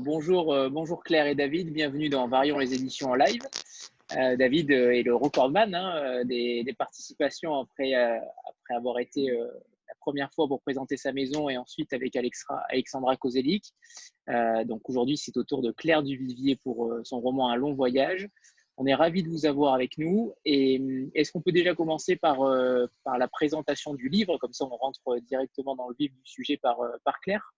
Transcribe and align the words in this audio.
Bonjour, 0.00 0.52
euh, 0.52 0.68
bonjour 0.70 1.04
Claire 1.04 1.26
et 1.26 1.34
David, 1.34 1.72
bienvenue 1.72 2.08
dans 2.08 2.26
Varions 2.26 2.58
les 2.58 2.74
éditions 2.74 3.10
en 3.10 3.14
live. 3.14 3.42
Euh, 4.16 4.36
David 4.36 4.72
euh, 4.72 4.90
est 4.90 5.02
le 5.02 5.14
recordman 5.14 5.74
hein, 5.74 6.24
des, 6.24 6.64
participations 6.76 7.54
après, 7.54 7.94
après 7.94 8.74
avoir 8.74 8.98
été 8.98 9.30
la 9.30 9.94
première 10.00 10.32
fois 10.32 10.48
pour 10.48 10.62
présenter 10.62 10.96
sa 10.96 11.12
maison 11.12 11.48
et 11.48 11.56
ensuite 11.56 11.92
avec 11.92 12.16
Alexandra 12.16 13.16
Kozelik. 13.16 13.72
donc 14.64 14.88
aujourd'hui, 14.88 15.16
c'est 15.16 15.36
au 15.36 15.44
tour 15.44 15.62
de 15.62 15.70
Claire 15.70 16.02
Duvivier 16.02 16.56
pour 16.56 16.92
son 17.04 17.20
roman 17.20 17.50
Un 17.50 17.56
long 17.56 17.74
voyage. 17.74 18.28
On 18.76 18.86
est 18.86 18.94
ravis 18.94 19.22
de 19.22 19.28
vous 19.28 19.46
avoir 19.46 19.74
avec 19.74 19.98
nous. 19.98 20.34
Et 20.44 20.82
est-ce 21.14 21.30
qu'on 21.30 21.40
peut 21.40 21.52
déjà 21.52 21.74
commencer 21.74 22.16
par, 22.16 22.38
par 23.04 23.18
la 23.18 23.28
présentation 23.28 23.94
du 23.94 24.08
livre? 24.08 24.38
Comme 24.38 24.52
ça, 24.52 24.64
on 24.64 24.76
rentre 24.76 25.18
directement 25.20 25.76
dans 25.76 25.88
le 25.88 25.94
vif 25.96 26.12
du 26.12 26.24
sujet 26.24 26.56
par, 26.56 26.78
par 27.04 27.20
Claire. 27.20 27.54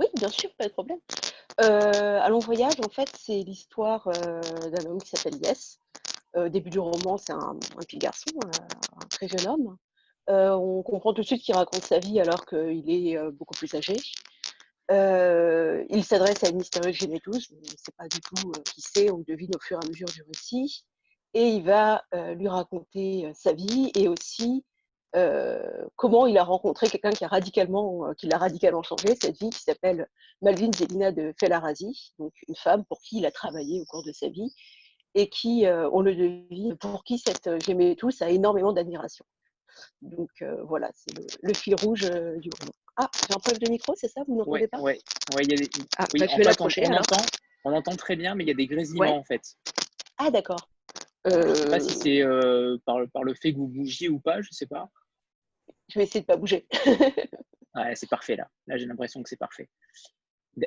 Oui, 0.00 0.06
bien 0.14 0.30
sûr, 0.30 0.48
pas 0.56 0.66
de 0.66 0.72
problème. 0.72 0.98
Euh, 1.60 2.26
Long 2.28 2.38
voyage, 2.38 2.80
en 2.82 2.88
fait, 2.88 3.10
c'est 3.18 3.42
l'histoire 3.42 4.08
euh, 4.08 4.40
d'un 4.70 4.90
homme 4.90 5.02
qui 5.02 5.10
s'appelle 5.10 5.38
Yes. 5.44 5.78
Euh, 6.36 6.48
début 6.48 6.70
du 6.70 6.78
roman, 6.78 7.18
c'est 7.18 7.32
un, 7.32 7.58
petit 7.76 7.98
garçon, 7.98 8.30
un 8.96 9.06
très 9.08 9.28
jeune 9.28 9.46
homme. 9.46 9.76
Euh, 10.30 10.52
on 10.52 10.82
comprend 10.82 11.12
tout 11.12 11.20
de 11.20 11.26
suite 11.26 11.42
qu'il 11.42 11.54
raconte 11.54 11.84
sa 11.84 11.98
vie 11.98 12.18
alors 12.18 12.46
qu'il 12.46 12.88
est 12.88 13.18
beaucoup 13.32 13.52
plus 13.54 13.74
âgé. 13.74 13.96
il 14.90 16.04
s'adresse 16.04 16.44
à 16.44 16.48
une 16.48 16.56
mystérieuse 16.56 16.94
Génétus, 16.94 17.50
on 17.52 17.56
ne 17.56 17.76
sait 17.76 17.92
pas 17.98 18.08
du 18.08 18.20
tout 18.20 18.52
qui 18.72 18.80
c'est, 18.80 19.10
on 19.10 19.18
devine 19.18 19.50
au 19.54 19.60
fur 19.60 19.78
et 19.82 19.84
à 19.84 19.88
mesure 19.88 20.08
du 20.08 20.22
récit. 20.22 20.84
Et 21.34 21.48
il 21.48 21.64
va 21.64 22.04
lui 22.36 22.48
raconter 22.48 23.30
sa 23.34 23.52
vie 23.52 23.90
et 23.94 24.08
aussi 24.08 24.64
euh, 25.16 25.60
comment 25.96 26.26
il 26.26 26.38
a 26.38 26.44
rencontré 26.44 26.88
quelqu'un 26.88 27.10
qui 27.10 27.24
a 27.24 27.28
radicalement, 27.28 28.06
euh, 28.06 28.14
qui 28.14 28.28
l'a 28.28 28.38
radicalement 28.38 28.82
changé, 28.82 29.16
cette 29.20 29.40
vie 29.40 29.50
qui 29.50 29.60
s'appelle 29.60 30.06
Malvin 30.40 30.70
Zelina 30.72 31.10
de 31.10 31.34
Felarazi, 31.38 32.14
donc 32.18 32.32
une 32.46 32.54
femme 32.54 32.84
pour 32.84 33.00
qui 33.02 33.18
il 33.18 33.26
a 33.26 33.32
travaillé 33.32 33.80
au 33.80 33.84
cours 33.86 34.04
de 34.04 34.12
sa 34.12 34.28
vie 34.28 34.54
et 35.16 35.28
qui, 35.28 35.66
euh, 35.66 35.90
on 35.92 36.00
le 36.00 36.14
devine, 36.14 36.76
pour 36.76 37.02
qui 37.02 37.18
cette 37.18 37.50
J'aimais 37.64 37.96
tous 37.96 38.22
a 38.22 38.30
énormément 38.30 38.72
d'admiration. 38.72 39.24
Donc 40.02 40.30
voilà, 40.64 40.90
c'est 40.94 41.12
le, 41.42 41.54
fil 41.54 41.74
rouge 41.74 42.02
du 42.02 42.50
roman. 42.60 42.72
Ah, 42.96 43.08
j'ai 43.26 43.34
un 43.34 43.38
problème 43.38 43.62
de 43.62 43.70
micro, 43.70 43.94
c'est 43.96 44.08
ça? 44.08 44.20
Vous 44.28 44.36
n'entendez 44.36 44.68
pas? 44.68 44.78
Oui, 44.80 44.92
ouais, 45.34 45.42
il 45.42 45.50
y 45.50 45.54
a 45.54 45.56
des... 45.56 45.68
ah, 45.96 46.04
oui, 46.12 46.20
bah, 46.20 46.26
vais 46.36 46.44
l'approcher. 46.44 46.82
On, 46.86 46.92
entend, 46.92 47.22
on 47.64 47.72
entend 47.72 47.96
très 47.96 48.14
bien, 48.14 48.34
mais 48.34 48.44
il 48.44 48.48
y 48.48 48.50
a 48.50 48.54
des 48.54 48.66
grésillements 48.66 49.16
en 49.16 49.24
fait. 49.24 49.42
Ah 50.18 50.30
d'accord. 50.30 50.68
Je 51.24 51.36
ne 51.36 51.54
sais 51.54 51.70
pas 51.70 51.80
si 51.80 51.94
c'est 51.94 52.22
par, 52.84 52.98
par, 53.12 53.24
le 53.24 53.34
fait 53.34 53.52
que 53.52 53.58
vous 53.58 53.68
bougiez 53.68 54.08
ou 54.08 54.20
pas, 54.20 54.42
je 54.42 54.48
ne 54.48 54.54
sais 54.54 54.66
pas 54.66 54.90
je 55.90 55.98
vais 55.98 56.04
essayer 56.04 56.20
de 56.20 56.24
ne 56.24 56.34
pas 56.34 56.36
bouger. 56.36 56.66
ouais, 57.74 57.94
c'est 57.94 58.08
parfait 58.08 58.36
là. 58.36 58.48
Là, 58.66 58.76
j'ai 58.76 58.86
l'impression 58.86 59.22
que 59.22 59.28
c'est 59.28 59.36
parfait. 59.36 59.68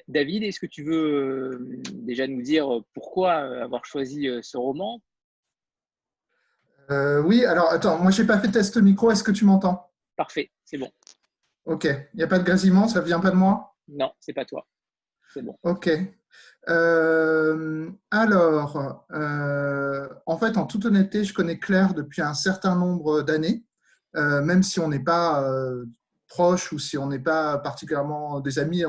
David, 0.07 0.43
est-ce 0.43 0.59
que 0.59 0.65
tu 0.65 0.83
veux 0.83 1.51
euh, 1.53 1.81
déjà 1.91 2.27
nous 2.27 2.41
dire 2.41 2.67
pourquoi 2.93 3.43
euh, 3.43 3.63
avoir 3.63 3.85
choisi 3.85 4.27
euh, 4.27 4.41
ce 4.41 4.57
roman? 4.57 5.01
Oui, 6.89 7.45
alors 7.45 7.71
attends, 7.71 7.97
moi, 7.97 8.11
je 8.11 8.21
n'ai 8.21 8.27
pas 8.27 8.39
fait 8.39 8.51
test 8.51 8.77
micro. 8.77 9.09
Est-ce 9.09 9.23
que 9.23 9.31
tu 9.31 9.45
m'entends? 9.45 9.89
Parfait, 10.15 10.51
c'est 10.63 10.77
bon. 10.77 10.91
Ok. 11.65 11.85
Il 11.85 12.17
n'y 12.17 12.23
a 12.23 12.27
pas 12.27 12.37
de 12.37 12.43
grésillement 12.43 12.87
Ça 12.87 12.99
ne 12.99 13.05
vient 13.05 13.19
pas 13.19 13.31
de 13.31 13.35
moi? 13.35 13.75
Non, 13.87 14.11
c'est 14.19 14.33
pas 14.33 14.45
toi. 14.45 14.67
C'est 15.33 15.41
bon. 15.41 15.57
Ok. 15.63 15.89
alors, 18.11 19.05
en 20.25 20.37
fait, 20.37 20.57
en 20.57 20.67
toute 20.67 20.85
honnêteté, 20.85 21.23
je 21.23 21.33
connais 21.33 21.57
Claire 21.57 21.93
depuis 21.93 22.21
un 22.21 22.35
certain 22.35 22.75
nombre 22.75 23.23
d'années. 23.23 23.63
Euh, 24.15 24.41
même 24.41 24.63
si 24.63 24.79
on 24.79 24.87
n'est 24.87 25.03
pas 25.03 25.43
euh, 25.43 25.85
proche 26.27 26.71
ou 26.71 26.79
si 26.79 26.97
on 26.97 27.07
n'est 27.07 27.19
pas 27.19 27.57
particulièrement 27.59 28.39
des 28.39 28.59
amis, 28.59 28.83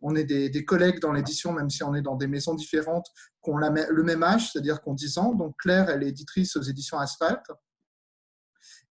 on, 0.00 0.14
est 0.16 0.24
des, 0.24 0.64
collègues 0.64 1.00
dans 1.00 1.12
l'édition, 1.12 1.52
même 1.52 1.70
si 1.70 1.82
on 1.82 1.94
est 1.94 2.02
dans 2.02 2.16
des 2.16 2.26
maisons 2.26 2.54
différentes, 2.54 3.06
qu'on 3.40 3.62
a 3.62 3.70
le 3.70 4.02
même 4.02 4.22
âge, 4.22 4.52
c'est-à-dire 4.52 4.80
qu'on 4.80 4.94
10 4.94 5.18
ans. 5.18 5.34
Donc 5.34 5.56
Claire, 5.58 5.90
elle 5.90 6.02
est 6.02 6.08
éditrice 6.08 6.56
aux 6.56 6.62
éditions 6.62 6.98
Asphalt. 6.98 7.42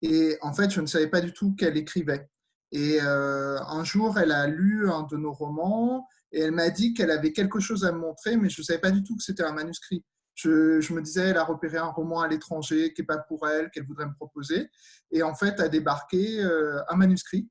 Et 0.01 0.37
en 0.41 0.53
fait, 0.53 0.69
je 0.69 0.81
ne 0.81 0.85
savais 0.85 1.07
pas 1.07 1.21
du 1.21 1.31
tout 1.33 1.55
qu'elle 1.55 1.77
écrivait. 1.77 2.29
Et 2.71 2.99
euh, 3.01 3.59
un 3.61 3.83
jour, 3.83 4.17
elle 4.17 4.31
a 4.31 4.47
lu 4.47 4.89
un 4.89 5.03
de 5.03 5.15
nos 5.15 5.31
romans 5.31 6.07
et 6.31 6.41
elle 6.41 6.51
m'a 6.51 6.69
dit 6.71 6.93
qu'elle 6.93 7.11
avait 7.11 7.31
quelque 7.31 7.59
chose 7.59 7.85
à 7.85 7.91
me 7.91 7.99
montrer, 7.99 8.35
mais 8.35 8.49
je 8.49 8.59
ne 8.61 8.65
savais 8.65 8.79
pas 8.79 8.91
du 8.91 9.03
tout 9.03 9.15
que 9.15 9.23
c'était 9.23 9.43
un 9.43 9.53
manuscrit. 9.53 10.03
Je, 10.35 10.93
me 10.93 11.01
disais, 11.01 11.29
elle 11.29 11.37
a 11.37 11.43
repéré 11.43 11.77
un 11.77 11.91
roman 11.91 12.21
à 12.21 12.27
l'étranger 12.27 12.93
qui 12.93 13.01
n'est 13.01 13.05
pas 13.05 13.17
pour 13.17 13.47
elle, 13.47 13.69
qu'elle 13.69 13.85
voudrait 13.85 14.07
me 14.07 14.15
proposer. 14.15 14.69
Et 15.11 15.23
en 15.23 15.35
fait, 15.35 15.59
a 15.59 15.69
débarqué 15.69 16.41
euh, 16.43 16.81
un 16.89 16.95
manuscrit. 16.95 17.49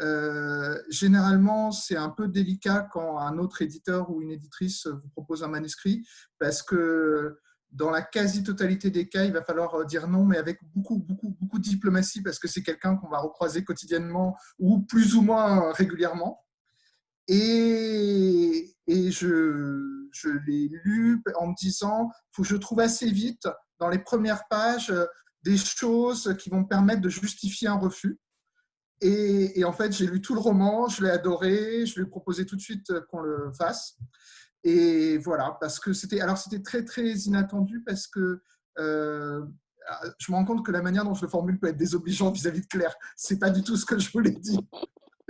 Euh, 0.00 0.76
généralement, 0.88 1.70
c'est 1.70 1.96
un 1.96 2.08
peu 2.08 2.26
délicat 2.26 2.88
quand 2.92 3.18
un 3.18 3.38
autre 3.38 3.62
éditeur 3.62 4.10
ou 4.10 4.20
une 4.20 4.30
éditrice 4.30 4.86
vous 4.86 5.08
propose 5.10 5.44
un 5.44 5.48
manuscrit 5.48 6.04
parce 6.38 6.62
que 6.62 7.38
dans 7.70 7.90
la 7.90 8.02
quasi-totalité 8.02 8.90
des 8.90 9.08
cas, 9.08 9.24
il 9.24 9.32
va 9.32 9.42
falloir 9.42 9.84
dire 9.86 10.08
non, 10.08 10.24
mais 10.24 10.36
avec 10.38 10.58
beaucoup, 10.74 10.98
beaucoup, 10.98 11.36
beaucoup 11.40 11.58
de 11.58 11.64
diplomatie 11.64 12.20
parce 12.20 12.38
que 12.38 12.48
c'est 12.48 12.62
quelqu'un 12.62 12.96
qu'on 12.96 13.08
va 13.08 13.18
recroiser 13.18 13.64
quotidiennement 13.64 14.36
ou 14.58 14.80
plus 14.80 15.14
ou 15.14 15.22
moins 15.22 15.72
régulièrement. 15.72 16.44
Et, 17.28 18.74
je, 18.88 20.38
l'ai 20.46 20.68
lu 20.84 21.22
en 21.36 21.48
me 21.48 21.54
disant, 21.54 22.10
faut 22.32 22.42
que 22.42 22.48
je 22.48 22.56
trouve 22.56 22.80
assez 22.80 23.10
vite, 23.10 23.48
dans 23.78 23.88
les 23.88 23.98
premières 23.98 24.46
pages, 24.48 24.90
euh, 24.90 25.06
des 25.42 25.56
choses 25.56 26.36
qui 26.38 26.50
vont 26.50 26.60
me 26.60 26.68
permettre 26.68 27.00
de 27.00 27.08
justifier 27.08 27.68
un 27.68 27.78
refus. 27.78 28.18
Et, 29.00 29.64
en 29.64 29.72
fait, 29.72 29.92
j'ai 29.92 30.06
lu 30.06 30.20
tout 30.20 30.34
le 30.34 30.40
roman, 30.40 30.88
je 30.88 31.02
l'ai 31.02 31.10
adoré, 31.10 31.86
je 31.86 31.96
lui 31.96 32.02
ai 32.02 32.08
proposé 32.08 32.46
tout 32.46 32.54
de 32.54 32.60
suite 32.60 32.92
qu'on 33.10 33.20
le 33.20 33.50
fasse. 33.52 33.98
Et 34.62 35.18
voilà, 35.18 35.56
parce 35.60 35.80
que 35.80 35.92
c'était, 35.92 36.20
alors 36.20 36.38
c'était 36.38 36.62
très 36.62 36.84
très 36.84 37.10
inattendu 37.12 37.82
parce 37.84 38.06
que 38.06 38.40
euh, 38.78 39.44
je 40.18 40.30
me 40.30 40.36
rends 40.36 40.44
compte 40.44 40.64
que 40.64 40.70
la 40.70 40.82
manière 40.82 41.04
dont 41.04 41.14
je 41.14 41.22
le 41.22 41.28
formule 41.28 41.58
peut 41.58 41.68
être 41.68 41.76
désobligeante 41.76 42.34
vis-à-vis 42.34 42.60
de 42.60 42.66
Claire. 42.66 42.94
C'est 43.16 43.38
pas 43.38 43.50
du 43.50 43.62
tout 43.62 43.76
ce 43.76 43.84
que 43.84 43.98
je 43.98 44.10
voulais 44.12 44.30
dire. 44.30 44.60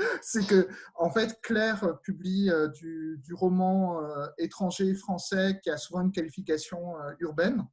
c'est 0.23 0.47
que, 0.47 0.69
en 0.95 1.11
fait, 1.11 1.41
Claire 1.43 1.99
publie 2.03 2.51
euh, 2.51 2.69
du, 2.69 3.35
roman 3.35 4.03
euh, 4.03 4.27
étranger 4.39 4.95
français 4.95 5.61
qui 5.63 5.71
a 5.71 5.77
souvent 5.77 6.03
une 6.03 6.13
qualification 6.13 6.99
euh, 7.01 7.13
urbaine. 7.21 7.67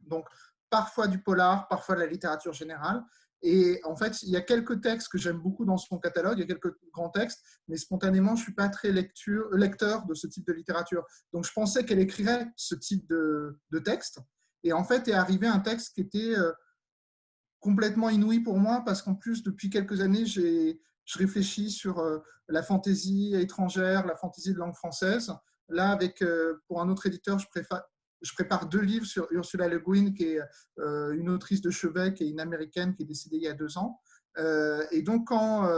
Donc, 0.00 0.26
parfois 0.70 1.06
du 1.06 1.22
polar, 1.22 1.68
parfois 1.68 1.94
de 1.94 2.00
la 2.00 2.06
littérature 2.06 2.52
générale. 2.52 3.02
Et 3.44 3.80
en 3.84 3.96
fait, 3.96 4.22
il 4.22 4.30
y 4.30 4.36
a 4.36 4.40
quelques 4.40 4.80
textes 4.80 5.08
que 5.08 5.18
j'aime 5.18 5.38
beaucoup 5.38 5.64
dans 5.64 5.76
son 5.76 5.98
catalogue, 5.98 6.38
il 6.38 6.42
y 6.42 6.44
a 6.44 6.46
quelques 6.46 6.76
grands 6.92 7.10
textes, 7.10 7.42
mais 7.66 7.76
spontanément, 7.76 8.36
je 8.36 8.40
ne 8.40 8.44
suis 8.44 8.54
pas 8.54 8.68
très 8.68 8.92
lecteur 8.92 10.06
de 10.06 10.14
ce 10.14 10.28
type 10.28 10.46
de 10.46 10.52
littérature. 10.52 11.04
Donc, 11.32 11.44
je 11.44 11.52
pensais 11.52 11.84
qu'elle 11.84 11.98
écrirait 11.98 12.46
ce 12.56 12.76
type 12.76 13.06
de, 13.08 13.58
de, 13.70 13.78
texte. 13.80 14.20
Et 14.62 14.72
en 14.72 14.84
fait, 14.84 15.08
est 15.08 15.12
arrivé 15.12 15.48
un 15.48 15.58
texte 15.58 15.94
qui 15.94 16.02
était 16.02 16.36
complètement 17.58 18.10
inouï 18.10 18.40
pour 18.40 18.58
moi, 18.58 18.82
parce 18.84 19.02
qu'en 19.02 19.16
plus, 19.16 19.42
depuis 19.42 19.70
quelques 19.70 20.00
années, 20.02 20.24
j'ai 20.24 20.80
je 21.04 21.18
réfléchis 21.18 21.70
sur 21.70 21.98
euh, 21.98 22.18
la 22.48 22.62
fantaisie 22.62 23.34
étrangère, 23.34 24.06
la 24.06 24.16
fantaisie 24.16 24.52
de 24.52 24.58
langue 24.58 24.74
française. 24.74 25.32
Là, 25.68 25.90
avec, 25.90 26.22
euh, 26.22 26.62
pour 26.66 26.80
un 26.80 26.88
autre 26.88 27.06
éditeur, 27.06 27.38
je, 27.38 27.46
prépare 28.34 28.68
deux 28.68 28.80
livres 28.80 29.06
sur 29.06 29.26
Ursula 29.30 29.68
Le 29.68 29.78
Guin, 29.78 30.12
qui 30.12 30.24
est 30.24 30.40
euh, 30.78 31.12
une 31.12 31.28
autrice 31.28 31.60
de 31.60 31.70
chevet, 31.70 32.14
qui 32.14 32.24
est 32.24 32.28
une 32.28 32.40
américaine 32.40 32.94
qui 32.94 33.02
est 33.02 33.06
décédée 33.06 33.36
il 33.36 33.42
y 33.42 33.48
a 33.48 33.54
deux 33.54 33.78
ans. 33.78 34.00
et 34.90 35.02
donc, 35.02 35.28
quand 35.28 35.68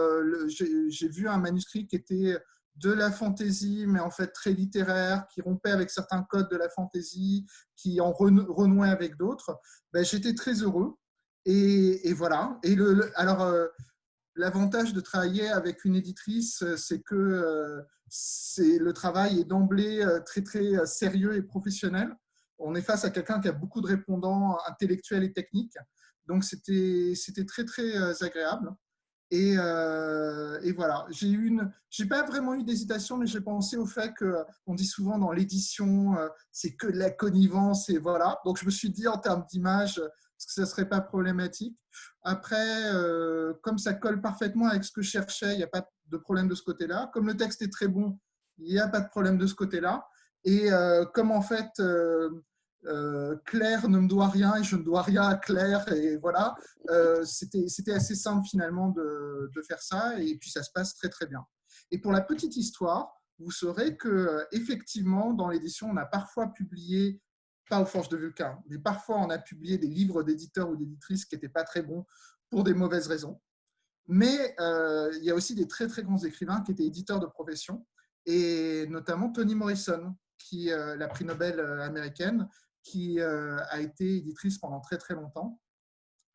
j'ai 0.48 1.08
vu 1.08 1.28
un 1.28 1.38
manuscrit 1.38 1.86
qui 1.86 1.96
était 1.96 2.38
de 2.76 2.92
la 2.92 3.10
fantaisie, 3.10 3.84
mais 3.86 4.00
en 4.00 4.10
fait 4.10 4.28
très 4.28 4.52
littéraire, 4.52 5.26
qui 5.32 5.40
rompait 5.40 5.70
avec 5.70 5.90
certains 5.90 6.22
codes 6.22 6.50
de 6.50 6.56
la 6.56 6.68
fantaisie, 6.68 7.46
qui 7.76 8.00
en 8.00 8.12
renouait 8.12 8.88
avec 8.88 9.16
d'autres, 9.16 9.60
ben, 9.92 10.04
j'étais 10.04 10.34
très 10.34 10.54
heureux. 10.54 10.94
Et, 11.46 12.12
voilà. 12.14 12.58
Et 12.62 12.76
alors, 13.16 13.68
L'avantage 14.36 14.92
de 14.92 15.00
travailler 15.00 15.48
avec 15.48 15.84
une 15.84 15.94
éditrice, 15.94 16.62
euh, 16.62 16.76
c'est 16.76 17.00
que 17.00 17.14
euh, 17.14 17.82
le 18.58 18.92
travail 18.92 19.40
est 19.40 19.44
d'emblée 19.44 20.02
euh, 20.02 20.20
très 20.20 20.42
très 20.42 20.84
sérieux 20.86 21.36
et 21.36 21.42
professionnel. 21.42 22.08
On 22.58 22.74
est 22.74 22.82
face 22.82 23.04
à 23.04 23.10
quelqu'un 23.10 23.40
qui 23.40 23.48
a 23.48 23.52
beaucoup 23.52 23.80
de 23.80 23.86
répondants 23.86 24.58
intellectuels 24.66 25.22
et 25.22 25.32
techniques, 25.32 25.76
donc 26.26 26.44
c'était 26.44 27.14
très 27.46 27.64
très 27.64 28.22
agréable. 28.22 28.72
Et, 29.30 29.54
et, 29.54 30.72
voilà, 30.72 31.04
j'ai 31.10 31.28
une, 31.28 31.72
j'ai 31.90 32.06
pas 32.06 32.22
vraiment 32.22 32.54
eu 32.54 32.62
d'hésitation, 32.62 33.16
mais 33.16 33.26
j'ai 33.26 33.40
pensé 33.40 33.76
au 33.76 33.86
fait 33.86 34.14
que 34.14 34.36
on 34.66 34.74
dit 34.74 34.86
souvent 34.86 35.18
dans 35.18 35.32
l'édition, 35.32 36.14
c'est 36.52 36.76
que 36.76 36.86
de 36.86 36.96
la 36.96 37.10
connivence 37.10 37.90
et 37.90 37.98
voilà. 37.98 38.38
Donc 38.44 38.60
je 38.60 38.64
me 38.64 38.70
suis 38.70 38.90
dit 38.90 39.08
en 39.08 39.18
termes 39.18 39.44
d'image, 39.50 40.00
est-ce 40.44 40.48
que 40.48 40.54
ça 40.54 40.60
ne 40.62 40.66
serait 40.66 40.88
pas 40.88 41.00
problématique 41.00 41.76
Après, 42.22 42.92
euh, 42.92 43.54
comme 43.62 43.78
ça 43.78 43.94
colle 43.94 44.20
parfaitement 44.20 44.68
avec 44.68 44.84
ce 44.84 44.92
que 44.92 45.00
je 45.00 45.10
cherchais, 45.10 45.54
il 45.54 45.56
n'y 45.56 45.62
a 45.62 45.68
pas 45.68 45.88
de 46.06 46.16
problème 46.18 46.48
de 46.48 46.54
ce 46.54 46.62
côté-là. 46.62 47.10
Comme 47.14 47.26
le 47.26 47.36
texte 47.36 47.62
est 47.62 47.72
très 47.72 47.88
bon, 47.88 48.18
il 48.58 48.72
n'y 48.72 48.78
a 48.78 48.88
pas 48.88 49.00
de 49.00 49.08
problème 49.08 49.38
de 49.38 49.46
ce 49.46 49.54
côté-là. 49.54 50.06
Et 50.44 50.70
euh, 50.70 51.06
comme 51.06 51.30
en 51.30 51.40
fait, 51.40 51.70
euh, 51.80 52.28
Claire 53.46 53.88
ne 53.88 53.98
me 53.98 54.06
doit 54.06 54.28
rien 54.28 54.56
et 54.56 54.64
je 54.64 54.76
ne 54.76 54.82
dois 54.82 55.00
rien 55.00 55.22
à 55.22 55.36
Claire, 55.36 55.90
et 55.90 56.18
voilà, 56.18 56.54
c'était 57.24 57.94
assez 57.94 58.14
simple 58.14 58.46
finalement 58.46 58.90
de, 58.90 59.50
de, 59.54 59.62
faire 59.62 59.80
ça, 59.80 60.20
et 60.20 60.36
puis 60.36 60.50
ça 60.50 60.62
se 60.62 60.70
passe 60.74 60.94
très 60.94 61.08
très 61.08 61.24
bien. 61.24 61.42
Et 61.90 61.98
pour 61.98 62.12
la 62.12 62.20
petite 62.20 62.56
histoire, 62.56 63.14
vous 63.38 63.50
saurez 63.50 63.96
que 63.96 64.44
effectivement, 64.52 65.32
dans 65.32 65.48
l'édition, 65.48 65.88
on 65.90 65.96
a 65.96 66.04
parfois 66.04 66.48
publié, 66.48 67.22
pas 67.68 67.80
aux 67.80 67.86
forges 67.86 68.08
de 68.08 68.16
Vulcain, 68.16 68.58
mais 68.68 68.78
parfois 68.78 69.18
on 69.18 69.30
a 69.30 69.38
publié 69.38 69.78
des 69.78 69.86
livres 69.86 70.22
d'éditeurs 70.22 70.68
ou 70.68 70.76
d'éditrices 70.76 71.24
qui 71.24 71.34
n'étaient 71.34 71.48
pas 71.48 71.64
très 71.64 71.82
bons 71.82 72.04
pour 72.50 72.64
des 72.64 72.74
mauvaises 72.74 73.08
raisons. 73.08 73.40
Mais 74.06 74.54
euh, 74.60 75.10
il 75.16 75.24
y 75.24 75.30
a 75.30 75.34
aussi 75.34 75.54
des 75.54 75.66
très 75.66 75.86
très 75.86 76.02
grands 76.02 76.22
écrivains 76.22 76.60
qui 76.60 76.72
étaient 76.72 76.84
éditeurs 76.84 77.20
de 77.20 77.26
profession, 77.26 77.86
et 78.26 78.86
notamment 78.88 79.30
Toni 79.30 79.54
Morrison, 79.54 80.14
qui 80.38 80.70
euh, 80.70 80.96
la 80.96 81.08
prix 81.08 81.24
Nobel 81.24 81.58
euh, 81.58 81.82
américaine, 81.82 82.48
qui 82.82 83.18
a 83.18 83.80
été 83.80 84.16
éditrice 84.16 84.58
pendant 84.58 84.78
très 84.78 84.98
très 84.98 85.14
longtemps. 85.14 85.58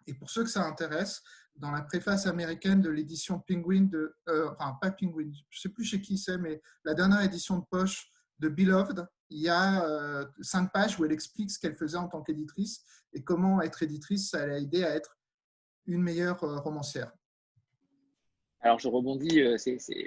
Et 0.07 0.15
pour 0.15 0.31
ceux 0.31 0.43
que 0.43 0.49
ça 0.49 0.65
intéresse, 0.65 1.21
dans 1.55 1.69
la 1.69 1.83
préface 1.83 2.25
américaine 2.25 2.81
de 2.81 2.89
l'édition 2.89 3.39
Penguin, 3.47 3.83
de, 3.83 4.15
enfin 4.25 4.75
pas 4.81 4.89
Penguin, 4.89 5.31
je 5.51 5.57
ne 5.57 5.61
sais 5.61 5.69
plus 5.69 5.83
chez 5.83 6.01
qui 6.01 6.17
c'est, 6.17 6.39
mais 6.39 6.59
la 6.85 6.95
dernière 6.95 7.21
édition 7.21 7.59
de 7.59 7.65
poche 7.69 8.11
de 8.39 8.49
Beloved, 8.49 9.07
il 9.29 9.39
y 9.39 9.49
a 9.49 10.25
cinq 10.41 10.71
pages 10.71 10.99
où 10.99 11.05
elle 11.05 11.11
explique 11.11 11.51
ce 11.51 11.59
qu'elle 11.59 11.75
faisait 11.75 11.97
en 11.97 12.07
tant 12.07 12.21
qu'éditrice 12.21 12.83
et 13.13 13.23
comment 13.23 13.61
être 13.61 13.83
éditrice, 13.83 14.29
ça 14.29 14.45
l'a 14.45 14.59
aidé 14.59 14.83
à 14.83 14.95
être 14.95 15.17
une 15.85 16.01
meilleure 16.01 16.39
romancière. 16.39 17.11
Alors, 18.61 18.79
je 18.79 18.87
rebondis, 18.89 19.41
euh, 19.41 19.57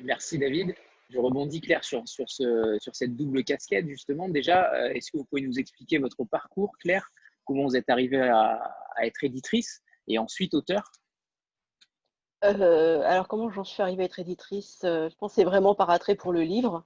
merci 0.04 0.38
David. 0.38 0.74
Je 1.08 1.18
rebondis 1.18 1.60
Claire 1.60 1.84
sur, 1.84 2.06
sur, 2.06 2.28
ce, 2.28 2.78
sur 2.80 2.94
cette 2.94 3.16
double 3.16 3.44
casquette, 3.44 3.86
justement. 3.88 4.28
Déjà, 4.28 4.72
euh, 4.74 4.90
est-ce 4.90 5.10
que 5.10 5.18
vous 5.18 5.24
pouvez 5.24 5.42
nous 5.42 5.58
expliquer 5.58 5.98
votre 5.98 6.24
parcours, 6.24 6.76
Claire? 6.78 7.10
Comment 7.44 7.64
vous 7.64 7.76
êtes 7.76 7.88
arrivée 7.88 8.20
à, 8.20 8.60
être 9.02 9.24
éditrice 9.24 9.82
et 10.06 10.18
ensuite 10.18 10.54
auteur 10.54 10.92
euh, 12.44 13.02
Alors, 13.04 13.26
comment 13.26 13.50
j'en 13.50 13.64
suis 13.64 13.82
arrivée 13.82 14.02
à 14.02 14.06
être 14.06 14.20
éditrice? 14.20 14.80
Je 14.82 15.14
pense 15.16 15.32
que 15.32 15.36
c'est 15.36 15.44
vraiment 15.44 15.74
par 15.74 15.90
attrait 15.90 16.14
pour 16.14 16.32
le 16.32 16.42
livre, 16.42 16.84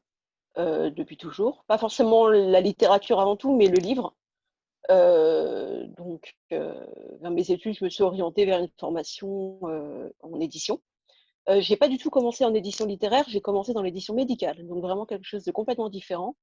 depuis 0.57 1.17
toujours. 1.17 1.65
Pas 1.67 1.79
forcément 1.79 2.29
la 2.29 2.61
littérature 2.61 3.21
avant 3.21 3.37
tout, 3.37 3.55
mais 3.57 3.69
le 3.69 3.79
livre. 3.79 4.15
donc, 4.89 6.37
dans 6.51 7.31
mes 7.31 7.51
études, 7.51 7.77
je 7.79 7.85
me 7.85 7.91
suis 7.91 8.03
orientée 8.03 8.45
vers 8.45 8.59
une 8.59 8.71
formation 8.79 9.61
en 10.23 10.41
édition. 10.41 10.81
Euh, 11.49 11.61
j'ai 11.61 11.77
pas 11.77 11.89
du 11.89 11.99
tout 11.99 12.11
commencé 12.11 12.45
en 12.45 12.55
édition 12.55 12.87
littéraire, 12.87 13.25
j'ai 13.29 13.41
commencé 13.41 13.73
dans 13.73 13.83
l'édition 13.83 14.15
médicale, 14.15 14.67
donc 14.67 14.83
vraiment 14.83 15.07
quelque 15.07 15.25
chose 15.25 15.45
de 15.45 15.53
complètement 15.53 15.89
différent, 15.89 16.37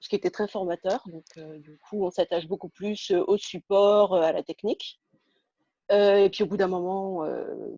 ce 0.00 0.08
qui 0.08 0.16
était 0.16 0.30
très 0.30 0.48
formateur. 0.48 1.04
Donc, 1.06 1.24
euh, 1.36 1.58
du 1.58 1.78
coup, 1.78 2.04
on 2.04 2.10
s'attache 2.10 2.48
beaucoup 2.48 2.68
plus 2.68 3.12
euh, 3.12 3.22
au 3.28 3.36
support, 3.38 4.14
à 4.14 4.32
la 4.32 4.42
technique. 4.42 5.00
et 5.90 6.28
puis, 6.32 6.42
au 6.42 6.46
bout 6.46 6.56
d'un 6.56 6.68
moment, 6.68 7.24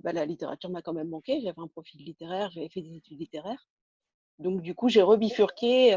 bah, 0.03 0.13
la 0.13 0.27
littérature 0.27 0.71
m'a 0.71 0.83
quand 0.83 0.93
même 0.93 1.09
manqué. 1.09 1.41
J'avais 1.43 1.61
un 1.61 1.69
profil 1.69 2.05
littéraire, 2.05 2.51
j'avais 2.51 2.69
fait 2.69 2.83
des 2.83 2.97
études 2.97 3.21
littéraires. 3.21 3.69
Donc, 4.41 4.63
du 4.63 4.75
coup, 4.75 4.89
j'ai 4.89 5.03
rebifurqué 5.03 5.91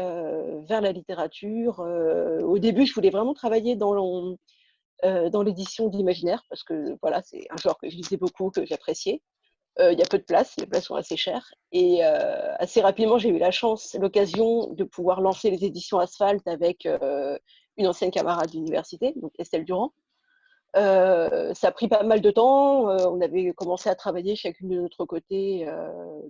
vers 0.68 0.80
la 0.80 0.92
littérature. 0.92 1.80
au 1.80 2.58
début, 2.58 2.86
je 2.86 2.94
voulais 2.94 3.10
vraiment 3.10 3.34
travailler 3.34 3.76
dans 3.76 4.36
dans 5.02 5.42
l'édition 5.42 5.88
d'imaginaire 5.88 6.44
parce 6.48 6.62
que 6.62 6.96
voilà, 7.02 7.22
c'est 7.22 7.46
un 7.50 7.56
genre 7.56 7.78
que 7.78 7.90
je 7.90 7.96
lisais 7.96 8.16
beaucoup, 8.16 8.50
que 8.50 8.64
j'appréciais. 8.64 9.20
Euh, 9.80 9.92
il 9.92 9.98
y 9.98 10.02
a 10.02 10.06
peu 10.06 10.18
de 10.18 10.22
place, 10.24 10.54
les 10.58 10.66
places 10.66 10.84
sont 10.84 10.94
assez 10.94 11.16
chères. 11.16 11.52
Et 11.72 12.04
euh, 12.04 12.54
assez 12.58 12.80
rapidement, 12.80 13.18
j'ai 13.18 13.30
eu 13.30 13.38
la 13.38 13.50
chance, 13.50 13.96
l'occasion 14.00 14.72
de 14.72 14.84
pouvoir 14.84 15.20
lancer 15.20 15.50
les 15.50 15.64
éditions 15.64 15.98
Asphalt 15.98 16.46
avec 16.46 16.86
euh, 16.86 17.36
une 17.76 17.88
ancienne 17.88 18.12
camarade 18.12 18.50
d'université, 18.50 19.14
donc 19.16 19.32
Estelle 19.38 19.64
Durand. 19.64 19.92
Ça 20.74 21.68
a 21.68 21.72
pris 21.72 21.88
pas 21.88 22.02
mal 22.02 22.20
de 22.20 22.30
temps. 22.30 22.88
on 22.88 23.20
avait 23.20 23.52
commencé 23.52 23.88
à 23.88 23.94
travailler 23.94 24.34
chacune 24.36 24.70
de 24.70 24.80
notre 24.80 25.04
côté 25.04 25.66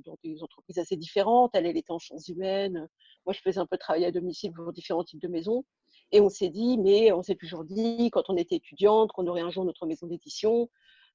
dans 0.04 0.16
des 0.22 0.42
entreprises 0.42 0.78
assez 0.78 0.96
différentes. 0.96 1.52
Elle, 1.54 1.66
elle 1.66 1.76
était 1.76 1.92
en 1.92 1.98
sciences 1.98 2.28
humaines. 2.28 2.88
Moi, 3.26 3.32
je 3.32 3.40
faisais 3.40 3.58
un 3.58 3.66
peu 3.66 3.76
de 3.76 3.80
travail 3.80 4.04
à 4.04 4.10
domicile 4.10 4.52
pour 4.52 4.72
différents 4.72 5.04
types 5.04 5.22
de 5.22 5.28
maisons. 5.28 5.64
Et 6.12 6.20
on 6.20 6.28
s'est 6.28 6.50
dit, 6.50 6.78
mais 6.78 7.12
on 7.12 7.22
s'est 7.22 7.34
toujours 7.34 7.64
dit, 7.64 8.10
quand 8.10 8.24
on 8.28 8.36
était 8.36 8.56
étudiante, 8.56 9.12
qu'on 9.12 9.26
aurait 9.26 9.40
un 9.40 9.50
jour 9.50 9.64
notre 9.64 9.86
maison 9.86 10.06
d'édition. 10.06 10.68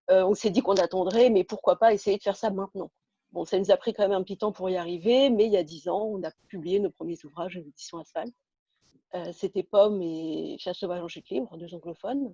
Euh, 0.10 0.26
on 0.26 0.34
s'est 0.34 0.50
dit 0.50 0.62
qu'on 0.62 0.76
attendrait, 0.76 1.30
mais 1.30 1.44
pourquoi 1.44 1.78
pas 1.78 1.94
essayer 1.94 2.18
de 2.18 2.24
faire 2.24 2.36
ça 2.36 2.50
maintenant? 2.50 2.92
Bon, 3.32 3.46
ça 3.46 3.60
nous 3.60 3.70
a 3.70 3.78
pris 3.78 3.94
quand 3.94 4.04
même 4.04 4.12
un 4.18 4.24
petit 4.24 4.38
temps 4.38 4.52
pour 4.52 4.70
y 4.70 4.78
arriver, 4.78 5.30
mais 5.30 5.46
il 5.46 5.52
y 5.52 5.58
a 5.58 5.64
dix 5.64 5.88
ans, 5.88 6.02
on 6.02 6.24
a 6.24 6.32
publié 6.48 6.80
nos 6.80 6.90
premiers 6.90 7.24
ouvrages 7.24 7.58
en 7.58 7.60
édition 7.62 8.00
Asphalte. 8.00 8.34
Euh, 9.14 9.32
C'était 9.34 9.64
Pomme 9.64 10.02
et 10.02 10.58
Chasse 10.60 10.78
sauvage 10.78 11.02
en 11.02 11.08
chute 11.08 11.26
deux 11.30 11.76
anglophones. 11.76 12.34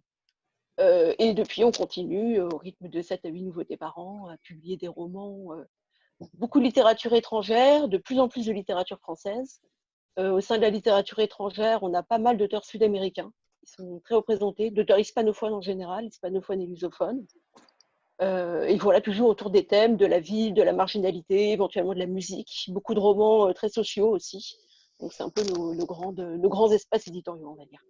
Euh, 0.79 1.13
et 1.19 1.33
depuis, 1.33 1.63
on 1.63 1.71
continue 1.71 2.41
au 2.41 2.57
rythme 2.57 2.89
de 2.89 3.01
7 3.01 3.25
à 3.25 3.29
8 3.29 3.41
nouveautés 3.43 3.77
par 3.77 3.97
an, 3.97 4.27
à 4.27 4.37
publier 4.37 4.77
des 4.77 4.87
romans, 4.87 5.47
beaucoup 6.33 6.59
de 6.59 6.65
littérature 6.65 7.13
étrangère, 7.13 7.87
de 7.87 7.97
plus 7.97 8.19
en 8.19 8.27
plus 8.27 8.45
de 8.45 8.51
littérature 8.51 8.99
française. 8.99 9.61
au 10.17 10.41
sein 10.41 10.57
de 10.57 10.61
la 10.61 10.69
littérature 10.69 11.19
étrangère, 11.19 11.83
on 11.83 11.93
a 11.93 12.03
pas 12.03 12.19
mal 12.19 12.37
d'auteurs 12.37 12.65
sud-américains 12.65 13.31
qui 13.65 13.71
sont 13.71 13.99
très 14.03 14.15
représentés, 14.15 14.71
d'auteurs 14.71 14.99
hispanophones 14.99 15.53
en 15.53 15.61
général, 15.61 16.05
hispanophones 16.05 16.61
et 16.61 16.67
lusophones. 16.67 17.25
Euh, 18.21 18.63
et 18.63 18.77
voilà, 18.77 19.01
toujours 19.01 19.27
autour 19.27 19.49
des 19.49 19.65
thèmes 19.65 19.97
de 19.97 20.05
la 20.05 20.19
ville, 20.19 20.53
de 20.53 20.61
la 20.61 20.71
marginalité, 20.71 21.51
éventuellement 21.51 21.93
de 21.93 21.99
la 21.99 22.05
musique, 22.05 22.69
beaucoup 22.69 22.93
de 22.93 22.99
romans 22.99 23.49
euh, 23.49 23.53
très 23.53 23.69
sociaux 23.69 24.09
aussi. 24.09 24.57
Donc 25.01 25.11
c'est 25.11 25.23
un 25.23 25.29
peu 25.29 25.43
nos, 25.43 25.75
nos, 25.75 26.13
nos, 26.13 26.49
grands 26.49 26.71
espaces 26.71 27.07
éditoriaux, 27.07 27.49
on 27.49 27.55
va 27.55 27.65
dire. 27.65 27.83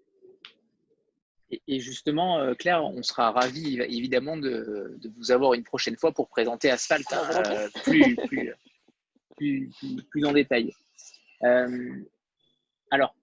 Et, 1.68 1.80
justement, 1.80 2.40
euh, 2.40 2.54
Claire, 2.56 2.84
on 2.84 3.04
sera 3.04 3.32
ravis 3.32 3.80
évidemment 3.82 4.36
de, 4.36 4.98
de, 5.00 5.12
vous 5.16 5.32
avoir 5.32 5.54
une 5.54 5.64
prochaine 5.64 5.96
fois 5.96 6.12
pour 6.12 6.28
présenter 6.28 6.72
Asphalt 6.72 7.06
hein, 7.14 7.70
plus, 7.84 8.16
plus, 8.16 8.52
plus, 9.38 9.70
plus, 10.10 10.26
en 10.26 10.34
détail. 10.34 10.74
alors, 12.92 13.16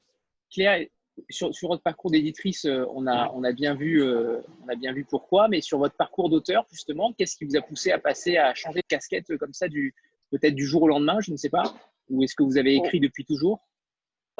Claire, 0.52 0.86
sur, 1.30 1.50
votre 1.62 1.82
parcours 1.82 2.10
d'éditrice, 2.10 2.64
euh, 2.64 2.84
on 2.94 3.06
a, 3.06 3.30
on, 3.34 3.44
a 3.44 3.52
bien 3.52 3.74
vu, 3.74 4.02
euh, 4.02 4.40
on 4.64 4.68
a 4.68 4.74
bien 4.74 4.92
vu 4.92 5.04
pourquoi, 5.04 5.48
mais 5.48 5.60
sur 5.60 5.78
votre 5.78 5.96
parcours 5.96 6.28
d'auteur, 6.30 6.66
justement, 6.70 7.12
qu'est-ce 7.12 7.36
qui 7.36 7.44
vous 7.44 7.56
a 7.56 7.60
poussé 7.60 7.90
à 7.90 7.98
passer 7.98 8.36
à 8.36 8.54
changer 8.54 8.80
de 8.80 8.86
casquette 8.86 9.36
comme 9.38 9.52
ça, 9.52 9.68
du, 9.68 9.94
peut-être 10.30 10.54
du 10.54 10.66
jour 10.66 10.82
au 10.82 10.88
lendemain, 10.88 11.18
je 11.20 11.32
ne 11.32 11.36
sais 11.36 11.50
pas 11.50 11.74
Ou 12.10 12.22
est-ce 12.22 12.34
que 12.34 12.42
vous 12.42 12.58
avez 12.58 12.74
écrit 12.74 13.00
depuis 13.00 13.24
toujours? 13.24 13.60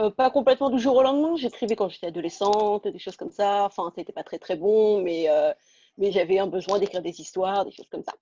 Euh, 0.01 0.11
Pas 0.11 0.31
complètement 0.31 0.71
du 0.71 0.79
jour 0.79 0.97
au 0.97 1.03
lendemain. 1.03 1.37
J'écrivais 1.37 1.77
quand 1.77 1.89
j'étais 1.89 2.09
adolescente, 2.09 2.87
des 2.89 2.99
choses 2.99 3.17
comme 3.17 3.33
ça. 3.33 3.65
Enfin, 3.65 3.91
ça 3.95 4.01
n'était 4.01 4.13
pas 4.13 4.25
très 4.25 4.39
très 4.39 4.57
bon, 4.57 5.03
mais, 5.03 5.29
mais 5.99 6.13
j'avais 6.13 6.39
un 6.39 6.47
besoin 6.47 6.79
d'écrire 6.79 7.03
des 7.03 7.21
histoires, 7.21 7.65
des 7.65 7.73
choses 7.73 7.89
comme 7.91 8.05
ça. 8.05 8.13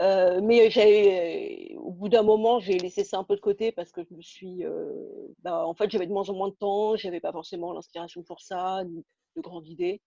Euh, 0.00 0.40
mais 0.42 1.76
au 1.76 1.92
bout 1.92 2.08
d'un 2.08 2.22
moment, 2.22 2.58
j'ai 2.58 2.78
laissé 2.78 3.04
ça 3.04 3.18
un 3.18 3.24
peu 3.24 3.36
de 3.36 3.40
côté 3.40 3.70
parce 3.70 3.92
que 3.92 4.02
je 4.02 4.14
me 4.14 4.22
suis, 4.22 4.64
euh, 4.64 4.92
bah, 5.40 5.66
en 5.66 5.74
fait, 5.74 5.90
j'avais 5.90 6.06
de 6.06 6.12
moins 6.12 6.28
en 6.28 6.34
moins 6.34 6.48
de 6.48 6.54
temps, 6.54 6.96
j'avais 6.96 7.20
pas 7.20 7.32
forcément 7.32 7.72
l'inspiration 7.72 8.22
pour 8.22 8.40
ça, 8.40 8.82
ni 8.84 9.04
de 9.36 9.40
grandes 9.40 9.68
idées. 9.68 10.00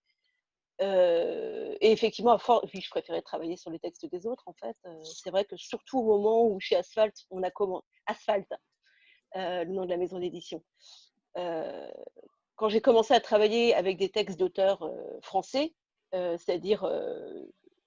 Euh, 0.82 1.76
et 1.82 1.92
effectivement, 1.92 2.34
à 2.34 2.38
je 2.38 2.90
préférais 2.90 3.22
travailler 3.22 3.58
sur 3.58 3.72
les 3.72 3.80
textes 3.80 4.06
des 4.12 4.28
autres, 4.28 4.44
en 4.48 4.54
fait. 4.54 4.76
c'est 5.04 5.32
vrai 5.32 5.46
que 5.46 5.56
surtout 5.58 6.00
au 6.00 6.04
moment 6.04 6.46
où 6.46 6.60
chez 6.60 6.76
Asphalt, 6.76 7.16
on 7.32 7.42
a 7.44 7.50
comment 7.50 7.84
Asphalt, 8.06 8.48
le 9.36 9.66
nom 9.66 9.86
de 9.86 9.90
la 9.90 9.98
maison 9.98 10.20
d'édition. 10.20 10.64
quand 12.56 12.70
j'ai 12.70 12.82
commencé 12.82 13.14
à 13.14 13.20
travailler 13.20 13.76
avec 13.76 13.98
des 13.98 14.10
textes 14.10 14.40
d'auteurs 14.40 14.90
français, 15.22 15.74
c'est-à-dire 16.12 16.86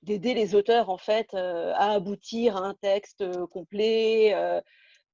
d'aider 0.03 0.35
les 0.35 0.55
auteurs 0.55 0.91
en 0.91 0.99
fait 0.99 1.35
euh, 1.35 1.73
à 1.75 1.93
aboutir 1.93 2.57
à 2.57 2.61
un 2.61 2.75
texte 2.75 3.21
euh, 3.21 3.47
complet, 3.47 4.35
euh, 4.35 4.61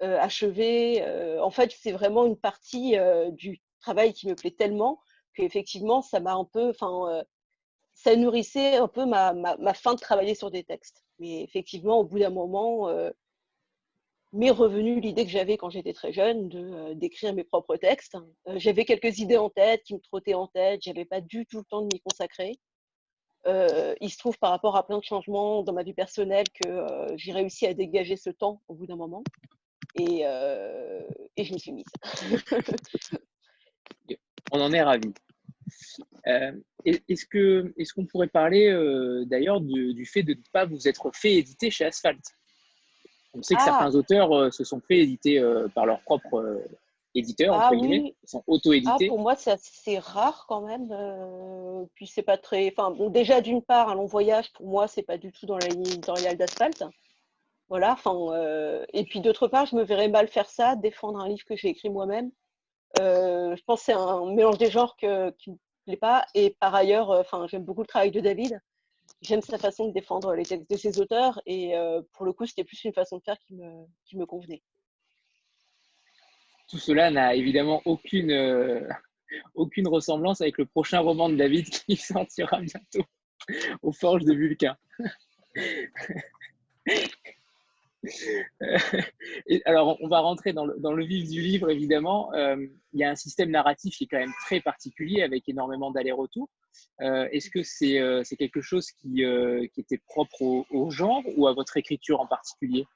achevé. 0.00 1.02
en 1.40 1.50
fait, 1.50 1.74
c'est 1.80 1.92
vraiment 1.92 2.26
une 2.26 2.36
partie 2.36 2.96
du 3.30 3.62
travail 3.80 4.12
qui 4.12 4.28
me 4.28 4.34
plaît 4.34 4.50
tellement 4.50 5.00
qu'effectivement, 5.32 6.02
ça 6.02 6.20
m'a 6.20 6.34
un 6.34 6.44
peu, 6.44 6.68
enfin, 6.68 7.22
ça 7.94 8.14
nourrissait 8.14 8.76
un 8.76 8.88
peu 8.88 9.06
ma, 9.06 9.32
ma, 9.32 9.72
fin 9.72 9.94
de 9.94 10.00
travailler 10.00 10.34
sur 10.34 10.50
des 10.50 10.64
textes. 10.64 11.02
Mais 11.18 11.42
effectivement, 11.42 12.00
au 12.00 12.04
bout 12.04 12.18
d'un 12.18 12.28
moment, 12.28 12.90
m'est 14.36 14.50
revenue 14.50 15.00
l'idée 15.00 15.24
que 15.24 15.30
j'avais 15.30 15.56
quand 15.56 15.70
j'étais 15.70 15.92
très 15.92 16.12
jeune 16.12 16.48
de 16.48 16.94
d'écrire 16.94 17.34
mes 17.34 17.44
propres 17.44 17.76
textes. 17.76 18.16
j'avais 18.56 18.84
quelques 18.84 19.18
idées 19.18 19.36
en 19.36 19.50
tête 19.50 19.82
qui 19.84 19.94
me 19.94 20.00
trottaient 20.00 20.34
en 20.34 20.46
tête, 20.46 20.80
j'avais 20.82 21.04
pas 21.04 21.20
du 21.20 21.46
tout 21.46 21.58
le 21.58 21.64
temps 21.64 21.82
de 21.82 21.88
m'y 21.92 22.00
consacrer. 22.00 22.58
Euh, 23.46 23.94
il 24.00 24.10
se 24.10 24.18
trouve 24.18 24.36
par 24.38 24.50
rapport 24.50 24.76
à 24.76 24.86
plein 24.86 24.98
de 24.98 25.04
changements 25.04 25.62
dans 25.62 25.72
ma 25.72 25.84
vie 25.84 25.94
personnelle 25.94 26.46
que 26.62 26.68
euh, 26.68 27.16
j'ai 27.16 27.32
réussi 27.32 27.66
à 27.66 27.74
dégager 27.74 28.16
ce 28.16 28.30
temps 28.30 28.60
au 28.66 28.74
bout 28.74 28.86
d'un 28.86 28.96
moment. 28.96 29.22
Et, 29.94 30.22
euh, 30.24 31.00
et, 31.36 31.44
je 31.44 31.52
me 31.52 31.58
suis 31.58 31.72
mise. 31.72 31.84
On 34.52 34.60
en 34.60 34.72
est 34.72 34.82
ravis. 34.82 35.12
est-ce 36.84 37.26
qu'on 37.26 37.72
est 37.76 37.92
qu'on 37.92 38.06
pourrait 38.06 38.28
parler 38.28 38.70
d'ailleurs 39.26 39.60
du, 39.60 40.06
fait 40.06 40.22
de 40.22 40.34
ne 40.34 40.42
pas 40.52 40.66
vous 40.66 40.86
être 40.88 41.10
fait 41.14 41.34
éditer 41.34 41.70
chez 41.70 41.84
Asphalt? 41.84 42.22
On 43.36 43.42
sait 43.42 43.54
que 43.54 43.60
ah. 43.62 43.64
certains 43.64 43.94
auteurs 43.94 44.52
se 44.52 44.64
sont 44.64 44.80
fait 44.80 44.98
éditer 44.98 45.42
par 45.74 45.86
leur 45.86 46.00
propre 46.00 46.60
éditeurs, 47.18 47.54
ah, 47.54 47.70
oui. 47.72 48.14
sont 48.24 48.42
auto-édités. 48.46 49.06
Ah, 49.06 49.08
pour 49.08 49.18
moi, 49.18 49.34
c'est 49.36 49.98
rare 49.98 50.46
quand 50.48 50.60
même. 50.60 50.88
Euh, 50.90 51.84
puis 51.94 52.06
c'est 52.06 52.22
pas 52.22 52.36
très. 52.36 52.72
Enfin, 52.76 52.90
bon, 52.90 53.10
déjà 53.10 53.40
d'une 53.40 53.62
part, 53.62 53.88
un 53.88 53.94
long 53.94 54.06
voyage, 54.06 54.52
pour 54.52 54.66
moi, 54.66 54.86
c'est 54.88 55.02
pas 55.02 55.18
du 55.18 55.32
tout 55.32 55.46
dans 55.46 55.58
la 55.58 55.66
ligne 55.66 55.86
éditoriale 55.86 56.36
d'asphalte. 56.36 56.84
Voilà, 57.68 57.92
enfin, 57.92 58.14
et 58.92 59.04
puis 59.04 59.20
d'autre 59.20 59.48
part, 59.48 59.66
je 59.66 59.74
me 59.74 59.82
verrais 59.82 60.08
mal 60.08 60.28
faire 60.28 60.48
ça, 60.48 60.76
défendre 60.76 61.18
un 61.18 61.28
livre 61.28 61.44
que 61.44 61.56
j'ai 61.56 61.68
écrit 61.68 61.90
moi-même. 61.90 62.30
je 62.96 63.62
pense 63.64 63.80
que 63.80 63.86
c'est 63.86 63.92
un 63.92 64.24
mélange 64.32 64.58
des 64.58 64.70
genres 64.70 64.96
qui 64.96 65.06
ne 65.06 65.32
me 65.48 65.58
plaît 65.84 65.96
pas. 65.96 66.26
Et 66.34 66.50
par 66.60 66.74
ailleurs, 66.74 67.10
enfin, 67.10 67.46
j'aime 67.48 67.64
beaucoup 67.64 67.80
le 67.80 67.88
travail 67.88 68.12
de 68.12 68.20
David. 68.20 68.60
J'aime 69.22 69.40
sa 69.40 69.58
façon 69.58 69.88
de 69.88 69.92
défendre 69.92 70.34
les 70.34 70.44
textes 70.44 70.70
de 70.70 70.76
ses 70.76 71.00
auteurs. 71.00 71.40
Et 71.46 71.74
pour 72.12 72.26
le 72.26 72.32
coup, 72.32 72.46
c'était 72.46 72.64
plus 72.64 72.84
une 72.84 72.92
façon 72.92 73.18
de 73.18 73.22
faire 73.22 73.38
qui 73.40 73.54
me, 73.54 73.86
qui 74.04 74.16
me 74.16 74.26
convenait. 74.26 74.62
Tout 76.68 76.78
cela 76.78 77.10
n'a 77.10 77.34
évidemment 77.34 77.80
aucune, 77.84 78.32
aucune 79.54 79.88
ressemblance 79.88 80.40
avec 80.40 80.58
le 80.58 80.66
prochain 80.66 81.00
roman 81.00 81.28
de 81.28 81.36
David 81.36 81.68
qui 81.68 81.96
sortira 81.96 82.60
bientôt 82.60 83.04
aux 83.82 83.92
Forges 83.92 84.24
de 84.24 84.34
Vulcain. 84.34 84.76
alors, 89.64 89.96
on 90.00 90.08
va 90.08 90.20
rentrer 90.20 90.52
dans 90.52 90.64
le, 90.64 91.04
vif 91.04 91.28
du 91.28 91.40
livre, 91.40 91.70
évidemment. 91.70 92.32
Euh, 92.34 92.56
il 92.92 93.00
y 93.00 93.04
a 93.04 93.10
un 93.10 93.16
système 93.16 93.50
narratif 93.50 93.96
qui 93.96 94.04
est 94.04 94.06
quand 94.06 94.18
même 94.18 94.34
très 94.44 94.60
particulier, 94.60 95.22
avec 95.22 95.48
énormément 95.48 95.90
d'allers-retours. 95.90 96.48
Euh, 97.00 97.28
est-ce 97.32 97.50
que 97.50 97.62
c'est 97.62 97.98
euh, 97.98 98.22
quelque 98.38 98.60
chose 98.60 98.90
qui, 98.90 99.22
était 99.22 100.00
propre 100.06 100.42
au, 100.42 100.90
genre 100.90 101.22
ou 101.36 101.46
à 101.46 101.54
votre 101.54 101.76
écriture 101.76 102.20
en 102.20 102.26
particulier? 102.26 102.86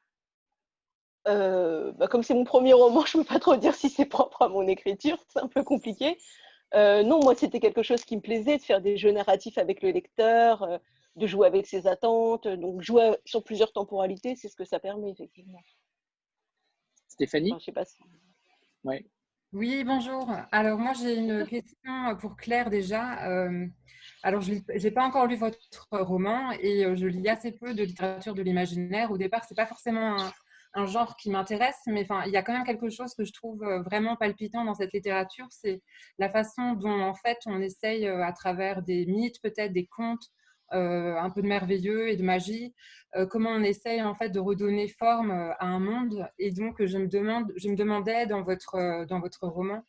Bah, 1.24 2.08
Comme 2.08 2.22
c'est 2.22 2.34
mon 2.34 2.44
premier 2.44 2.72
roman, 2.72 3.04
je 3.06 3.18
ne 3.18 3.22
peux 3.22 3.28
pas 3.28 3.40
trop 3.40 3.56
dire 3.56 3.74
si 3.74 3.88
c'est 3.88 4.06
propre 4.06 4.42
à 4.42 4.48
mon 4.48 4.66
écriture, 4.66 5.18
c'est 5.28 5.40
un 5.40 5.48
peu 5.48 5.62
compliqué. 5.62 6.18
non, 6.74 7.20
moi, 7.20 7.34
c'était 7.34 7.60
quelque 7.60 7.82
chose 7.82 8.04
qui 8.04 8.16
me 8.16 8.22
plaisait, 8.22 8.58
de 8.58 8.62
faire 8.62 8.80
des 8.80 8.96
jeux 8.96 9.12
narratifs 9.12 9.58
avec 9.58 9.82
le 9.82 9.90
lecteur, 9.90 10.80
de 11.16 11.26
jouer 11.26 11.46
avec 11.46 11.66
ses 11.66 11.86
attentes. 11.86 12.48
Donc, 12.48 12.82
jouer 12.82 13.16
sur 13.24 13.44
plusieurs 13.44 13.72
temporalités, 13.72 14.36
c'est 14.36 14.48
ce 14.48 14.56
que 14.56 14.64
ça 14.64 14.80
permet, 14.80 15.10
effectivement. 15.10 15.60
Stéphanie? 17.08 17.52
Je 17.58 17.64
sais 17.64 17.72
pas 17.72 17.84
Oui, 19.52 19.84
bonjour. 19.84 20.30
Alors, 20.52 20.78
moi, 20.78 20.92
j'ai 20.94 21.16
une 21.16 21.46
question 21.46 22.16
pour 22.18 22.36
Claire 22.36 22.70
déjà. 22.70 23.28
Euh, 23.28 23.66
alors, 24.22 24.40
je 24.40 24.54
n'ai 24.54 24.90
pas 24.90 25.04
encore 25.04 25.26
lu 25.26 25.36
votre 25.36 25.58
roman 25.90 26.52
et 26.52 26.86
euh, 26.86 26.96
je 26.96 27.06
lis 27.06 27.28
assez 27.28 27.52
peu 27.52 27.74
de 27.74 27.82
littérature 27.82 28.34
de 28.34 28.42
l'imaginaire. 28.42 29.10
Au 29.10 29.18
départ, 29.18 29.44
ce 29.44 29.52
n'est 29.52 29.56
pas 29.56 29.66
forcément 29.66 30.16
un, 30.74 30.86
genre 30.86 31.16
qui 31.16 31.30
m'intéresse, 31.30 31.80
mais 31.88 32.02
enfin, 32.02 32.22
il 32.26 32.32
y 32.32 32.36
a 32.36 32.42
quand 32.42 32.52
même 32.52 32.64
quelque 32.64 32.88
chose 32.88 33.12
que 33.14 33.24
je 33.24 33.32
trouve 33.32 33.64
euh, 33.64 33.82
vraiment 33.82 34.16
palpitant 34.16 34.64
dans 34.64 34.74
cette 34.74 34.92
littérature, 34.92 35.46
c'est 35.50 35.82
la 36.18 36.30
façon 36.30 36.74
dont, 36.74 37.02
en 37.02 37.14
fait, 37.14 37.38
on 37.46 37.60
essaye, 37.60 38.06
à 38.06 38.32
travers 38.32 38.82
des 38.82 39.04
mythes, 39.06 39.42
peut-être 39.42 39.72
des 39.72 39.86
contes, 39.86 40.30
un 40.70 41.30
peu 41.30 41.42
de 41.42 41.46
merveilleux 41.46 42.08
et 42.08 42.16
de 42.16 42.22
magie, 42.22 42.74
euh, 43.16 43.26
comment 43.26 43.50
on 43.50 43.62
essaye 43.62 44.00
en 44.02 44.14
fait 44.14 44.30
de 44.30 44.38
redonner 44.38 44.86
forme 44.88 45.30
euh, 45.32 45.52
à 45.58 45.66
un 45.66 45.80
monde. 45.80 46.28
Et 46.38 46.52
donc, 46.52 46.84
je 46.84 46.98
me, 46.98 47.08
demande, 47.08 47.52
je 47.56 47.68
me 47.68 47.74
demandais 47.76 48.26
dans 48.26 48.42
votre, 48.42 49.04
dans 49.06 49.20
votre 49.20 49.46
roman 49.46 49.84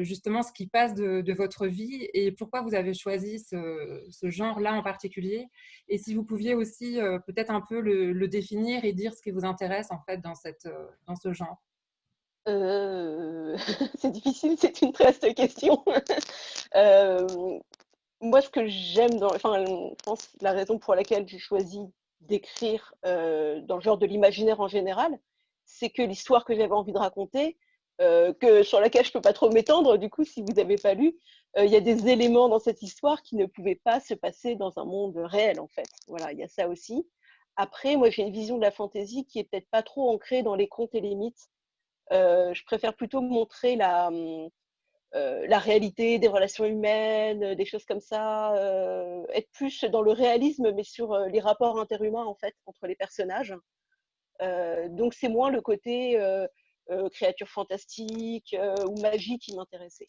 justement 0.00 0.42
ce 0.42 0.52
qui 0.52 0.66
passe 0.66 0.94
de, 0.94 1.32
votre 1.32 1.68
vie 1.68 2.08
et 2.12 2.32
pourquoi 2.32 2.62
vous 2.62 2.74
avez 2.74 2.92
choisi 2.92 3.38
ce, 3.38 4.28
genre-là 4.28 4.74
en 4.74 4.82
particulier. 4.82 5.46
Et 5.86 5.96
si 5.96 6.12
vous 6.12 6.24
pouviez 6.24 6.56
aussi 6.56 6.98
peut-être 7.24 7.50
un 7.50 7.60
peu 7.60 7.78
le, 7.78 8.26
définir 8.26 8.84
et 8.84 8.92
dire 8.92 9.14
ce 9.14 9.22
qui 9.22 9.30
vous 9.30 9.44
intéresse 9.44 9.92
en 9.92 10.00
fait 10.00 10.18
dans, 10.18 10.34
cette, 10.34 10.68
dans 11.06 11.14
ce 11.14 11.32
genre. 11.32 11.62
c'est 13.94 14.10
difficile, 14.10 14.56
c'est 14.58 14.82
une 14.82 14.92
très 14.92 15.12
question 15.34 15.84
moi, 18.24 18.40
ce 18.40 18.48
que 18.48 18.66
j'aime 18.66 19.18
dans. 19.18 19.34
Enfin, 19.34 19.64
je 19.64 20.02
pense 20.04 20.30
la 20.40 20.52
raison 20.52 20.78
pour 20.78 20.94
laquelle 20.94 21.28
j'ai 21.28 21.38
choisi 21.38 21.80
d'écrire 22.20 22.94
euh, 23.04 23.60
dans 23.60 23.76
le 23.76 23.82
genre 23.82 23.98
de 23.98 24.06
l'imaginaire 24.06 24.60
en 24.60 24.68
général, 24.68 25.18
c'est 25.66 25.90
que 25.90 26.02
l'histoire 26.02 26.44
que 26.44 26.54
j'avais 26.54 26.72
envie 26.72 26.92
de 26.92 26.98
raconter, 26.98 27.58
euh, 28.00 28.32
que, 28.32 28.62
sur 28.62 28.80
laquelle 28.80 29.04
je 29.04 29.10
ne 29.10 29.12
peux 29.12 29.20
pas 29.20 29.32
trop 29.32 29.50
m'étendre, 29.50 29.98
du 29.98 30.10
coup, 30.10 30.24
si 30.24 30.42
vous 30.42 30.52
n'avez 30.54 30.76
pas 30.76 30.94
lu, 30.94 31.16
euh, 31.58 31.64
il 31.64 31.70
y 31.70 31.76
a 31.76 31.80
des 31.80 32.08
éléments 32.08 32.48
dans 32.48 32.58
cette 32.58 32.82
histoire 32.82 33.22
qui 33.22 33.36
ne 33.36 33.46
pouvaient 33.46 33.80
pas 33.84 34.00
se 34.00 34.14
passer 34.14 34.56
dans 34.56 34.72
un 34.78 34.84
monde 34.84 35.16
réel, 35.16 35.60
en 35.60 35.68
fait. 35.68 35.88
Voilà, 36.08 36.32
il 36.32 36.38
y 36.38 36.42
a 36.42 36.48
ça 36.48 36.68
aussi. 36.68 37.06
Après, 37.56 37.96
moi, 37.96 38.10
j'ai 38.10 38.22
une 38.22 38.32
vision 38.32 38.56
de 38.56 38.62
la 38.62 38.72
fantaisie 38.72 39.26
qui 39.26 39.38
est 39.38 39.44
peut-être 39.44 39.68
pas 39.70 39.82
trop 39.82 40.10
ancrée 40.10 40.42
dans 40.42 40.56
les 40.56 40.66
contes 40.66 40.94
et 40.94 41.00
les 41.00 41.14
mythes. 41.14 41.50
je 42.10 42.64
préfère 42.64 42.94
plutôt 42.94 43.20
montrer 43.20 43.76
la, 43.76 44.08
hum, 44.08 44.48
euh, 45.14 45.46
la 45.46 45.60
réalité 45.60 46.18
des 46.18 46.26
relations 46.26 46.64
humaines, 46.64 47.44
euh, 47.44 47.54
des 47.54 47.64
choses 47.64 47.84
comme 47.84 48.00
ça, 48.00 48.56
euh, 48.56 49.24
être 49.32 49.48
plus 49.52 49.84
dans 49.84 50.02
le 50.02 50.10
réalisme, 50.10 50.72
mais 50.72 50.82
sur 50.82 51.16
les 51.16 51.38
rapports 51.38 51.78
interhumains 51.78 52.24
en 52.24 52.34
fait 52.34 52.54
entre 52.66 52.86
les 52.86 52.96
personnages. 52.96 53.54
donc 54.90 55.14
c'est 55.14 55.28
moins 55.28 55.50
le 55.50 55.60
côté 55.60 56.18
créature 57.12 57.48
fantastique 57.48 58.56
ou 58.88 59.00
magie 59.00 59.38
qui 59.38 59.54
m'intéressait. 59.54 60.06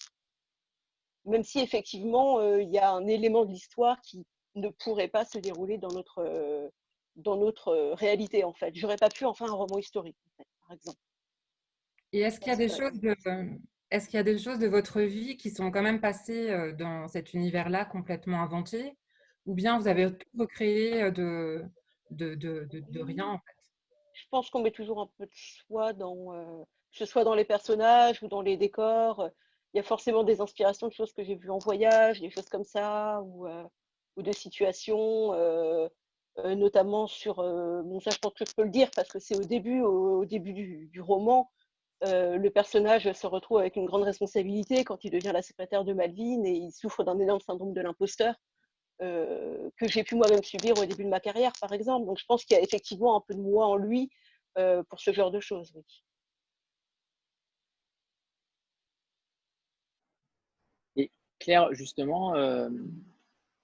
Même 1.26 1.44
si 1.44 1.60
effectivement 1.60 2.42
il 2.58 2.70
y 2.72 2.80
a 2.80 2.92
un 2.92 3.08
élément 3.08 3.46
de 3.46 3.52
l'histoire 3.52 4.02
qui 4.02 4.26
ne 4.56 4.70
pourrait 4.70 5.08
pas 5.08 5.26
se 5.26 5.38
dérouler 5.38 5.78
dans 5.78 5.92
notre 5.92 6.72
dans 7.16 7.38
notre 7.38 7.94
réalité 7.94 8.44
en 8.44 8.54
fait. 8.54 8.74
J'aurais 8.76 8.98
pas 8.98 9.10
pu 9.10 9.26
en 9.26 9.34
faire 9.34 9.52
un 9.52 9.56
roman 9.56 9.78
historique 9.78 10.18
par 10.62 10.74
exemple. 10.76 11.00
Et 12.12 12.22
est-ce 12.22 12.40
qu'il 12.40 12.50
y 12.50 12.56
a 12.56 12.58
des 12.58 12.70
choses 12.70 13.00
de, 13.00 13.16
est-ce 13.92 14.08
qu'il 14.08 14.18
y 14.18 14.20
a 14.20 14.24
des 14.24 14.38
choses 14.38 14.60
de 14.60 14.68
votre 14.68 15.02
vie 15.02 15.38
qui 15.38 15.52
sont 15.52 15.72
quand 15.72 15.82
même 15.82 16.02
passées 16.02 16.74
dans 16.74 17.08
cet 17.08 17.34
univers-là 17.34 17.86
complètement 17.86 18.42
inventé? 18.42 18.98
Ou 19.46 19.54
bien 19.54 19.78
vous 19.78 19.88
avez 19.88 20.12
tout 20.12 20.28
recréé 20.40 21.12
de, 21.12 21.64
de, 22.12 22.36
de, 22.36 23.02
rien 23.02 23.28
en 23.28 23.38
fait? 23.38 23.56
Je 24.14 24.24
pense 24.32 24.50
qu'on 24.50 24.62
met 24.62 24.72
toujours 24.72 25.02
un 25.02 25.10
peu 25.18 25.26
de 25.26 25.32
soi 25.34 25.94
dans, 25.94 26.34
euh, 26.34 26.64
que 26.92 26.98
ce 26.98 27.06
soit 27.06 27.24
dans 27.24 27.36
les 27.36 27.46
personnages 27.46 28.24
ou 28.24 28.28
dans 28.28 28.42
les 28.42 28.58
décors. 28.58 29.30
Il 29.74 29.78
y 29.78 29.80
a 29.80 29.84
forcément 29.84 30.24
des 30.24 30.42
inspirations 30.42 30.88
de 30.88 30.94
choses 30.94 31.14
que 31.14 31.24
j'ai 31.24 31.36
vues 31.36 31.52
en 31.52 31.60
voyage, 31.60 32.22
des 32.22 32.30
choses 32.30 32.48
comme 32.48 32.64
ça, 32.64 33.22
ou, 33.24 33.46
ou 34.16 34.22
de 34.22 34.32
situations, 34.32 35.34
notamment 36.38 37.08
sur. 37.08 37.36
bon, 37.36 38.00
ça, 38.00 38.12
je 38.12 38.20
pense 38.20 38.34
que 38.34 38.46
je 38.48 38.56
peux 38.56 38.64
le 38.64 38.70
dire 38.70 38.90
parce 38.96 39.10
que 39.10 39.20
c'est 39.20 39.36
au 39.36 39.44
début, 39.44 39.82
au, 39.82 40.24
début 40.24 40.54
du, 40.54 40.88
du 40.88 41.02
roman 41.02 41.52
euh, 42.04 42.38
le 42.38 42.50
personnage 42.50 43.12
se 43.12 43.28
retrouve 43.28 43.60
avec 43.60 43.78
une 43.78 43.86
grande 43.86 44.04
responsabilité 44.04 44.84
quand 44.84 45.04
il 45.06 45.12
devient 45.12 45.32
la 45.34 45.42
secrétaire 45.42 45.86
de 45.86 45.94
Malvin 45.94 46.44
et 46.44 46.52
il 46.52 46.72
souffre 46.72 47.04
d'un 47.04 47.18
énorme 47.20 47.40
syndrome 47.40 47.74
de 47.74 47.82
l'imposteur 47.82 48.36
euh, 49.02 49.70
que 49.78 49.88
j'ai 49.88 50.04
pu 50.04 50.16
moi-même 50.16 50.44
subir 50.44 50.78
au 50.78 50.86
début 50.86 51.06
de 51.06 51.10
ma 51.10 51.20
carrière, 51.20 51.54
par 51.60 51.72
exemple. 51.72 52.06
Donc 52.06 52.20
je 52.20 52.26
pense 52.26 52.44
qu'il 52.44 52.56
y 52.58 52.60
a 52.60 52.64
effectivement 52.64 53.16
un 53.16 53.22
peu 53.22 53.34
de 53.34 53.42
moi 53.42 53.66
en 53.68 53.78
lui 53.78 54.10
euh, 54.58 54.84
pour 54.90 55.00
ce 55.00 55.14
genre 55.14 55.32
de 55.32 55.40
choses. 55.40 55.74
Et 60.98 61.12
Claire, 61.40 61.74
justement, 61.74 62.34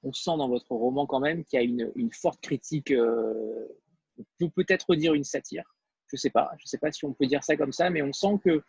on 0.04 0.14
sent 0.14 0.38
dans 0.38 0.48
votre 0.48 0.72
roman 0.72 1.06
quand 1.06 1.20
même 1.20 1.44
qu'il 1.46 1.60
y 1.60 1.62
a 1.62 1.66
une, 1.66 1.92
une 1.96 2.12
forte 2.12 2.42
critique, 2.42 2.92
on 2.92 4.24
peut 4.40 4.50
peut-être 4.50 4.96
dire 4.96 5.14
une 5.14 5.24
satire, 5.24 5.76
je 6.12 6.18
sais 6.18 6.30
pas, 6.30 6.52
je 6.58 6.68
sais 6.68 6.78
pas 6.78 6.92
si 6.92 7.06
on 7.06 7.14
peut 7.14 7.26
dire 7.26 7.44
ça 7.44 7.56
comme 7.56 7.72
ça, 7.72 7.90
mais 7.90 8.02
on 8.02 8.14
sent 8.14 8.40
que 8.44 8.62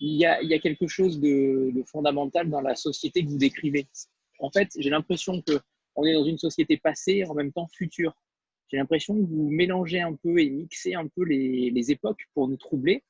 il 0.00 0.14
y 0.14 0.24
a, 0.24 0.58
quelque 0.60 0.86
chose 0.86 1.18
de, 1.18 1.72
fondamental 1.86 2.48
dans 2.48 2.60
la 2.60 2.76
société 2.76 3.24
que 3.24 3.30
vous 3.30 3.38
décrivez. 3.38 3.88
En 4.38 4.48
fait, 4.48 4.68
j'ai 4.76 4.90
l'impression 4.90 5.42
que 5.42 5.58
on 5.96 6.04
est 6.04 6.14
dans 6.14 6.24
une 6.24 6.38
société 6.38 6.76
passée 6.76 7.24
en 7.24 7.34
même 7.34 7.52
temps 7.52 7.66
future. 7.66 8.14
J'ai 8.68 8.76
l'impression 8.76 9.16
que 9.16 9.26
vous 9.26 9.50
mélangez 9.50 10.00
un 10.00 10.14
peu 10.14 10.38
et 10.38 10.50
mixez 10.50 10.94
un 10.94 11.08
peu 11.08 11.24
les, 11.24 11.90
époques 11.90 12.28
pour 12.34 12.46
nous 12.46 12.56
troubler. 12.56 13.02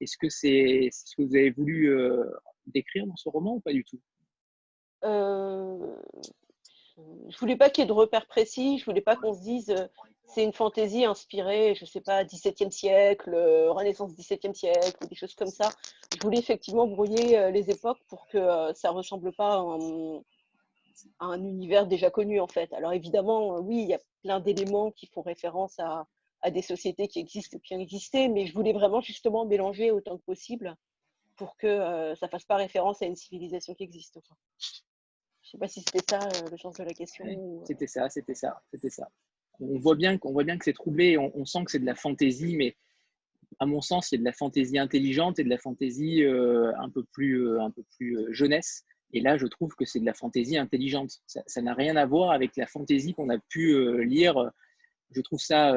Est-ce 0.00 0.16
que 0.16 0.28
c'est 0.28 0.90
ce 0.92 1.16
que 1.16 1.22
vous 1.22 1.34
avez 1.34 1.50
voulu 1.50 1.90
euh, 1.90 2.24
décrire 2.66 3.06
dans 3.06 3.16
ce 3.16 3.28
roman 3.28 3.56
ou 3.56 3.60
pas 3.60 3.72
du 3.72 3.82
tout? 3.82 3.98
Euh, 5.04 5.96
Je 7.28 7.38
voulais 7.38 7.56
pas 7.56 7.70
qu'il 7.70 7.82
y 7.82 7.84
ait 7.84 7.88
de 7.88 7.92
repères 7.92 8.26
précis. 8.26 8.78
Je 8.78 8.84
voulais 8.84 9.00
pas 9.00 9.16
qu'on 9.16 9.34
se 9.34 9.40
dise 9.40 9.70
euh, 9.70 9.86
c'est 10.26 10.44
une 10.44 10.52
fantaisie 10.52 11.04
inspirée, 11.04 11.74
je 11.74 11.84
sais 11.84 12.00
pas, 12.00 12.24
17e 12.24 12.70
siècle, 12.70 13.32
euh, 13.32 13.70
Renaissance 13.72 14.12
17e 14.12 14.54
siècle, 14.54 14.96
ou 15.02 15.06
des 15.06 15.14
choses 15.14 15.34
comme 15.34 15.48
ça. 15.48 15.70
Je 16.14 16.20
voulais 16.22 16.38
effectivement 16.38 16.86
brouiller 16.86 17.38
euh, 17.38 17.50
les 17.50 17.70
époques 17.70 18.00
pour 18.08 18.26
que 18.28 18.38
euh, 18.38 18.74
ça 18.74 18.90
ressemble 18.90 19.32
pas 19.32 19.54
à 21.18 21.26
un, 21.26 21.44
univers 21.44 21.86
déjà 21.86 22.10
connu, 22.10 22.40
en 22.40 22.46
fait. 22.46 22.72
Alors 22.72 22.92
évidemment, 22.92 23.58
oui, 23.60 23.82
il 23.82 23.88
y 23.88 23.94
a 23.94 24.00
plein 24.22 24.40
d'éléments 24.40 24.90
qui 24.90 25.06
font 25.06 25.22
référence 25.22 25.78
à, 25.78 26.06
des 26.50 26.62
sociétés 26.62 27.08
qui 27.08 27.18
existent 27.18 27.58
qui 27.58 27.74
ont 27.74 27.80
existé, 27.80 28.28
mais 28.28 28.46
je 28.46 28.54
voulais 28.54 28.72
vraiment 28.72 29.00
justement 29.00 29.44
mélanger 29.44 29.90
autant 29.90 30.16
que 30.16 30.22
possible 30.22 30.76
pour 31.34 31.56
que 31.56 32.14
ça 32.14 32.26
ne 32.26 32.30
fasse 32.30 32.44
pas 32.44 32.54
référence 32.54 33.02
à 33.02 33.06
une 33.06 33.16
civilisation 33.16 33.74
qui 33.74 33.82
existe. 33.82 34.20
Je 35.46 35.50
ne 35.50 35.52
sais 35.52 35.58
pas 35.58 35.68
si 35.68 35.80
c'était 35.80 36.04
ça 36.10 36.28
le 36.50 36.58
sens 36.58 36.76
de 36.76 36.84
la 36.84 36.92
question. 36.92 37.24
C'était 37.64 37.86
ça, 37.86 38.08
c'était 38.08 38.34
ça, 38.34 38.60
c'était 38.70 38.90
ça 38.90 39.08
on 39.60 39.78
voit 39.78 39.94
bien 39.94 40.18
qu'on 40.18 40.32
voit 40.32 40.44
bien 40.44 40.58
que 40.58 40.64
c'est 40.64 40.72
troublé, 40.72 41.18
on, 41.18 41.44
sent 41.44 41.64
que 41.64 41.70
c'est 41.70 41.78
de 41.78 41.86
la 41.86 41.94
fantaisie, 41.94 42.56
mais 42.56 42.76
à 43.58 43.66
mon 43.66 43.80
sens, 43.80 44.08
c'est 44.10 44.18
de 44.18 44.24
la 44.24 44.32
fantaisie 44.32 44.78
intelligente 44.78 45.38
et 45.38 45.44
de 45.44 45.48
la 45.48 45.58
fantaisie 45.58 46.24
euh, 46.24 46.72
un 46.78 46.90
peu 46.90 47.04
plus, 47.12 47.46
euh, 47.46 47.62
un 47.62 47.70
peu 47.70 47.82
plus 47.96 48.18
euh, 48.18 48.32
jeunesse. 48.32 48.84
Et 49.12 49.20
là, 49.20 49.38
je 49.38 49.46
trouve 49.46 49.74
que 49.76 49.84
c'est 49.84 50.00
de 50.00 50.04
la 50.04 50.14
fantaisie 50.14 50.58
intelligente. 50.58 51.12
Ça 51.26 51.62
n'a 51.62 51.74
rien 51.74 51.96
à 51.96 52.06
voir 52.06 52.32
avec 52.32 52.56
la 52.56 52.66
fantaisie 52.66 53.14
qu'on 53.14 53.30
a 53.30 53.38
pu 53.48 54.04
lire 54.04 54.50
je 55.12 55.20
trouve 55.20 55.38
ça 55.38 55.72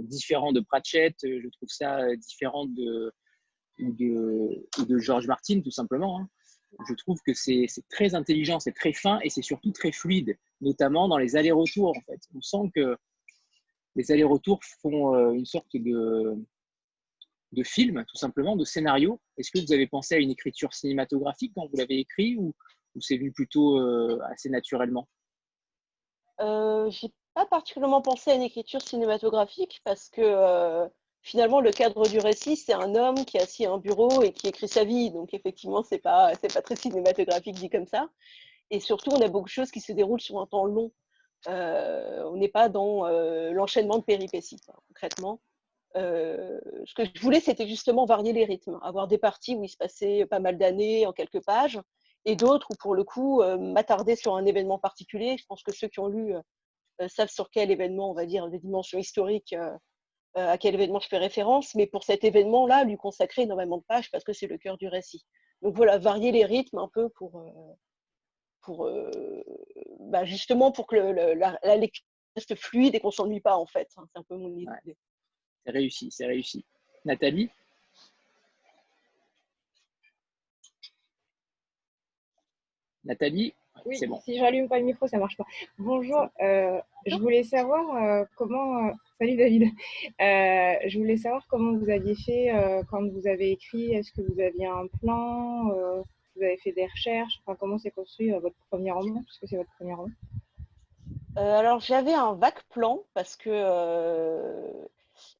différent 0.00 0.50
de 0.52 0.60
Pratchett, 0.60 1.14
je 1.22 1.46
trouve 1.50 1.68
ça 1.68 2.00
différent 2.16 2.64
de, 2.64 3.12
de, 3.78 4.66
de 4.88 4.98
George 4.98 5.26
Martin, 5.26 5.60
tout 5.60 5.70
simplement. 5.70 6.18
Hein. 6.18 6.28
Je 6.88 6.94
trouve 6.94 7.20
que 7.26 7.34
c'est 7.34 7.66
très 7.90 8.14
intelligent, 8.14 8.60
c'est 8.60 8.72
très 8.72 8.92
fin 8.92 9.20
et 9.20 9.30
c'est 9.30 9.42
surtout 9.42 9.72
très 9.72 9.92
fluide, 9.92 10.36
notamment 10.60 11.08
dans 11.08 11.18
les 11.18 11.36
allers-retours. 11.36 11.90
En 11.96 12.00
fait. 12.02 12.20
On 12.34 12.40
sent 12.40 12.70
que 12.74 12.96
les 13.94 14.10
allers-retours 14.10 14.60
font 14.80 15.32
une 15.32 15.44
sorte 15.44 15.76
de, 15.76 16.36
de 17.52 17.62
film, 17.62 18.04
tout 18.08 18.16
simplement, 18.16 18.56
de 18.56 18.64
scénario. 18.64 19.20
Est-ce 19.36 19.50
que 19.50 19.64
vous 19.64 19.72
avez 19.72 19.86
pensé 19.86 20.14
à 20.14 20.18
une 20.18 20.30
écriture 20.30 20.72
cinématographique 20.72 21.52
quand 21.54 21.66
vous 21.66 21.76
l'avez 21.76 21.98
écrit 21.98 22.36
ou, 22.36 22.54
c'est 23.00 23.16
venu 23.16 23.32
plutôt 23.32 23.78
euh, 23.78 24.18
assez 24.30 24.50
naturellement? 24.50 25.08
Euh, 26.40 26.90
J'ai 26.90 27.10
pas 27.34 27.46
particulièrement 27.46 28.02
pensé 28.02 28.30
à 28.30 28.34
une 28.34 28.42
écriture 28.42 28.82
cinématographique 28.82 29.80
parce 29.84 30.10
que 30.10 30.20
euh, 30.22 30.86
finalement 31.22 31.60
le 31.60 31.70
cadre 31.70 32.06
du 32.08 32.18
récit 32.18 32.56
c'est 32.56 32.72
un 32.74 32.94
homme 32.94 33.24
qui 33.24 33.36
est 33.36 33.42
assis 33.42 33.66
à 33.66 33.72
un 33.72 33.78
bureau 33.78 34.22
et 34.22 34.32
qui 34.32 34.48
écrit 34.48 34.68
sa 34.68 34.84
vie. 34.84 35.10
Donc 35.10 35.34
effectivement 35.34 35.82
c'est 35.82 35.98
pas 35.98 36.32
c'est 36.40 36.52
pas 36.52 36.62
très 36.62 36.76
cinématographique 36.76 37.56
dit 37.56 37.70
comme 37.70 37.86
ça. 37.86 38.08
Et 38.70 38.80
surtout 38.80 39.10
on 39.10 39.20
a 39.20 39.28
beaucoup 39.28 39.48
de 39.48 39.52
choses 39.52 39.70
qui 39.70 39.80
se 39.80 39.92
déroulent 39.92 40.20
sur 40.20 40.40
un 40.40 40.46
temps 40.46 40.64
long. 40.66 40.92
on 41.46 42.36
n'est 42.36 42.48
pas 42.48 42.68
dans 42.68 43.06
l'enchaînement 43.52 43.98
de 43.98 44.04
péripéties 44.04 44.60
concrètement. 44.88 45.40
Euh, 45.96 46.58
ce 46.86 46.94
que 46.94 47.04
je 47.04 47.20
voulais, 47.20 47.40
c'était 47.40 47.66
justement 47.66 48.06
varier 48.06 48.32
les 48.32 48.44
rythmes, 48.44 48.78
avoir 48.82 49.08
des 49.08 49.18
parties 49.18 49.56
où 49.56 49.64
il 49.64 49.68
se 49.68 49.76
passait 49.76 50.26
pas 50.26 50.40
mal 50.40 50.58
d'années 50.58 51.06
en 51.06 51.12
quelques 51.12 51.44
pages, 51.44 51.80
et 52.24 52.36
d'autres 52.36 52.68
où, 52.70 52.74
pour 52.76 52.94
le 52.94 53.04
coup, 53.04 53.42
euh, 53.42 53.58
m'attarder 53.58 54.16
sur 54.16 54.36
un 54.36 54.46
événement 54.46 54.78
particulier. 54.78 55.36
Je 55.38 55.44
pense 55.46 55.62
que 55.62 55.72
ceux 55.72 55.88
qui 55.88 56.00
ont 56.00 56.08
lu 56.08 56.34
euh, 56.34 57.08
savent 57.08 57.30
sur 57.30 57.50
quel 57.50 57.70
événement, 57.70 58.10
on 58.10 58.14
va 58.14 58.26
dire, 58.26 58.48
des 58.48 58.58
dimensions 58.58 58.98
historiques, 58.98 59.54
à 60.34 60.58
quel 60.58 60.74
événement 60.74 61.00
je 61.00 61.08
fais 61.08 61.18
référence, 61.18 61.74
mais 61.74 61.86
pour 61.86 62.04
cet 62.04 62.24
événement-là, 62.24 62.84
lui 62.84 62.96
consacrer 62.96 63.42
énormément 63.42 63.78
de 63.78 63.84
pages 63.84 64.10
parce 64.10 64.24
que 64.24 64.32
c'est 64.32 64.46
le 64.46 64.58
cœur 64.58 64.78
du 64.78 64.88
récit. 64.88 65.24
Donc 65.60 65.76
voilà, 65.76 65.98
varier 65.98 66.32
les 66.32 66.44
rythmes 66.44 66.78
un 66.78 66.88
peu 66.88 67.08
pour, 67.10 67.42
pour 68.62 68.88
bah, 70.00 70.24
justement 70.24 70.72
pour 70.72 70.86
que 70.86 70.96
la, 70.96 71.76
lecture 71.76 72.04
reste 72.36 72.54
fluide 72.54 72.94
et 72.94 73.00
qu'on 73.00 73.10
s'ennuie 73.10 73.40
pas 73.40 73.56
en 73.56 73.66
fait. 73.66 73.88
C'est 73.90 74.18
un 74.18 74.22
peu 74.22 74.36
mon 74.36 74.56
idée. 74.56 74.96
C'est 75.64 75.72
réussi, 75.72 76.10
c'est 76.10 76.26
réussi. 76.26 76.64
Nathalie? 77.04 77.50
Nathalie? 83.04 83.54
Oui, 83.84 83.96
c'est 83.98 84.06
bon. 84.06 84.20
si 84.20 84.36
j'allume 84.38 84.68
pas 84.68 84.78
le 84.78 84.84
micro, 84.84 85.06
ça 85.06 85.18
marche 85.18 85.36
pas. 85.36 85.46
Bonjour, 85.78 86.26
euh, 86.40 86.80
je 87.06 87.16
voulais 87.16 87.42
savoir 87.42 87.96
euh, 87.96 88.24
comment. 88.36 88.88
Euh, 88.88 88.92
salut 89.18 89.36
David. 89.36 89.68
je 90.18 90.98
voulais 90.98 91.16
savoir 91.16 91.46
comment 91.48 91.76
vous 91.76 91.90
aviez 91.90 92.14
fait 92.14 92.52
quand 92.90 93.06
vous 93.08 93.26
avez 93.26 93.52
écrit. 93.52 93.92
Est-ce 93.92 94.12
que 94.12 94.20
vous 94.20 94.40
aviez 94.40 94.66
un 94.66 94.86
plan 95.00 95.64
Vous 96.36 96.42
avez 96.42 96.56
fait 96.58 96.72
des 96.72 96.86
recherches 96.86 97.40
Enfin, 97.44 97.56
comment 97.58 97.78
s'est 97.78 97.90
construit 97.90 98.30
votre 98.30 98.56
premier 98.70 98.92
roman 98.92 99.22
Puisque 99.22 99.48
c'est 99.48 99.56
votre 99.56 99.72
premier 99.76 99.94
roman? 99.94 100.10
alors 101.34 101.80
j'avais 101.80 102.12
un 102.12 102.34
vague 102.34 102.60
plan 102.68 103.04
parce 103.14 103.36
que 103.36 103.48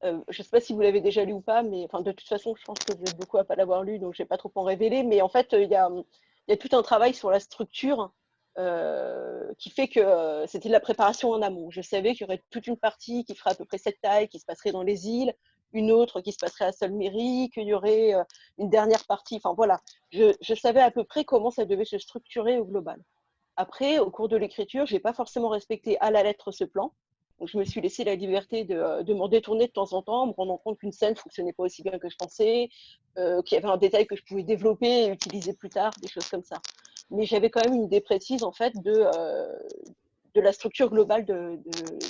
euh, 0.03 0.19
je 0.29 0.41
ne 0.41 0.43
sais 0.43 0.49
pas 0.49 0.59
si 0.59 0.73
vous 0.73 0.81
l'avez 0.81 1.01
déjà 1.01 1.23
lu 1.23 1.33
ou 1.33 1.41
pas, 1.41 1.63
mais 1.63 1.83
enfin, 1.85 2.01
de 2.01 2.11
toute 2.11 2.27
façon, 2.27 2.55
je 2.55 2.63
pense 2.63 2.79
que 2.79 2.93
vous 2.93 3.03
êtes 3.03 3.17
beaucoup 3.17 3.37
à 3.37 3.43
pas 3.43 3.55
l'avoir 3.55 3.83
lu, 3.83 3.99
donc 3.99 4.13
je 4.13 4.21
ne 4.21 4.25
vais 4.25 4.29
pas 4.29 4.37
trop 4.37 4.51
en 4.55 4.63
révéler. 4.63 5.03
Mais 5.03 5.21
en 5.21 5.29
fait, 5.29 5.53
il 5.53 5.69
y 5.69 5.75
a, 5.75 5.89
tout 6.57 6.75
un 6.75 6.81
travail 6.81 7.13
sur 7.13 7.29
la 7.31 7.39
structure 7.39 8.01
euh, 8.01 8.07
qui 9.57 9.69
fait 9.69 9.87
que 9.87 9.99
euh, 9.99 10.45
c'était 10.47 10.69
de 10.69 10.73
la 10.73 10.79
préparation 10.79 11.31
en 11.31 11.41
amont. 11.41 11.69
Je 11.71 11.81
savais 11.81 12.13
qu'il 12.13 12.21
y 12.21 12.23
aurait 12.25 12.43
toute 12.49 12.67
une 12.67 12.77
partie 12.77 13.23
qui 13.25 13.35
ferait 13.35 13.51
à 13.51 13.55
peu 13.55 13.65
près 13.65 13.77
cette 13.77 13.99
taille, 14.01 14.27
qui 14.27 14.39
se 14.39 14.45
passerait 14.45 14.71
dans 14.71 14.83
les 14.83 15.07
îles, 15.07 15.33
une 15.73 15.91
autre 15.91 16.21
qui 16.21 16.31
se 16.31 16.37
passerait 16.37 16.65
à 16.65 16.71
Solmery, 16.71 17.49
qu'il 17.53 17.67
y 17.67 17.73
aurait 17.73 18.13
une 18.59 18.69
dernière 18.69 19.05
partie. 19.05 19.37
Enfin 19.37 19.53
voilà, 19.55 19.81
je, 20.11 20.53
savais 20.53 20.81
à 20.81 20.91
peu 20.91 21.03
près 21.03 21.25
comment 21.25 21.49
ça 21.49 21.65
devait 21.65 21.85
se 21.85 21.97
structurer 21.97 22.59
au 22.59 22.65
global. 22.65 23.01
Après, 23.55 23.99
au 23.99 24.09
cours 24.09 24.29
de 24.29 24.37
l'écriture, 24.37 24.85
je 24.85 24.93
n'ai 24.93 24.99
pas 24.99 25.13
forcément 25.13 25.49
respecté 25.49 25.99
à 25.99 26.11
la 26.11 26.23
lettre 26.23 26.51
ce 26.51 26.63
plan. 26.63 26.93
Donc, 27.39 27.49
je 27.49 27.57
me 27.57 27.65
suis 27.65 27.81
laissé 27.81 28.03
la 28.03 28.15
liberté 28.15 28.63
de, 28.63 28.75
euh, 28.75 29.03
de 29.03 29.13
m'en 29.13 29.27
détourner 29.27 29.67
de 29.67 29.71
temps 29.71 29.93
en 29.93 30.01
temps, 30.01 30.27
me 30.27 30.31
rendant 30.33 30.57
compte 30.57 30.77
qu'une 30.79 30.91
scène 30.91 31.13
ne 31.13 31.17
fonctionnait 31.17 31.53
pas 31.53 31.63
aussi 31.63 31.83
bien 31.83 31.97
que 31.99 32.09
je 32.09 32.15
pensais, 32.15 32.69
euh, 33.17 33.41
qu'il 33.41 33.55
y 33.55 33.57
avait 33.59 33.67
un 33.67 33.77
détail 33.77 34.07
que 34.07 34.15
je 34.15 34.23
pouvais 34.23 34.43
développer 34.43 35.05
et 35.05 35.07
utiliser 35.09 35.53
plus 35.53 35.69
tard, 35.69 35.91
des 36.01 36.07
choses 36.07 36.27
comme 36.29 36.43
ça. 36.43 36.61
Mais 37.09 37.25
j'avais 37.25 37.49
quand 37.49 37.63
même 37.63 37.75
une 37.75 37.83
idée 37.83 38.01
précise 38.01 38.43
en 38.43 38.51
fait 38.51 38.73
de, 38.81 38.91
euh, 39.15 39.59
de 40.33 40.41
la 40.41 40.51
structure 40.51 40.89
globale 40.89 41.25
de, 41.25 41.59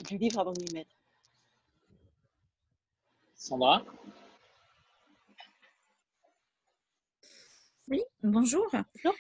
du 0.07 0.17
livre 0.17 0.39
avant 0.39 0.53
de 0.53 0.61
m'y 0.61 0.73
mettre. 0.73 0.95
Sandra? 3.35 3.83
Oui, 7.89 8.01
bonjour. 8.21 8.65
bonjour. 8.71 9.13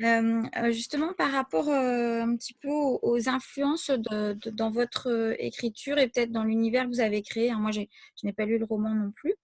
Euh, 0.00 0.72
justement, 0.72 1.12
par 1.12 1.30
rapport 1.30 1.68
un 1.70 2.34
petit 2.36 2.54
peu 2.54 2.68
aux, 2.70 3.28
influences 3.28 3.90
dans 3.90 4.70
votre 4.70 5.36
écriture 5.38 5.98
et 5.98 6.08
peut-être 6.08 6.32
dans 6.32 6.44
l'univers 6.44 6.84
que 6.84 6.88
vous 6.88 7.00
avez 7.00 7.22
créé, 7.22 7.50
hein, 7.50 7.58
moi 7.58 7.70
je 7.70 7.82
n'ai 8.24 8.32
pas 8.32 8.44
lu 8.44 8.58
le 8.58 8.64
roman 8.64 8.94
non 8.94 9.12
plus, 9.12 9.34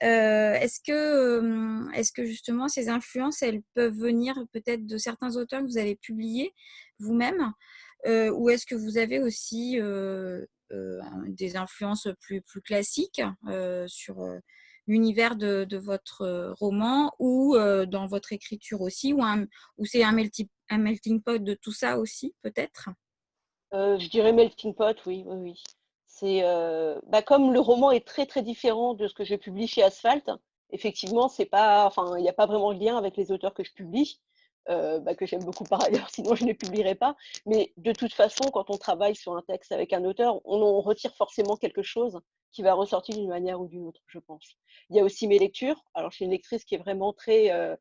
est-ce 0.00 0.80
que, 0.80 1.92
est 1.94 2.14
que 2.14 2.24
justement 2.24 2.68
ces 2.68 2.88
influences, 2.88 3.42
elles 3.42 3.62
peuvent 3.74 3.96
venir 3.96 4.36
peut-être 4.52 4.86
de 4.86 4.98
certains 4.98 5.36
auteurs 5.36 5.62
que 5.62 5.66
vous 5.66 5.78
avez 5.78 5.96
publiés 5.96 6.52
vous-même 6.98 7.52
ou 8.06 8.50
est-ce 8.50 8.66
que 8.66 8.76
vous 8.76 8.98
avez 8.98 9.20
aussi 9.20 9.80
des 10.70 11.56
influences 11.56 12.08
plus 12.20 12.42
classiques 12.62 13.22
sur 13.86 14.24
l'univers 14.86 15.36
de, 15.36 15.76
votre 15.76 16.22
euh, 16.22 16.52
roman 16.54 17.12
ou 17.18 17.56
euh, 17.56 17.86
dans 17.86 18.06
votre 18.06 18.32
écriture 18.32 18.80
aussi, 18.80 19.12
ou, 19.12 19.22
ou 19.78 19.84
c'est 19.84 20.02
un, 20.02 20.12
melting, 20.12 21.22
pot 21.22 21.42
de 21.42 21.54
tout 21.54 21.72
ça 21.72 21.98
aussi, 21.98 22.34
peut-être? 22.42 22.90
Euh, 23.74 23.98
Je 23.98 24.08
dirais 24.08 24.32
melting 24.32 24.74
pot, 24.74 24.96
oui. 25.06 25.24
oui. 25.26 25.62
C'est 26.06 26.42
bah, 27.08 27.20
comme 27.20 27.52
le 27.52 27.60
roman 27.60 27.90
est 27.90 28.06
très 28.06 28.24
très 28.24 28.40
différent 28.40 28.94
de 28.94 29.06
ce 29.06 29.12
que 29.12 29.24
je 29.24 29.34
publie 29.34 29.66
chez 29.66 29.82
Asphalt. 29.82 30.30
Effectivement, 30.70 31.28
c'est 31.28 31.44
pas, 31.44 31.84
enfin, 31.84 32.16
il 32.16 32.22
n'y 32.22 32.28
a 32.28 32.32
pas 32.32 32.46
vraiment 32.46 32.72
de 32.72 32.82
lien 32.82 32.96
avec 32.96 33.18
les 33.18 33.32
auteurs 33.32 33.52
que 33.52 33.62
je 33.64 33.72
publie. 33.72 34.18
Bah, 34.66 35.14
que 35.14 35.26
j'aime 35.26 35.44
beaucoup 35.44 35.64
par 35.64 35.84
ailleurs, 35.84 36.08
sinon 36.10 36.34
je 36.34 36.46
ne 36.46 36.54
publierai 36.54 36.94
pas. 36.94 37.16
Mais 37.44 37.74
de 37.76 37.92
toute 37.92 38.14
façon, 38.14 38.44
quand 38.50 38.70
on 38.70 38.78
travaille 38.78 39.14
sur 39.14 39.36
un 39.36 39.42
texte 39.42 39.72
avec 39.72 39.92
un 39.92 40.04
auteur, 40.04 40.40
on 40.46 40.80
retire 40.80 41.14
forcément 41.14 41.56
quelque 41.56 41.82
chose 41.82 42.18
qui 42.56 42.62
va 42.62 42.72
ressortir 42.72 43.14
d'une 43.14 43.28
manière 43.28 43.60
ou 43.60 43.68
d'une 43.68 43.86
autre, 43.86 44.00
je 44.06 44.18
pense. 44.18 44.56
Il 44.88 44.96
y 44.96 45.00
a 45.00 45.04
aussi 45.04 45.28
mes 45.28 45.38
lectures. 45.38 45.84
Alors, 45.92 46.10
je 46.10 46.16
suis 46.16 46.24
une 46.24 46.30
lectrice 46.30 46.64
qui 46.64 46.74
est 46.74 46.78
vraiment 46.78 47.12
très 47.12 47.52
euh, 47.52 47.76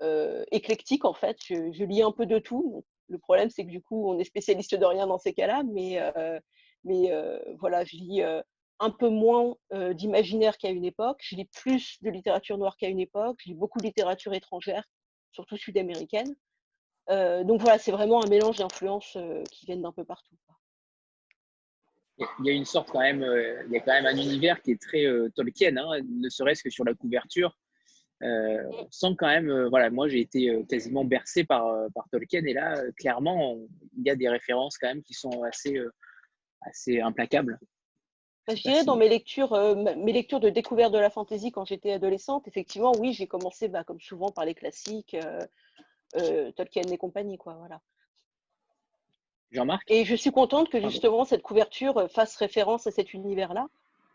euh, 0.00 0.44
éclectique, 0.52 1.04
en 1.04 1.12
fait. 1.12 1.38
Je, 1.44 1.84
lis 1.84 2.02
un 2.02 2.12
peu 2.12 2.24
de 2.24 2.38
tout. 2.38 2.84
le 3.08 3.18
problème, 3.18 3.50
c'est 3.50 3.64
que 3.64 3.70
du 3.70 3.82
coup, 3.82 4.08
on 4.08 4.20
est 4.20 4.24
spécialiste 4.24 4.76
de 4.76 4.84
rien 4.84 5.08
dans 5.08 5.18
ces 5.18 5.34
cas-là. 5.34 5.64
Mais, 5.64 5.98
euh, 5.98 6.38
mais 6.84 7.10
voilà, 7.58 7.84
je 7.84 7.96
lis 7.96 8.22
un 8.78 8.90
peu 8.90 9.08
moins 9.08 9.56
d'imaginaire 9.72 10.56
qu'à 10.56 10.70
une 10.70 10.84
époque. 10.84 11.18
Je 11.24 11.34
lis 11.34 11.46
plus 11.46 12.00
de 12.02 12.10
littérature 12.10 12.58
noire 12.58 12.76
qu'à 12.76 12.88
une 12.88 13.00
époque. 13.00 13.40
Je 13.42 13.48
lis 13.48 13.56
beaucoup 13.56 13.80
de 13.80 13.84
littérature 13.84 14.34
étrangère, 14.34 14.84
surtout 15.32 15.56
sud-américaine. 15.56 16.36
donc 17.08 17.60
voilà, 17.60 17.78
c'est 17.80 17.92
vraiment 17.92 18.24
un 18.24 18.28
mélange 18.28 18.58
d'influences 18.58 19.18
qui 19.50 19.66
viennent 19.66 19.82
d'un 19.82 19.90
peu 19.90 20.04
partout 20.04 20.36
il 22.38 22.46
y 22.46 22.50
a 22.50 22.52
une 22.52 22.64
sorte 22.64 22.90
quand 22.90 23.00
même, 23.00 23.22
euh, 23.22 23.62
il 23.66 23.72
y 23.72 23.76
a 23.76 23.80
quand 23.80 23.92
même 23.92 24.06
un 24.06 24.16
univers 24.16 24.60
qui 24.62 24.72
est 24.72 24.80
très 24.80 25.06
euh, 25.06 25.30
Tolkien, 25.34 25.76
hein, 25.76 26.00
ne 26.08 26.28
serait-ce 26.28 26.62
que 26.62 26.70
sur 26.70 26.84
la 26.84 26.94
couverture. 26.94 27.56
Euh, 28.22 28.62
on 28.78 28.88
sent 28.90 29.14
quand 29.18 29.26
même, 29.26 29.66
voilà, 29.68 29.90
moi 29.90 30.08
j'ai 30.08 30.20
été 30.20 30.64
quasiment 30.68 31.04
bercé 31.04 31.42
par, 31.42 31.74
par 31.92 32.08
Tolkien 32.10 32.44
et 32.44 32.52
là, 32.52 32.80
clairement, 32.96 33.58
il 33.96 34.06
y 34.06 34.10
a 34.10 34.16
des 34.16 34.28
références 34.28 34.78
quand 34.78 34.86
même 34.86 35.02
qui 35.02 35.14
sont 35.14 35.42
assez, 35.42 35.80
assez 36.60 37.00
implacables. 37.00 37.58
Bah, 38.46 38.54
je 38.54 38.62
dirais 38.62 38.84
dans 38.84 38.96
mes 38.96 39.08
lectures, 39.08 39.52
mes 39.96 40.12
lectures 40.12 40.40
de 40.40 40.50
découverte 40.50 40.92
de 40.92 40.98
la 40.98 41.10
fantaisie 41.10 41.50
quand 41.50 41.64
j'étais 41.64 41.92
adolescente, 41.92 42.46
effectivement, 42.46 42.92
oui, 42.98 43.12
j'ai 43.12 43.26
commencé 43.26 43.66
bah, 43.66 43.82
comme 43.82 44.00
souvent 44.00 44.30
par 44.30 44.44
les 44.44 44.54
classiques, 44.54 45.16
Tolkien 46.12 46.82
et 46.82 46.98
compagnie, 46.98 47.38
quoi, 47.38 47.54
voilà. 47.54 47.80
Jean-Marc 49.52 49.82
Et 49.88 50.04
je 50.04 50.14
suis 50.14 50.30
contente 50.30 50.70
que 50.70 50.80
justement 50.80 51.24
cette 51.24 51.42
couverture 51.42 51.98
euh, 51.98 52.08
fasse 52.08 52.36
référence 52.36 52.86
à 52.86 52.90
cet 52.90 53.12
univers-là. 53.12 53.68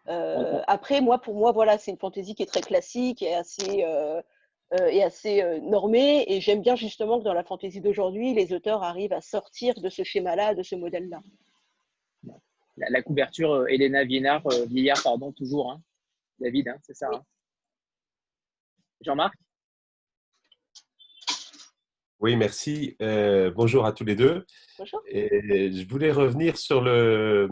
Euh, 0.07 0.61
après, 0.67 1.01
moi, 1.01 1.19
pour 1.19 1.35
moi, 1.35 1.51
voilà, 1.51 1.77
c'est 1.77 1.91
une 1.91 1.97
fantaisie 1.97 2.33
qui 2.33 2.43
est 2.43 2.47
très 2.47 2.61
classique 2.61 3.21
et 3.21 3.35
assez, 3.35 3.83
euh, 3.83 4.21
et 4.89 5.03
assez 5.03 5.59
normée. 5.61 6.23
Et 6.31 6.39
j'aime 6.39 6.61
bien 6.61 6.75
justement 6.75 7.19
que 7.19 7.25
dans 7.25 7.33
la 7.33 7.43
fantaisie 7.43 7.81
d'aujourd'hui, 7.81 8.33
les 8.33 8.53
auteurs 8.53 8.83
arrivent 8.83 9.13
à 9.13 9.21
sortir 9.21 9.75
de 9.75 9.89
ce 9.89 10.03
schéma-là, 10.03 10.55
de 10.55 10.63
ce 10.63 10.75
modèle-là. 10.75 11.21
La, 12.77 13.01
couverture, 13.01 13.67
Elena 13.67 14.05
Viennard, 14.05 14.43
Vieillard, 14.67 15.01
pardon, 15.03 15.31
toujours, 15.31 15.71
hein. 15.71 15.81
David, 16.39 16.69
hein, 16.69 16.77
c'est 16.83 16.95
ça. 16.95 17.09
Hein. 17.11 17.23
Jean-Marc? 19.01 19.33
Oui, 22.21 22.37
merci. 22.37 22.95
bonjour 23.55 23.85
à 23.85 23.91
tous 23.91 24.05
les 24.05 24.15
deux. 24.15 24.45
Je 25.11 25.87
voulais 25.87 26.11
revenir 26.11 26.57
sur 26.57 26.81
le, 26.81 27.49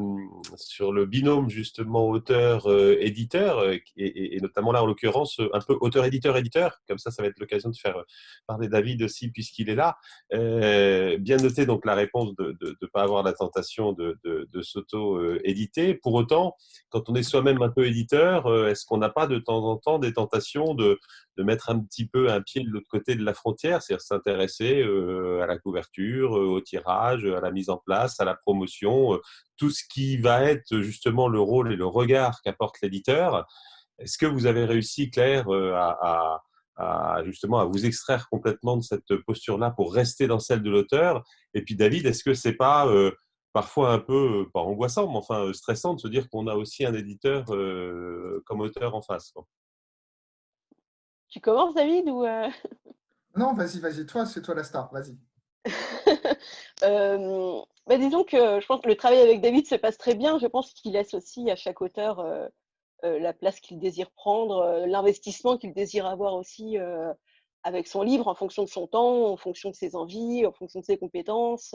sur 0.56 0.94
le 0.94 1.06
binôme 1.06 1.50
justement 1.50 2.10
auteur-éditeur, 2.10 3.60
euh, 3.60 3.78
et, 3.98 4.40
notamment 4.42 4.72
là 4.72 4.84
en 4.84 4.86
l'occurrence 4.86 5.40
un 5.54 5.60
peu 5.60 5.78
auteur-éditeur-éditeur. 5.80 6.80
Comme 6.88 6.98
ça, 6.98 7.12
ça 7.12 7.22
va 7.24 7.30
être 7.30 7.40
l'occasion 7.40 7.70
de 7.70 7.78
faire 7.78 8.04
parler 8.48 8.68
David 8.68 9.04
aussi 9.04 9.30
puisqu'il 9.32 9.70
est 9.70 9.76
là. 9.76 9.98
Euh, 10.34 11.18
bien 11.18 11.38
noter 11.38 11.66
donc 11.66 11.86
la 11.86 11.96
réponse 11.96 12.36
de 12.36 12.58
ne 12.62 12.88
pas 12.88 13.02
avoir 13.02 13.24
la 13.24 13.34
tentation 13.34 13.94
de, 13.94 14.18
de, 14.24 14.48
de 14.52 14.62
s'auto-éditer. 14.62 15.96
Pour 15.96 16.14
autant, 16.14 16.56
quand 16.90 17.10
on 17.10 17.16
est 17.16 17.24
soi-même 17.24 17.62
un 17.62 17.70
peu 17.70 17.86
éditeur, 17.86 18.48
euh, 18.48 18.68
est-ce 18.68 18.86
qu'on 18.86 18.98
n'a 18.98 19.10
pas 19.10 19.28
de 19.28 19.40
temps 19.40 19.66
en 19.66 19.78
temps 19.78 20.00
des 20.00 20.14
tentations 20.14 20.74
de, 20.76 21.00
de 21.38 21.44
mettre 21.44 21.70
un 21.70 21.80
petit 21.80 22.06
peu 22.06 22.30
un 22.32 22.42
pied 22.42 22.64
de 22.64 22.70
l'autre 22.70 22.88
côté 22.90 23.16
de 23.16 23.24
la 23.24 23.34
frontière, 23.34 23.82
c'est-à-dire 23.82 24.02
s'intéresser 24.02 24.84
à 25.42 25.46
la 25.46 25.58
couverture, 25.58 26.32
au 26.32 26.62
tirage 26.62 27.15
à 27.24 27.42
la 27.42 27.52
mise 27.52 27.70
en 27.70 27.78
place, 27.78 28.20
à 28.20 28.26
la 28.26 28.36
promotion, 28.36 29.14
euh, 29.14 29.22
tout 29.58 29.70
ce 29.70 29.84
qui 29.90 30.18
va 30.18 30.44
être 30.44 30.80
justement 30.82 31.28
le 31.28 31.40
rôle 31.40 31.72
et 31.72 31.76
le 31.76 31.86
regard 31.86 32.42
qu'apporte 32.42 32.82
l'éditeur. 32.82 33.48
Est-ce 34.00 34.18
que 34.18 34.26
vous 34.26 34.46
avez 34.46 34.66
réussi, 34.66 35.10
Claire, 35.10 35.48
euh, 35.54 35.74
à, 35.74 36.42
justement 37.24 37.60
à 37.60 37.66
vous 37.66 37.86
extraire 37.86 38.28
complètement 38.30 38.76
de 38.76 38.84
cette 38.84 39.16
posture-là 39.26 39.72
pour 39.72 39.94
rester 39.94 40.28
dans 40.28 40.40
celle 40.40 40.62
de 40.62 40.70
l'auteur? 40.70 41.24
Et 41.54 41.64
puis 41.64 41.76
David, 41.76 42.06
est-ce 42.06 42.24
que 42.24 42.34
c'est 42.34 42.56
pas 42.56 42.88
euh, 42.88 43.12
parfois 43.54 43.94
un 43.94 44.00
peu, 44.00 44.50
pas 44.54 44.60
angoissant, 44.60 45.10
mais 45.10 45.18
enfin 45.18 45.54
stressant 45.54 45.94
de 45.94 46.02
se 46.02 46.10
dire 46.10 46.30
qu'on 46.30 46.48
a 46.48 46.56
aussi 46.56 46.86
un 46.86 46.94
éditeur 46.94 47.46
comme 48.46 48.60
auteur 48.60 48.94
en 48.94 49.02
face 49.02 49.34
Tu 51.30 51.40
commences, 51.40 51.74
David 51.74 52.10
ou 52.10 52.26
Non, 53.38 53.54
vas-y, 53.54 53.80
vas-y, 53.80 54.06
toi, 54.06 54.26
c'est 54.26 54.42
toi 54.42 54.56
la 54.56 54.66
star, 54.66 54.92
vas-y. 54.92 55.18
Euh, 56.84 57.62
bah, 57.88 57.98
disons 57.98 58.26
que 58.26 58.60
je 58.60 58.66
pense 58.66 58.82
que 58.82 58.90
le 58.90 58.98
travail 58.98 59.20
avec 59.20 59.40
David 59.40 59.66
se 59.66 59.76
passe 59.76 59.98
très 59.98 60.14
bien. 60.14 60.38
Je 60.40 60.46
pense 60.46 60.74
qu'il 60.74 60.92
laisse 60.92 61.14
aussi 61.14 61.50
à 61.50 61.56
chaque 61.56 61.82
auteur 61.82 62.20
euh, 62.20 62.48
euh, 63.06 63.18
la 63.18 63.34
place 63.34 63.62
qu'il 63.62 63.80
désire 63.80 64.12
prendre, 64.12 64.86
l'investissement 64.86 65.58
qu'il 65.58 65.74
désire 65.74 66.06
avoir 66.06 66.36
aussi 66.36 66.78
avec 67.64 67.88
son 67.88 68.02
livre 68.02 68.28
en 68.28 68.36
fonction 68.36 68.64
de 68.64 68.70
son 68.70 68.88
temps, 68.88 69.32
en 69.32 69.38
fonction 69.38 69.70
de 69.70 69.76
ses 69.76 69.96
envies, 69.96 70.46
en 70.46 70.52
fonction 70.52 70.82
de 70.82 70.86
ses 70.86 70.98
compétences. 70.98 71.74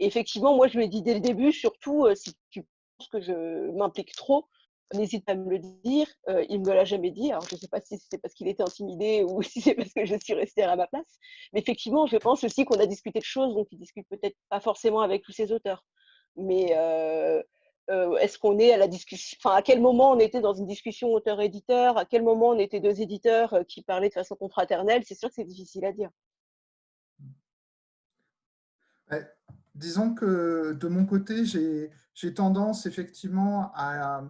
Effectivement, 0.00 0.56
moi, 0.56 0.66
je 0.66 0.78
lui 0.78 0.86
ai 0.86 0.88
dit 0.88 1.02
dès 1.02 1.14
le 1.14 1.20
début, 1.20 1.52
surtout 1.52 2.06
si 2.14 2.34
tu 2.50 2.64
penses 2.96 3.08
que 3.08 3.20
je 3.20 3.70
m'implique 3.72 4.12
trop, 4.12 4.46
n'hésite 4.94 5.24
pas 5.24 5.32
à 5.32 5.34
me 5.34 5.50
le 5.50 5.58
dire. 5.58 6.06
Euh, 6.28 6.44
il 6.48 6.62
ne 6.62 6.68
me 6.68 6.74
l'a 6.74 6.84
jamais 6.84 7.10
dit. 7.10 7.30
Alors, 7.30 7.46
je 7.48 7.54
ne 7.54 7.60
sais 7.60 7.68
pas 7.68 7.80
si 7.80 7.98
c'est 7.98 8.18
parce 8.18 8.34
qu'il 8.34 8.48
était 8.48 8.62
intimidé 8.62 9.24
ou 9.28 9.42
si 9.42 9.60
c'est 9.60 9.74
parce 9.74 9.92
que 9.92 10.04
je 10.04 10.16
suis 10.16 10.34
restée 10.34 10.62
à 10.62 10.76
ma 10.76 10.86
place. 10.86 11.18
Mais 11.52 11.60
effectivement, 11.60 12.06
je 12.06 12.16
pense 12.16 12.44
aussi 12.44 12.64
qu'on 12.64 12.78
a 12.78 12.86
discuté 12.86 13.18
de 13.18 13.24
choses 13.24 13.54
dont 13.54 13.66
il 13.70 13.78
discute 13.78 14.06
peut-être 14.08 14.36
pas 14.48 14.60
forcément 14.60 15.00
avec 15.00 15.22
tous 15.22 15.32
ses 15.32 15.52
auteurs. 15.52 15.84
Mais 16.36 16.74
euh, 16.76 17.42
euh, 17.90 18.16
est-ce 18.18 18.38
qu'on 18.38 18.58
est 18.58 18.72
à 18.72 18.76
la 18.76 18.88
discussion 18.88 19.36
Enfin, 19.42 19.56
à 19.56 19.62
quel 19.62 19.80
moment 19.80 20.10
on 20.12 20.18
était 20.18 20.40
dans 20.40 20.54
une 20.54 20.66
discussion 20.66 21.12
auteur-éditeur? 21.12 21.96
À 21.96 22.04
quel 22.04 22.22
moment 22.22 22.50
on 22.50 22.58
était 22.58 22.80
deux 22.80 23.00
éditeurs 23.00 23.64
qui 23.68 23.82
parlaient 23.82 24.08
de 24.08 24.14
façon 24.14 24.36
confraternelle? 24.36 25.02
C'est 25.06 25.18
sûr 25.18 25.28
que 25.28 25.34
c'est 25.34 25.44
difficile 25.44 25.84
à 25.84 25.92
dire. 25.92 26.10
disons 29.74 30.14
que 30.14 30.72
de 30.72 30.88
mon 30.88 31.06
côté, 31.06 31.44
j'ai 31.44 32.34
tendance 32.34 32.86
effectivement 32.86 33.70
à 33.74 34.22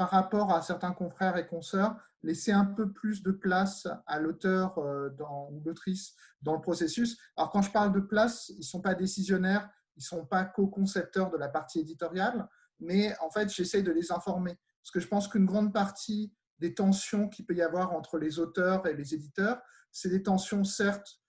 par 0.00 0.08
rapport 0.08 0.50
à 0.50 0.62
certains 0.62 0.92
confrères 0.92 1.36
et 1.36 1.46
consoeurs, 1.46 1.94
laisser 2.22 2.52
un 2.52 2.64
peu 2.64 2.90
plus 2.90 3.22
de 3.22 3.32
place 3.32 3.86
à 4.06 4.18
l'auteur 4.18 4.78
euh, 4.78 5.10
ou 5.50 5.60
l'autrice 5.62 6.14
dans 6.40 6.54
le 6.54 6.62
processus. 6.62 7.18
Alors 7.36 7.50
quand 7.50 7.60
je 7.60 7.70
parle 7.70 7.92
de 7.92 8.00
place, 8.00 8.48
ils 8.48 8.60
ne 8.60 8.64
sont 8.64 8.80
pas 8.80 8.94
décisionnaires, 8.94 9.68
ils 9.96 10.00
ne 10.00 10.04
sont 10.04 10.24
pas 10.24 10.46
co-concepteurs 10.46 11.28
de 11.28 11.36
la 11.36 11.50
partie 11.50 11.80
éditoriale, 11.80 12.48
mais 12.78 13.14
en 13.18 13.28
fait 13.28 13.52
j'essaie 13.52 13.82
de 13.82 13.92
les 13.92 14.10
informer. 14.10 14.58
Parce 14.82 14.90
que 14.90 15.00
je 15.00 15.06
pense 15.06 15.28
qu'une 15.28 15.44
grande 15.44 15.70
partie 15.70 16.32
des 16.60 16.72
tensions 16.72 17.28
qu'il 17.28 17.44
peut 17.44 17.54
y 17.54 17.60
avoir 17.60 17.92
entre 17.92 18.16
les 18.16 18.38
auteurs 18.38 18.86
et 18.86 18.94
les 18.94 19.12
éditeurs, 19.12 19.60
c'est 19.92 20.08
des 20.08 20.22
tensions 20.22 20.64
certes 20.64 21.20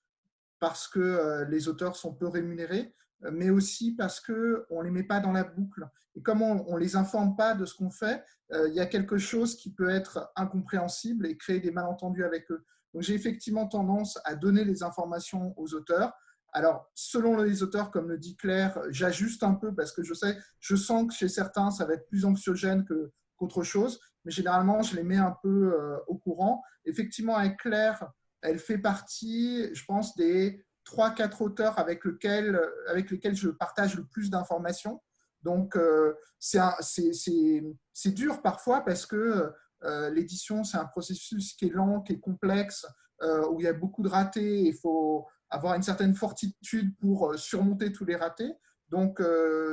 parce 0.60 0.88
que 0.88 1.02
euh, 1.02 1.44
les 1.44 1.68
auteurs 1.68 1.98
sont 1.98 2.14
peu 2.14 2.30
rémunérés, 2.30 2.96
mais 3.32 3.50
aussi 3.50 3.94
parce 3.94 4.20
qu'on 4.20 4.34
ne 4.34 4.84
les 4.84 4.92
met 4.92 5.04
pas 5.04 5.20
dans 5.20 5.32
la 5.32 5.44
boucle. 5.44 5.88
Et 6.16 6.22
comme 6.22 6.42
on 6.42 6.74
ne 6.74 6.80
les 6.80 6.96
informe 6.96 7.36
pas 7.36 7.54
de 7.54 7.66
ce 7.66 7.76
qu'on 7.76 7.90
fait, 7.92 8.24
euh, 8.54 8.68
il 8.70 8.76
y 8.76 8.80
a 8.80 8.86
quelque 8.86 9.18
chose 9.18 9.56
qui 9.56 9.72
peut 9.72 9.90
être 9.90 10.32
incompréhensible 10.36 11.26
et 11.26 11.38
créer 11.38 11.60
des 11.60 11.72
malentendus 11.72 12.24
avec 12.24 12.52
eux. 12.52 12.66
Donc 12.94 13.04
j'ai 13.04 13.14
effectivement 13.14 13.68
tendance 13.68 14.20
à 14.26 14.36
donner 14.36 14.66
les 14.66 14.84
informations 14.84 15.54
aux 15.58 15.74
auteurs. 15.74 16.14
Alors, 16.54 16.92
selon 16.94 17.42
les 17.42 17.64
auteurs, 17.64 17.92
comme 17.92 18.10
le 18.10 18.18
dit 18.18 18.36
Claire, 18.36 18.78
j'ajuste 18.90 19.44
un 19.44 19.54
peu 19.54 19.74
parce 19.74 19.94
que 19.94 20.04
je 20.04 20.14
sais, 20.14 20.38
je 20.60 20.76
sens 20.76 21.08
que 21.08 21.14
chez 21.14 21.30
certains, 21.30 21.72
ça 21.72 21.86
va 21.86 21.94
être 21.94 22.08
plus 22.08 22.26
anxiogène 22.26 22.86
qu'autre 22.86 23.64
chose, 23.64 24.02
mais 24.26 24.32
généralement, 24.32 24.82
je 24.82 24.98
les 24.98 25.04
mets 25.04 25.18
un 25.18 25.36
peu 25.42 25.74
euh, 25.74 25.98
au 26.08 26.18
courant. 26.18 26.62
Effectivement, 26.84 27.38
avec 27.38 27.58
Claire, 27.58 28.12
elle 28.42 28.60
fait 28.60 28.78
partie, 28.78 29.74
je 29.74 29.86
pense, 29.86 30.16
des 30.18 30.66
trois, 30.84 31.12
quatre 31.12 31.42
auteurs 31.42 31.80
avec, 31.80 32.04
lequel, 32.06 32.60
avec 32.88 33.12
lesquels 33.12 33.36
je 33.36 33.50
partage 33.50 33.96
le 33.96 34.06
plus 34.06 34.30
d'informations. 34.30 35.02
Donc, 35.44 35.76
euh, 35.76 36.14
c'est 36.40 38.12
dur 38.14 38.42
parfois 38.42 38.82
parce 38.82 39.06
que 39.06 39.52
euh, 39.84 40.10
l'édition, 40.12 40.64
c'est 40.64 40.78
un 40.78 40.86
processus 40.86 41.54
qui 41.54 41.66
est 41.66 41.70
lent, 41.70 42.02
qui 42.02 42.14
est 42.14 42.20
complexe, 42.20 42.86
euh, 43.22 43.48
où 43.50 43.60
il 43.60 43.64
y 43.64 43.68
a 43.68 43.74
beaucoup 43.74 44.04
de 44.04 44.10
ratés. 44.10 44.62
Il 44.62 44.76
faut 44.76 45.28
avoir 45.50 45.76
une 45.76 45.84
certaine 45.84 46.16
fortitude 46.16 46.96
pour 47.00 47.36
surmonter 47.38 47.92
tous 47.92 48.06
les 48.06 48.16
ratés. 48.16 48.54
Donc, 48.90 49.22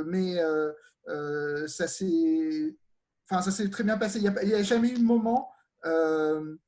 mais 0.07 0.37
ça 1.67 1.89
s'est 1.89 2.77
enfin, 3.31 3.51
très 3.71 3.85
bien 3.85 3.99
passé. 3.99 4.19
Il 4.19 4.23
n'y 4.23 4.55
a, 4.55 4.59
a, 4.59 4.63
jamais 4.63 4.91
eu 4.91 4.99
de 4.99 5.05
moment 5.05 5.51
de, 5.83 6.61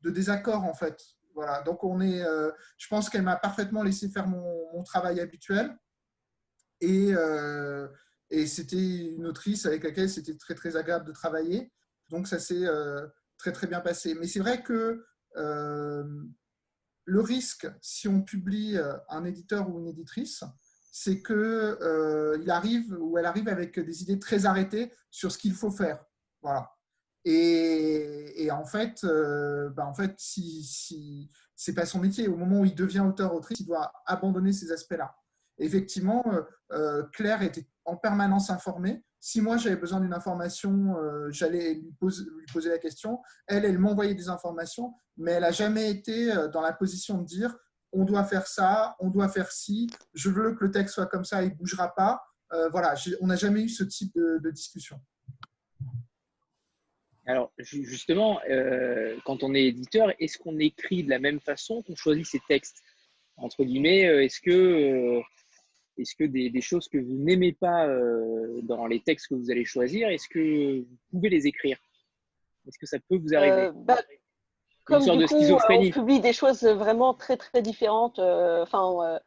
de 0.00 0.10
désaccord, 0.10 0.64
en 0.64 0.74
fait. 0.74 0.98
Voilà, 1.34 1.62
donc 1.62 1.82
on 1.84 2.00
est, 2.00 2.22
euh, 2.22 2.50
je 2.76 2.88
pense 2.88 3.08
qu'elle 3.08 3.22
m'a 3.22 3.36
parfaitement 3.36 3.82
laissé 3.82 4.08
faire 4.08 4.26
mon, 4.26 4.82
travail 4.84 5.20
habituel. 5.20 5.76
Et, 6.80 7.12
euh, 7.14 7.88
et 8.30 8.46
c'était 8.46 9.14
une 9.14 9.26
autrice 9.26 9.64
avec 9.66 9.84
laquelle 9.84 10.10
c'était 10.10 10.36
très 10.36 10.54
très 10.54 10.76
agréable 10.76 11.06
de 11.06 11.12
travailler. 11.12 11.72
Donc 12.10 12.26
ça 12.26 12.38
s'est 12.38 12.66
euh, 12.66 13.06
très 13.38 13.52
très 13.52 13.66
bien 13.66 13.80
passé. 13.80 14.14
Mais 14.14 14.26
c'est 14.26 14.40
vrai 14.40 14.62
que 14.62 15.04
le 17.04 17.20
risque, 17.20 17.68
si 17.80 18.08
on 18.08 18.22
publie 18.22 18.76
un 19.08 19.24
éditeur 19.24 19.70
ou 19.70 19.78
une 19.78 19.88
éditrice, 19.88 20.44
c'est 20.90 21.22
qu'il 21.22 22.50
arrive 22.50 22.96
ou 23.00 23.16
elle 23.18 23.26
arrive 23.26 23.48
avec 23.48 23.78
des 23.78 24.02
idées 24.02 24.18
très 24.18 24.44
arrêtées 24.44 24.92
sur 25.10 25.32
ce 25.32 25.38
qu'il 25.38 25.54
faut 25.54 25.70
faire. 25.70 26.04
Voilà. 26.42 26.70
Et, 27.24 28.50
en 28.50 28.64
fait, 28.64 29.04
euh, 29.04 29.70
bah 29.70 29.86
en 29.86 29.94
fait, 29.94 30.14
si, 30.18 30.64
si 30.64 31.30
c'est 31.54 31.74
pas 31.74 31.86
son 31.86 32.00
métier, 32.00 32.28
au 32.28 32.36
moment 32.36 32.60
où 32.60 32.64
il 32.64 32.74
devient 32.74 33.00
auteur-autrice, 33.00 33.60
il 33.60 33.66
doit 33.66 33.92
abandonner 34.06 34.52
ces 34.52 34.72
aspects-là. 34.72 35.14
Effectivement, 35.58 36.24
euh, 36.32 36.42
euh, 36.72 37.02
Claire 37.12 37.42
était 37.42 37.68
en 37.84 37.96
permanence 37.96 38.50
informée. 38.50 39.04
Si 39.20 39.40
moi 39.40 39.56
j'avais 39.56 39.76
besoin 39.76 40.00
d'une 40.00 40.14
information, 40.14 40.96
j'allais 41.30 41.74
lui, 41.74 41.94
lui, 42.00 42.46
poser 42.52 42.70
la 42.70 42.78
question. 42.78 43.20
Elle, 43.46 43.64
elle 43.64 43.78
m'envoyait 43.78 44.16
des 44.16 44.28
informations, 44.28 44.94
mais 45.16 45.32
elle 45.32 45.42
n'a 45.42 45.52
jamais 45.52 45.90
été 45.92 46.32
dans 46.52 46.60
la 46.60 46.72
position 46.72 47.18
de 47.18 47.24
dire 47.24 47.56
on 47.92 48.04
doit 48.04 48.24
faire 48.24 48.48
ça, 48.48 48.96
on 48.98 49.10
doit 49.10 49.28
faire 49.28 49.52
ci, 49.52 49.88
je 50.12 50.28
veux 50.28 50.56
que 50.56 50.64
le 50.64 50.72
texte 50.72 50.94
soit 50.94 51.06
comme 51.06 51.24
ça, 51.24 51.44
il 51.44 51.50
ne 51.50 51.54
bougera 51.54 51.94
pas. 51.94 52.20
voilà, 52.72 52.94
on 53.20 53.28
n'a 53.28 53.36
jamais 53.36 53.62
eu 53.62 53.68
ce 53.68 53.84
type 53.84 54.12
de 54.16 54.50
discussion. 54.50 55.00
Alors, 57.26 57.52
justement, 57.58 58.40
euh, 58.50 59.16
quand 59.24 59.44
on 59.44 59.54
est 59.54 59.64
éditeur, 59.64 60.12
est-ce 60.18 60.38
qu'on 60.38 60.58
écrit 60.58 61.04
de 61.04 61.10
la 61.10 61.20
même 61.20 61.40
façon 61.40 61.82
qu'on 61.82 61.94
choisit 61.94 62.26
ses 62.26 62.40
textes? 62.48 62.82
Entre 63.36 63.62
guillemets, 63.64 64.06
euh, 64.06 64.24
est-ce 64.24 64.40
que, 64.40 64.50
euh, 64.50 65.20
est-ce 65.98 66.16
que 66.16 66.24
des, 66.24 66.60
choses 66.60 66.88
que 66.88 66.98
vous 66.98 67.14
n'aimez 67.14 67.52
pas 67.52 67.86
dans 68.62 68.86
les 68.86 69.00
textes 69.00 69.28
que 69.28 69.34
vous 69.34 69.50
allez 69.50 69.64
choisir, 69.64 70.08
est-ce 70.08 70.28
que 70.28 70.80
vous 70.80 70.98
pouvez 71.10 71.28
les 71.28 71.46
écrire? 71.46 71.78
Est-ce 72.66 72.78
que 72.78 72.86
ça 72.86 72.98
peut 73.08 73.16
vous 73.16 73.34
arriver? 73.34 73.70
Bah, 73.74 74.00
Comme 74.84 75.04
du 75.04 75.26
coup, 75.26 75.36
on 75.36 75.90
publie 75.90 76.20
des 76.20 76.32
choses 76.32 76.64
vraiment 76.64 77.14
très 77.14 77.36
très 77.36 77.62
différentes. 77.62 78.18
Enfin, 78.18 78.82
on 78.84 79.20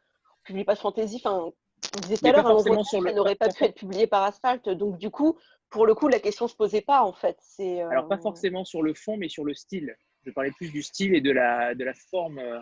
publie 0.44 0.64
pas 0.64 0.74
de 0.74 0.80
fantaisie. 0.80 1.22
Enfin, 1.24 1.52
vous 1.96 2.00
disiez 2.02 2.18
tout 2.18 2.26
à 2.26 2.32
l'heure, 2.32 2.46
un 2.46 3.12
n'aurait 3.12 3.34
pas 3.34 3.48
pu 3.48 3.64
être 3.64 3.74
publié 3.74 4.06
par 4.06 4.22
Asphalt. 4.22 4.68
Donc, 4.68 4.98
du 4.98 5.10
coup, 5.10 5.36
pour 5.70 5.86
le 5.86 5.94
coup, 5.94 6.08
la 6.08 6.20
question 6.20 6.46
ne 6.46 6.50
se 6.50 6.56
posait 6.56 6.82
pas, 6.82 7.02
en 7.02 7.12
fait. 7.12 7.36
C'est, 7.40 7.80
Alors, 7.82 8.08
pas 8.08 8.16
euh, 8.16 8.22
forcément 8.22 8.64
sur 8.64 8.82
le 8.82 8.94
fond, 8.94 9.16
mais 9.16 9.28
sur 9.28 9.44
le 9.44 9.54
style. 9.54 9.96
Je 10.24 10.30
parlais 10.30 10.52
plus 10.52 10.70
du 10.70 10.82
style 10.82 11.14
et 11.14 11.20
de 11.20 11.30
la, 11.30 11.74
de 11.74 11.84
la, 11.84 11.94
forme, 12.10 12.38
euh, 12.38 12.60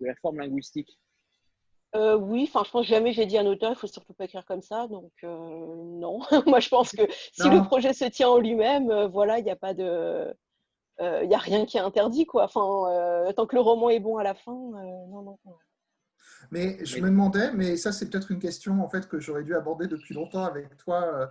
de 0.00 0.06
la 0.06 0.14
forme 0.16 0.38
linguistique. 0.38 0.98
Euh, 1.96 2.16
oui, 2.16 2.48
enfin, 2.48 2.62
je 2.64 2.70
pense 2.70 2.86
jamais 2.86 3.12
j'ai 3.12 3.26
dit 3.26 3.36
à 3.36 3.40
un 3.40 3.46
auteur, 3.46 3.72
il 3.72 3.76
faut 3.76 3.88
surtout 3.88 4.14
pas 4.14 4.24
écrire 4.24 4.44
comme 4.44 4.62
ça. 4.62 4.86
Donc, 4.86 5.12
non. 5.22 6.20
Moi, 6.46 6.60
je 6.60 6.68
pense 6.68 6.92
que 6.92 7.02
si 7.32 7.48
le 7.48 7.64
projet 7.64 7.92
se 7.92 8.04
tient 8.04 8.28
en 8.28 8.38
lui-même, 8.38 9.06
voilà, 9.06 9.38
il 9.38 9.44
n'y 9.44 9.50
a 9.50 9.56
pas 9.56 9.74
de. 9.74 10.32
Il 11.00 11.28
n'y 11.28 11.34
a 11.34 11.38
rien 11.38 11.64
qui 11.64 11.78
est 11.78 11.80
interdit, 11.80 12.26
quoi. 12.26 12.44
Enfin, 12.44 13.32
tant 13.34 13.46
que 13.46 13.56
le 13.56 13.62
roman 13.62 13.90
est 13.90 14.00
bon 14.00 14.18
à 14.18 14.22
la 14.22 14.34
fin, 14.34 14.52
non, 14.52 15.22
non. 15.22 15.38
Mais 16.50 16.78
je 16.84 16.98
me 17.00 17.08
demandais, 17.08 17.52
mais 17.52 17.76
ça 17.76 17.92
c'est 17.92 18.08
peut-être 18.08 18.30
une 18.30 18.38
question 18.38 18.82
en 18.82 18.88
fait 18.88 19.08
que 19.08 19.20
j'aurais 19.20 19.44
dû 19.44 19.54
aborder 19.54 19.86
depuis 19.86 20.14
longtemps 20.14 20.44
avec 20.44 20.76
toi, 20.76 21.28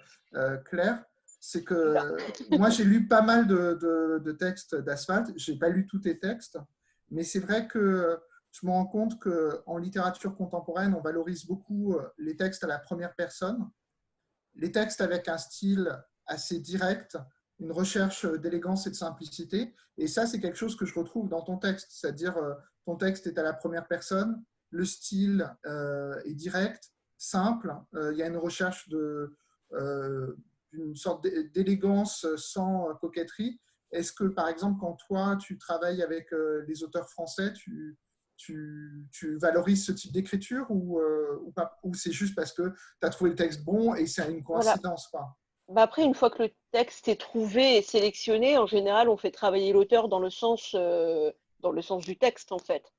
Claire. 0.65 1.03
C'est 1.41 1.63
que 1.63 1.95
moi 2.57 2.69
j'ai 2.69 2.83
lu 2.83 3.07
pas 3.07 3.21
mal 3.21 3.47
de, 3.47 4.19
de 4.23 4.31
textes 4.31 4.75
d'asphalte. 4.75 5.31
J'ai 5.35 5.57
pas 5.57 5.69
lu 5.69 5.87
tous 5.87 5.99
tes 5.99 6.19
textes, 6.19 6.57
mais 7.11 7.23
c'est 7.23 7.39
vrai 7.39 7.67
que 7.67 8.19
je 8.51 8.65
me 8.65 8.71
rends 8.71 8.85
compte 8.87 9.19
qu'en 9.19 9.77
littérature 9.77 10.35
contemporaine, 10.35 10.93
on 10.93 11.01
valorise 11.01 11.45
beaucoup 11.45 11.95
les 12.17 12.35
textes 12.35 12.63
à 12.63 12.67
la 12.67 12.79
première 12.79 13.15
personne, 13.15 13.69
les 14.55 14.71
textes 14.71 15.01
avec 15.01 15.27
un 15.27 15.37
style 15.37 15.91
assez 16.25 16.59
direct, 16.59 17.17
une 17.59 17.71
recherche 17.71 18.25
d'élégance 18.25 18.87
et 18.87 18.91
de 18.91 18.95
simplicité. 18.95 19.73
Et 19.97 20.07
ça, 20.07 20.25
c'est 20.25 20.39
quelque 20.39 20.57
chose 20.57 20.77
que 20.77 20.85
je 20.85 20.97
retrouve 20.97 21.27
dans 21.27 21.41
ton 21.41 21.57
texte, 21.57 21.87
c'est-à-dire 21.91 22.37
euh, 22.37 22.53
ton 22.85 22.95
texte 22.95 23.27
est 23.27 23.37
à 23.37 23.43
la 23.43 23.53
première 23.53 23.87
personne, 23.87 24.41
le 24.69 24.85
style 24.85 25.49
euh, 25.65 26.19
est 26.25 26.33
direct, 26.33 26.91
simple, 27.17 27.75
euh, 27.95 28.11
il 28.13 28.19
y 28.19 28.23
a 28.23 28.27
une 28.27 28.37
recherche 28.37 28.87
de, 28.89 29.35
d'une 30.71 30.95
sorte 30.95 31.23
d'élégance 31.53 32.25
sans 32.37 32.93
coquetterie. 33.01 33.59
Est-ce 33.91 34.13
que, 34.13 34.23
par 34.25 34.47
exemple, 34.47 34.79
quand 34.79 34.97
toi, 35.07 35.35
tu 35.39 35.57
travailles 35.57 36.01
avec 36.01 36.31
les 36.67 36.83
auteurs 36.83 37.09
français, 37.09 37.53
tu, 37.53 37.97
tu, 38.37 39.05
tu 39.11 39.37
valorises 39.37 39.85
ce 39.85 39.91
type 39.91 40.11
d'écriture 40.11 40.65
ou, 40.69 40.99
ou, 40.99 41.53
ou 41.83 41.93
c'est 41.93 42.11
juste 42.11 42.35
parce 42.35 42.53
que 42.53 42.69
tu 42.69 43.07
as 43.07 43.09
trouvé 43.09 43.31
le 43.31 43.35
texte 43.35 43.63
bon 43.63 43.93
et 43.95 44.07
c'est 44.07 44.31
une 44.31 44.43
coïncidence 44.43 45.11
bah, 45.69 45.83
après, 45.83 46.03
une 46.03 46.15
fois 46.15 46.31
que 46.31 46.43
le 46.43 46.51
texte 46.71 47.07
est 47.07 47.19
trouvé 47.19 47.77
et 47.77 47.81
sélectionné, 47.83 48.57
en 48.57 48.65
général, 48.65 49.07
on 49.07 49.17
fait 49.17 49.29
travailler 49.29 49.71
l'auteur 49.71 50.09
dans 50.09 50.19
le 50.19 50.31
sens, 50.31 50.71
euh, 50.73 51.31
dans 51.59 51.71
le 51.71 51.83
sens 51.83 52.03
du 52.05 52.17
texte, 52.17 52.51
en 52.51 52.57
fait. 52.57 52.91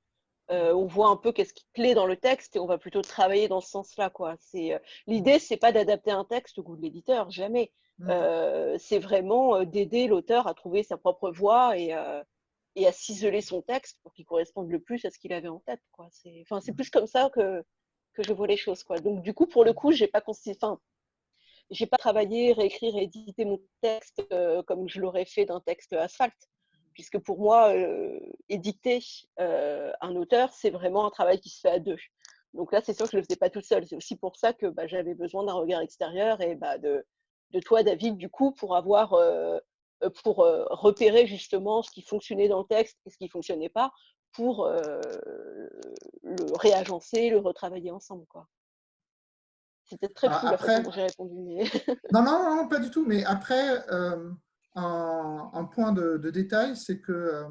Euh, 0.51 0.73
on 0.75 0.87
voit 0.87 1.09
un 1.09 1.17
peu 1.17 1.33
qu'est-ce 1.33 1.55
qui 1.55 1.67
plaît 1.73 1.95
dans 1.95 2.07
le 2.07 2.17
texte 2.17 2.57
et 2.57 2.59
on 2.59 2.67
va 2.67 2.79
plutôt 2.79 3.03
travailler 3.03 3.49
dans 3.49 3.61
ce 3.61 3.71
sens-là, 3.71 4.11
quoi. 4.11 4.35
C'est 4.39 4.75
euh, 4.75 4.79
l'idée, 5.07 5.39
c'est 5.39 5.57
pas 5.57 5.73
d'adapter 5.73 6.11
un 6.11 6.25
texte 6.25 6.59
au 6.59 6.63
goût 6.63 6.77
de 6.77 6.83
l'éditeur, 6.83 7.31
jamais. 7.31 7.73
Mmh. 7.99 8.79
c'est 8.79 8.99
vraiment 8.99 9.63
d'aider 9.63 10.07
l'auteur 10.07 10.47
à 10.47 10.55
trouver 10.55 10.83
sa 10.83 10.97
propre 10.97 11.31
voix 11.31 11.77
et, 11.77 11.95
et 12.75 12.87
à 12.87 12.93
ciseler 12.93 13.43
son 13.43 13.61
texte 13.61 13.99
pour 14.03 14.15
qu'il 14.15 14.25
corresponde 14.25 14.71
le 14.71 14.81
plus 14.81 15.05
à 15.05 15.11
ce 15.11 15.19
qu'il 15.19 15.35
avait 15.35 15.49
en 15.49 15.59
tête, 15.59 15.83
quoi. 15.93 16.09
C'est, 16.11 16.47
mmh. 16.51 16.75
plus 16.75 16.89
comme 16.89 17.07
ça 17.07 17.29
que 17.29 17.63
que 18.15 18.23
je 18.23 18.33
vois 18.33 18.47
les 18.47 18.57
choses, 18.57 18.85
quoi. 18.85 18.99
Donc, 18.99 19.23
du 19.23 19.35
coup, 19.35 19.47
pour 19.47 19.65
le 19.65 19.75
coup, 19.75 19.93
j'ai 19.93 20.09
pas 20.09 20.23
j'ai 21.71 21.87
pas 21.87 21.99
travaillé, 21.99 22.53
réécrire 22.53 22.97
et 22.97 23.05
éditer 23.05 23.45
mon 23.45 23.61
texte 23.81 24.23
euh, 24.33 24.63
comme 24.65 24.89
je 24.89 25.01
l'aurais 25.01 25.25
fait 25.25 25.45
d'un 25.45 25.61
texte 25.61 25.93
asphalte. 25.93 26.50
Puisque 26.95 27.19
pour 27.19 27.39
moi, 27.39 27.73
éditer 28.49 29.01
un 29.39 30.17
auteur, 30.17 30.53
c'est 30.53 30.71
vraiment 30.71 31.07
un 31.07 31.11
travail 31.11 31.41
qui 31.41 31.51
se 31.51 31.61
fait 31.61 31.71
à 31.71 31.79
deux. 31.79 31.97
Donc 32.53 32.73
là, 32.73 32.81
c'est 32.85 32.95
sûr 32.95 33.07
que 33.07 33.13
je 33.13 33.17
ne 33.17 33.21
le 33.21 33.27
faisais 33.27 33.39
pas 33.39 33.51
tout 33.51 33.61
seul. 33.61 33.87
C'est 33.87 33.97
aussi 33.97 34.17
pour 34.17 34.37
ça 34.37 34.53
que 34.53 34.67
bah, 34.67 34.87
j'avais 34.87 35.15
besoin 35.15 35.45
d'un 35.45 35.53
regard 35.53 35.81
extérieur 35.81 36.41
et 36.41 36.57
bah, 36.57 36.79
de, 36.79 37.07
de, 37.53 37.61
toi, 37.61 37.83
David, 37.83 38.17
du 38.17 38.29
coup, 38.29 38.53
pour 38.53 38.77
avoir 38.77 39.15
pour 40.23 40.39
repérer 40.39 41.27
justement 41.27 41.83
ce 41.83 41.91
qui 41.91 42.03
fonctionnait 42.03 42.49
dans 42.49 42.61
le 42.61 42.67
texte 42.67 42.99
et 43.07 43.11
ce 43.11 43.17
qui 43.17 43.25
ne 43.25 43.31
fonctionnait 43.31 43.69
pas, 43.69 43.93
pour 44.33 44.67
le 44.67 46.57
réagencer, 46.59 47.31
le 47.31 47.39
retravailler 47.39 47.91
ensemble. 47.91 48.27
Quoi. 48.27 48.49
C'était 49.91 50.09
très 50.09 50.29
cool 50.29 50.37
ah, 50.43 50.51
après, 50.51 50.83
j'ai 50.93 51.03
répondu. 51.03 51.65
non, 52.13 52.23
non, 52.23 52.57
non, 52.57 52.69
pas 52.69 52.79
du 52.79 52.91
tout. 52.91 53.05
Mais 53.05 53.25
après, 53.25 53.81
euh, 54.77 54.81
un, 54.81 55.65
point 55.65 55.93
de, 55.93 56.31
détail, 56.31 56.77
c'est 56.77 57.01
que 57.01 57.13
euh, 57.13 57.49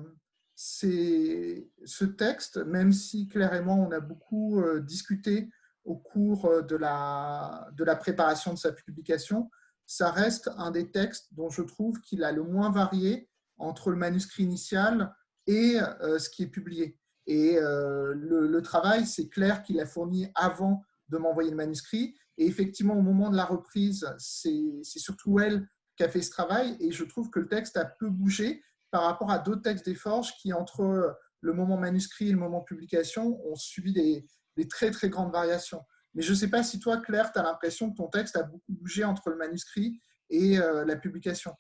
ce 0.55 2.05
texte, 2.05 2.58
même 2.58 2.93
si 2.93 3.27
clairement 3.27 3.84
on 3.86 3.91
a 3.91 3.99
beaucoup 3.99 4.62
euh, 4.62 4.79
discuté 4.79 5.49
au 5.84 5.97
cours 5.97 6.63
de 6.63 6.75
la, 6.75 7.67
de 7.73 7.84
la 7.84 7.95
préparation 7.95 8.53
de 8.53 8.60
sa 8.60 8.71
publication, 8.71 9.49
ça 9.86 10.12
reste 10.12 10.49
un 10.58 10.71
des 10.71 10.91
textes 10.91 11.34
dont 11.34 11.49
je 11.49 11.62
trouve 11.62 11.99
qu'il 12.01 12.23
a 12.23 12.32
le 12.32 12.43
moins 12.43 12.71
varié 12.71 13.29
entre 13.58 13.89
le 13.89 13.97
manuscrit 13.97 14.43
initial 14.43 15.13
et 15.47 15.77
ce 16.01 16.29
qui 16.29 16.43
est 16.43 16.47
publié. 16.47 16.99
Et 17.25 17.55
le, 17.60 18.47
le, 18.47 18.62
travail, 18.62 19.08
c'est 19.08 19.29
clair 19.29 19.63
qu'il 19.63 19.79
a 19.79 19.88
fourni 19.88 20.27
avant 20.36 20.84
de 21.08 21.17
m'envoyer 21.17 21.49
le 21.49 21.55
manuscrit. 21.55 22.15
Et 22.38 22.45
effectivement, 22.45 22.93
au 22.93 23.01
moment 23.01 23.32
de 23.32 23.36
la 23.36 23.45
reprise, 23.45 24.08
c'est 24.19 24.84
surtout 24.84 25.39
elle 25.39 25.67
qui 25.99 26.03
a 26.05 26.09
fait 26.09 26.21
ce 26.21 26.31
travail. 26.31 26.77
Et 26.79 26.91
je 26.91 27.03
trouve 27.03 27.29
que 27.29 27.39
le 27.39 27.49
texte 27.49 27.75
a 27.75 27.83
peu 27.83 28.09
bougé 28.09 28.63
par 28.89 29.03
rapport 29.03 29.29
à 29.29 29.38
d'autres 29.38 29.62
textes 29.62 29.85
des 29.85 29.95
Forges 29.95 30.33
qui, 30.38 30.53
entre 30.53 31.17
le 31.41 31.53
moment 31.53 31.75
manuscrit 31.75 32.29
et 32.29 32.31
le 32.31 32.38
moment 32.38 32.62
publication, 32.62 33.38
ont 33.45 33.55
subi 33.55 33.91
des, 33.91 34.25
très 34.69 34.91
très 34.91 35.09
grandes 35.09 35.31
variations. 35.31 35.81
Mais 36.13 36.21
je 36.21 36.31
ne 36.31 36.38
sais 36.38 36.49
pas 36.49 36.63
si 36.63 36.79
toi, 36.79 36.97
Claire, 36.97 37.33
tu 37.33 37.39
as 37.39 37.43
l'impression 37.43 37.91
que 37.91 37.97
ton 37.97 38.07
texte 38.07 38.38
a 38.38 38.43
beaucoup 38.43 38.71
bougé 38.71 39.03
entre 39.03 39.29
le 39.29 39.35
manuscrit 39.35 39.99
et 40.29 40.57
euh, 40.57 40.85
la 40.85 40.95
publication. 40.95 41.51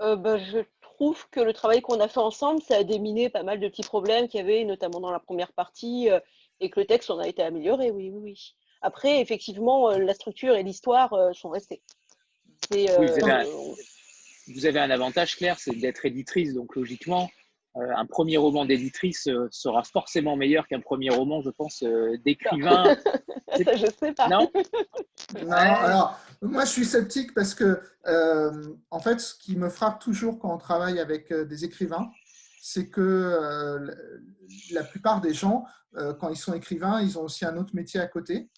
Euh, 0.00 0.14
ben, 0.14 0.38
je 0.38 0.60
trouve 0.80 1.28
que 1.30 1.40
le 1.40 1.52
travail 1.52 1.80
qu'on 1.80 2.00
a 2.00 2.08
fait 2.08 2.20
ensemble, 2.20 2.62
ça 2.62 2.76
a 2.76 2.84
déminé 2.84 3.30
pas 3.30 3.42
mal 3.42 3.58
de 3.58 3.68
petits 3.68 3.82
problèmes 3.82 4.28
qu'il 4.28 4.38
y 4.38 4.42
avait, 4.42 4.64
notamment 4.64 5.00
dans 5.00 5.10
la 5.10 5.20
première 5.20 5.52
partie, 5.52 6.08
euh, 6.08 6.20
et 6.60 6.70
que 6.70 6.78
le 6.78 6.86
texte 6.86 7.10
en 7.10 7.18
a 7.18 7.26
été 7.26 7.42
amélioré, 7.42 7.90
oui, 7.90 8.10
oui, 8.10 8.20
oui. 8.22 8.54
Après, 8.80 9.20
effectivement, 9.20 9.90
la 9.90 10.14
structure 10.14 10.54
et 10.54 10.62
l'histoire 10.62 11.12
sont 11.34 11.50
restées. 11.50 11.82
Euh, 12.72 12.96
vous, 14.54 14.66
avez 14.66 14.80
un, 14.80 14.90
avantage 14.90 15.36
clair, 15.36 15.58
c'est 15.58 15.74
d'être 15.74 16.04
éditrice. 16.06 16.54
Donc, 16.54 16.76
logiquement, 16.76 17.30
un 17.74 18.06
premier 18.06 18.36
roman 18.36 18.64
d'éditrice 18.64 19.28
sera 19.50 19.84
forcément 19.84 20.36
meilleur 20.36 20.66
qu'un 20.66 20.80
premier 20.80 21.10
roman, 21.10 21.40
je 21.40 21.50
pense, 21.50 21.84
d'écrivain. 22.24 22.96
Ça, 23.56 23.76
je 23.76 23.86
sais 23.98 24.12
pas. 24.12 24.28
Non, 24.28 24.50
non 25.34 25.50
alors, 25.52 26.18
moi, 26.42 26.64
je 26.64 26.70
suis 26.70 26.84
sceptique 26.84 27.32
parce 27.34 27.54
que, 27.54 27.80
en 28.90 29.00
fait, 29.00 29.20
ce 29.20 29.34
qui 29.34 29.56
me 29.56 29.68
frappe 29.68 30.00
toujours 30.00 30.38
quand 30.38 30.52
on 30.52 30.58
travaille 30.58 30.98
avec 30.98 31.32
des 31.32 31.64
écrivains, 31.64 32.10
c'est 32.60 32.88
que 32.88 33.88
la 34.72 34.84
plupart 34.84 35.20
des 35.20 35.32
gens, 35.32 35.64
quand 36.18 36.28
ils 36.28 36.36
sont 36.36 36.54
écrivains, 36.54 37.00
ils 37.00 37.18
ont 37.18 37.22
aussi 37.22 37.44
un 37.44 37.56
autre 37.56 37.74
métier 37.74 38.00
à 38.00 38.06
côté. 38.06 38.48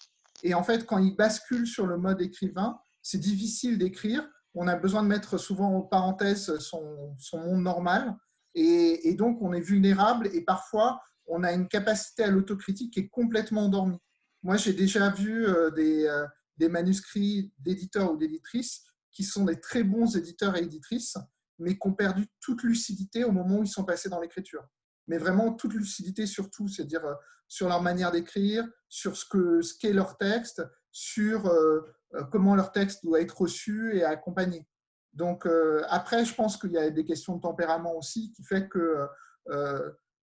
Et 0.43 0.55
en 0.55 0.63
fait, 0.63 0.87
quand 0.87 0.99
il 0.99 1.15
bascule 1.15 1.67
sur 1.67 1.87
le 1.87 1.97
mode 1.97 2.21
écrivain, 2.21 2.79
c'est 3.03 3.19
difficile 3.19 3.79
d'écrire. 3.79 4.27
On 4.55 4.69
a 4.69 4.77
besoin 4.77 5.03
de 5.03 5.09
mettre 5.09 5.39
souvent 5.39 5.77
en 5.77 5.83
parenthèse 5.83 6.59
son, 6.59 7.15
monde 7.35 7.63
normal. 7.63 8.17
Et, 8.55 9.15
donc, 9.15 9.41
on 9.41 9.53
est 9.53 9.61
vulnérable 9.61 10.29
et 10.33 10.43
parfois, 10.43 11.01
on 11.27 11.43
a 11.43 11.53
une 11.53 11.69
capacité 11.69 12.25
à 12.25 12.31
l'autocritique 12.31 12.93
qui 12.93 13.01
est 13.01 13.09
complètement 13.09 13.63
endormie. 13.63 13.99
Moi, 14.43 14.57
j'ai 14.57 14.73
déjà 14.73 15.11
vu 15.11 15.47
euh, 15.47 15.71
des, 15.71 16.05
euh, 16.07 16.27
des 16.57 16.69
manuscrits 16.69 17.53
d'éditeurs 17.59 18.13
ou 18.13 18.17
d'éditrices 18.17 18.83
qui 19.11 19.25
sont 19.25 19.45
des 19.45 19.61
très 19.61 19.85
bons 19.85 20.17
éditeurs 20.17 20.57
et 20.57 20.63
éditrices, 20.63 21.17
mais 21.59 21.75
qui 21.79 21.87
ont 21.87 21.95
perdu 21.95 22.27
toute 22.41 22.63
lucidité 22.63 23.25
au 23.25 23.31
moment 23.31 23.59
où 23.59 23.63
ils 23.63 23.69
sont 23.69 23.85
passés 23.85 24.09
dans 24.09 24.21
l'écriture 24.21 24.67
mais 25.09 25.19
vraiment 25.19 25.53
toute 25.53 25.75
lucidité 25.75 26.27
sur 26.27 26.51
tout, 26.51 26.69
c'est-à-dire 26.69 27.05
euh, 27.05 27.15
sur 27.49 27.69
leur 27.69 27.83
manière 27.83 28.11
d'écrire, 28.11 28.67
sur 28.89 29.17
ce 29.17 29.25
qu'est 29.27 29.63
ce 29.63 29.75
qu'est 29.79 29.93
leur 29.93 30.17
texte, 30.17 30.63
sur 30.91 31.47
comment 32.31 32.55
leur 32.55 32.73
texte 32.73 33.05
doit 33.05 33.21
être 33.21 33.41
reçu 33.41 33.97
et 33.97 34.05
accompagné. 34.05 34.67
Donc 35.13 35.47
après, 35.89 36.25
je 36.25 36.35
pense 36.35 36.57
qu'il 36.57 36.73
y 36.73 36.79
a 36.79 36.91
des 36.91 37.05
questions 37.05 37.37
de 37.37 37.41
tempérament 37.41 37.97
aussi 37.97 38.33
qui 38.33 38.43
fait 38.45 38.69
que 38.69 39.07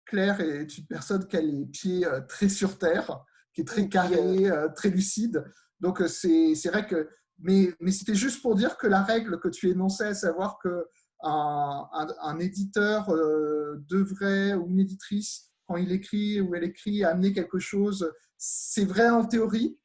Claire 0.07 0.40
est 0.40 0.79
une 0.79 0.87
personne 0.87 1.27
qui 1.27 1.37
a 1.37 1.40
les 1.40 1.66
pieds 1.66 2.07
très 2.29 2.48
sur 2.48 2.79
terre, 2.79 3.22
qui 3.53 3.61
est 3.61 3.66
très 3.66 3.88
carré, 3.88 4.51
très 4.74 4.88
lucide. 4.90 5.44
Donc 5.81 6.03
c'est 6.07 6.68
vrai 6.68 6.87
que, 6.87 7.09
mais, 7.38 7.74
mais 7.81 7.92
c'était 7.92 8.14
juste 8.14 8.42
pour 8.42 8.55
dire 8.55 8.79
que 8.79 8.87
la 8.87 9.03
règle 9.03 9.38
que 9.40 9.48
tu 9.48 9.68
énonçais, 9.68 10.09
à 10.09 10.14
savoir 10.14 10.59
que 10.62 10.87
un, 11.22 12.38
éditeur 12.38 13.11
euh, 13.11 13.77
devrait, 13.88 14.55
ou 14.55 14.68
une 14.68 14.81
éditrice, 14.81 15.51
quand 15.66 15.77
il 15.77 15.92
écrit 15.92 16.40
ou 16.40 16.55
elle 16.55 16.64
écrit, 16.64 17.05
amener 17.05 17.33
quelque 17.33 17.59
chose, 17.59 18.12
c'est 18.37 18.85
vrai 18.85 19.09
en 19.09 19.24
théorie. 19.24 19.79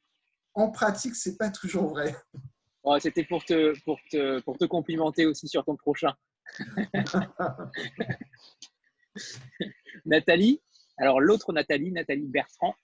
En 0.54 0.70
pratique, 0.70 1.14
c'est 1.16 1.36
pas 1.36 1.50
toujours 1.50 1.88
vrai. 1.88 2.14
C'était 3.00 3.24
pour 3.24 3.44
te, 3.44 3.78
pour, 3.84 3.98
te, 4.10 4.40
pour 4.40 4.58
te 4.58 4.64
complimenter 4.66 5.26
aussi 5.26 5.48
sur 5.48 5.64
ton 5.64 5.76
prochain. 5.76 6.14
Nathalie, 10.04 10.60
alors 10.98 11.20
l'autre 11.20 11.52
Nathalie, 11.52 11.92
Nathalie 11.92 12.26
Bertrand, 12.26 12.74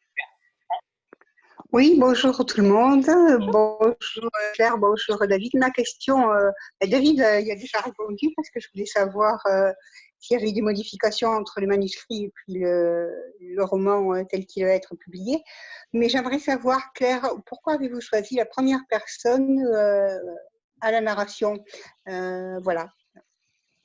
oui, 1.73 1.95
bonjour 1.97 2.45
tout 2.45 2.61
le 2.61 2.67
monde. 2.67 3.07
Bonjour 3.53 4.31
Claire, 4.55 4.77
bonjour 4.77 5.25
David. 5.29 5.53
Ma 5.55 5.71
question, 5.71 6.33
euh, 6.33 6.51
David 6.85 7.21
euh, 7.21 7.39
il 7.39 7.53
a 7.53 7.55
déjà 7.55 7.79
répondu 7.79 8.27
parce 8.35 8.51
que 8.51 8.59
je 8.59 8.67
voulais 8.75 8.87
savoir 8.87 9.41
euh, 9.47 9.71
s'il 10.21 10.39
y 10.39 10.41
avait 10.41 10.53
des 10.53 10.63
modifications 10.63 11.31
entre 11.31 11.61
le 11.61 11.67
manuscrit 11.67 12.25
et 12.25 12.33
puis 12.35 12.61
le, 12.61 13.65
roman 13.65 14.25
tel 14.25 14.47
qu'il 14.47 14.65
va 14.65 14.71
être 14.71 14.95
publié. 14.97 15.43
Mais 15.93 16.09
j'aimerais 16.09 16.39
savoir, 16.39 16.93
Claire, 16.95 17.29
pourquoi 17.47 17.75
avez-vous 17.75 18.01
choisi 18.01 18.37
la 18.37 18.47
première 18.47 18.81
personne 18.89 19.67
à 20.81 20.93
la 20.93 21.01
narration? 21.01 21.59
Voilà. 22.07 22.91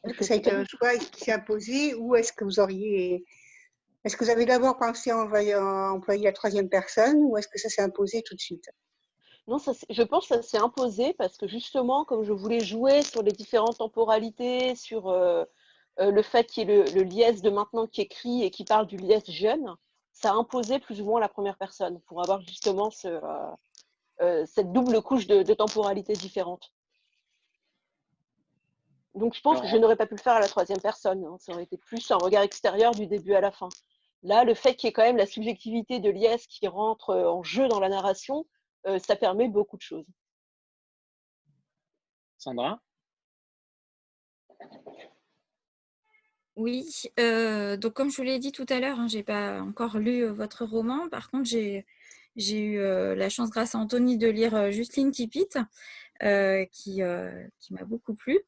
Est-ce 0.05 0.17
que 0.17 0.23
ça 0.23 0.33
a 0.35 0.37
été 0.37 0.51
un 0.51 0.65
choix 0.65 0.95
qui 0.97 1.25
s'est 1.25 1.31
imposé 1.31 1.95
ou 1.95 2.15
est-ce 2.15 2.31
que 2.31 2.43
vous 2.43 2.59
auriez 2.59 3.25
Est-ce 4.03 4.15
que 4.15 4.23
vous 4.23 4.29
avez 4.29 4.45
d'abord 4.45 4.77
pensé 4.77 5.09
à 5.09 5.17
employer, 5.17 6.23
la 6.23 6.33
troisième 6.33 6.69
personne 6.69 7.17
ou 7.23 7.37
est-ce 7.37 7.47
que 7.47 7.59
ça 7.59 7.69
s'est 7.69 7.81
imposé 7.81 8.21
tout 8.21 8.35
de 8.35 8.41
suite? 8.41 8.69
Non, 9.47 9.57
je 9.57 10.03
pense 10.03 10.27
que 10.27 10.35
ça 10.35 10.41
s'est 10.41 10.57
imposé 10.57 11.13
parce 11.13 11.37
que 11.37 11.47
justement, 11.47 12.03
comme 12.03 12.23
je 12.23 12.33
voulais 12.33 12.59
jouer 12.59 13.03
sur 13.03 13.21
les 13.21 13.31
différentes 13.31 13.77
temporalités, 13.77 14.75
sur 14.75 15.09
euh, 15.09 15.43
euh, 15.99 16.11
le 16.11 16.21
fait 16.21 16.45
qu'il 16.45 16.69
y 16.69 16.71
ait 16.71 16.83
le, 16.91 17.03
liesse 17.03 17.41
de 17.41 17.49
maintenant 17.49 17.87
qui 17.87 18.01
écrit 18.01 18.43
et 18.43 18.51
qui 18.51 18.65
parle 18.65 18.87
du 18.87 18.97
liesse 18.97 19.29
jeune, 19.29 19.75
ça 20.11 20.31
a 20.31 20.33
imposé 20.33 20.79
plus 20.79 21.01
ou 21.01 21.05
moins 21.05 21.19
la 21.19 21.29
première 21.29 21.57
personne 21.57 21.99
pour 22.01 22.21
avoir 22.21 22.41
justement 22.41 22.89
ce, 22.89 23.19
euh, 24.21 24.45
cette 24.45 24.71
double 24.71 25.01
couche 25.01 25.27
de, 25.27 25.43
de 25.43 25.53
temporalité 25.53 26.13
différente. 26.13 26.71
Donc 29.13 29.33
je 29.33 29.41
pense 29.41 29.61
que 29.61 29.67
je 29.67 29.77
n'aurais 29.77 29.95
pas 29.95 30.05
pu 30.05 30.15
le 30.15 30.21
faire 30.21 30.33
à 30.33 30.39
la 30.39 30.47
troisième 30.47 30.81
personne. 30.81 31.23
Hein. 31.25 31.37
Ça 31.39 31.53
aurait 31.53 31.63
été 31.63 31.77
plus 31.77 32.11
un 32.11 32.17
regard 32.17 32.43
extérieur 32.43 32.93
du 32.93 33.07
début 33.07 33.33
à 33.33 33.41
la 33.41 33.51
fin. 33.51 33.69
Là, 34.23 34.43
le 34.43 34.53
fait 34.53 34.75
qu'il 34.75 34.87
y 34.87 34.89
ait 34.89 34.93
quand 34.93 35.03
même 35.03 35.17
la 35.17 35.25
subjectivité 35.25 35.99
de 35.99 36.09
l'IS 36.09 36.47
qui 36.47 36.67
rentre 36.67 37.11
euh, 37.11 37.29
en 37.29 37.43
jeu 37.43 37.67
dans 37.67 37.79
la 37.79 37.89
narration, 37.89 38.45
euh, 38.87 38.99
ça 38.99 39.15
permet 39.15 39.47
beaucoup 39.47 39.77
de 39.77 39.81
choses. 39.81 40.05
Sandra? 42.37 42.79
Oui, 46.55 46.85
donc 47.17 47.93
comme 47.93 48.09
je 48.09 48.17
vous 48.17 48.23
l'ai 48.23 48.39
dit 48.39 48.51
tout 48.51 48.65
à 48.69 48.79
l'heure, 48.79 48.99
hein, 48.99 49.07
je 49.07 49.17
n'ai 49.17 49.23
pas 49.23 49.61
encore 49.61 49.97
lu 49.97 50.25
votre 50.25 50.65
roman. 50.65 51.09
Par 51.09 51.29
contre, 51.29 51.49
j'ai 51.49 51.85
eu 52.37 52.77
la 52.77 53.29
chance, 53.29 53.49
grâce 53.49 53.75
à 53.75 53.79
Anthony, 53.79 54.17
de 54.17 54.27
lire 54.27 54.71
Justine 54.71 55.11
Tipit, 55.11 55.49
qui, 56.71 57.01
m'a 57.01 57.83
beaucoup 57.85 58.15
plu. 58.15 58.39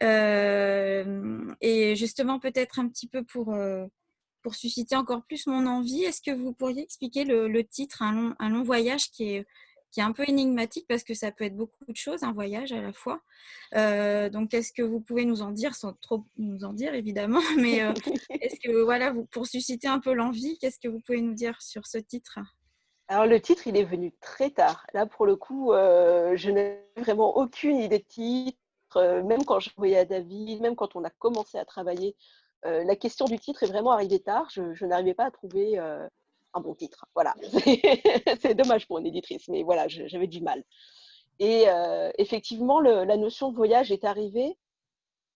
et 0.00 1.94
justement, 1.96 2.40
peut-être 2.40 2.80
un 2.80 2.88
petit 2.88 3.06
peu 3.06 3.22
pour 3.22 4.54
susciter 4.54 4.96
encore 4.96 5.22
plus 5.24 5.46
mon 5.46 5.66
envie, 5.66 6.02
est-ce 6.02 6.22
que 6.22 6.32
vous 6.32 6.52
pourriez 6.52 6.82
expliquer 6.82 7.24
le, 7.24 7.62
titre, 7.62 8.02
un 8.02 8.34
long, 8.48 8.62
voyage 8.62 9.10
qui 9.10 9.34
est, 9.34 9.46
qui 9.90 10.00
est 10.00 10.04
un 10.04 10.12
peu 10.12 10.24
énigmatique 10.28 10.86
parce 10.88 11.02
que 11.02 11.14
ça 11.14 11.32
peut 11.32 11.44
être 11.44 11.56
beaucoup 11.56 11.84
de 11.88 11.96
choses, 11.96 12.22
un 12.22 12.32
voyage 12.32 12.72
à 12.72 12.80
la 12.80 12.92
fois. 12.92 13.20
Euh, 13.74 14.28
donc, 14.28 14.54
est-ce 14.54 14.72
que 14.72 14.82
vous 14.82 15.00
pouvez 15.00 15.24
nous 15.24 15.42
en 15.42 15.50
dire, 15.50 15.74
sans 15.74 15.92
trop 15.94 16.24
nous 16.36 16.64
en 16.64 16.72
dire 16.72 16.94
évidemment, 16.94 17.40
mais 17.58 17.82
euh, 17.82 17.92
est-ce 18.30 18.60
que, 18.60 18.82
voilà, 18.82 19.12
vous, 19.12 19.24
pour 19.26 19.46
susciter 19.46 19.88
un 19.88 19.98
peu 19.98 20.12
l'envie, 20.12 20.58
qu'est-ce 20.58 20.78
que 20.78 20.88
vous 20.88 21.00
pouvez 21.00 21.20
nous 21.20 21.34
dire 21.34 21.60
sur 21.60 21.86
ce 21.86 21.98
titre? 21.98 22.38
Alors 23.08 23.26
le 23.26 23.40
titre, 23.40 23.66
il 23.66 23.76
est 23.76 23.84
venu 23.84 24.12
très 24.20 24.50
tard. 24.50 24.86
Là, 24.94 25.04
pour 25.06 25.26
le 25.26 25.34
coup, 25.34 25.72
euh, 25.72 26.36
je 26.36 26.50
n'ai 26.50 26.78
vraiment 26.96 27.36
aucune 27.36 27.78
idée 27.78 27.98
de 27.98 28.04
titre. 28.04 29.22
même 29.24 29.44
quand 29.44 29.58
je 29.58 29.70
voyais 29.76 29.98
à 29.98 30.04
David, 30.04 30.60
même 30.60 30.76
quand 30.76 30.94
on 30.94 31.02
a 31.02 31.10
commencé 31.10 31.58
à 31.58 31.64
travailler 31.64 32.16
la 32.62 32.94
question 32.94 33.24
du 33.24 33.38
titre 33.38 33.62
est 33.62 33.68
vraiment 33.68 33.92
arrivée 33.92 34.20
tard. 34.20 34.46
Je, 34.50 34.84
n'arrivais 34.84 35.14
pas 35.14 35.24
à 35.24 35.30
trouver 35.30 35.80
un 36.54 36.60
bon 36.60 36.74
titre. 36.74 37.06
Voilà, 37.14 37.34
c'est 38.40 38.54
dommage 38.54 38.86
pour 38.86 38.98
une 38.98 39.06
éditrice, 39.06 39.48
mais 39.48 39.62
voilà, 39.62 39.88
j'avais 39.88 40.26
du 40.26 40.40
mal. 40.40 40.64
Et 41.38 41.68
euh, 41.68 42.10
effectivement, 42.18 42.80
la 42.80 43.16
notion 43.16 43.50
de 43.50 43.56
voyage 43.56 43.90
est 43.92 44.04
arrivée. 44.04 44.58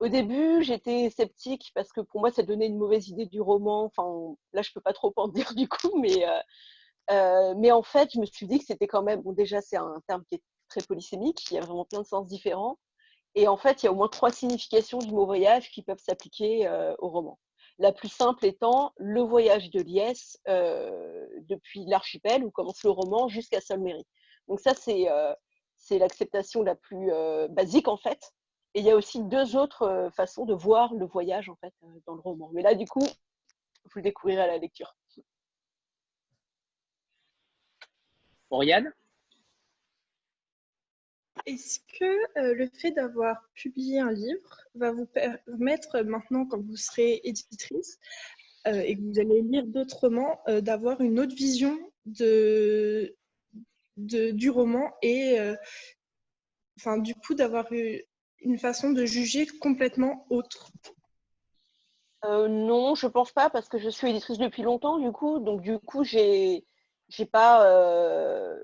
Au 0.00 0.08
début, 0.08 0.62
j'étais 0.62 1.08
sceptique 1.10 1.70
parce 1.74 1.92
que 1.92 2.00
pour 2.00 2.20
moi, 2.20 2.30
ça 2.30 2.42
donnait 2.42 2.66
une 2.66 2.76
mauvaise 2.76 3.08
idée 3.08 3.26
du 3.26 3.40
roman. 3.40 3.84
Enfin, 3.84 4.34
là, 4.52 4.62
je 4.62 4.72
peux 4.72 4.80
pas 4.80 4.92
trop 4.92 5.12
en 5.16 5.28
dire 5.28 5.54
du 5.54 5.68
coup, 5.68 5.98
mais, 5.98 6.24
mais 7.56 7.72
en 7.72 7.82
fait, 7.82 8.10
je 8.12 8.20
me 8.20 8.26
suis 8.26 8.46
dit 8.46 8.58
que 8.58 8.66
c'était 8.66 8.86
quand 8.86 9.02
même, 9.02 9.22
bon, 9.22 9.32
déjà, 9.32 9.60
c'est 9.60 9.76
un 9.76 10.00
terme 10.06 10.24
qui 10.28 10.36
est 10.36 10.42
très 10.68 10.82
polysémique, 10.82 11.50
il 11.50 11.54
y 11.54 11.58
a 11.58 11.60
vraiment 11.60 11.84
plein 11.84 12.00
de 12.00 12.06
sens 12.06 12.26
différents. 12.26 12.78
Et 13.34 13.48
en 13.48 13.56
fait, 13.56 13.82
il 13.82 13.86
y 13.86 13.88
a 13.88 13.92
au 13.92 13.96
moins 13.96 14.08
trois 14.08 14.30
significations 14.30 14.98
du 14.98 15.12
mot 15.12 15.26
voyage 15.26 15.70
qui 15.70 15.82
peuvent 15.82 16.00
s'appliquer 16.00 16.66
euh, 16.66 16.94
au 16.98 17.08
roman. 17.08 17.38
La 17.78 17.92
plus 17.92 18.08
simple 18.08 18.46
étant 18.46 18.92
le 18.96 19.20
voyage 19.20 19.70
de 19.70 19.80
Liès 19.80 20.38
euh, 20.48 21.26
depuis 21.42 21.84
l'archipel 21.86 22.44
où 22.44 22.50
commence 22.50 22.82
le 22.84 22.90
roman 22.90 23.28
jusqu'à 23.28 23.60
Solmery. 23.60 24.06
Donc 24.48 24.60
ça, 24.60 24.74
c'est 24.74 25.10
euh, 25.10 25.34
l'acceptation 25.90 26.62
la 26.62 26.76
plus 26.76 27.10
basique 27.50 27.88
en 27.88 27.96
fait. 27.96 28.32
Et 28.74 28.80
il 28.80 28.86
y 28.86 28.90
a 28.90 28.96
aussi 28.96 29.22
deux 29.22 29.56
autres 29.56 30.10
façons 30.16 30.44
de 30.44 30.54
voir 30.54 30.94
le 30.94 31.06
voyage 31.06 31.48
en 31.48 31.56
fait 31.56 31.72
dans 32.06 32.14
le 32.14 32.20
roman. 32.20 32.50
Mais 32.52 32.62
là, 32.62 32.74
du 32.74 32.86
coup, 32.86 33.06
vous 33.84 33.90
le 33.96 34.02
découvrirez 34.02 34.40
à 34.40 34.46
la 34.46 34.58
lecture. 34.58 34.96
Oriane? 38.50 38.92
Est-ce 41.46 41.80
que 41.98 42.38
euh, 42.38 42.54
le 42.54 42.68
fait 42.68 42.92
d'avoir 42.92 43.48
publié 43.54 44.00
un 44.00 44.12
livre 44.12 44.60
va 44.74 44.92
vous 44.92 45.06
permettre 45.06 46.00
maintenant, 46.02 46.46
quand 46.46 46.60
vous 46.60 46.76
serez 46.76 47.20
éditrice 47.24 47.98
euh, 48.66 48.80
et 48.80 48.96
que 48.96 49.02
vous 49.02 49.18
allez 49.18 49.42
lire 49.42 49.66
d'autres 49.66 50.00
romans, 50.00 50.40
euh, 50.48 50.60
d'avoir 50.60 51.00
une 51.00 51.20
autre 51.20 51.34
vision 51.34 51.78
du 52.06 53.10
roman 54.50 54.92
et 55.02 55.38
enfin, 56.78 56.98
du 56.98 57.14
coup 57.14 57.34
d'avoir 57.34 57.66
une 57.72 58.58
façon 58.58 58.90
de 58.90 59.06
juger 59.06 59.46
complètement 59.46 60.26
autre? 60.28 60.70
Non, 62.24 62.94
je 62.94 63.06
pense 63.06 63.32
pas 63.32 63.48
parce 63.48 63.68
que 63.68 63.78
je 63.78 63.88
suis 63.88 64.08
éditrice 64.08 64.38
depuis 64.38 64.62
longtemps 64.62 64.98
du 64.98 65.12
coup, 65.12 65.38
donc 65.38 65.62
du 65.62 65.78
coup 65.78 66.04
j'ai 66.04 66.66
j'ai 67.16 67.26
pas, 67.26 67.66
euh, 67.66 68.58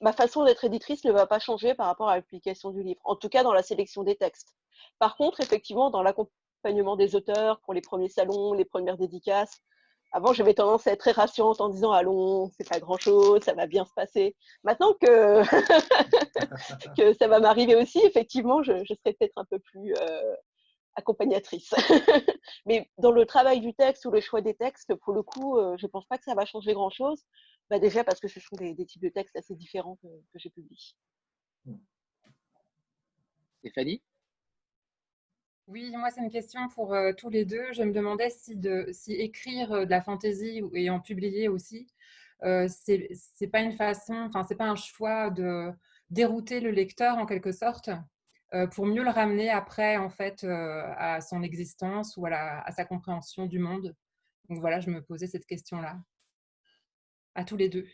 ma 0.00 0.12
façon 0.12 0.44
d'être 0.44 0.64
éditrice 0.64 1.04
ne 1.04 1.12
va 1.12 1.26
pas 1.26 1.38
changer 1.38 1.74
par 1.74 1.86
rapport 1.86 2.08
à 2.08 2.16
l'application 2.16 2.70
du 2.70 2.82
livre, 2.82 3.00
en 3.04 3.16
tout 3.16 3.28
cas 3.28 3.42
dans 3.42 3.52
la 3.52 3.62
sélection 3.62 4.02
des 4.02 4.16
textes. 4.16 4.54
Par 4.98 5.16
contre, 5.16 5.40
effectivement, 5.40 5.90
dans 5.90 6.02
l'accompagnement 6.02 6.96
des 6.96 7.14
auteurs 7.16 7.60
pour 7.60 7.74
les 7.74 7.80
premiers 7.80 8.08
salons, 8.08 8.52
les 8.52 8.64
premières 8.64 8.96
dédicaces, 8.96 9.62
avant, 10.12 10.32
j'avais 10.32 10.54
tendance 10.54 10.86
à 10.86 10.92
être 10.92 11.00
très 11.00 11.12
rassurante 11.12 11.60
en 11.60 11.68
disant 11.68 11.92
allons, 11.92 12.50
c'est 12.56 12.68
pas 12.68 12.80
grand 12.80 12.98
chose, 12.98 13.42
ça 13.42 13.54
va 13.54 13.66
bien 13.66 13.84
se 13.84 13.92
passer. 13.94 14.36
Maintenant 14.64 14.92
que, 15.00 15.42
que 16.96 17.12
ça 17.14 17.28
va 17.28 17.38
m'arriver 17.38 17.76
aussi, 17.76 18.00
effectivement, 18.04 18.62
je, 18.62 18.72
je 18.84 18.94
serai 18.94 19.12
peut-être 19.14 19.36
un 19.38 19.44
peu 19.44 19.60
plus 19.60 19.94
euh, 19.94 20.34
accompagnatrice. 21.00 21.74
Mais 22.66 22.90
dans 22.98 23.10
le 23.10 23.26
travail 23.26 23.60
du 23.60 23.74
texte 23.74 24.04
ou 24.06 24.10
le 24.10 24.20
choix 24.20 24.40
des 24.40 24.54
textes, 24.54 24.94
pour 24.94 25.12
le 25.12 25.22
coup, 25.22 25.58
euh, 25.58 25.76
je 25.78 25.86
ne 25.86 25.90
pense 25.90 26.06
pas 26.06 26.18
que 26.18 26.24
ça 26.24 26.34
va 26.34 26.44
changer 26.44 26.72
grand-chose. 26.72 27.24
Bah 27.68 27.78
déjà 27.78 28.02
parce 28.02 28.18
que 28.20 28.28
ce 28.28 28.40
sont 28.40 28.56
des, 28.56 28.74
types 28.84 29.02
de 29.02 29.08
textes 29.08 29.36
assez 29.36 29.54
différents 29.54 29.96
que, 30.02 30.08
j'ai 30.34 30.50
publiés. 30.50 30.76
Stéphanie? 33.60 34.02
Oui, 35.68 35.92
moi, 35.96 36.10
c'est 36.10 36.20
une 36.20 36.30
question 36.30 36.68
pour 36.68 36.94
euh, 36.94 37.12
tous 37.16 37.30
les 37.30 37.44
deux. 37.44 37.72
Je 37.72 37.84
me 37.84 37.92
demandais 37.92 38.28
si, 38.28 38.56
de, 38.56 38.88
si 38.90 39.12
écrire 39.12 39.70
euh, 39.72 39.84
de 39.84 39.90
la 39.90 40.02
fantaisie 40.02 40.62
et 40.74 40.90
en 40.90 40.98
publier 40.98 41.46
aussi, 41.48 41.86
euh, 42.42 42.66
c'est 42.68 43.46
pas 43.46 43.60
une 43.60 43.76
façon, 43.76 44.14
enfin, 44.14 44.42
c'est 44.42 44.56
pas 44.56 44.68
un 44.68 44.74
choix 44.74 45.30
de 45.30 45.70
dérouter 46.10 46.58
le 46.58 46.72
lecteur 46.72 47.18
en 47.18 47.26
quelque 47.26 47.52
sorte 47.52 47.90
pour 48.72 48.86
mieux 48.86 49.04
le 49.04 49.10
ramener 49.10 49.48
après 49.50 49.96
en 49.96 50.10
fait 50.10 50.44
euh, 50.44 50.82
à 50.96 51.20
son 51.20 51.42
existence 51.42 52.16
ou 52.16 52.26
à, 52.26 52.70
sa 52.72 52.84
compréhension 52.84 53.46
du 53.46 53.58
monde. 53.58 53.94
Donc 54.48 54.60
voilà, 54.60 54.80
je 54.80 54.90
me 54.90 55.02
posais 55.02 55.28
cette 55.28 55.46
question-là 55.46 55.96
à 57.34 57.44
tous 57.44 57.56
les 57.56 57.68
deux. 57.68 57.86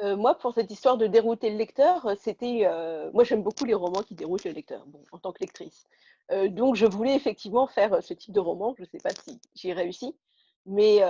Euh, 0.00 0.16
moi, 0.16 0.36
pour 0.36 0.54
cette 0.54 0.70
histoire 0.70 0.96
de 0.96 1.06
dérouter 1.06 1.50
le 1.50 1.56
lecteur, 1.56 2.16
c'était. 2.18 2.68
moi, 3.12 3.22
j'aime 3.22 3.42
beaucoup 3.42 3.64
les 3.64 3.74
romans 3.74 4.02
qui 4.02 4.14
déroutent 4.14 4.44
le 4.44 4.50
lecteur, 4.50 4.84
bon, 4.86 5.04
en 5.12 5.18
tant 5.18 5.32
que 5.32 5.40
lectrice. 5.40 5.86
donc, 6.48 6.74
je 6.74 6.86
voulais 6.86 7.14
effectivement 7.14 7.68
faire 7.68 8.02
ce 8.02 8.14
type 8.14 8.34
de 8.34 8.40
roman. 8.40 8.74
Je 8.76 8.82
ne 8.82 8.88
sais 8.88 8.98
pas 8.98 9.10
si 9.10 9.40
j'y 9.54 9.72
réussi. 9.72 10.16
Mais 10.66 11.02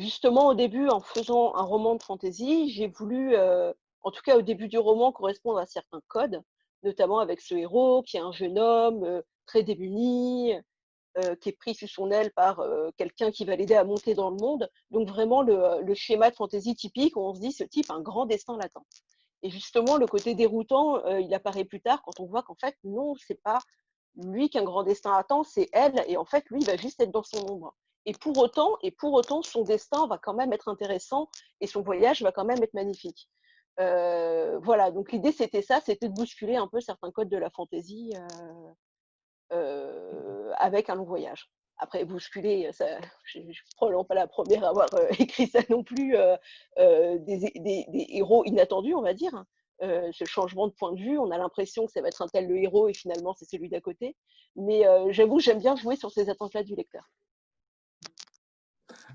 justement, 0.00 0.48
au 0.48 0.54
début, 0.54 0.88
en 0.88 1.00
faisant 1.00 1.54
un 1.54 1.62
roman 1.62 1.94
de 1.94 2.02
fantasy, 2.02 2.70
j'ai 2.70 2.88
voulu, 2.88 3.36
en 3.36 4.10
tout 4.10 4.22
cas 4.24 4.36
au 4.36 4.42
début 4.42 4.66
du 4.66 4.78
roman, 4.78 5.12
correspondre 5.12 5.58
à 5.58 5.66
certains 5.66 6.00
codes 6.08 6.42
notamment 6.86 7.18
avec 7.18 7.40
ce 7.40 7.54
héros 7.54 8.02
qui 8.02 8.16
est 8.16 8.20
un 8.20 8.32
jeune 8.32 8.58
homme 8.58 9.04
euh, 9.04 9.22
très 9.44 9.62
démuni, 9.62 10.54
euh, 11.18 11.34
qui 11.36 11.50
est 11.50 11.58
pris 11.58 11.74
sous 11.74 11.88
son 11.88 12.10
aile 12.10 12.32
par 12.32 12.60
euh, 12.60 12.90
quelqu'un 12.96 13.30
qui 13.30 13.44
va 13.44 13.56
l'aider 13.56 13.74
à 13.74 13.84
monter 13.84 14.14
dans 14.14 14.30
le 14.30 14.36
monde. 14.36 14.70
Donc 14.90 15.08
vraiment 15.08 15.42
le, 15.42 15.94
schéma 15.94 16.30
de 16.30 16.36
fantaisie 16.36 16.74
typique 16.74 17.16
où 17.16 17.20
on 17.20 17.34
se 17.34 17.40
dit 17.40 17.52
ce 17.52 17.64
type 17.64 17.90
un 17.90 18.00
grand 18.00 18.26
destin 18.26 18.56
latent. 18.56 18.84
Et 19.42 19.50
justement, 19.50 19.98
le 19.98 20.06
côté 20.06 20.34
déroutant, 20.34 21.04
il 21.18 21.32
apparaît 21.34 21.64
plus 21.64 21.80
tard 21.80 22.02
quand 22.02 22.18
on 22.20 22.26
voit 22.26 22.42
qu'en 22.42 22.56
fait, 22.56 22.74
non, 22.84 23.14
c'est 23.16 23.40
pas 23.42 23.58
lui 24.16 24.48
qui 24.48 24.58
a 24.58 24.62
un 24.62 24.64
grand 24.64 24.82
destin 24.82 25.12
attend, 25.12 25.44
c'est 25.44 25.68
elle. 25.72 26.02
Et 26.08 26.16
en 26.16 26.24
fait, 26.24 26.44
lui, 26.50 26.60
il 26.62 26.66
va 26.66 26.76
juste 26.76 27.00
être 27.00 27.12
dans 27.12 27.22
son 27.22 27.48
ombre. 27.50 27.76
Et 28.06 28.12
pour 28.12 28.36
autant, 28.38 28.78
et 28.82 28.90
pour 28.90 29.12
autant, 29.12 29.42
son 29.42 29.62
destin 29.62 30.06
va 30.06 30.16
quand 30.16 30.34
même 30.34 30.52
être 30.52 30.68
intéressant 30.68 31.28
et 31.60 31.66
son 31.66 31.82
voyage 31.82 32.22
va 32.22 32.32
quand 32.32 32.44
même 32.44 32.62
être 32.62 32.74
magnifique. 32.74 33.28
Euh, 33.78 34.58
voilà, 34.60 34.90
donc 34.90 35.12
l'idée 35.12 35.32
c'était 35.32 35.62
ça, 35.62 35.80
c'était 35.84 36.08
de 36.08 36.14
bousculer 36.14 36.56
un 36.56 36.66
peu 36.66 36.80
certains 36.80 37.10
codes 37.10 37.28
de 37.28 37.36
la 37.36 37.50
fantaisie 37.50 38.14
euh, 38.16 38.72
euh, 39.52 40.52
avec 40.58 40.88
un 40.88 40.94
long 40.94 41.04
voyage. 41.04 41.50
Après, 41.78 42.06
bousculer, 42.06 42.70
ça, 42.72 42.86
je 43.26 43.40
ne 43.40 43.52
suis 43.52 43.64
probablement 43.76 44.04
pas 44.04 44.14
la 44.14 44.26
première 44.26 44.64
à 44.64 44.68
avoir 44.70 44.88
écrit 45.18 45.46
ça 45.46 45.60
non 45.68 45.84
plus, 45.84 46.16
des, 46.78 47.86
héros 48.08 48.44
inattendus, 48.46 48.94
on 48.94 49.02
va 49.02 49.12
dire. 49.12 49.34
Hein. 49.34 49.46
ce 50.10 50.24
changement 50.24 50.68
de 50.68 50.72
point 50.72 50.92
de 50.92 50.98
vue, 50.98 51.18
on 51.18 51.30
a 51.30 51.36
l'impression 51.36 51.84
que 51.84 51.92
ça 51.92 52.00
va 52.00 52.08
être 52.08 52.22
un 52.22 52.28
tel 52.28 52.48
le 52.48 52.56
héros 52.56 52.88
et 52.88 52.94
finalement 52.94 53.34
c'est 53.34 53.44
celui 53.44 53.68
d'à 53.68 53.82
côté. 53.82 54.16
Mais 54.54 54.84
j'avoue, 55.10 55.38
j'aime 55.38 55.58
bien 55.58 55.76
jouer 55.76 55.96
sur 55.96 56.10
ces 56.10 56.30
attentes-là 56.30 56.62
du 56.62 56.74
lecteur. 56.74 57.10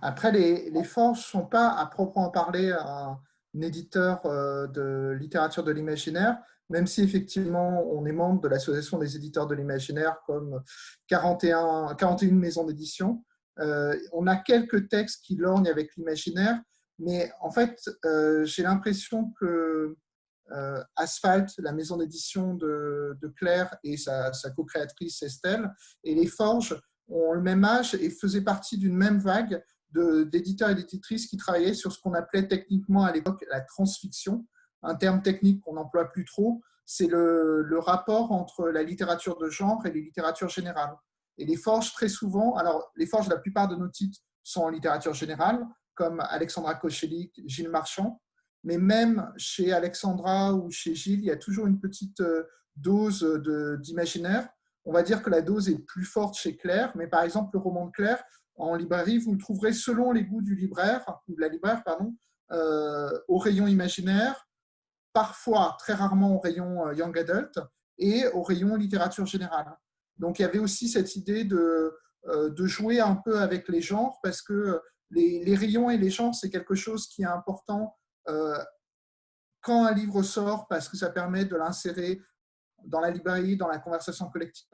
Après, 0.04 0.32
les, 0.32 0.70
les 0.70 0.84
forges 0.84 1.18
ne 1.18 1.24
sont 1.24 1.46
pas 1.48 1.70
à 1.70 1.88
proprement 1.88 2.30
parler 2.30 2.72
un, 2.72 3.20
éditeur 3.60 4.22
de 4.70 5.18
littérature 5.20 5.64
de 5.64 5.72
l'imaginaire, 5.72 6.38
même 6.70 6.88
si 6.88 7.02
effectivement 7.02 7.84
on 7.92 8.06
est 8.06 8.12
membre 8.12 8.42
de 8.42 8.48
l'association 8.48 8.98
des 8.98 9.16
éditeurs 9.16 9.48
de 9.48 9.56
l'imaginaire 9.56 10.18
comme 10.26 10.62
41, 11.08 11.96
41 11.98 12.32
maisons 12.32 12.66
d'édition. 12.66 13.24
on 13.58 14.28
a 14.28 14.36
quelques 14.38 14.88
textes 14.88 15.24
qui 15.26 15.36
lorgnent 15.36 15.68
avec 15.68 15.96
l'imaginaire, 15.96 16.62
mais 17.00 17.32
en 17.42 17.52
fait, 17.52 17.78
j'ai 18.46 18.64
l'impression 18.64 19.34
que 19.40 19.96
euh, 20.54 20.84
Asphalt, 20.96 21.50
la 21.60 21.72
maison 21.72 21.98
d'édition 21.98 22.56
de, 22.56 23.18
Claire 23.38 23.74
et 23.84 23.98
sa, 23.98 24.32
co-créatrice 24.56 25.24
Estelle, 25.24 25.72
et 26.04 26.14
les 26.14 26.28
Forges 26.28 26.80
ont 27.08 27.34
le 27.34 27.42
même 27.42 27.64
âge 27.64 27.94
et 27.96 28.10
faisaient 28.10 28.42
partie 28.42 28.78
d'une 28.78 28.96
même 28.96 29.20
vague 29.20 29.64
d'éditeurs 29.94 30.70
et 30.70 30.76
d'éditrices 30.76 31.28
qui 31.28 31.38
travaillaient 31.38 31.74
sur 31.74 31.92
ce 31.92 32.00
qu'on 32.00 32.14
appelait 32.14 32.48
techniquement 32.48 33.04
à 33.04 33.12
l'époque 33.12 33.44
la 33.50 33.62
transfiction, 33.62 34.46
un 34.84 34.96
terme 34.96 35.22
technique 35.22 35.62
qu'on 35.62 35.74
n'emploie 35.74 36.06
plus 36.06 36.26
trop. 36.26 36.62
C'est 36.86 37.08
le, 37.08 37.80
rapport 37.80 38.32
entre 38.32 38.70
la 38.70 38.84
littérature 38.84 39.38
de 39.38 39.50
genre 39.50 39.86
et 39.86 39.92
les 39.92 40.02
littératures 40.02 40.50
générales. 40.50 40.96
Et 41.38 41.46
les 41.46 41.56
forges, 41.56 41.94
très 41.94 42.10
souvent, 42.10 42.56
alors 42.56 42.92
les 42.96 43.06
forges, 43.06 43.30
la 43.30 43.38
plupart 43.38 43.68
de 43.68 43.76
nos 43.76 43.88
titres 43.88 44.20
sont 44.44 44.62
en 44.62 44.70
littérature 44.70 45.14
générale, 45.14 45.66
comme 45.96 46.20
Alexandra 46.20 46.76
Kochelik, 46.76 47.42
Gilles 47.46 47.70
Marchand, 47.70 48.22
mais 48.64 48.78
même 48.78 49.32
chez 49.38 49.72
Alexandra 49.72 50.54
ou 50.54 50.70
chez 50.70 50.96
Gilles, 50.96 51.20
il 51.20 51.26
y 51.26 51.32
a 51.32 51.38
toujours 51.38 51.68
une 51.68 51.80
petite 51.80 52.22
euh, 52.22 52.44
dose 52.76 53.24
d'imaginaire. 53.82 54.48
On 54.86 54.92
va 54.92 55.04
dire 55.04 55.22
que 55.22 55.30
la 55.30 55.42
dose 55.42 55.70
est 55.70 55.80
plus 55.80 56.06
forte 56.06 56.36
chez 56.36 56.58
Claire, 56.58 56.92
mais 56.96 57.08
par 57.08 57.24
exemple, 57.24 57.52
le 57.54 57.60
roman 57.60 57.88
de 57.88 57.92
Claire, 57.92 58.24
en 58.62 58.76
librairie, 58.76 59.18
vous 59.18 59.34
le 59.34 59.38
trouverez 59.38 59.74
selon 59.74 60.12
les 60.12 60.24
goûts 60.24 60.42
du 60.42 60.56
libraire, 60.56 61.06
ou 61.28 61.36
de 61.36 61.42
la 61.42 61.48
libraire, 61.48 61.84
pardon, 61.84 62.16
euh, 62.52 63.12
au 63.28 63.38
rayon 63.38 63.68
imaginaire, 63.68 64.48
parfois, 65.14 65.76
très 65.80 65.94
rarement 65.94 66.36
au 66.36 66.40
rayon 66.40 66.88
euh, 66.88 66.94
young 66.94 67.18
adult, 67.18 67.60
et 67.98 68.28
au 68.30 68.44
rayon 68.44 68.76
littérature 68.76 69.26
générale. 69.26 69.78
Donc 70.18 70.40
il 70.40 70.44
y 70.44 70.46
avait 70.46 70.60
aussi 70.60 70.90
cette 70.90 71.16
idée 71.16 71.44
de, 71.44 71.96
de 72.26 72.66
jouer 72.66 73.00
un 73.00 73.16
peu 73.16 73.40
avec 73.40 73.68
les 73.70 73.82
genres, 73.82 74.20
parce 74.24 74.42
que 74.42 74.82
les, 75.12 75.56
rayons 75.56 75.90
et 75.90 75.98
les 75.98 76.10
genres, 76.10 76.34
c'est 76.34 76.50
quelque 76.50 76.76
chose 76.76 77.08
qui 77.08 77.24
est 77.24 77.26
important 77.26 77.98
euh, 78.28 78.58
quand 79.62 79.86
un 79.86 79.94
livre 79.94 80.24
sort, 80.24 80.68
parce 80.68 80.90
que 80.90 80.98
ça 80.98 81.10
permet 81.10 81.46
de 81.46 81.56
l'insérer 81.56 82.22
dans 82.84 83.00
la 83.00 83.12
librairie, 83.12 83.58
dans 83.58 83.68
la 83.68 83.78
conversation 83.78 84.30
collective. 84.30 84.68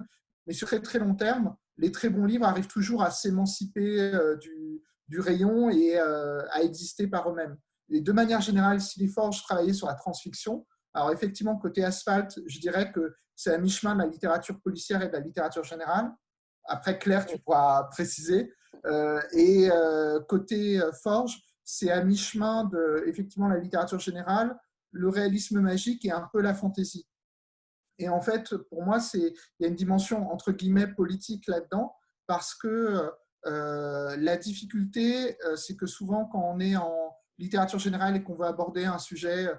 Mais 0.45 0.53
sur 0.53 0.67
très 0.67 0.81
très 0.81 0.99
long 0.99 1.15
terme, 1.15 1.55
les 1.77 1.91
très 1.91 2.09
bons 2.09 2.25
livres 2.25 2.45
arrivent 2.45 2.67
toujours 2.67 3.03
à 3.03 3.11
s'émanciper 3.11 3.99
euh, 4.13 4.35
du, 4.37 5.19
rayon 5.19 5.69
et 5.69 5.97
euh, 5.97 6.41
à 6.51 6.61
exister 6.61 7.07
par 7.07 7.29
eux-mêmes. 7.29 7.57
Et 7.89 8.01
de 8.01 8.11
manière 8.11 8.41
générale, 8.41 8.81
si 8.81 8.99
les 8.99 9.07
forges 9.07 9.41
travaillaient 9.43 9.73
sur 9.73 9.87
la 9.87 9.93
transfiction, 9.93 10.65
alors 10.93 11.11
effectivement, 11.11 11.55
côté 11.57 11.83
asphalte, 11.83 12.39
je 12.45 12.59
dirais 12.59 12.91
que 12.91 13.15
c'est 13.35 13.53
à 13.53 13.57
mi-chemin 13.57 13.95
de 13.95 14.01
la 14.01 14.07
littérature 14.07 14.59
policière 14.59 15.01
et 15.01 15.07
de 15.07 15.13
la 15.13 15.19
littérature 15.19 15.63
générale. 15.63 16.11
Après, 16.65 16.97
Claire, 16.99 17.25
tu 17.25 17.37
pourras 17.39 17.83
préciser. 17.83 18.51
et 19.31 19.69
côté 20.27 20.81
forge, 21.03 21.39
c'est 21.63 21.91
à 21.91 22.03
mi-chemin 22.03 22.65
de 22.65 23.03
effectivement 23.05 23.47
la 23.47 23.59
littérature 23.59 23.99
générale, 23.99 24.57
le 24.91 25.07
réalisme 25.09 25.59
magique 25.59 26.03
et 26.03 26.11
un 26.11 26.27
peu 26.33 26.41
la 26.41 26.53
fantaisie. 26.53 27.07
Et 27.99 28.09
en 28.09 28.21
fait, 28.21 28.55
pour 28.55 28.83
moi, 28.83 28.99
il 29.13 29.33
y 29.59 29.65
a 29.65 29.67
une 29.67 29.75
dimension 29.75 30.31
entre 30.31 30.51
guillemets 30.51 30.87
politique 30.87 31.47
là-dedans 31.47 31.95
parce 32.27 32.53
que 32.53 33.09
euh, 33.45 34.15
la 34.17 34.37
difficulté, 34.37 35.37
euh, 35.45 35.55
c'est 35.55 35.75
que 35.75 35.85
souvent 35.85 36.25
quand 36.25 36.43
on 36.43 36.59
est 36.59 36.75
en 36.75 37.15
littérature 37.37 37.79
générale 37.79 38.15
et 38.15 38.23
qu'on 38.23 38.35
veut 38.35 38.45
aborder 38.45 38.85
un 38.85 38.99
sujet 38.99 39.49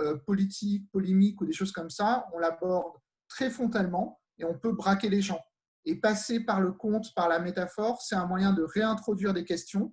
euh, 0.00 0.16
politique, 0.16 0.90
polémique 0.90 1.40
ou 1.40 1.46
des 1.46 1.52
choses 1.52 1.72
comme 1.72 1.90
ça, 1.90 2.26
on 2.32 2.38
l'aborde 2.38 2.94
très 3.28 3.50
frontalement 3.50 4.20
et 4.38 4.44
on 4.44 4.58
peut 4.58 4.72
braquer 4.72 5.08
les 5.08 5.20
gens. 5.20 5.40
Et 5.84 5.96
passer 6.00 6.40
par 6.40 6.60
le 6.60 6.72
conte, 6.72 7.14
par 7.14 7.28
la 7.28 7.38
métaphore, 7.38 8.00
c'est 8.00 8.14
un 8.14 8.26
moyen 8.26 8.52
de 8.52 8.62
réintroduire 8.62 9.34
des 9.34 9.44
questions 9.44 9.92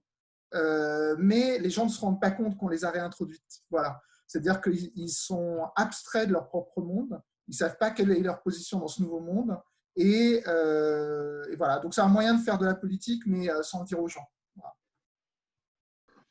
euh, 0.53 1.15
mais 1.17 1.59
les 1.59 1.69
gens 1.69 1.85
ne 1.85 1.89
se 1.89 1.99
rendent 1.99 2.19
pas 2.19 2.31
compte 2.31 2.57
qu'on 2.57 2.67
les 2.67 2.83
a 2.83 2.91
réintroduites. 2.91 3.63
Voilà. 3.69 4.01
C'est-à-dire 4.27 4.61
qu'ils 4.61 5.11
sont 5.11 5.69
abstraits 5.75 6.27
de 6.27 6.33
leur 6.33 6.47
propre 6.47 6.81
monde, 6.81 7.21
ils 7.47 7.51
ne 7.51 7.55
savent 7.55 7.77
pas 7.77 7.91
quelle 7.91 8.11
est 8.11 8.19
leur 8.19 8.41
position 8.41 8.79
dans 8.79 8.87
ce 8.87 9.01
nouveau 9.01 9.19
monde. 9.19 9.57
Et, 9.95 10.41
euh, 10.47 11.43
voilà, 11.57 11.79
donc 11.79 11.93
c'est 11.93 12.01
un 12.01 12.07
moyen 12.07 12.35
de 12.35 12.41
faire 12.41 12.57
de 12.57 12.65
la 12.65 12.75
politique, 12.75 13.23
mais 13.25 13.49
euh, 13.49 13.61
sans 13.61 13.83
dire 13.83 13.99
aux 13.99 14.07
gens. 14.07 14.25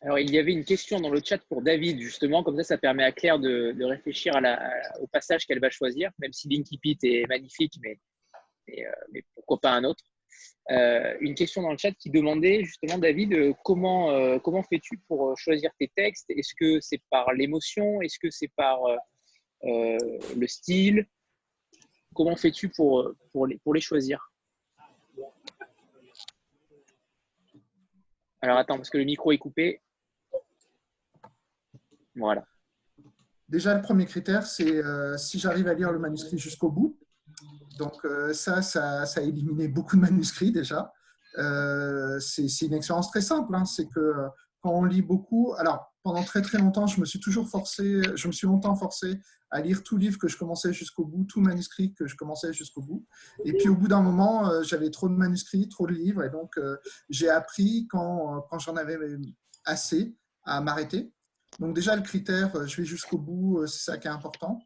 Alors, 0.03 0.19
il 0.19 0.31
y 0.31 0.39
avait 0.39 0.53
une 0.53 0.65
question 0.65 0.99
dans 0.99 1.11
le 1.11 1.21
chat 1.23 1.37
pour 1.47 1.61
David, 1.61 2.01
justement, 2.01 2.43
comme 2.43 2.57
ça, 2.57 2.65
ça 2.65 2.79
permet 2.79 3.05
à 3.05 3.13
Claire 3.13 3.39
de, 3.39 3.85
réfléchir 3.85 4.35
à 4.35 4.41
la, 4.41 4.73
au 4.99 5.07
passage 5.07 5.47
qu'elle 5.47 5.61
va 5.61 5.69
choisir, 5.69 6.11
même 6.19 6.33
si 6.33 6.49
Linky 6.49 6.79
Pit 6.79 7.05
est 7.05 7.27
magnifique, 7.29 7.75
mais, 7.83 7.99
mais 9.13 9.23
pourquoi 9.35 9.61
pas 9.61 9.73
un 9.73 9.85
autre. 9.85 10.03
Euh, 10.71 11.17
une 11.21 11.35
question 11.35 11.63
dans 11.63 11.73
le 11.73 11.79
chat 11.79 11.93
qui 11.93 12.11
demandait 12.11 12.65
justement, 12.65 12.99
David, 12.99 13.33
euh, 13.35 13.53
comment, 13.65 14.13
euh, 14.13 14.39
comment 14.39 14.63
fais-tu 14.63 14.99
pour 15.09 15.37
choisir 15.37 15.71
tes 15.81 15.91
textes? 15.97 16.31
Est-ce 16.31 16.55
que 16.55 16.81
c'est 16.81 17.03
par 17.11 17.33
l'émotion? 17.33 18.01
Est-ce 18.03 18.19
que 18.19 18.31
c'est 18.31 18.51
par 18.57 18.81
le 19.63 20.47
style 20.47 21.07
Comment 22.15 22.35
fais-tu 22.35 22.69
pour, 22.69 23.13
pour, 23.33 23.47
les, 23.47 23.59
pour 23.59 23.73
les 23.73 23.81
choisir? 23.81 24.33
Alors 28.43 28.57
attends, 28.57 28.77
parce 28.77 28.91
que 28.91 28.99
le 28.99 29.05
micro 29.05 29.31
est 29.31 29.39
coupé. 29.39 29.81
Voilà. 32.17 32.45
Déjà, 33.49 33.75
le 33.75 33.83
premier 33.83 34.07
critère, 34.07 34.45
c'est 34.45 34.83
si 35.19 35.39
j'arrive 35.39 35.69
à 35.69 35.75
lire 35.75 35.93
le 35.93 35.99
manuscrit 35.99 36.39
jusqu'au 36.39 36.71
bout. 36.71 36.99
Donc 37.81 38.05
euh, 38.05 38.35
ça, 38.35 38.61
ça, 38.61 39.03
a 39.03 39.21
éliminé 39.23 39.67
beaucoup 39.67 39.97
de 39.97 40.03
manuscrits 40.03 40.53
déjà. 40.53 40.93
Euh, 41.39 42.19
c'est 42.21 42.67
une 42.67 42.75
expérience 42.75 43.11
très 43.11 43.23
simple. 43.23 43.55
Hein. 43.55 43.65
C'est 43.65 43.87
que 43.87 44.01
euh, 44.01 44.29
quand 44.61 44.73
on 44.73 44.85
lit 44.85 45.01
beaucoup, 45.01 45.55
alors 45.57 45.90
pendant 46.03 46.23
très 46.23 46.43
très 46.43 46.59
longtemps, 46.59 46.87
je 46.87 47.01
me 47.01 47.05
suis 47.05 47.21
toujours 47.21 47.49
forcé, 47.49 48.03
je 48.15 48.27
me 48.27 48.33
suis 48.33 48.47
longtemps 48.47 48.75
forcé 48.77 49.21
à 49.51 49.61
lire 49.61 49.83
tout 49.83 49.97
livre 49.97 50.19
que 50.19 50.29
je 50.29 50.37
commençais 50.37 50.73
jusqu'au 50.73 51.05
bout, 51.05 51.25
tout 51.25 51.41
manuscrit 51.41 51.93
que 51.95 52.07
je 52.07 52.17
commençais 52.17 52.53
jusqu'au 52.53 52.83
bout. 52.83 53.05
Et 53.45 53.53
puis 53.53 53.69
au 53.69 53.75
bout 53.75 53.89
d'un 53.89 54.01
moment, 54.01 54.63
j'avais 54.63 54.91
trop 54.91 55.09
de 55.09 55.15
manuscrits, 55.15 55.69
trop 55.69 55.87
de 55.87 55.93
livres, 55.93 56.23
et 56.23 56.31
donc 56.31 56.55
j'ai 57.09 57.29
appris 57.29 57.89
quand, 57.91 58.47
quand 58.49 58.61
j'en 58.61 58.77
avais 58.77 58.97
assez 59.65 60.17
à 60.45 60.61
m'arrêter. 60.61 61.13
Donc 61.59 61.75
déjà 61.75 61.97
le 61.97 62.03
critère, 62.03 62.67
je 62.67 62.77
vais 62.77 62.85
jusqu'au 62.85 63.19
bout, 63.19 63.67
c'est 63.67 63.91
ça 63.91 63.99
qui 63.99 64.07
est 64.07 64.11
important. 64.11 64.61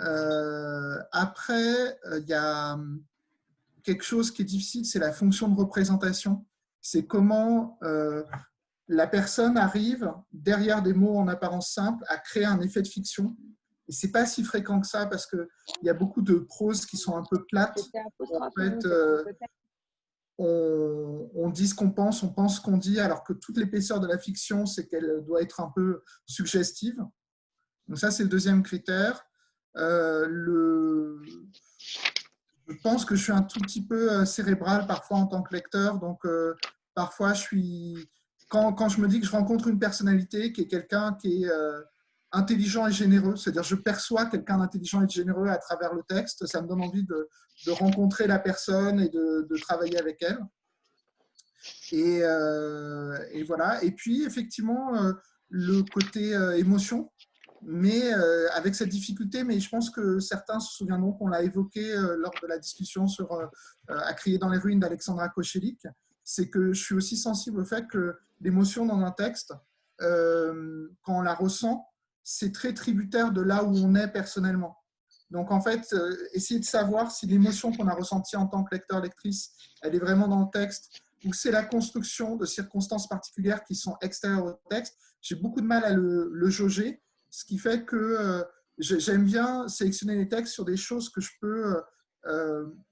Euh, 0.00 0.98
après, 1.12 1.98
euh, 2.06 2.20
il 2.20 2.28
y 2.28 2.34
a 2.34 2.74
hum, 2.74 3.02
quelque 3.82 4.04
chose 4.04 4.30
qui 4.30 4.42
est 4.42 4.44
difficile, 4.44 4.84
c'est 4.84 4.98
la 4.98 5.12
fonction 5.12 5.48
de 5.48 5.58
représentation. 5.58 6.44
C'est 6.80 7.06
comment 7.06 7.78
euh, 7.82 8.22
la 8.88 9.06
personne 9.06 9.56
arrive, 9.56 10.12
derrière 10.32 10.82
des 10.82 10.94
mots 10.94 11.18
en 11.18 11.28
apparence 11.28 11.72
simples, 11.72 12.04
à 12.08 12.16
créer 12.18 12.44
un 12.44 12.60
effet 12.60 12.82
de 12.82 12.88
fiction. 12.88 13.36
Et 13.88 13.92
c'est 13.92 14.10
pas 14.10 14.26
si 14.26 14.44
fréquent 14.44 14.80
que 14.80 14.86
ça 14.86 15.06
parce 15.06 15.26
qu'il 15.26 15.46
y 15.82 15.88
a 15.88 15.94
beaucoup 15.94 16.22
de 16.22 16.34
proses 16.34 16.86
qui 16.86 16.96
sont 16.96 17.16
un 17.16 17.24
peu 17.30 17.44
plates. 17.46 17.80
En 18.40 18.50
fait, 18.50 18.86
on, 20.38 21.30
on, 21.34 21.50
dit 21.50 21.68
ce 21.68 21.74
qu'on 21.74 21.90
pense, 21.90 22.22
on 22.22 22.32
pense 22.32 22.56
ce 22.56 22.60
qu'on 22.60 22.76
dit, 22.76 23.00
alors 23.00 23.24
que 23.24 23.32
toute 23.32 23.56
l'épaisseur 23.56 24.00
de 24.00 24.06
la 24.06 24.18
fiction, 24.18 24.66
c'est 24.66 24.86
qu'elle 24.86 25.22
doit 25.26 25.42
être 25.42 25.60
un 25.60 25.72
peu 25.74 26.02
suggestive. 26.26 26.98
Donc 27.88 27.98
ça, 27.98 28.10
c'est 28.10 28.22
le 28.22 28.28
deuxième 28.28 28.62
critère. 28.62 29.24
Euh, 29.76 30.26
le... 30.28 31.22
Je 32.68 32.76
pense 32.82 33.04
que 33.04 33.16
je 33.16 33.22
suis 33.22 33.32
un 33.32 33.42
tout 33.42 33.60
petit 33.60 33.86
peu 33.86 34.12
euh, 34.12 34.24
cérébral 34.24 34.86
parfois 34.86 35.18
en 35.18 35.26
tant 35.26 35.42
que 35.42 35.54
lecteur, 35.54 35.98
donc 35.98 36.24
euh, 36.26 36.54
parfois 36.94 37.32
je 37.32 37.40
suis 37.40 38.10
quand, 38.48 38.88
je 38.88 39.00
me 39.00 39.08
dis 39.08 39.20
que 39.20 39.26
je 39.26 39.30
rencontre 39.30 39.68
une 39.68 39.78
personnalité 39.78 40.52
qui 40.52 40.62
est 40.62 40.66
quelqu'un 40.66 41.14
qui 41.20 41.44
est 41.44 41.50
intelligent 42.32 42.86
et 42.86 42.92
généreux, 42.92 43.36
c'est-à-dire 43.36 43.62
je 43.62 43.74
perçois 43.74 44.26
quelqu'un 44.26 44.58
d'intelligent 44.58 45.02
et 45.02 45.06
de 45.06 45.10
généreux 45.10 45.48
à 45.48 45.58
travers 45.58 45.94
le 45.94 46.02
texte, 46.02 46.46
ça 46.46 46.60
me 46.62 46.68
donne 46.68 46.82
envie 46.82 47.04
de, 47.04 47.28
rencontrer 47.70 48.26
la 48.26 48.38
personne 48.38 49.00
et 49.00 49.08
de, 49.08 49.56
travailler 49.60 49.98
avec 49.98 50.22
elle. 50.22 50.38
Et, 51.92 52.18
et, 53.32 53.42
voilà. 53.44 53.82
Et 53.82 53.92
puis 53.92 54.24
effectivement, 54.24 54.92
le 55.50 55.82
côté 55.82 56.32
émotion, 56.56 57.10
mais 57.62 58.12
euh, 58.12 58.48
avec 58.52 58.74
cette 58.74 58.88
difficulté, 58.88 59.44
mais 59.44 59.58
je 59.60 59.68
pense 59.68 59.90
que 59.90 60.20
certains 60.20 60.60
se 60.60 60.74
souviendront 60.76 61.12
qu'on 61.12 61.28
l'a 61.28 61.42
évoqué 61.42 61.92
euh, 61.92 62.16
lors 62.16 62.34
de 62.42 62.46
la 62.46 62.58
discussion 62.58 63.06
sur 63.06 63.32
euh, 63.32 63.46
À 63.88 64.14
crier 64.14 64.38
dans 64.38 64.48
les 64.48 64.58
ruines 64.58 64.80
d'Alexandra 64.80 65.28
Kochelik, 65.28 65.86
c'est 66.30 66.50
que 66.50 66.74
je 66.74 66.84
suis 66.84 66.94
aussi 66.94 67.16
sensible 67.16 67.60
au 67.60 67.64
fait 67.64 67.86
que 67.88 68.14
l'émotion 68.42 68.84
dans 68.84 69.00
un 69.00 69.12
texte, 69.12 69.54
quand 69.98 71.16
on 71.16 71.22
la 71.22 71.34
ressent, 71.34 71.88
c'est 72.22 72.52
très 72.52 72.74
tributaire 72.74 73.32
de 73.32 73.40
là 73.40 73.64
où 73.64 73.74
on 73.74 73.94
est 73.94 74.08
personnellement. 74.08 74.76
Donc 75.30 75.50
en 75.50 75.62
fait, 75.62 75.96
essayer 76.34 76.60
de 76.60 76.66
savoir 76.66 77.10
si 77.10 77.26
l'émotion 77.26 77.72
qu'on 77.72 77.88
a 77.88 77.94
ressentie 77.94 78.36
en 78.36 78.46
tant 78.46 78.62
que 78.62 78.74
lecteur, 78.74 79.00
lectrice, 79.00 79.52
elle 79.80 79.94
est 79.94 79.98
vraiment 79.98 80.28
dans 80.28 80.40
le 80.40 80.50
texte 80.52 81.00
où 81.24 81.32
c'est 81.32 81.50
la 81.50 81.64
construction 81.64 82.36
de 82.36 82.44
circonstances 82.44 83.08
particulières 83.08 83.64
qui 83.64 83.74
sont 83.74 83.96
extérieures 84.02 84.44
au 84.44 84.60
texte, 84.68 84.98
j'ai 85.22 85.34
beaucoup 85.34 85.62
de 85.62 85.66
mal 85.66 85.82
à 85.82 85.94
le, 85.94 86.28
le, 86.30 86.50
jauger, 86.50 87.02
ce 87.30 87.46
qui 87.46 87.56
fait 87.56 87.86
que 87.86 88.44
j'aime 88.76 89.24
bien 89.24 89.66
sélectionner 89.66 90.14
les 90.14 90.28
textes 90.28 90.52
sur 90.52 90.66
des 90.66 90.76
choses 90.76 91.08
que 91.08 91.22
je 91.22 91.30
peux 91.40 91.82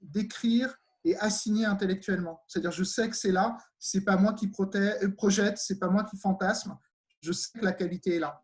décrire 0.01 0.75
et 1.05 1.15
assigner 1.17 1.65
intellectuellement. 1.65 2.41
C'est-à-dire, 2.47 2.71
je 2.71 2.83
sais 2.83 3.09
que 3.09 3.15
c'est 3.15 3.31
là, 3.31 3.57
c'est 3.79 4.01
pas 4.01 4.17
moi 4.17 4.33
qui 4.33 4.47
projette, 4.47 5.57
c'est 5.57 5.79
pas 5.79 5.89
moi 5.89 6.03
qui 6.03 6.17
fantasme, 6.17 6.77
je 7.21 7.31
sais 7.31 7.59
que 7.59 7.63
la 7.65 7.73
qualité 7.73 8.15
est 8.15 8.19
là. 8.19 8.41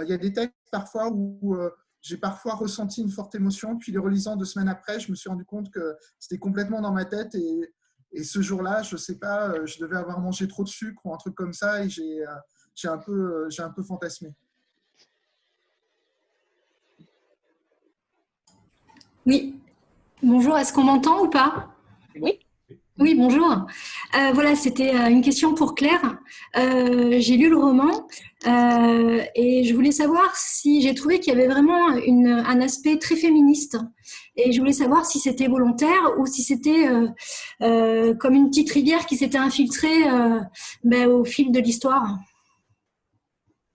Il 0.00 0.08
y 0.08 0.12
a 0.12 0.18
des 0.18 0.32
textes 0.32 0.54
parfois 0.70 1.10
où 1.10 1.56
j'ai 2.00 2.16
parfois 2.16 2.54
ressenti 2.54 3.02
une 3.02 3.10
forte 3.10 3.34
émotion, 3.34 3.78
puis 3.78 3.92
les 3.92 3.98
relisant 3.98 4.36
deux 4.36 4.44
semaines 4.44 4.68
après, 4.68 5.00
je 5.00 5.10
me 5.10 5.16
suis 5.16 5.30
rendu 5.30 5.44
compte 5.44 5.70
que 5.70 5.96
c'était 6.18 6.38
complètement 6.38 6.80
dans 6.80 6.92
ma 6.92 7.04
tête 7.04 7.34
et, 7.34 7.72
et 8.12 8.24
ce 8.24 8.42
jour-là, 8.42 8.82
je 8.82 8.96
sais 8.96 9.18
pas, 9.18 9.48
euh, 9.50 9.66
je 9.66 9.78
devais 9.78 9.96
avoir 9.96 10.20
mangé 10.20 10.46
trop 10.46 10.64
de 10.64 10.68
sucre 10.68 11.00
ou 11.04 11.14
un 11.14 11.16
truc 11.16 11.34
comme 11.34 11.54
ça 11.54 11.82
et 11.82 11.88
j'ai 11.88 12.26
euh, 12.26 12.90
un, 12.90 13.00
euh, 13.08 13.48
un 13.58 13.70
peu 13.70 13.82
fantasmé. 13.82 14.34
Oui. 19.24 19.58
Bonjour, 20.22 20.58
est-ce 20.58 20.72
qu'on 20.72 20.84
m'entend 20.84 21.24
ou 21.24 21.30
pas? 21.30 21.71
Oui. 22.20 22.38
Oui, 22.98 23.14
bonjour. 23.14 23.50
Euh, 23.50 24.32
voilà, 24.34 24.54
c'était 24.54 24.94
euh, 24.94 25.08
une 25.08 25.22
question 25.22 25.54
pour 25.54 25.74
Claire. 25.74 26.18
Euh, 26.56 27.16
j'ai 27.18 27.36
lu 27.36 27.48
le 27.48 27.56
roman 27.56 28.06
et 28.44 29.64
je 29.64 29.74
voulais 29.74 29.92
savoir 29.92 30.36
si 30.36 30.82
j'ai 30.82 30.94
trouvé 30.94 31.20
qu'il 31.20 31.32
y 31.32 31.36
avait 31.36 31.48
vraiment 31.48 31.88
un 31.88 32.60
aspect 32.60 32.98
très 32.98 33.16
féministe. 33.16 33.78
Et 34.36 34.52
je 34.52 34.58
voulais 34.58 34.72
savoir 34.72 35.06
si 35.06 35.20
c'était 35.20 35.46
volontaire 35.46 36.18
ou 36.18 36.26
si 36.26 36.42
c'était 36.42 36.88
comme 37.60 38.34
une 38.34 38.48
petite 38.48 38.72
rivière 38.72 39.06
qui 39.06 39.16
s'était 39.16 39.38
infiltrée 39.38 40.02
ben, 40.82 41.08
au 41.08 41.24
fil 41.24 41.52
de 41.52 41.60
l'histoire. 41.60 42.18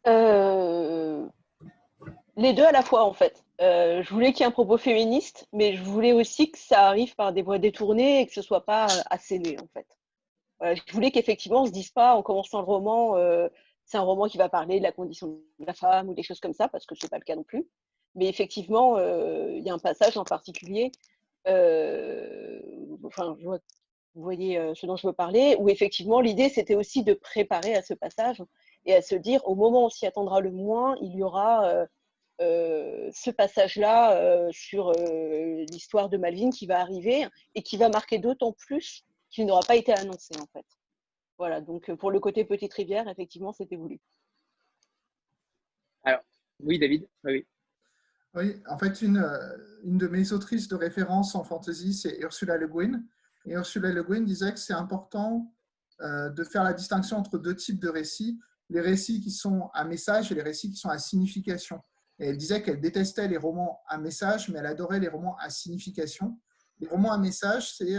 les 0.06 0.12
deux 2.54 2.66
à 2.66 2.74
la 2.74 2.82
fois, 2.82 3.06
en 3.06 3.14
fait. 3.14 3.47
Euh, 3.62 4.04
je 4.04 4.14
voulais 4.14 4.34
qu'il 4.34 4.42
y 4.42 4.44
ait 4.44 4.48
un 4.48 4.52
propos 4.52 4.78
féministe, 4.78 5.48
mais 5.52 5.76
je 5.76 5.84
voulais 5.84 6.14
aussi 6.14 6.52
que 6.52 6.60
ça 6.60 6.88
arrive 6.88 7.16
par 7.16 7.34
des 7.34 7.42
voies 7.42 7.58
détournées 7.58 8.22
et 8.22 8.28
que 8.28 8.34
ce 8.34 8.42
soit 8.44 8.66
pas 8.66 8.86
euh, 8.86 9.02
asséné, 9.10 9.58
en 9.60 9.68
fait. 9.74 9.88
je 10.62 10.94
voulais 10.94 11.12
qu'effectivement, 11.12 11.64
on 11.64 11.66
se 11.66 11.72
dise 11.72 11.90
pas 11.90 12.16
en 12.16 12.22
commençant 12.22 12.60
le 12.60 12.66
roman, 12.66 13.18
euh, 13.18 13.48
c'est 13.86 13.98
un 13.98 14.02
roman 14.02 14.28
qui 14.28 14.38
va 14.38 14.50
parler 14.50 14.78
de 14.78 14.84
la 14.84 14.92
condition 14.92 15.40
de 15.60 15.66
la 15.66 15.74
femme 15.74 16.10
ou 16.10 16.14
des 16.14 16.24
choses 16.24 16.40
comme 16.40 16.54
ça, 16.54 16.68
parce 16.68 16.86
que 16.86 16.94
ce 16.96 17.06
n'est 17.06 17.10
pas 17.10 17.18
le 17.18 17.24
cas 17.24 17.36
non 17.36 17.44
plus. 17.44 17.68
Mais 18.16 18.28
effectivement, 18.28 18.98
il 19.00 19.64
y 19.64 19.70
a 19.70 19.74
un 19.74 19.80
passage 19.80 20.18
en 20.18 20.24
particulier, 20.24 20.92
enfin, 21.46 23.38
vous 23.40 23.60
voyez 24.16 24.60
ce 24.76 24.86
dont 24.88 24.98
je 24.98 25.08
veux 25.08 25.14
parler, 25.14 25.56
où 25.60 25.70
effectivement, 25.70 26.20
l'idée, 26.20 26.50
c'était 26.50 26.76
aussi 26.76 27.04
de 27.04 27.14
préparer 27.14 27.76
à 27.76 27.84
ce 27.84 27.94
passage 27.94 28.44
et 28.86 28.96
à 28.96 29.02
se 29.02 29.16
dire, 29.16 29.42
au 29.48 29.56
moment 29.56 29.84
où 29.84 29.86
on 29.86 29.90
s'y 29.90 30.06
attendra 30.06 30.42
le 30.42 30.52
moins, 30.52 30.98
il 31.02 31.16
y 31.16 31.24
aura 31.24 31.88
euh, 32.40 33.10
ce 33.14 33.32
passage-là 33.32 34.16
euh, 34.16 34.50
sur 34.52 34.90
euh, 34.90 35.66
l'histoire 35.72 36.08
de 36.08 36.18
Malvin 36.18 36.52
qui 36.52 36.68
va 36.68 36.80
arriver 36.80 37.28
et 37.56 37.64
qui 37.64 37.78
va 37.78 37.90
marquer 37.90 38.20
d'autant 38.20 38.52
plus 38.52 39.04
qu'il 39.32 39.48
n'aura 39.48 39.62
pas 39.62 39.76
été 39.76 39.92
annoncé 39.92 40.36
en 40.40 40.46
fait. 40.54 40.66
Voilà, 41.40 41.62
donc 41.62 41.92
pour 41.96 42.12
le 42.12 42.20
côté 42.20 42.46
Petite 42.46 42.74
Rivière, 42.74 43.08
effectivement, 43.08 43.54
c'était 43.54 43.76
voulu. 43.76 44.00
Alors, 46.04 46.22
oui, 46.60 46.78
David 46.78 47.08
Oui. 47.24 47.46
Oui, 48.36 48.62
en 48.70 48.78
fait, 48.78 49.02
une, 49.02 49.24
une 49.84 49.98
de 49.98 50.08
mes 50.08 50.32
autrices 50.32 50.68
de 50.68 50.76
référence 50.76 51.34
en 51.34 51.44
fantasy, 51.44 51.94
c'est 51.94 52.20
Ursula 52.20 52.58
Le 52.58 52.68
Guin. 52.68 53.04
Et 53.46 53.54
Ursula 53.54 53.92
Le 53.92 54.04
Guin 54.04 54.22
disait 54.22 54.52
que 54.52 54.60
c'est 54.60 54.74
important 54.74 55.52
de 56.00 56.44
faire 56.44 56.64
la 56.64 56.74
distinction 56.74 57.18
entre 57.18 57.40
deux 57.40 57.56
types 57.56 57.80
de 57.80 57.90
récits, 57.90 58.40
les 58.70 58.82
récits 58.82 59.22
qui 59.22 59.32
sont 59.32 59.70
à 59.74 59.86
message 59.86 60.32
et 60.32 60.36
les 60.36 60.44
récits 60.44 60.70
qui 60.70 60.78
sont 60.78 60.90
à 60.90 61.00
signification. 61.00 61.82
Elle 62.20 62.38
disait 62.38 62.64
qu'elle 62.64 62.82
détestait 62.82 63.28
les 63.28 63.38
romans 63.38 63.82
à 63.88 63.98
message, 63.98 64.50
mais 64.50 64.60
elle 64.60 64.66
adorait 64.66 65.00
les 65.00 65.08
romans 65.08 65.38
à 65.38 65.50
signification. 65.50 66.40
Les 66.80 66.88
romans 66.88 67.12
à 67.12 67.18
message, 67.18 67.76
c'est 67.76 67.98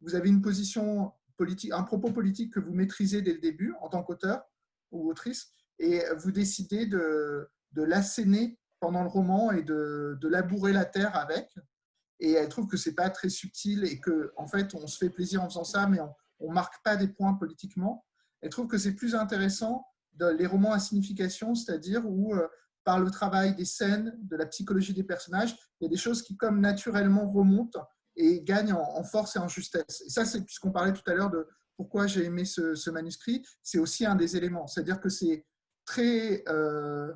vous 0.00 0.14
avez 0.14 0.28
une 0.28 0.42
position 0.42 1.12
politique, 1.36 1.72
un 1.72 1.82
propos 1.82 2.10
politique 2.10 2.52
que 2.52 2.60
vous 2.60 2.72
maîtrisez 2.72 3.22
dès 3.22 3.32
le 3.32 3.40
début 3.40 3.74
en 3.80 3.88
tant 3.88 4.02
qu'auteur 4.02 4.42
ou 4.90 5.08
autrice, 5.08 5.48
et 5.78 6.02
vous 6.18 6.32
décidez 6.32 6.86
de, 6.86 7.48
de 7.72 7.82
l'asséner 7.82 8.58
pendant 8.80 9.02
le 9.02 9.08
roman 9.08 9.52
et 9.52 9.62
de, 9.62 10.18
de, 10.20 10.28
labourer 10.28 10.72
la 10.72 10.84
terre 10.84 11.16
avec. 11.16 11.54
Et 12.18 12.32
elle 12.32 12.48
trouve 12.48 12.66
que 12.66 12.76
c'est 12.76 12.94
pas 12.94 13.08
très 13.10 13.28
subtil 13.28 13.84
et 13.84 14.00
que 14.00 14.32
en 14.36 14.46
fait 14.46 14.74
on 14.74 14.86
se 14.86 14.98
fait 14.98 15.10
plaisir 15.10 15.42
en 15.42 15.48
faisant 15.48 15.64
ça, 15.64 15.86
mais 15.86 16.00
on, 16.40 16.48
ne 16.48 16.54
marque 16.54 16.82
pas 16.82 16.96
des 16.96 17.08
points 17.08 17.34
politiquement. 17.34 18.04
Elle 18.40 18.50
trouve 18.50 18.66
que 18.66 18.78
c'est 18.78 18.94
plus 18.94 19.14
intéressant 19.14 19.86
les 20.18 20.46
romans 20.46 20.72
à 20.72 20.78
signification, 20.78 21.54
c'est-à-dire 21.54 22.02
où 22.06 22.34
euh, 22.34 22.46
par 22.90 22.98
le 22.98 23.08
travail 23.08 23.54
des 23.54 23.64
scènes, 23.64 24.18
de 24.20 24.34
la 24.34 24.46
psychologie 24.46 24.92
des 24.92 25.04
personnages, 25.04 25.56
il 25.80 25.84
y 25.84 25.86
a 25.86 25.88
des 25.88 25.96
choses 25.96 26.22
qui, 26.22 26.36
comme 26.36 26.60
naturellement, 26.60 27.30
remontent 27.30 27.86
et 28.16 28.42
gagnent 28.42 28.72
en, 28.72 29.04
force 29.04 29.36
et 29.36 29.38
en 29.38 29.46
justesse. 29.46 30.02
Et 30.04 30.10
ça, 30.10 30.24
c'est 30.24 30.42
puisqu'on 30.44 30.72
parlait 30.72 30.92
tout 30.92 31.08
à 31.08 31.14
l'heure 31.14 31.30
de 31.30 31.46
pourquoi 31.76 32.08
j'ai 32.08 32.24
aimé 32.24 32.44
ce, 32.44 32.90
manuscrit, 32.90 33.46
c'est 33.62 33.78
aussi 33.78 34.04
un 34.04 34.16
des 34.16 34.36
éléments. 34.36 34.66
C'est-à-dire 34.66 35.00
que 35.00 35.08
c'est 35.08 35.46
très 35.84 36.42
euh, 36.48 37.12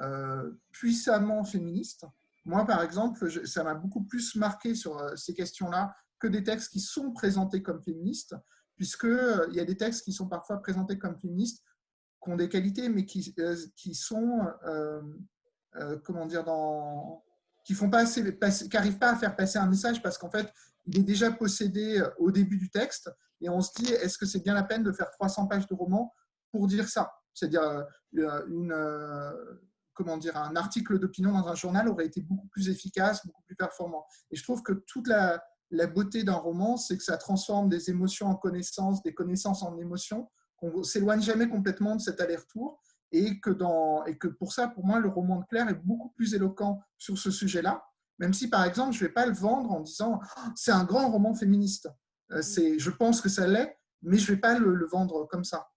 euh, 0.00 0.50
puissamment 0.72 1.44
féministe. 1.44 2.06
Moi, 2.46 2.64
par 2.64 2.82
exemple, 2.82 3.46
ça 3.46 3.64
m'a 3.64 3.74
beaucoup 3.74 4.04
plus 4.04 4.34
marqué 4.34 4.74
sur 4.74 4.96
euh, 4.96 5.14
ces 5.14 5.34
questions-là 5.34 5.94
que 6.18 6.26
des 6.26 6.42
textes 6.42 6.72
qui 6.72 6.80
sont 6.80 7.12
présentés 7.12 7.62
comme 7.62 7.82
féministes, 7.82 8.34
puisqu'il 8.76 9.52
y 9.52 9.60
a 9.60 9.66
des 9.66 9.76
textes 9.76 10.04
qui 10.04 10.14
sont 10.14 10.26
parfois 10.26 10.62
présentés 10.62 10.98
comme 10.98 11.18
féministes 11.18 11.62
des 12.36 12.48
qualités, 12.48 12.88
mais 12.88 13.04
qui, 13.04 13.34
euh, 13.38 13.56
qui 13.76 13.94
sont, 13.94 14.40
euh, 14.66 15.00
euh, 15.76 15.98
comment 16.04 16.26
dire, 16.26 16.44
dans, 16.44 17.24
qui 17.64 17.74
font 17.74 17.90
pas 17.90 18.00
assez, 18.00 18.22
qui 18.22 18.76
n'arrivent 18.76 18.98
pas 18.98 19.12
à 19.12 19.16
faire 19.16 19.36
passer 19.36 19.58
un 19.58 19.66
message 19.66 20.02
parce 20.02 20.18
qu'en 20.18 20.30
fait, 20.30 20.52
il 20.86 20.98
est 20.98 21.04
déjà 21.04 21.30
possédé 21.30 22.02
au 22.18 22.30
début 22.30 22.56
du 22.56 22.70
texte 22.70 23.10
et 23.40 23.48
on 23.48 23.60
se 23.60 23.70
dit, 23.76 23.92
est-ce 23.92 24.16
que 24.16 24.26
c'est 24.26 24.42
bien 24.42 24.54
la 24.54 24.62
peine 24.62 24.82
de 24.82 24.92
faire 24.92 25.10
300 25.10 25.46
pages 25.46 25.66
de 25.66 25.74
roman 25.74 26.14
pour 26.50 26.66
dire 26.66 26.88
ça? 26.88 27.12
C'est-à-dire, 27.34 27.84
une, 28.12 28.74
comment 29.92 30.16
dire, 30.16 30.36
un 30.36 30.56
article 30.56 30.98
d'opinion 30.98 31.32
dans 31.32 31.46
un 31.46 31.54
journal 31.54 31.88
aurait 31.88 32.06
été 32.06 32.22
beaucoup 32.22 32.48
plus 32.48 32.68
efficace, 32.70 33.26
beaucoup 33.26 33.42
plus 33.42 33.54
performant. 33.54 34.06
Et 34.30 34.36
je 34.36 34.42
trouve 34.42 34.62
que 34.62 34.72
toute 34.72 35.06
la, 35.06 35.42
la 35.70 35.86
beauté 35.86 36.24
d'un 36.24 36.34
roman, 36.34 36.76
c'est 36.76 36.96
que 36.96 37.04
ça 37.04 37.16
transforme 37.16 37.68
des 37.68 37.90
émotions 37.90 38.28
en 38.28 38.34
connaissances, 38.34 39.02
des 39.02 39.14
connaissances 39.14 39.62
en 39.62 39.76
émotions, 39.78 40.28
qu'on 40.58 40.82
s'éloigne 40.82 41.22
jamais 41.22 41.48
complètement 41.48 41.96
de 41.96 42.00
cet 42.00 42.20
aller-retour 42.20 42.80
et 43.12 43.40
que, 43.40 44.28
pour 44.28 44.52
ça, 44.52 44.68
pour 44.68 44.84
moi, 44.84 44.98
le 44.98 45.08
roman 45.08 45.40
de 45.40 45.44
Claire 45.46 45.68
est 45.68 45.80
beaucoup 45.82 46.10
plus 46.10 46.34
éloquent 46.34 46.80
sur 46.98 47.16
ce 47.16 47.30
sujet-là, 47.30 47.84
même 48.18 48.34
si, 48.34 48.50
par 48.50 48.64
exemple, 48.64 48.92
je 48.92 49.02
ne 49.02 49.08
vais 49.08 49.14
pas 49.14 49.26
le 49.26 49.32
vendre 49.32 49.70
en 49.70 49.80
disant 49.80 50.20
oh, 50.22 50.40
c'est 50.56 50.72
un 50.72 50.84
grand 50.84 51.10
roman 51.10 51.34
féministe. 51.34 51.88
Euh, 52.32 52.42
je 52.42 52.90
pense 52.90 53.20
que 53.20 53.28
ça 53.28 53.46
l'est, 53.46 53.78
mais 54.02 54.18
je 54.18 54.30
ne 54.30 54.34
vais 54.34 54.40
pas 54.40 54.58
le, 54.58 54.86
vendre 54.86 55.26
comme 55.26 55.44
ça. 55.44 55.70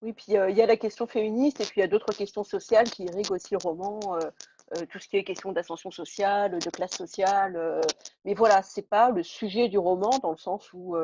Oui, 0.00 0.12
puis 0.12 0.36
euh, 0.36 0.50
il 0.50 0.56
y 0.56 0.62
a 0.62 0.66
la 0.66 0.76
question 0.76 1.06
féministe 1.06 1.60
et 1.60 1.64
puis 1.64 1.74
il 1.76 1.80
y 1.80 1.84
a 1.84 1.88
d'autres 1.88 2.12
questions 2.12 2.44
sociales 2.44 2.88
qui 2.90 3.04
irriguent 3.04 3.32
aussi 3.32 3.52
le 3.52 3.58
roman. 3.58 4.00
Euh, 4.16 4.84
tout 4.90 4.98
ce 4.98 5.08
qui 5.08 5.16
est 5.16 5.24
question 5.24 5.50
d'ascension 5.52 5.90
sociale, 5.90 6.58
de 6.58 6.70
classe 6.70 6.94
sociale. 6.94 7.80
mais 8.26 8.34
voilà, 8.34 8.62
ce 8.62 8.80
n'est 8.80 8.86
pas 8.86 9.10
le 9.10 9.22
sujet 9.22 9.68
du 9.68 9.78
roman 9.78 10.10
dans 10.22 10.30
le 10.30 10.36
sens 10.36 10.70
où 10.74 10.94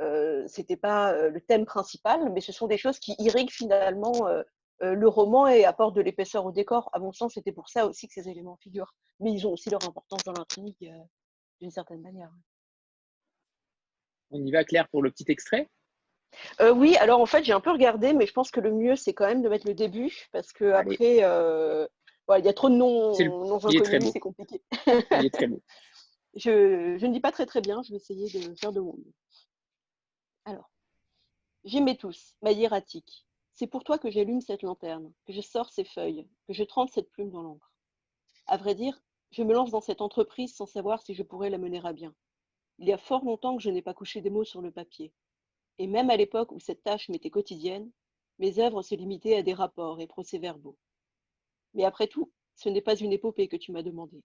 euh, 0.00 0.44
c'était 0.46 0.76
pas 0.76 1.12
euh, 1.12 1.30
le 1.30 1.40
thème 1.40 1.64
principal, 1.64 2.30
mais 2.32 2.40
ce 2.40 2.52
sont 2.52 2.66
des 2.66 2.76
choses 2.76 2.98
qui 2.98 3.14
irriguent 3.18 3.50
finalement 3.50 4.28
euh, 4.28 4.42
le 4.80 5.08
roman 5.08 5.46
et 5.46 5.64
apportent 5.64 5.96
de 5.96 6.02
l'épaisseur 6.02 6.44
au 6.44 6.52
décor. 6.52 6.90
À 6.92 6.98
mon 6.98 7.12
sens, 7.12 7.34
c'était 7.34 7.52
pour 7.52 7.68
ça 7.68 7.86
aussi 7.86 8.08
que 8.08 8.14
ces 8.14 8.28
éléments 8.28 8.56
figurent. 8.56 8.94
Mais 9.20 9.32
ils 9.32 9.46
ont 9.46 9.52
aussi 9.52 9.70
leur 9.70 9.82
importance 9.86 10.22
dans 10.24 10.32
l'intrigue 10.32 10.92
d'une 11.60 11.70
certaine 11.70 12.02
manière. 12.02 12.30
On 14.30 14.44
y 14.44 14.50
va, 14.50 14.64
Claire, 14.64 14.88
pour 14.88 15.02
le 15.02 15.10
petit 15.10 15.24
extrait? 15.28 15.70
Oui, 16.60 16.96
alors 16.96 17.20
en 17.20 17.26
fait, 17.26 17.44
j'ai 17.44 17.54
un 17.54 17.60
peu 17.60 17.70
regardé, 17.70 18.12
mais 18.12 18.26
je 18.26 18.32
pense 18.32 18.50
que 18.50 18.60
le 18.60 18.70
mieux, 18.70 18.96
c'est 18.96 19.14
quand 19.14 19.26
même 19.26 19.40
de 19.40 19.48
mettre 19.48 19.66
le 19.66 19.72
début, 19.72 20.28
parce 20.32 20.52
que 20.52 20.72
après, 20.72 21.16
il 21.16 22.44
y 22.44 22.48
a 22.48 22.52
trop 22.52 22.68
de 22.68 22.74
noms, 22.74 23.16
noms 23.18 23.64
inconnus, 23.64 24.10
c'est 24.12 24.20
compliqué. 24.20 24.60
il 24.86 25.24
est 25.24 25.32
très 25.32 25.46
beau. 25.46 25.62
je, 26.36 26.98
je, 26.98 27.06
ne 27.06 27.12
dis 27.14 27.20
pas 27.20 27.32
très 27.32 27.46
très 27.46 27.62
bien, 27.62 27.80
je 27.82 27.92
vais 27.92 27.96
essayer 27.96 28.26
de 28.26 28.54
faire 28.56 28.72
de 28.72 28.80
mon 28.80 28.92
mieux. 28.92 29.14
Alors, 30.46 30.70
j'aimais 31.64 31.96
tous, 31.96 32.36
ma 32.40 32.52
hiératique. 32.52 33.26
C'est 33.52 33.66
pour 33.66 33.82
toi 33.82 33.98
que 33.98 34.12
j'allume 34.12 34.40
cette 34.40 34.62
lanterne, 34.62 35.12
que 35.26 35.32
je 35.32 35.40
sors 35.40 35.70
ces 35.70 35.82
feuilles, 35.82 36.24
que 36.46 36.54
je 36.54 36.62
trempe 36.62 36.88
cette 36.88 37.10
plume 37.10 37.30
dans 37.30 37.42
l'encre. 37.42 37.74
À 38.46 38.56
vrai 38.56 38.76
dire, 38.76 39.02
je 39.32 39.42
me 39.42 39.52
lance 39.52 39.72
dans 39.72 39.80
cette 39.80 40.00
entreprise 40.00 40.54
sans 40.54 40.66
savoir 40.66 41.02
si 41.02 41.14
je 41.14 41.24
pourrais 41.24 41.50
la 41.50 41.58
mener 41.58 41.80
à 41.84 41.92
bien. 41.92 42.14
Il 42.78 42.86
y 42.86 42.92
a 42.92 42.96
fort 42.96 43.24
longtemps 43.24 43.56
que 43.56 43.62
je 43.62 43.70
n'ai 43.70 43.82
pas 43.82 43.92
couché 43.92 44.20
des 44.20 44.30
mots 44.30 44.44
sur 44.44 44.62
le 44.62 44.70
papier. 44.70 45.12
Et 45.78 45.88
même 45.88 46.10
à 46.10 46.16
l'époque 46.16 46.52
où 46.52 46.60
cette 46.60 46.84
tâche 46.84 47.08
m'était 47.08 47.30
quotidienne, 47.30 47.90
mes 48.38 48.60
œuvres 48.60 48.82
se 48.82 48.94
limitaient 48.94 49.38
à 49.38 49.42
des 49.42 49.54
rapports 49.54 50.00
et 50.00 50.06
procès-verbaux. 50.06 50.78
Mais 51.74 51.84
après 51.84 52.06
tout, 52.06 52.30
ce 52.54 52.68
n'est 52.68 52.82
pas 52.82 52.94
une 52.94 53.12
épopée 53.12 53.48
que 53.48 53.56
tu 53.56 53.72
m'as 53.72 53.82
demandé. 53.82 54.22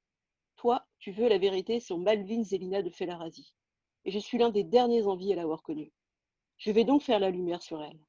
Toi, 0.55 0.85
tu 0.99 1.11
veux 1.11 1.27
la 1.27 1.39
vérité 1.39 1.79
sur 1.79 1.97
Malvin 1.97 2.43
Zélina 2.43 2.83
de 2.83 2.91
Felarazi. 2.91 3.55
Et 4.05 4.11
je 4.11 4.19
suis 4.19 4.37
l'un 4.37 4.51
des 4.51 4.63
derniers 4.63 5.07
envies 5.07 5.33
à 5.33 5.35
l'avoir 5.35 5.63
connue. 5.63 5.91
Je 6.61 6.69
vais 6.69 6.83
donc 6.83 7.01
faire 7.01 7.19
la 7.19 7.31
lumière 7.31 7.63
sur 7.63 7.81
elle. 7.81 7.99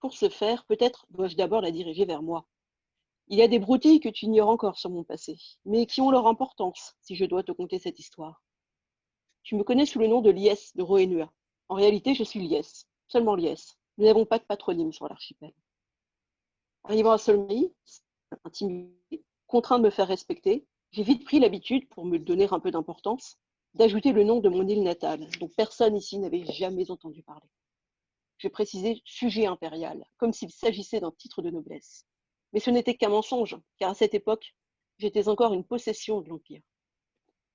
Pour 0.00 0.14
ce 0.14 0.28
faire, 0.28 0.64
peut-être 0.64 1.06
dois-je 1.10 1.36
d'abord 1.36 1.60
la 1.60 1.70
diriger 1.70 2.04
vers 2.04 2.20
moi. 2.20 2.44
Il 3.28 3.38
y 3.38 3.42
a 3.42 3.46
des 3.46 3.60
broutilles 3.60 4.00
que 4.00 4.08
tu 4.08 4.24
ignores 4.24 4.48
encore 4.48 4.76
sur 4.76 4.90
mon 4.90 5.04
passé, 5.04 5.38
mais 5.64 5.86
qui 5.86 6.00
ont 6.00 6.10
leur 6.10 6.26
importance 6.26 6.96
si 7.02 7.14
je 7.14 7.24
dois 7.24 7.44
te 7.44 7.52
conter 7.52 7.78
cette 7.78 8.00
histoire. 8.00 8.42
Tu 9.44 9.54
me 9.54 9.62
connais 9.62 9.86
sous 9.86 10.00
le 10.00 10.08
nom 10.08 10.22
de 10.22 10.30
Lies 10.30 10.72
de 10.74 10.82
Roenua. 10.82 11.32
En 11.68 11.76
réalité, 11.76 12.14
je 12.14 12.24
suis 12.24 12.40
Lies, 12.40 12.84
seulement 13.06 13.36
Lies. 13.36 13.76
Nous 13.96 14.06
n'avons 14.06 14.26
pas 14.26 14.40
de 14.40 14.44
patronyme 14.44 14.92
sur 14.92 15.08
l'archipel. 15.08 15.52
Arrivant 16.82 17.12
à 17.12 17.18
Solmey, 17.18 17.72
intimidé, 18.42 19.22
contraint 19.46 19.78
de 19.78 19.84
me 19.84 19.90
faire 19.90 20.08
respecter, 20.08 20.66
j'ai 20.90 21.04
vite 21.04 21.24
pris 21.24 21.38
l'habitude, 21.38 21.88
pour 21.90 22.06
me 22.06 22.18
donner 22.18 22.48
un 22.50 22.58
peu 22.58 22.72
d'importance, 22.72 23.38
d'ajouter 23.76 24.12
le 24.12 24.24
nom 24.24 24.40
de 24.40 24.48
mon 24.48 24.66
île 24.66 24.82
natale, 24.82 25.28
dont 25.38 25.50
personne 25.54 25.96
ici 25.96 26.18
n'avait 26.18 26.46
jamais 26.46 26.90
entendu 26.90 27.22
parler. 27.22 27.48
J'ai 28.38 28.48
précisé 28.48 29.02
sujet 29.04 29.46
impérial, 29.46 30.02
comme 30.16 30.32
s'il 30.32 30.50
s'agissait 30.50 31.00
d'un 31.00 31.12
titre 31.12 31.42
de 31.42 31.50
noblesse. 31.50 32.06
Mais 32.52 32.60
ce 32.60 32.70
n'était 32.70 32.94
qu'un 32.94 33.10
mensonge, 33.10 33.58
car 33.78 33.90
à 33.90 33.94
cette 33.94 34.14
époque, 34.14 34.54
j'étais 34.98 35.28
encore 35.28 35.52
une 35.52 35.64
possession 35.64 36.22
de 36.22 36.28
l'Empire. 36.30 36.62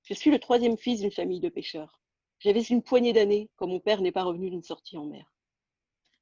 Je 0.04 0.14
suis 0.14 0.30
le 0.30 0.38
troisième 0.38 0.78
fils 0.78 1.00
d'une 1.00 1.10
famille 1.10 1.40
de 1.40 1.48
pêcheurs. 1.48 2.00
J'avais 2.38 2.62
une 2.62 2.82
poignée 2.82 3.12
d'années 3.12 3.50
quand 3.56 3.66
mon 3.66 3.80
père 3.80 4.00
n'est 4.00 4.12
pas 4.12 4.24
revenu 4.24 4.48
d'une 4.50 4.62
sortie 4.62 4.96
en 4.96 5.06
mer. 5.06 5.32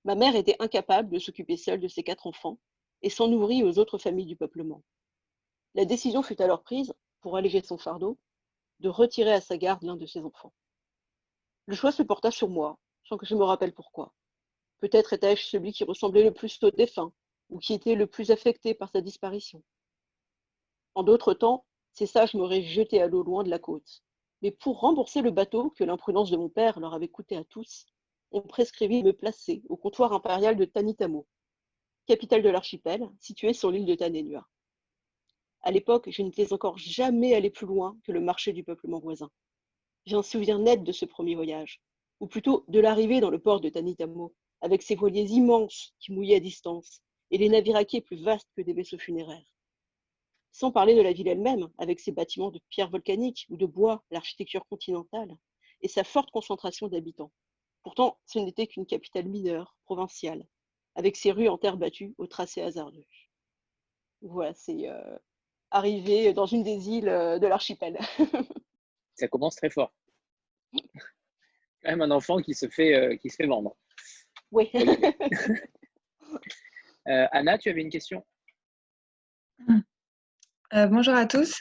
Ma 0.05 0.15
mère 0.15 0.35
était 0.35 0.57
incapable 0.61 1.11
de 1.11 1.19
s'occuper 1.19 1.59
seule 1.59 1.81
de 1.81 1.89
ses 1.89 2.03
quatre 2.03 2.27
enfants 2.27 2.59
et 3.03 3.11
s'en 3.11 3.31
ouvrit 3.31 3.63
aux 3.65 3.79
autres 3.79 3.99
familles 3.99 4.27
du 4.27 4.37
peuplement. 4.37 4.83
La 5.75 5.85
décision 5.85 6.23
fut 6.23 6.41
alors 6.41 6.63
prise, 6.63 6.95
pour 7.21 7.37
alléger 7.37 7.63
son 7.63 7.77
fardeau, 7.77 8.19
de 8.81 8.89
retirer 8.89 9.33
à 9.33 9.41
sa 9.41 9.57
garde 9.57 9.83
l'un 9.83 9.97
de 9.97 10.07
ses 10.07 10.21
enfants. 10.21 10.53
Le 11.67 11.77
choix 11.77 11.93
se 11.93 12.03
porta 12.03 12.31
sur 12.31 12.49
moi, 12.49 12.79
sans 13.05 13.17
que 13.17 13.27
je 13.27 13.35
me 13.35 13.45
rappelle 13.45 13.75
pourquoi. 13.75 14.13
Peut-être 14.81 15.13
étais-je 15.13 15.47
celui 15.47 15.73
qui 15.73 15.85
ressemblait 15.85 16.25
le 16.25 16.33
plus 16.33 16.63
au 16.63 16.71
défunt, 16.71 17.13
ou 17.51 17.59
qui 17.59 17.75
était 17.75 17.95
le 17.95 18.07
plus 18.07 18.31
affecté 18.31 18.75
par 18.75 18.91
sa 18.91 19.01
disparition. 19.01 19.63
En 20.95 21.03
d'autres 21.03 21.35
temps, 21.35 21.65
ces 21.93 22.07
sages 22.07 22.35
m'auraient 22.35 22.63
jeté 22.63 23.03
à 23.03 23.07
l'eau 23.07 23.23
loin 23.23 23.43
de 23.43 23.51
la 23.51 23.59
côte. 23.59 24.03
Mais 24.43 24.51
pour 24.51 24.81
rembourser 24.81 25.21
le 25.21 25.31
bateau 25.31 25.71
que 25.71 25.85
l'imprudence 25.85 26.31
de 26.31 26.37
mon 26.37 26.49
père 26.49 26.81
leur 26.81 26.95
avait 26.95 27.09
coûté 27.09 27.37
à 27.37 27.45
tous, 27.45 27.87
on 28.33 28.41
prescrivit 28.41 29.03
de 29.03 29.09
me 29.09 29.13
placer 29.13 29.63
au 29.69 29.77
comptoir 29.77 30.13
impérial 30.13 30.57
de 30.57 30.65
Tanitamo, 30.65 31.27
capitale 32.07 32.43
de 32.43 32.49
l'archipel, 32.49 33.11
située 33.19 33.53
sur 33.53 33.71
l'île 33.71 33.87
de 33.87 33.95
Tanenua. 33.95 34.49
À 35.63 35.71
l'époque, 35.71 36.09
je 36.11 36.23
n'étais 36.23 36.53
encore 36.53 36.79
jamais 36.79 37.35
allé 37.35 37.51
plus 37.51 37.67
loin 37.67 37.99
que 38.05 38.13
le 38.13 38.21
marché 38.21 38.53
du 38.53 38.65
peuplement 38.65 38.99
voisin. 38.99 39.31
J'ai 40.07 40.17
un 40.17 40.23
souvenir 40.23 40.59
net 40.59 40.83
de 40.83 40.93
ce 40.93 41.05
premier 41.05 41.35
voyage, 41.35 41.83
ou 42.21 42.27
plutôt 42.27 42.65
de 42.69 42.81
l'arrivée 42.81 43.21
dans 43.21 43.31
le 43.31 43.39
port 43.39 43.61
de 43.61 43.69
Tanitamo, 43.69 44.35
avec 44.63 44.83
ses 44.83 44.95
voiliers 44.95 45.31
immenses 45.31 45.95
qui 46.01 46.13
mouillaient 46.13 46.37
à 46.37 46.41
distance, 46.41 47.03
et 47.31 47.39
les 47.39 47.49
navires 47.49 47.77
à 47.77 47.85
quai 47.85 48.01
plus 48.01 48.23
vastes 48.23 48.51
que 48.57 48.63
des 48.63 48.73
vaisseaux 48.73 48.99
funéraires. 48.99 49.55
Sans 50.53 50.73
parler 50.73 50.95
de 50.95 51.03
la 51.03 51.13
ville 51.13 51.29
elle-même, 51.29 51.71
avec 51.79 52.01
ses 52.01 52.13
bâtiments 52.13 52.51
de 52.51 52.61
pierre 52.71 52.91
volcanique 52.91 53.47
ou 53.51 53.57
de 53.57 53.67
bois, 53.67 54.03
l'architecture 54.11 54.67
continentale, 54.67 55.37
et 55.83 55.89
sa 55.89 56.05
forte 56.05 56.31
concentration 56.31 56.89
d'habitants. 56.89 57.33
Pourtant, 57.83 58.19
ce 58.27 58.39
n'était 58.39 58.67
qu'une 58.67 58.87
capitale 58.87 59.29
mineure, 59.29 59.77
provinciale, 59.85 60.47
avec 60.95 61.17
ses 61.17 61.33
rues 61.33 61.49
en 61.49 61.57
terre 61.57 61.77
battue 61.77 62.15
au 62.19 62.27
tracé 62.27 62.61
hasardeux. 62.61 63.07
Voilà, 64.23 64.53
c'est 64.55 64.89
euh, 64.89 65.19
arrivé 65.71 66.33
dans 66.33 66.47
une 66.47 66.63
des 66.63 66.89
îles 66.89 67.09
euh, 67.09 67.39
de 67.39 67.47
l'archipel. 67.47 67.99
Ça 69.15 69.29
commence 69.29 69.57
très 69.57 69.71
fort. 69.71 69.93
Quand 70.73 71.91
même 71.91 72.03
un 72.03 72.11
enfant 72.11 72.39
qui 72.39 72.55
se 72.55 72.69
fait, 72.69 72.95
euh, 72.95 73.17
qui 73.17 73.31
se 73.31 73.37
fait 73.37 73.47
vendre. 73.47 73.77
Oui. 74.53 74.71
Euh, 77.09 77.27
Anna, 77.33 77.59
tu 77.59 77.71
avais 77.71 77.81
une 77.81 77.91
question? 77.91 78.25
Euh, 80.75 80.87
bonjour 80.87 81.15
à 81.15 81.27
tous. 81.27 81.61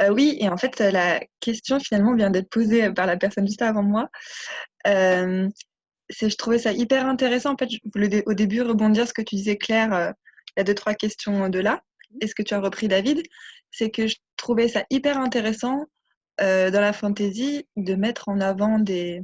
Euh, 0.00 0.08
oui, 0.10 0.38
et 0.40 0.48
en 0.48 0.56
fait, 0.56 0.78
la 0.80 1.20
question 1.40 1.78
finalement 1.78 2.14
vient 2.14 2.30
d'être 2.30 2.48
posée 2.48 2.90
par 2.92 3.04
la 3.04 3.16
personne 3.16 3.46
juste 3.46 3.60
avant 3.60 3.82
moi. 3.82 4.08
Euh, 4.86 5.48
je 6.08 6.36
trouvais 6.36 6.60
ça 6.60 6.72
hyper 6.72 7.06
intéressant. 7.06 7.52
En 7.52 7.56
fait, 7.56 7.68
je 7.70 7.78
voulais 7.92 8.22
au 8.26 8.32
début 8.32 8.62
rebondir 8.62 9.06
ce 9.06 9.12
que 9.12 9.20
tu 9.20 9.34
disais, 9.34 9.58
Claire. 9.58 10.14
il 10.56 10.60
y 10.60 10.60
a 10.60 10.64
deux, 10.64 10.74
trois 10.74 10.94
questions 10.94 11.48
de 11.50 11.58
là. 11.58 11.82
Et 12.20 12.26
ce 12.26 12.34
que 12.34 12.42
tu 12.42 12.54
as 12.54 12.60
repris, 12.60 12.88
David, 12.88 13.22
c'est 13.70 13.90
que 13.90 14.06
je 14.06 14.16
trouvais 14.36 14.68
ça 14.68 14.84
hyper 14.90 15.18
intéressant 15.18 15.86
dans 16.38 16.80
la 16.80 16.92
fantasy 16.92 17.66
de 17.76 17.96
mettre 17.96 18.28
en 18.28 18.40
avant 18.40 18.78
des, 18.78 19.22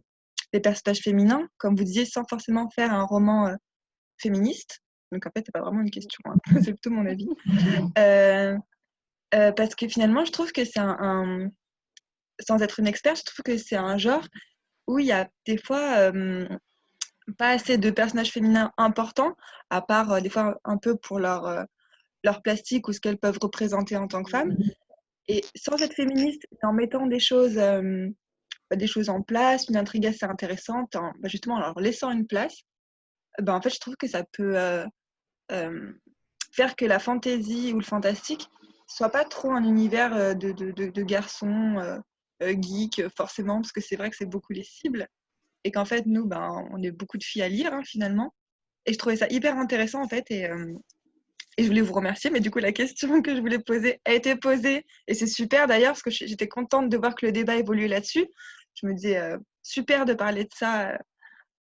des, 0.53 0.59
personnages 0.59 0.99
féminins, 0.99 1.47
comme 1.59 1.77
vous 1.77 1.85
disiez, 1.85 2.07
sans 2.07 2.25
forcément 2.29 2.69
faire 2.71 2.93
un 2.93 3.05
roman 3.05 3.57
féministe. 4.19 4.81
Donc 5.13 5.27
en 5.27 5.31
fait, 5.31 5.45
c'est 5.47 5.53
pas 5.53 5.61
vraiment 5.61 5.81
une 5.81 5.91
question, 5.91 6.21
hein. 6.27 6.37
c'est 6.65 6.73
plutôt 6.73 6.91
mon 6.91 7.07
avis. 7.07 7.29
Euh, 7.99 8.57
euh, 9.35 9.53
parce 9.53 9.75
que 9.75 9.89
finalement, 9.89 10.25
je 10.25 10.33
trouve 10.33 10.53
que 10.53 10.65
c'est 10.65 10.81
un, 10.81 11.51
sans 12.41 12.61
être 12.63 12.81
une 12.81 12.87
experte, 12.87 13.19
je 13.19 13.25
trouve 13.25 13.43
que 13.45 13.57
c'est 13.57 13.77
un 13.77 13.99
genre 13.99 14.27
où 14.87 14.99
il 14.99 15.07
y 15.07 15.13
a 15.13 15.29
des 15.47 15.57
fois 15.57 15.99
euh, 15.99 16.47
pas 17.39 17.51
assez 17.51 17.79
de 17.79 17.91
personnages 17.91 18.31
féminins 18.31 18.73
importants, 18.77 19.35
à 19.71 19.83
part 19.83 20.21
des 20.23 20.29
fois 20.29 20.61
un 20.65 20.77
peu 20.77 20.97
pour 20.97 21.19
leur, 21.19 21.65
leur 22.25 22.43
plastique 22.43 22.89
ou 22.89 22.93
ce 22.93 23.01
qu'elles 23.01 23.19
peuvent 23.19 23.39
représenter 23.41 23.97
en 23.97 24.09
tant 24.09 24.23
que 24.23 24.31
femmes. 24.31 24.57
Et 25.29 25.45
sans 25.55 25.81
être 25.81 25.95
féministe, 25.95 26.47
en 26.63 26.73
mettant 26.73 27.07
des 27.07 27.21
choses, 27.21 27.61
des 28.75 28.87
choses 28.87 29.09
en 29.09 29.23
place, 29.23 29.69
une 29.69 29.77
intrigue 29.77 30.07
assez 30.07 30.25
intéressante, 30.25 30.97
en, 30.97 31.13
bah, 31.21 31.29
justement 31.29 31.57
en 31.57 31.61
leur 31.61 31.81
laissant 31.81 32.11
une 32.11 32.27
place, 32.27 32.57
ben, 33.41 33.55
en 33.55 33.61
fait, 33.61 33.71
je 33.71 33.79
trouve 33.79 33.97
que 33.97 34.09
ça 34.09 34.25
peut 34.33 34.85
faire 36.53 36.77
que 36.77 36.85
la 36.85 36.99
fantaisie 36.99 37.73
ou 37.73 37.79
le 37.79 37.85
fantastique 37.85 38.49
soit 38.87 39.11
pas 39.11 39.25
trop 39.25 39.51
un 39.53 39.65
univers 39.65 40.37
de, 40.37 40.53
de, 40.53 40.71
de, 40.71 41.03
garçons 41.03 42.01
geeks, 42.41 43.03
forcément, 43.17 43.61
parce 43.61 43.73
que 43.73 43.81
c'est 43.81 43.97
vrai 43.97 44.11
que 44.11 44.17
c'est 44.17 44.27
beaucoup 44.27 44.53
les 44.53 44.65
cibles. 44.65 45.09
Et 45.65 45.71
qu'en 45.71 45.87
fait, 45.87 46.05
nous, 46.05 46.27
ben, 46.27 46.67
on 46.73 46.83
est 46.83 46.91
beaucoup 46.91 47.17
de 47.17 47.25
filles 47.25 47.43
à 47.43 47.49
lire, 47.49 47.73
hein, 47.73 47.83
finalement. 47.85 48.35
Et 48.85 48.93
je 48.93 48.99
trouvais 48.99 49.17
ça 49.17 49.27
hyper 49.31 49.57
intéressant, 49.57 50.03
en 50.03 50.09
fait. 50.09 50.31
Et, 50.31 50.47
et 51.57 51.63
je 51.63 51.69
voulais 51.69 51.81
vous 51.81 51.93
remercier, 51.95 52.31
mais 52.31 52.41
du 52.41 52.51
coup, 52.51 52.59
la 52.59 52.73
question 52.73 53.09
que 53.23 53.35
je 53.35 53.41
voulais 53.41 53.59
poser 53.59 54.01
a 54.05 54.13
été 54.13 54.37
posée. 54.37 54.85
Et 55.07 55.15
c'est 55.15 55.27
super 55.27 55.67
d'ailleurs, 55.67 55.93
parce 55.93 56.03
que 56.03 56.11
j'étais 56.11 56.49
contente 56.49 56.89
de 56.89 56.97
voir 56.97 57.15
que 57.15 57.27
le 57.27 57.33
débat 57.33 57.57
évoluait 57.57 57.89
là-dessus. 57.89 58.27
Je 58.75 58.87
me 58.87 58.95
disais, 58.95 59.21
super 59.63 60.05
de 60.05 60.15
parler 60.15 60.45
de 60.45 60.53
ça 60.55 60.99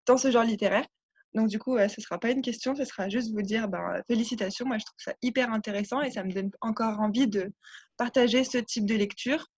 dans 0.06 0.16
ce 0.16 0.30
genre 0.30 0.44
littéraire. 0.44 0.86
Donc, 1.34 1.48
du 1.48 1.58
coup, 1.58 1.76
ce 1.76 1.82
ne 1.82 2.02
sera 2.02 2.18
pas 2.18 2.30
une 2.30 2.42
question, 2.42 2.76
ce 2.76 2.84
sera 2.84 3.08
juste 3.08 3.32
vous 3.32 3.42
dire 3.42 3.68
ben, 3.68 4.00
félicitations. 4.06 4.66
Moi, 4.66 4.78
je 4.78 4.84
trouve 4.84 4.98
ça 4.98 5.14
hyper 5.20 5.52
intéressant 5.52 6.00
et 6.00 6.10
ça 6.10 6.22
me 6.22 6.32
donne 6.32 6.50
encore 6.60 7.00
envie 7.00 7.26
de 7.26 7.52
partager 7.96 8.44
ce 8.44 8.58
type 8.58 8.86
de 8.86 8.94
lecture. 8.94 9.48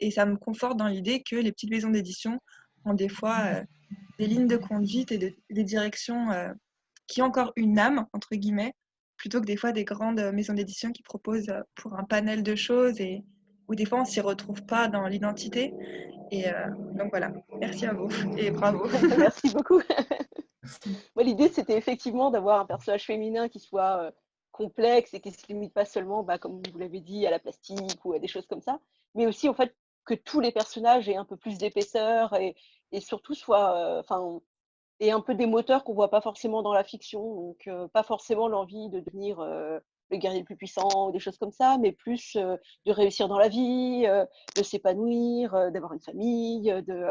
Et 0.00 0.10
ça 0.10 0.24
me 0.24 0.36
conforte 0.36 0.78
dans 0.78 0.86
l'idée 0.86 1.22
que 1.22 1.36
les 1.36 1.52
petites 1.52 1.70
maisons 1.70 1.90
d'édition 1.90 2.40
ont 2.84 2.94
des 2.94 3.08
fois 3.08 3.40
euh, 3.44 3.62
des 4.18 4.26
lignes 4.26 4.46
de 4.46 4.56
conduite 4.56 5.12
et 5.12 5.36
des 5.50 5.64
directions 5.64 6.30
euh, 6.30 6.48
qui 7.06 7.20
ont 7.20 7.26
encore 7.26 7.52
une 7.56 7.78
âme, 7.78 8.06
entre 8.12 8.34
guillemets, 8.34 8.72
plutôt 9.18 9.40
que 9.40 9.46
des 9.46 9.56
fois 9.56 9.72
des 9.72 9.84
grandes 9.84 10.32
maisons 10.32 10.54
d'édition 10.54 10.90
qui 10.92 11.02
proposent 11.02 11.50
euh, 11.50 11.60
pour 11.74 11.94
un 11.94 12.04
panel 12.04 12.42
de 12.42 12.54
choses 12.54 13.00
et 13.00 13.22
où 13.68 13.74
des 13.74 13.84
fois 13.84 13.98
on 13.98 14.02
ne 14.02 14.06
s'y 14.06 14.20
retrouve 14.20 14.64
pas 14.64 14.88
dans 14.88 15.06
l'identité. 15.06 15.74
Et 16.30 16.44
donc 16.94 17.10
voilà, 17.10 17.30
merci 17.60 17.86
à 17.86 17.92
vous 17.92 18.08
et 18.38 18.50
bravo. 18.50 18.86
merci 19.18 19.50
beaucoup. 19.54 19.80
L'idée, 21.16 21.48
c'était 21.48 21.76
effectivement 21.76 22.30
d'avoir 22.30 22.60
un 22.60 22.66
personnage 22.66 23.06
féminin 23.06 23.48
qui 23.48 23.60
soit 23.60 24.02
euh, 24.02 24.10
complexe 24.52 25.14
et 25.14 25.20
qui 25.20 25.28
ne 25.28 25.34
se 25.34 25.46
limite 25.48 25.74
pas 25.74 25.84
seulement, 25.84 26.22
bah, 26.22 26.38
comme 26.38 26.62
vous 26.72 26.78
l'avez 26.78 27.00
dit, 27.00 27.26
à 27.26 27.30
la 27.30 27.38
plastique 27.38 28.04
ou 28.04 28.12
à 28.12 28.18
des 28.18 28.28
choses 28.28 28.46
comme 28.46 28.60
ça, 28.60 28.80
mais 29.14 29.26
aussi 29.26 29.48
en 29.48 29.54
fait 29.54 29.74
que 30.04 30.14
tous 30.14 30.40
les 30.40 30.52
personnages 30.52 31.08
aient 31.08 31.16
un 31.16 31.24
peu 31.24 31.36
plus 31.36 31.58
d'épaisseur 31.58 32.34
et, 32.34 32.56
et, 32.92 33.00
surtout 33.00 33.34
soient, 33.34 33.76
euh, 33.76 34.00
enfin, 34.00 34.40
et 35.00 35.12
un 35.12 35.20
peu 35.20 35.34
des 35.34 35.46
moteurs 35.46 35.84
qu'on 35.84 35.94
voit 35.94 36.10
pas 36.10 36.20
forcément 36.20 36.62
dans 36.62 36.72
la 36.72 36.84
fiction, 36.84 37.34
donc 37.34 37.66
euh, 37.68 37.88
pas 37.88 38.02
forcément 38.02 38.48
l'envie 38.48 38.88
de 38.90 39.00
devenir 39.00 39.40
le 39.40 40.16
guerrier 40.16 40.40
le 40.40 40.44
plus 40.44 40.56
puissant 40.56 41.08
ou 41.08 41.12
des 41.12 41.20
choses 41.20 41.38
comme 41.38 41.52
ça, 41.52 41.76
mais 41.78 41.92
plus 41.92 42.36
de 42.36 42.92
réussir 42.92 43.28
dans 43.28 43.38
la 43.38 43.48
vie, 43.48 44.06
de 44.56 44.62
s'épanouir, 44.62 45.70
d'avoir 45.70 45.92
une 45.92 46.00
famille, 46.00 46.72
de 46.86 47.04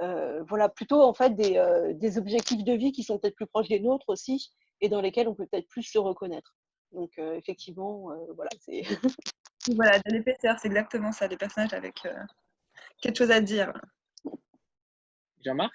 euh, 0.00 0.44
voilà, 0.44 0.68
plutôt 0.68 1.02
en 1.02 1.12
fait 1.12 1.32
euh, 1.56 1.92
des, 1.92 2.18
objectifs 2.18 2.62
de 2.62 2.72
vie 2.72 2.92
qui 2.92 3.02
sont 3.02 3.18
peut-être 3.18 3.34
plus 3.34 3.46
proches 3.46 3.68
des 3.68 3.80
nôtres 3.80 4.08
aussi 4.08 4.52
et 4.80 4.88
dans 4.88 5.00
lesquels 5.00 5.26
on 5.26 5.34
peut 5.34 5.46
peut-être 5.46 5.68
plus 5.68 5.82
se 5.82 5.98
reconnaître. 5.98 6.54
Donc 6.92 7.18
euh, 7.18 7.34
effectivement, 7.34 8.10
voilà, 8.36 8.50
c'est. 8.60 8.82
voilà, 9.74 9.98
de 9.98 10.12
l'épaisseur, 10.12 10.56
c'est 10.60 10.68
exactement 10.68 11.10
ça, 11.10 11.26
des 11.26 11.36
personnages 11.36 11.72
avec 11.72 12.06
quelque 13.00 13.16
chose 13.16 13.30
à 13.30 13.40
dire. 13.40 13.72
Jean-Marc? 15.44 15.74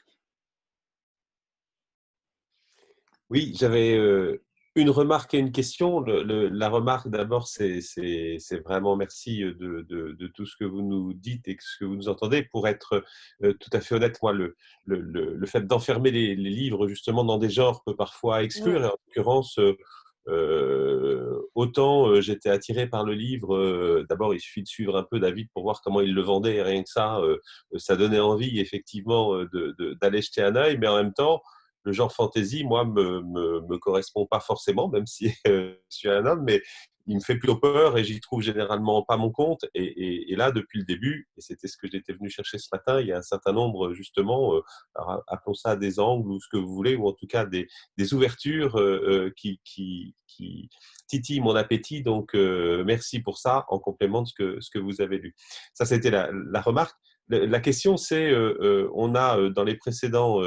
Oui, 3.33 3.55
j'avais 3.59 3.97
une 4.75 4.89
remarque 4.89 5.33
et 5.33 5.39
une 5.39 5.51
question. 5.51 6.01
la 6.01 6.69
remarque 6.69 7.07
d'abord, 7.07 7.47
c'est 7.47 7.79
vraiment 8.63 8.95
merci 8.95 9.39
de, 9.39 9.85
de, 9.87 10.27
tout 10.27 10.45
ce 10.45 10.55
que 10.55 10.65
vous 10.65 10.83
nous 10.83 11.13
dites 11.13 11.47
et 11.47 11.57
ce 11.59 11.79
que 11.79 11.85
vous 11.85 11.95
nous 11.95 12.09
entendez. 12.09 12.43
Pour 12.43 12.67
être 12.67 13.03
euh, 13.43 13.53
tout 13.53 13.69
à 13.73 13.81
fait 13.81 13.95
honnête, 13.95 14.19
moi, 14.21 14.33
le, 14.33 14.55
fait 15.47 15.65
d'enfermer 15.65 16.11
les, 16.11 16.35
livres 16.35 16.87
justement 16.87 17.23
dans 17.23 17.39
des 17.39 17.49
genres 17.49 17.83
peut 17.83 17.95
parfois 17.95 18.43
exclure. 18.43 18.81
en 18.81 18.95
l'occurrence, 19.07 19.57
euh, 19.57 19.75
euh, 20.27 21.41
autant 21.55 22.21
j'étais 22.21 22.49
attiré 22.49 22.87
par 22.87 23.03
le 23.03 23.13
livre. 23.13 24.05
D'abord, 24.09 24.35
il 24.35 24.39
suffit 24.39 24.63
de 24.63 24.67
suivre 24.67 24.95
un 24.95 25.03
peu 25.03 25.19
David 25.19 25.49
pour 25.53 25.63
voir 25.63 25.81
comment 25.81 26.01
il 26.01 26.13
le 26.13 26.21
vendait. 26.21 26.57
Et 26.57 26.61
rien 26.61 26.83
que 26.83 26.89
ça, 26.89 27.19
ça 27.77 27.95
donnait 27.95 28.19
envie 28.19 28.59
effectivement 28.59 29.43
d'aller 30.01 30.21
jeter 30.21 30.43
un 30.43 30.55
œil. 30.55 30.77
Mais 30.77 30.87
en 30.87 30.95
même 30.97 31.13
temps, 31.13 31.41
le 31.83 31.91
genre 31.91 32.13
fantasy, 32.13 32.63
moi, 32.63 32.85
me, 32.85 33.21
me, 33.21 33.61
me 33.67 33.77
correspond 33.77 34.25
pas 34.25 34.39
forcément, 34.39 34.89
même 34.89 35.05
si 35.05 35.33
je 35.45 35.75
suis 35.89 36.09
un 36.09 36.25
homme, 36.25 36.43
mais 36.43 36.61
il 37.05 37.15
me 37.15 37.21
fait 37.21 37.35
plutôt 37.35 37.57
peur 37.57 37.97
et 37.97 38.03
j'y 38.03 38.19
trouve 38.21 38.41
généralement 38.41 39.03
pas 39.03 39.17
mon 39.17 39.31
compte. 39.31 39.65
Et, 39.73 40.31
et, 40.31 40.35
là, 40.35 40.51
depuis 40.51 40.79
le 40.79 40.85
début, 40.85 41.27
et 41.37 41.41
c'était 41.41 41.67
ce 41.67 41.77
que 41.77 41.87
j'étais 41.91 42.13
venu 42.13 42.29
chercher 42.29 42.57
ce 42.57 42.69
matin, 42.71 43.01
il 43.01 43.07
y 43.07 43.11
a 43.11 43.17
un 43.17 43.23
certain 43.23 43.51
nombre, 43.51 43.93
justement, 43.93 44.55
euh, 44.55 44.61
appelons 45.27 45.53
ça 45.53 45.75
des 45.75 45.99
angles 45.99 46.31
ou 46.31 46.39
ce 46.39 46.47
que 46.49 46.57
vous 46.57 46.73
voulez, 46.73 46.95
ou 46.95 47.07
en 47.07 47.13
tout 47.13 47.27
cas 47.27 47.45
des, 47.45 47.67
des 47.97 48.13
ouvertures 48.13 48.79
euh, 48.79 49.01
euh 49.07 49.31
qui, 49.35 49.59
qui, 49.65 50.15
qui, 50.27 50.69
titillent 51.07 51.41
mon 51.41 51.55
appétit. 51.55 52.03
Donc, 52.03 52.35
euh, 52.35 52.83
merci 52.85 53.19
pour 53.19 53.37
ça, 53.37 53.65
en 53.67 53.79
complément 53.79 54.21
de 54.21 54.27
ce 54.27 54.33
que, 54.33 54.61
ce 54.61 54.69
que 54.71 54.79
vous 54.79 55.01
avez 55.01 55.17
lu. 55.17 55.35
Ça, 55.73 55.85
c'était 55.85 56.11
la, 56.11 56.29
la, 56.31 56.61
remarque. 56.61 56.95
La 57.27 57.59
question, 57.59 57.97
c'est, 57.97 58.31
euh, 58.31 58.89
on 58.93 59.15
a 59.15 59.49
dans 59.49 59.63
les 59.63 59.75
précédents 59.75 60.41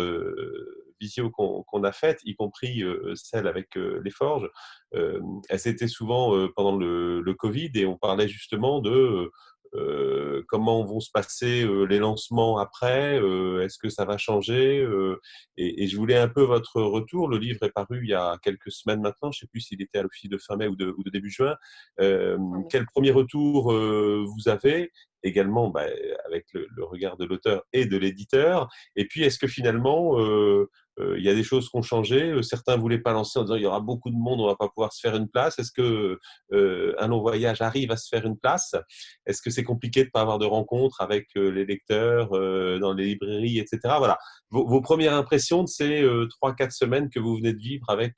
visio 1.01 1.31
qu'on 1.31 1.85
a 1.85 1.93
faites, 1.93 2.21
y 2.25 2.35
compris 2.35 2.83
euh, 2.83 3.15
celle 3.15 3.47
avec 3.47 3.77
euh, 3.77 4.01
les 4.05 4.11
forges, 4.11 4.49
euh, 4.95 5.21
elles 5.49 5.67
étaient 5.67 5.89
souvent 5.89 6.49
pendant 6.55 6.77
le, 6.77 7.21
le, 7.21 7.35
Covid 7.35 7.71
et 7.75 7.87
on 7.87 7.97
parlait 7.97 8.29
justement 8.29 8.81
de 8.81 9.31
comment 10.49 10.83
vont 10.87 11.01
se 11.01 11.11
passer 11.11 11.69
les 11.87 11.99
lancements 11.99 12.57
après, 12.57 13.17
est-ce 13.63 13.77
que 13.77 13.91
ça 13.91 14.07
va 14.07 14.17
changer 14.17 14.89
et, 15.59 15.87
je 15.87 15.97
voulais 15.99 16.17
un 16.17 16.29
peu 16.29 16.43
votre 16.43 16.81
retour. 16.81 17.29
Le 17.29 17.37
livre 17.37 17.63
est 17.63 17.73
paru 17.73 18.01
il 18.03 18.09
y 18.09 18.15
a 18.15 18.39
quelques 18.43 18.71
semaines 18.71 19.03
maintenant, 19.03 19.31
je 19.33 19.39
ne 19.39 19.41
sais 19.41 19.47
plus 19.49 19.61
s'il 19.61 19.83
était 19.83 19.99
à 19.99 20.03
l'office 20.03 20.31
de 20.31 20.39
fin 20.39 20.57
mai 20.57 20.67
ou 20.67 20.77
de, 20.77 20.95
ou 20.97 21.03
de 21.03 21.11
début 21.11 21.31
juin. 21.31 21.57
quel 21.99 22.87
premier 22.87 23.11
retour 23.11 23.71
vous 23.71 24.49
avez 24.49 24.93
également 25.27 25.69
bah, 25.69 25.85
avec 26.27 26.47
le, 26.53 26.85
regard 26.85 27.17
de 27.17 27.25
l'auteur 27.25 27.63
et 27.73 27.87
de 27.87 27.97
l'éditeur 27.97 28.69
Et 28.95 29.07
puis, 29.07 29.23
est-ce 29.25 29.39
que 29.39 29.47
finalement, 29.47 30.19
euh, 30.99 31.17
il 31.19 31.25
y 31.25 31.29
a 31.29 31.35
des 31.35 31.43
choses 31.43 31.69
qui 31.69 31.77
ont 31.77 31.83
changé? 31.83 32.31
Euh, 32.31 32.43
certains 32.43 32.77
ne 32.77 32.81
voulaient 32.81 32.99
pas 32.99 33.13
lancer 33.13 33.39
en 33.39 33.43
disant 33.43 33.57
il 33.57 33.63
y 33.63 33.67
aura 33.67 33.81
beaucoup 33.81 34.11
de 34.11 34.17
monde, 34.17 34.41
on 34.41 34.45
ne 34.45 34.49
va 34.49 34.57
pas 34.57 34.69
pouvoir 34.69 34.93
se 34.93 35.01
faire 35.01 35.17
une 35.17 35.29
place. 35.29 35.59
Est-ce 35.59 35.73
que 35.73 36.19
euh, 36.53 36.95
un 36.99 37.09
long 37.09 37.21
voyage 37.21 37.61
arrive 37.61 37.91
à 37.91 37.97
se 37.97 38.09
faire 38.09 38.25
une 38.25 38.39
place? 38.39 38.75
Est-ce 39.27 39.43
que 39.43 39.51
c'est 39.51 39.65
compliqué 39.65 40.01
de 40.01 40.07
ne 40.07 40.11
pas 40.11 40.23
avoir 40.23 40.39
de 40.39 40.47
rencontres 40.47 41.01
avec 41.01 41.29
les 41.35 41.67
lecteurs 41.67 42.31
dans 42.31 42.93
les 42.95 43.07
librairies, 43.07 43.59
etc. 43.59 43.95
Voilà. 43.99 44.19
Vos, 44.51 44.81
premières 44.81 45.15
impressions 45.15 45.63
de 45.63 45.69
ces 45.69 46.07
trois, 46.31 46.55
quatre 46.55 46.73
semaines 46.73 47.11
que 47.11 47.21
vous 47.21 47.37
venez 47.37 47.53
de 47.53 47.59
vivre 47.59 47.89
avec 47.91 48.15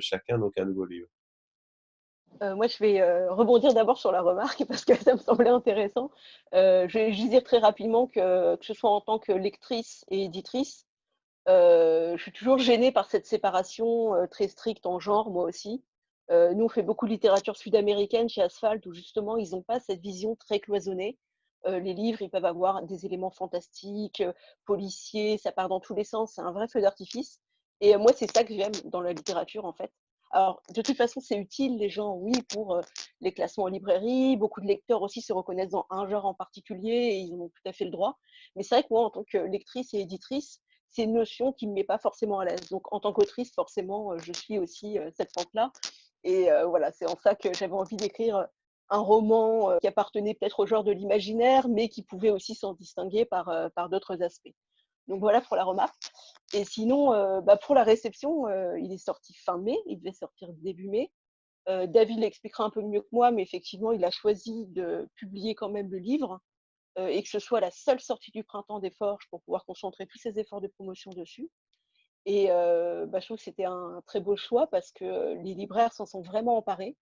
chacun 0.00 0.38
donc 0.38 0.58
un 0.58 0.64
nouveau 0.64 0.84
livre? 0.84 1.08
Moi, 2.56 2.66
je 2.66 2.78
vais 2.78 3.28
rebondir 3.28 3.72
d'abord 3.74 3.98
sur 3.98 4.12
la 4.12 4.22
remarque 4.22 4.64
parce 4.68 4.84
que 4.84 4.96
ça 4.96 5.14
me 5.14 5.18
semblait 5.18 5.50
intéressant. 5.50 6.10
je 6.52 6.86
vais 6.86 7.10
dire 7.12 7.44
très 7.44 7.58
rapidement 7.58 8.06
que, 8.06 8.56
que 8.56 8.64
ce 8.64 8.74
soit 8.74 8.90
en 8.90 9.00
tant 9.00 9.18
que 9.18 9.32
lectrice 9.32 10.04
et 10.08 10.24
éditrice, 10.24 10.86
je 11.46 12.16
suis 12.18 12.32
toujours 12.32 12.58
gênée 12.58 12.92
par 12.92 13.08
cette 13.10 13.26
séparation 13.26 14.14
très 14.30 14.48
stricte 14.48 14.86
en 14.86 14.98
genre, 14.98 15.30
moi 15.30 15.44
aussi. 15.44 15.82
nous, 16.30 16.64
on 16.64 16.68
fait 16.68 16.82
beaucoup 16.82 17.06
de 17.06 17.12
littérature 17.12 17.56
sud-américaine 17.56 18.28
chez 18.28 18.42
Asphalt, 18.42 18.84
où 18.86 18.92
justement, 18.92 19.36
ils 19.36 19.50
n'ont 19.50 19.62
pas 19.62 19.80
cette 19.80 20.00
vision 20.00 20.36
très 20.36 20.60
cloisonnée. 20.60 21.18
les 21.66 21.94
livres, 21.94 22.22
ils 22.22 22.30
peuvent 22.30 22.44
avoir 22.44 22.82
des 22.82 23.06
éléments 23.06 23.30
fantastiques, 23.30 24.22
policiers, 24.64 25.38
ça 25.38 25.52
part 25.52 25.68
dans 25.68 25.80
tous 25.80 25.94
les 25.94 26.04
sens, 26.04 26.32
c'est 26.34 26.42
un 26.42 26.52
vrai 26.52 26.68
feu 26.68 26.80
d'artifice. 26.80 27.40
Et 27.80 27.96
moi, 27.96 28.12
c'est 28.14 28.30
ça 28.30 28.44
que 28.44 28.54
j'aime 28.54 28.72
dans 28.84 29.00
la 29.00 29.12
littérature, 29.12 29.64
en 29.64 29.72
fait. 29.72 29.92
Alors, 30.34 30.62
de 30.74 30.80
toute 30.80 30.96
façon, 30.96 31.20
c'est 31.20 31.36
utile, 31.36 31.76
les 31.76 31.90
gens, 31.90 32.14
oui, 32.14 32.32
pour 32.48 32.80
les 33.20 33.32
classements 33.32 33.64
en 33.64 33.68
librairie. 33.68 34.36
Beaucoup 34.36 34.62
de 34.62 34.66
lecteurs 34.66 35.02
aussi 35.02 35.20
se 35.20 35.32
reconnaissent 35.32 35.70
dans 35.70 35.86
un 35.90 36.08
genre 36.08 36.24
en 36.24 36.32
particulier 36.32 36.90
et 36.90 37.18
ils 37.18 37.34
ont 37.34 37.48
tout 37.48 37.68
à 37.68 37.72
fait 37.72 37.84
le 37.84 37.90
droit. 37.90 38.18
Mais 38.56 38.62
c'est 38.62 38.76
vrai 38.76 38.82
que 38.82 38.88
moi, 38.90 39.04
en 39.04 39.10
tant 39.10 39.24
que 39.24 39.36
lectrice 39.36 39.92
et 39.92 40.00
éditrice, 40.00 40.60
c'est 40.88 41.04
une 41.04 41.12
notion 41.12 41.52
qui 41.52 41.66
ne 41.66 41.72
me 41.72 41.76
met 41.76 41.84
pas 41.84 41.98
forcément 41.98 42.38
à 42.38 42.46
l'aise. 42.46 42.68
Donc, 42.70 42.90
en 42.92 43.00
tant 43.00 43.12
qu'autrice, 43.12 43.52
forcément, 43.54 44.16
je 44.18 44.32
suis 44.32 44.58
aussi 44.58 44.98
cette 45.16 45.34
pente-là. 45.34 45.70
Et 46.24 46.48
voilà, 46.66 46.92
c'est 46.92 47.06
en 47.06 47.16
ça 47.18 47.34
que 47.34 47.52
j'avais 47.52 47.74
envie 47.74 47.96
d'écrire 47.96 48.46
un 48.88 49.00
roman 49.00 49.78
qui 49.80 49.86
appartenait 49.86 50.34
peut-être 50.34 50.60
au 50.60 50.66
genre 50.66 50.84
de 50.84 50.92
l'imaginaire, 50.92 51.68
mais 51.68 51.90
qui 51.90 52.02
pouvait 52.02 52.30
aussi 52.30 52.54
s'en 52.54 52.72
distinguer 52.72 53.26
par 53.26 53.88
d'autres 53.90 54.22
aspects. 54.22 54.54
Donc 55.08 55.20
voilà 55.20 55.40
pour 55.40 55.56
la 55.56 55.64
remarque. 55.64 56.00
Et 56.54 56.64
sinon, 56.64 57.10
bah 57.42 57.56
pour 57.56 57.74
la 57.74 57.82
réception, 57.82 58.46
il 58.76 58.92
est 58.92 58.98
sorti 58.98 59.34
fin 59.34 59.58
mai, 59.58 59.76
il 59.86 59.98
devait 59.98 60.12
sortir 60.12 60.48
début 60.54 60.88
mai. 60.88 61.10
David 61.66 62.18
l'expliquera 62.18 62.64
un 62.64 62.70
peu 62.70 62.82
mieux 62.82 63.00
que 63.00 63.08
moi, 63.12 63.30
mais 63.30 63.42
effectivement, 63.42 63.92
il 63.92 64.04
a 64.04 64.10
choisi 64.10 64.66
de 64.66 65.08
publier 65.16 65.54
quand 65.54 65.70
même 65.70 65.90
le 65.90 65.98
livre 65.98 66.40
euh, 66.98 67.06
et 67.06 67.22
que 67.22 67.28
ce 67.28 67.38
soit 67.38 67.60
la 67.60 67.70
seule 67.70 68.00
sortie 68.00 68.30
du 68.32 68.44
printemps 68.44 68.78
des 68.78 68.90
forges 68.90 69.26
pour 69.30 69.40
pouvoir 69.42 69.64
concentrer 69.64 70.06
tous 70.06 70.18
ses 70.18 70.38
efforts 70.38 70.60
de 70.60 70.68
promotion 70.68 71.10
dessus. 71.10 71.50
Et 72.26 72.50
euh, 72.50 73.06
bah, 73.06 73.20
je 73.20 73.26
trouve 73.26 73.38
que 73.38 73.42
c'était 73.42 73.64
un 73.64 74.02
très 74.06 74.20
beau 74.20 74.36
choix 74.36 74.66
parce 74.66 74.92
que 74.92 75.34
les 75.42 75.54
libraires 75.54 75.92
s'en 75.94 76.06
sont 76.06 76.20
vraiment 76.20 76.58
emparés. 76.58 76.96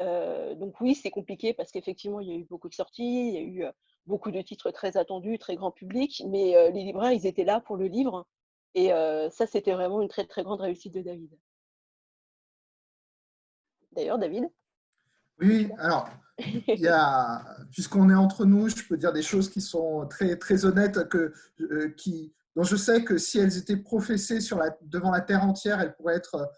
Euh, 0.00 0.54
donc 0.54 0.80
oui, 0.80 0.94
c'est 0.94 1.10
compliqué 1.10 1.54
parce 1.54 1.72
qu'effectivement, 1.72 2.20
il 2.20 2.28
y 2.28 2.32
a 2.32 2.36
eu 2.36 2.44
beaucoup 2.44 2.68
de 2.68 2.74
sorties, 2.74 3.28
il 3.28 3.34
y 3.34 3.38
a 3.38 3.40
eu 3.40 3.64
beaucoup 4.06 4.30
de 4.30 4.42
titres 4.42 4.70
très 4.70 4.96
attendus, 4.96 5.38
très 5.38 5.56
grand 5.56 5.70
public, 5.70 6.22
mais 6.28 6.70
les 6.72 6.84
libraires, 6.84 7.12
ils 7.12 7.26
étaient 7.26 7.44
là 7.44 7.60
pour 7.60 7.76
le 7.76 7.86
livre. 7.86 8.26
Et 8.74 8.88
ça, 9.30 9.46
c'était 9.46 9.72
vraiment 9.72 10.02
une 10.02 10.08
très 10.08 10.26
très 10.26 10.42
grande 10.42 10.60
réussite 10.60 10.94
de 10.94 11.02
David. 11.02 11.30
D'ailleurs, 13.92 14.18
David? 14.18 14.50
Oui, 15.38 15.68
alors 15.78 16.08
puisqu'on 17.70 18.10
est 18.10 18.14
entre 18.14 18.44
nous, 18.44 18.68
je 18.68 18.84
peux 18.88 18.96
dire 18.96 19.12
des 19.12 19.22
choses 19.22 19.50
qui 19.50 19.60
sont 19.60 20.06
très, 20.08 20.36
très 20.36 20.64
honnêtes, 20.64 21.08
que, 21.08 21.32
euh, 21.60 21.90
qui, 21.96 22.34
dont 22.56 22.62
je 22.62 22.76
sais 22.76 23.04
que 23.04 23.18
si 23.18 23.38
elles 23.38 23.56
étaient 23.56 23.76
professées 23.76 24.38
devant 24.82 25.10
la 25.10 25.20
terre 25.20 25.44
entière, 25.44 25.80
elles 25.80 25.94
pourraient 25.94 26.16
être 26.16 26.50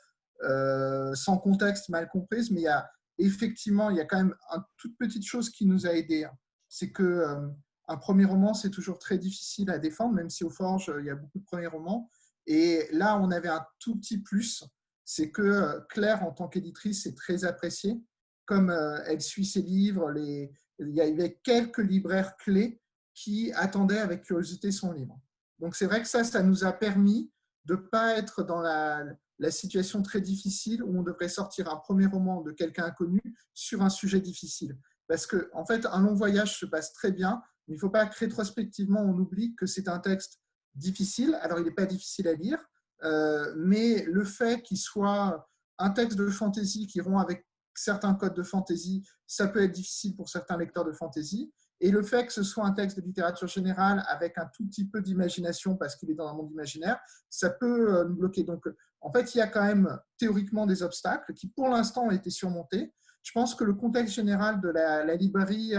euh, 0.43 1.15
sans 1.15 1.39
contexte, 1.39 1.89
mal 1.89 2.09
comprises. 2.09 2.51
Mais 2.51 2.61
il 2.61 2.65
y 2.65 2.69
a, 2.69 2.89
effectivement, 3.19 3.91
il 3.91 3.97
y 3.97 4.01
a 4.01 4.05
quand 4.05 4.19
même 4.19 4.35
une 4.55 4.63
toute 4.77 4.97
petite 4.99 5.25
chose 5.25 5.51
qui 5.51 5.67
nous 5.67 5.87
a 5.87 5.91
aidés. 5.91 6.25
Hein. 6.25 6.33
C'est 6.75 6.91
que 6.91 7.03
euh, 7.03 7.49
un 7.87 7.97
premier 7.97 8.25
roman, 8.25 8.53
c'est 8.53 8.71
toujours 8.71 8.99
très 8.99 9.19
difficile 9.19 9.71
à 9.71 9.79
défendre, 9.79 10.15
même 10.15 10.31
si 10.31 10.43
au 10.43 10.51
Forge, 10.51 10.93
il 10.99 11.07
y 11.07 11.11
a 11.11 11.15
beaucoup 11.15 11.39
de 11.39 11.45
premiers 11.45 11.69
romans. 11.69 12.11
Et 12.47 12.89
là, 12.91 13.17
on 13.19 13.31
avait 13.31 13.49
un 13.49 13.65
tout 13.79 13.97
petit 13.97 14.19
plus, 14.19 14.65
c'est 15.05 15.31
que 15.31 15.81
Claire, 15.89 16.25
en 16.25 16.33
tant 16.33 16.49
qu'éditrice, 16.49 17.07
est 17.07 17.17
très 17.17 17.45
appréciée 17.45 18.03
comme 18.47 18.71
euh, 18.71 18.99
elle 19.07 19.21
suit 19.21 19.47
ses 19.47 19.63
livres, 19.63 20.13
il 20.17 20.51
y 20.91 21.01
avait 21.01 21.41
quelques 21.43 21.79
libraires 21.79 22.37
clés 22.37 22.81
qui 23.15 23.53
attendaient 23.53 24.01
avec 24.01 24.23
curiosité 24.23 24.73
son 24.73 24.93
livre. 24.93 25.19
Donc 25.61 25.77
c'est 25.77 25.87
vrai 25.87 26.03
que 26.03 26.09
ça, 26.09 26.25
ça 26.25 26.43
nous 26.43 26.65
a 26.65 26.73
permis 26.73 27.31
de 27.65 27.75
ne 27.75 27.81
pas 27.81 28.19
être 28.19 28.43
dans 28.43 28.61
la, 28.61 29.05
la, 29.39 29.51
situation 29.51 30.03
très 30.03 30.21
difficile 30.21 30.83
où 30.83 30.99
on 30.99 31.03
devrait 31.03 31.29
sortir 31.29 31.73
un 31.73 31.77
premier 31.77 32.07
roman 32.07 32.43
de 32.43 32.51
quelqu'un 32.51 32.85
inconnu 32.85 33.23
sur 33.55 33.83
un 33.83 33.89
sujet 33.89 34.21
difficile. 34.21 34.77
Parce 35.09 35.27
que 35.27 35.51
en 35.53 35.65
fait, 35.67 35.87
un 35.87 36.01
long 36.01 36.15
voyage 36.15 36.59
se 36.59 36.67
passe 36.67 36.93
très 36.93 37.13
bien, 37.13 37.43
mais 37.67 37.75
il 37.75 37.77
ne 37.77 37.81
faut 37.81 37.91
pas 37.91 38.07
que 38.07 38.19
rétrospectivement 38.19 39.03
on 39.03 39.19
oublie 39.19 39.55
que 39.55 39.67
c'est 39.67 39.89
un 39.89 39.99
texte 39.99 40.41
difficile. 40.75 41.39
Alors 41.43 41.59
il 41.59 41.65
n'est 41.65 41.75
pas 41.75 41.87
difficile 41.87 42.29
à 42.29 42.35
lire, 42.35 42.59
euh, 43.03 43.53
mais 43.57 44.05
le 44.05 44.25
fait 44.25 44.63
qu'il 44.63 44.79
soit 44.79 45.49
un 45.79 45.91
texte 45.91 46.19
de 46.19 46.29
fantaisie 46.29 46.87
qui 46.87 47.01
rompt 47.01 47.21
avec 47.21 47.47
certains 47.75 48.15
codes 48.15 48.35
de 48.35 48.43
fantaisie, 48.43 49.07
ça 49.27 49.49
peut 49.49 49.63
être 49.63 49.73
difficile 49.73 50.15
pour 50.17 50.29
certains 50.29 50.57
lecteurs 50.57 50.85
de 50.85 50.93
fantaisie. 50.93 51.53
Et 51.81 51.91
le 51.91 52.03
fait 52.03 52.27
que 52.27 52.33
ce 52.33 52.43
soit 52.43 52.65
un 52.65 52.73
texte 52.73 52.99
de 52.99 53.03
littérature 53.03 53.49
générale 53.49 54.05
avec 54.09 54.39
un 54.39 54.47
tout 54.47 54.65
petit 54.67 54.87
peu 54.87 55.03
d'imagination 55.03 55.77
parce 55.77 55.97
qu'il 55.97 56.11
est 56.11 56.15
dans 56.15 56.29
un 56.29 56.35
monde 56.35 56.51
imaginaire, 56.53 56.99
ça 57.29 57.51
peut 57.51 57.95
euh, 57.95 58.05
nous 58.05 58.15
bloquer. 58.15 58.45
Donc, 58.45 58.65
en 59.01 59.13
fait, 59.13 59.35
il 59.35 59.39
y 59.39 59.41
a 59.41 59.49
quand 59.49 59.65
même 59.65 59.99
théoriquement 60.17 60.67
des 60.67 60.83
obstacles 60.83 61.35
qui, 61.35 61.49
pour 61.49 61.69
l'instant, 61.69 62.07
ont 62.07 62.11
été 62.11 62.31
surmontés. 62.31 62.95
Je 63.25 63.33
pense 63.33 63.55
que 63.55 63.65
le 63.65 63.73
contexte 63.73 64.15
général 64.15 64.61
de 64.61 64.69
la, 64.69 65.17
librairie, 65.17 65.73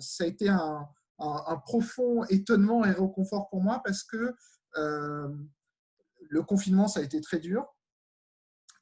ça 0.00 0.24
a 0.24 0.26
été 0.26 0.48
un, 0.48 0.86
profond 1.64 2.24
étonnement 2.24 2.84
et 2.84 2.90
réconfort 2.90 3.48
pour 3.48 3.62
moi 3.62 3.80
parce 3.84 4.04
que 4.04 4.34
euh, 4.76 5.28
le 6.28 6.42
confinement, 6.42 6.86
ça 6.86 7.00
a 7.00 7.02
été 7.02 7.20
très 7.20 7.38
dur 7.38 7.66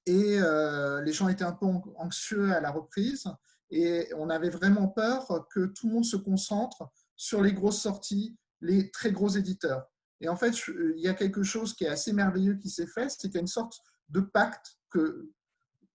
et 0.06 0.40
euh, 0.40 1.00
les 1.02 1.12
gens 1.12 1.28
étaient 1.28 1.44
un 1.44 1.52
peu 1.52 1.66
anxieux 1.96 2.52
à 2.52 2.60
la 2.60 2.72
reprise 2.72 3.24
et 3.70 4.08
on 4.16 4.30
avait 4.30 4.50
vraiment 4.50 4.88
peur 4.88 5.46
que 5.50 5.66
tout 5.66 5.86
le 5.86 5.94
monde 5.94 6.04
se 6.04 6.16
concentre 6.16 6.90
sur 7.16 7.40
les 7.40 7.52
grosses 7.52 7.80
sorties, 7.80 8.36
les 8.60 8.90
très 8.90 9.12
gros 9.12 9.28
éditeurs. 9.28 9.86
Et 10.20 10.28
en 10.28 10.36
fait, 10.36 10.54
il 10.68 11.00
y 11.00 11.08
a 11.08 11.14
quelque 11.14 11.42
chose 11.42 11.74
qui 11.74 11.84
est 11.84 11.88
assez 11.88 12.12
merveilleux 12.12 12.54
qui 12.54 12.68
s'est 12.68 12.86
fait, 12.86 13.08
c'est 13.08 13.28
qu'il 13.28 13.34
y 13.34 13.38
a 13.38 13.40
une 13.40 13.46
sorte 13.46 13.78
de 14.08 14.20
pacte 14.20 14.78
que 14.90 15.30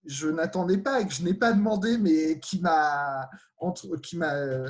je 0.08 0.28
n'attendais 0.28 0.78
pas 0.78 1.00
et 1.00 1.06
que 1.06 1.12
je 1.12 1.22
n'ai 1.22 1.34
pas 1.34 1.52
demandé, 1.52 1.98
mais 1.98 2.40
qui 2.40 2.60
m'a 2.60 3.28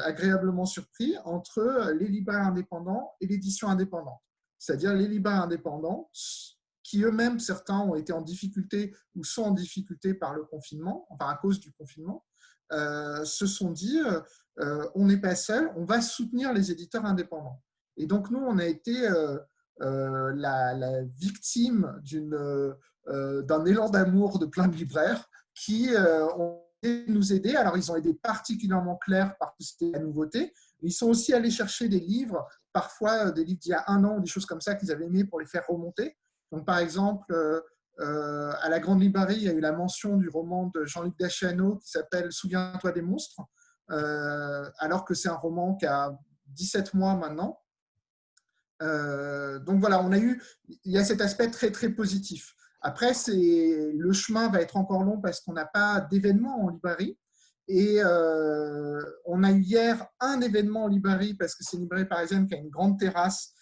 agréablement 0.04 0.66
surpris, 0.66 1.14
entre 1.24 1.92
les 1.98 2.08
libraires 2.08 2.46
indépendants 2.46 3.12
et 3.20 3.26
l'édition 3.26 3.68
indépendante. 3.68 4.20
C'est-à-dire 4.58 4.94
les 4.94 5.06
libraires 5.06 5.42
indépendants, 5.42 6.10
qui 6.82 7.02
eux-mêmes, 7.04 7.38
certains 7.38 7.80
ont 7.80 7.94
été 7.94 8.12
en 8.12 8.22
difficulté 8.22 8.94
ou 9.14 9.22
sont 9.22 9.42
en 9.42 9.50
difficulté 9.52 10.14
par 10.14 10.34
le 10.34 10.44
confinement, 10.44 11.06
enfin 11.10 11.28
à 11.28 11.36
cause 11.36 11.60
du 11.60 11.72
confinement, 11.72 12.24
euh, 12.72 13.24
se 13.24 13.46
sont 13.46 13.70
dit, 13.70 14.00
euh, 14.58 14.88
on 14.94 15.06
n'est 15.06 15.20
pas 15.20 15.36
seul, 15.36 15.70
on 15.76 15.84
va 15.84 16.00
soutenir 16.00 16.52
les 16.52 16.72
éditeurs 16.72 17.04
indépendants. 17.04 17.62
Et 17.96 18.06
donc 18.06 18.30
nous, 18.30 18.40
on 18.40 18.58
a 18.58 18.66
été 18.66 19.08
euh, 19.80 20.32
la, 20.34 21.02
victime 21.04 22.00
d'un 23.08 23.64
élan 23.64 23.88
d'amour 23.88 24.38
de 24.38 24.46
plein 24.46 24.68
de 24.68 24.76
libraires 24.76 25.28
qui 25.54 25.88
ont 26.36 26.60
nous 27.08 27.32
aider. 27.32 27.56
Alors, 27.56 27.76
ils 27.76 27.90
ont 27.90 27.96
été 27.96 28.14
particulièrement 28.14 28.96
clairs 28.96 29.36
par 29.38 29.56
qui 29.56 29.88
est 29.88 29.90
la 29.90 29.98
nouveauté. 29.98 30.52
Ils 30.82 30.92
sont 30.92 31.08
aussi 31.08 31.34
allés 31.34 31.50
chercher 31.50 31.88
des 31.88 31.98
livres, 31.98 32.46
parfois 32.72 33.32
des 33.32 33.44
livres 33.44 33.58
d'il 33.60 33.70
y 33.70 33.74
a 33.74 33.84
un 33.88 34.04
an, 34.04 34.20
des 34.20 34.28
choses 34.28 34.46
comme 34.46 34.60
ça 34.60 34.74
qu'ils 34.76 34.92
avaient 34.92 35.06
aimé 35.06 35.24
pour 35.24 35.40
les 35.40 35.46
faire 35.46 35.66
remonter. 35.66 36.16
Donc, 36.52 36.64
par 36.64 36.78
exemple, 36.78 37.34
euh, 38.00 38.52
à 38.60 38.68
la 38.68 38.78
Grande 38.78 39.02
Librairie, 39.02 39.36
il 39.36 39.42
y 39.42 39.48
a 39.48 39.52
eu 39.52 39.60
la 39.60 39.72
mention 39.72 40.16
du 40.16 40.28
roman 40.28 40.70
de 40.72 40.84
Jean-Luc 40.84 41.18
Dachiano 41.18 41.76
qui 41.76 41.90
s'appelle 41.90 42.30
Souviens-toi 42.30 42.92
des 42.92 43.02
monstres, 43.02 43.40
euh, 43.90 44.70
alors 44.78 45.04
que 45.04 45.14
c'est 45.14 45.28
un 45.28 45.34
roman 45.34 45.74
qui 45.74 45.86
a 45.86 46.16
17 46.46 46.94
mois 46.94 47.16
maintenant. 47.16 47.60
Euh, 48.82 49.58
donc 49.58 49.80
voilà, 49.80 50.00
on 50.00 50.12
a 50.12 50.18
eu, 50.18 50.40
il 50.84 50.92
y 50.92 50.98
a 50.98 51.04
cet 51.04 51.20
aspect 51.20 51.50
très 51.50 51.72
très 51.72 51.88
positif. 51.88 52.54
Après, 52.80 53.12
le 53.28 54.12
chemin 54.12 54.48
va 54.48 54.60
être 54.60 54.76
encore 54.76 55.02
long 55.02 55.20
parce 55.20 55.40
qu'on 55.40 55.52
n'a 55.52 55.66
pas 55.66 56.00
d'événement 56.00 56.64
en 56.64 56.68
librairie. 56.68 57.18
Et 57.66 58.00
on 59.24 59.42
a 59.42 59.50
eu 59.50 59.60
hier 59.60 60.06
un 60.20 60.40
événement 60.40 60.84
en 60.84 60.88
librairie 60.88 61.34
parce 61.34 61.54
que 61.54 61.64
c'est 61.64 61.76
une 61.76 61.82
librairie 61.82 62.06
parisienne 62.06 62.46
qui 62.46 62.54
a 62.54 62.58
une 62.58 62.70
grande 62.70 62.98
terrasse 62.98 63.52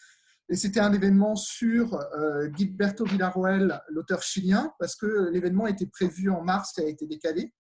et 0.48 0.54
c'était 0.54 0.80
un 0.80 0.92
événement 0.92 1.34
sur 1.34 1.94
euh, 1.94 2.48
Gilberto 2.54 3.04
Villarroel, 3.04 3.80
l'auteur 3.88 4.22
chilien, 4.22 4.72
parce 4.78 4.94
que 4.94 5.28
l'événement 5.30 5.66
était 5.66 5.86
prévu 5.86 6.30
en 6.30 6.42
mars 6.42 6.78
et 6.78 6.84
a 6.84 6.88
été 6.88 7.06
décalé. 7.06 7.52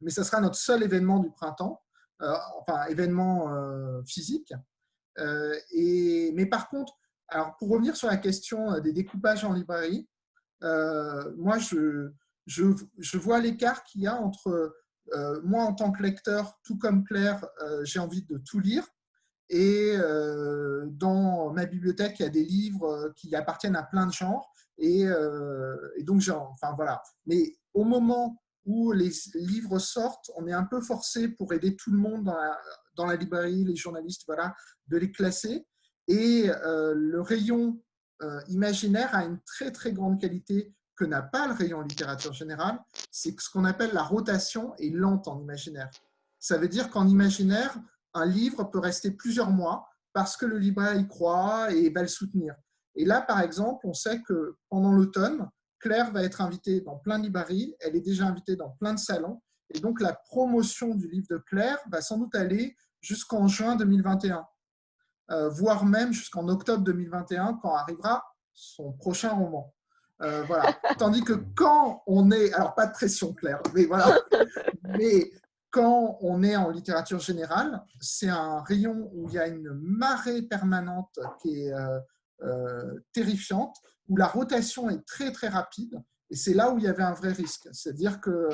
Mais 0.00 0.10
ce 0.10 0.22
sera 0.22 0.40
notre 0.40 0.56
seul 0.56 0.82
événement 0.84 1.18
du 1.18 1.30
printemps, 1.30 1.82
euh, 2.22 2.32
enfin 2.60 2.84
événement 2.86 3.52
euh, 3.52 4.02
physique. 4.06 4.52
et, 5.72 6.32
mais 6.34 6.46
par 6.46 6.68
contre, 6.68 6.94
alors 7.28 7.56
pour 7.58 7.68
revenir 7.68 7.96
sur 7.96 8.08
la 8.08 8.16
question 8.16 8.80
des 8.80 8.92
découpages 8.92 9.44
en 9.44 9.52
librairie, 9.52 10.08
moi 10.62 11.58
je, 11.58 12.10
je, 12.46 12.64
je 12.98 13.18
vois 13.18 13.40
l'écart 13.40 13.84
qu'il 13.84 14.02
y 14.02 14.06
a 14.06 14.16
entre 14.16 14.74
moi 15.44 15.64
en 15.64 15.74
tant 15.74 15.90
que 15.90 16.02
lecteur, 16.02 16.58
tout 16.64 16.78
comme 16.78 17.04
Claire, 17.04 17.44
j'ai 17.82 17.98
envie 17.98 18.22
de 18.22 18.38
tout 18.38 18.60
lire 18.60 18.84
et 19.50 19.96
euh, 19.96 20.86
dans 20.86 21.52
ma 21.52 21.66
bibliothèque, 21.66 22.20
il 22.20 22.22
y 22.22 22.26
a 22.26 22.30
des 22.30 22.44
livres 22.44 22.84
euh, 22.84 23.12
qui 23.16 23.34
appartiennent 23.34 23.74
à 23.74 23.82
plein 23.82 24.06
de 24.06 24.12
genres. 24.12 24.48
Et, 24.78 25.04
euh, 25.04 25.76
donc, 26.02 26.20
genre, 26.20 26.50
enfin 26.52 26.72
voilà. 26.76 27.02
Mais 27.26 27.56
au 27.74 27.82
moment 27.82 28.40
où 28.64 28.92
les 28.92 29.10
livres 29.34 29.80
sortent, 29.80 30.30
on 30.36 30.46
est 30.46 30.52
un 30.52 30.64
peu 30.64 30.80
forcé 30.80 31.28
pour 31.28 31.52
aider 31.52 31.74
tout 31.74 31.90
le 31.90 31.98
monde 31.98 32.24
dans 32.24 32.36
la, 32.36 32.58
dans 32.94 33.06
la 33.06 33.16
librairie, 33.16 33.64
les 33.64 33.74
journalistes, 33.74 34.22
voilà, 34.26 34.54
de 34.86 34.98
les 34.98 35.10
classer. 35.10 35.66
Et 36.06 36.48
le 36.64 37.20
rayon 37.20 37.80
imaginaire 38.48 39.14
a 39.14 39.24
une 39.24 39.40
très 39.40 39.72
très 39.72 39.92
grande 39.92 40.20
qualité 40.20 40.74
que 40.96 41.04
n'a 41.06 41.22
pas 41.22 41.46
le 41.46 41.54
rayon 41.54 41.80
littérature 41.80 42.34
générale, 42.34 42.78
c'est 43.10 43.38
ce 43.40 43.48
qu'on 43.48 43.64
appelle 43.64 43.92
la 43.94 44.02
rotation 44.02 44.74
est 44.76 44.90
lente 44.90 45.28
en 45.28 45.40
imaginaire. 45.40 45.90
Ça 46.38 46.58
veut 46.58 46.68
dire 46.68 46.90
qu'en 46.90 47.06
imaginaire, 47.08 47.74
un 48.12 48.26
livre 48.26 48.64
peut 48.64 48.78
rester 48.78 49.10
plusieurs 49.10 49.50
mois 49.50 49.88
parce 50.12 50.36
que 50.36 50.44
le 50.44 50.58
libraire 50.58 50.96
y 50.96 51.08
croit 51.08 51.72
et 51.72 51.88
va 51.90 52.02
le 52.02 52.08
soutenir. 52.08 52.54
Et 52.96 53.04
là, 53.04 53.22
par 53.22 53.40
exemple, 53.40 53.86
on 53.86 53.94
sait 53.94 54.20
que 54.22 54.56
pendant 54.68 54.92
l'automne, 54.92 55.48
Claire 55.78 56.12
va 56.12 56.22
être 56.22 56.40
invitée 56.42 56.80
dans 56.82 56.96
plein 56.96 57.18
de 57.18 57.24
librairies, 57.24 57.74
elle 57.80 57.96
est 57.96 58.00
déjà 58.02 58.26
invitée 58.26 58.56
dans 58.56 58.70
plein 58.70 58.92
de 58.92 58.98
salons, 58.98 59.40
et 59.70 59.80
donc 59.80 60.00
la 60.00 60.12
promotion 60.12 60.94
du 60.94 61.08
livre 61.08 61.28
de 61.30 61.38
Claire 61.38 61.78
va 61.90 62.02
sans 62.02 62.18
doute 62.18 62.34
aller 62.34 62.76
jusqu'en 63.00 63.48
juin 63.48 63.76
2021, 63.76 64.36
euh, 64.36 64.42
voire 65.50 65.84
même 65.84 66.12
jusqu'en 66.12 66.48
octobre 66.48 66.82
2021, 66.82 67.60
quand 67.62 67.74
arrivera 67.74 68.24
son 68.52 68.92
prochain 68.92 69.30
roman. 69.30 69.72
Euh, 70.22 70.42
voilà. 70.46 70.72
Tandis 70.98 71.24
que 71.24 71.32
quand 71.54 72.02
on 72.06 72.30
est, 72.30 72.52
alors 72.52 72.74
pas 72.74 72.86
de 72.86 72.92
pression 72.92 73.32
Claire, 73.32 73.62
mais 73.74 73.86
voilà, 73.86 74.18
mais 74.98 75.30
quand 75.70 76.18
on 76.20 76.42
est 76.42 76.56
en 76.56 76.70
littérature 76.70 77.20
générale, 77.20 77.82
c'est 78.00 78.28
un 78.28 78.62
rayon 78.62 79.10
où 79.14 79.28
il 79.28 79.34
y 79.34 79.38
a 79.38 79.46
une 79.46 79.70
marée 79.72 80.42
permanente 80.42 81.18
qui 81.40 81.62
est 81.62 81.72
euh, 81.72 82.00
euh, 82.42 83.00
terrifiante, 83.12 83.76
où 84.08 84.16
la 84.16 84.26
rotation 84.26 84.90
est 84.90 85.06
très 85.06 85.32
très 85.32 85.48
rapide. 85.48 86.02
Et 86.28 86.36
c'est 86.36 86.54
là 86.54 86.70
où 86.70 86.78
il 86.78 86.84
y 86.84 86.88
avait 86.88 87.02
un 87.02 87.12
vrai 87.12 87.32
risque. 87.32 87.68
C'est-à-dire 87.72 88.20
que 88.20 88.48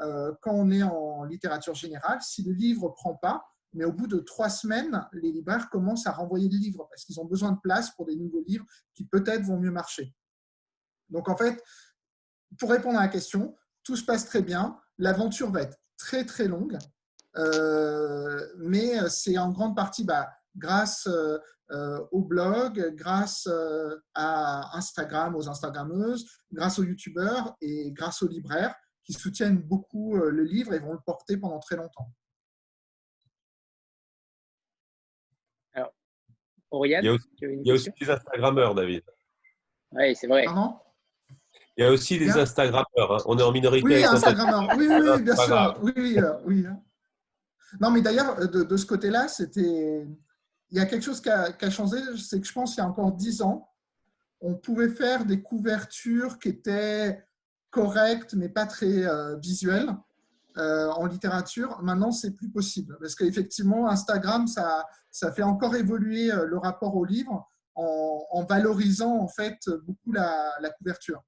euh, 0.00 0.32
quand 0.40 0.52
on 0.52 0.70
est 0.70 0.82
en 0.82 1.24
littérature 1.24 1.74
générale, 1.74 2.18
si 2.22 2.42
le 2.42 2.52
livre 2.52 2.88
ne 2.88 2.94
prend 2.94 3.14
pas, 3.14 3.44
mais 3.72 3.84
au 3.84 3.92
bout 3.92 4.06
de 4.06 4.18
trois 4.18 4.48
semaines, 4.48 5.06
les 5.12 5.32
libraires 5.32 5.70
commencent 5.70 6.06
à 6.06 6.12
renvoyer 6.12 6.48
le 6.48 6.58
livre 6.58 6.86
parce 6.90 7.04
qu'ils 7.04 7.20
ont 7.20 7.24
besoin 7.24 7.52
de 7.52 7.60
place 7.62 7.90
pour 7.94 8.06
des 8.06 8.16
nouveaux 8.16 8.42
livres 8.46 8.66
qui 8.94 9.04
peut-être 9.04 9.42
vont 9.42 9.58
mieux 9.58 9.70
marcher. 9.70 10.14
Donc 11.08 11.28
en 11.28 11.36
fait, 11.36 11.62
pour 12.58 12.70
répondre 12.70 12.98
à 12.98 13.02
la 13.02 13.08
question, 13.08 13.56
tout 13.84 13.96
se 13.96 14.04
passe 14.04 14.26
très 14.26 14.42
bien. 14.42 14.78
L'aventure 14.98 15.50
va 15.50 15.62
être 15.62 15.78
très 15.96 16.24
très 16.24 16.48
longue, 16.48 16.78
euh, 17.36 18.46
mais 18.58 19.08
c'est 19.08 19.38
en 19.38 19.50
grande 19.50 19.76
partie 19.76 20.04
bah, 20.04 20.30
grâce 20.56 21.06
euh, 21.06 22.04
au 22.10 22.22
blog, 22.22 22.94
grâce 22.96 23.46
euh, 23.46 23.96
à 24.14 24.76
Instagram, 24.76 25.36
aux 25.36 25.48
Instagrammeuses, 25.48 26.26
grâce 26.52 26.78
aux 26.78 26.84
YouTubeurs 26.84 27.56
et 27.60 27.92
grâce 27.92 28.22
aux 28.22 28.28
libraires 28.28 28.74
qui 29.04 29.12
soutiennent 29.12 29.58
beaucoup 29.58 30.16
le 30.16 30.44
livre 30.44 30.72
et 30.72 30.78
vont 30.78 30.92
le 30.92 31.00
porter 31.04 31.36
pendant 31.36 31.58
très 31.58 31.76
longtemps. 31.76 32.12
Oriane, 36.70 37.04
il 37.04 37.08
y 37.64 37.70
a 37.70 37.74
aussi, 37.74 37.90
des 38.00 38.10
Instagrammeurs, 38.10 38.74
David. 38.74 39.02
Oui, 39.92 40.14
c'est 40.14 40.26
vrai. 40.26 40.46
Il 41.76 41.84
y 41.84 41.86
a 41.86 41.90
aussi 41.90 42.18
des 42.18 42.30
Instagrammeurs. 42.30 43.12
Hein. 43.12 43.18
On 43.26 43.38
est 43.38 43.42
en 43.42 43.52
minorité. 43.52 43.86
Oui, 43.86 44.04
Instagrammeurs. 44.04 44.68
Oui, 44.76 44.86
oui, 44.88 45.22
bien 45.22 45.36
sûr. 45.36 45.78
Oui, 45.82 45.92
oui, 45.96 46.18
euh, 46.18 46.32
oui. 46.44 46.66
Hein. 46.66 46.80
Non, 47.80 47.90
mais 47.90 48.00
d'ailleurs, 48.00 48.38
euh, 48.38 48.46
de, 48.46 48.76
ce 48.76 48.86
côté-là, 48.86 49.28
c'était. 49.28 50.06
Il 50.72 50.78
y 50.78 50.80
a 50.80 50.86
quelque 50.86 51.02
chose 51.02 51.20
qui 51.20 51.28
a, 51.28 51.70
changé. 51.70 51.96
C'est 52.16 52.40
que 52.40 52.46
je 52.46 52.52
pense 52.52 52.74
qu'il 52.74 52.82
y 52.82 52.86
a 52.86 52.88
encore 52.88 53.12
dix 53.12 53.42
ans, 53.42 53.68
on 54.40 54.54
pouvait 54.54 54.88
faire 54.88 55.24
des 55.24 55.42
couvertures 55.42 56.38
qui 56.38 56.50
étaient 56.50 57.24
correctes, 57.70 58.34
mais 58.34 58.48
pas 58.48 58.66
très 58.66 59.04
euh, 59.04 59.36
visuelles 59.36 59.90
en 60.56 61.06
littérature. 61.06 61.80
Maintenant, 61.82 62.12
c'est 62.12 62.32
plus 62.32 62.50
possible 62.50 62.96
parce 63.00 63.14
qu'effectivement, 63.14 63.88
Instagram, 63.88 64.46
ça, 64.46 64.86
ça 65.10 65.32
fait 65.32 65.42
encore 65.42 65.74
évoluer 65.76 66.30
le 66.30 66.58
rapport 66.58 66.96
au 66.96 67.04
livre 67.04 67.48
en, 67.74 68.44
valorisant 68.48 69.18
en 69.18 69.28
fait 69.28 69.58
beaucoup 69.84 70.12
la 70.12 70.70
couverture 70.78 71.22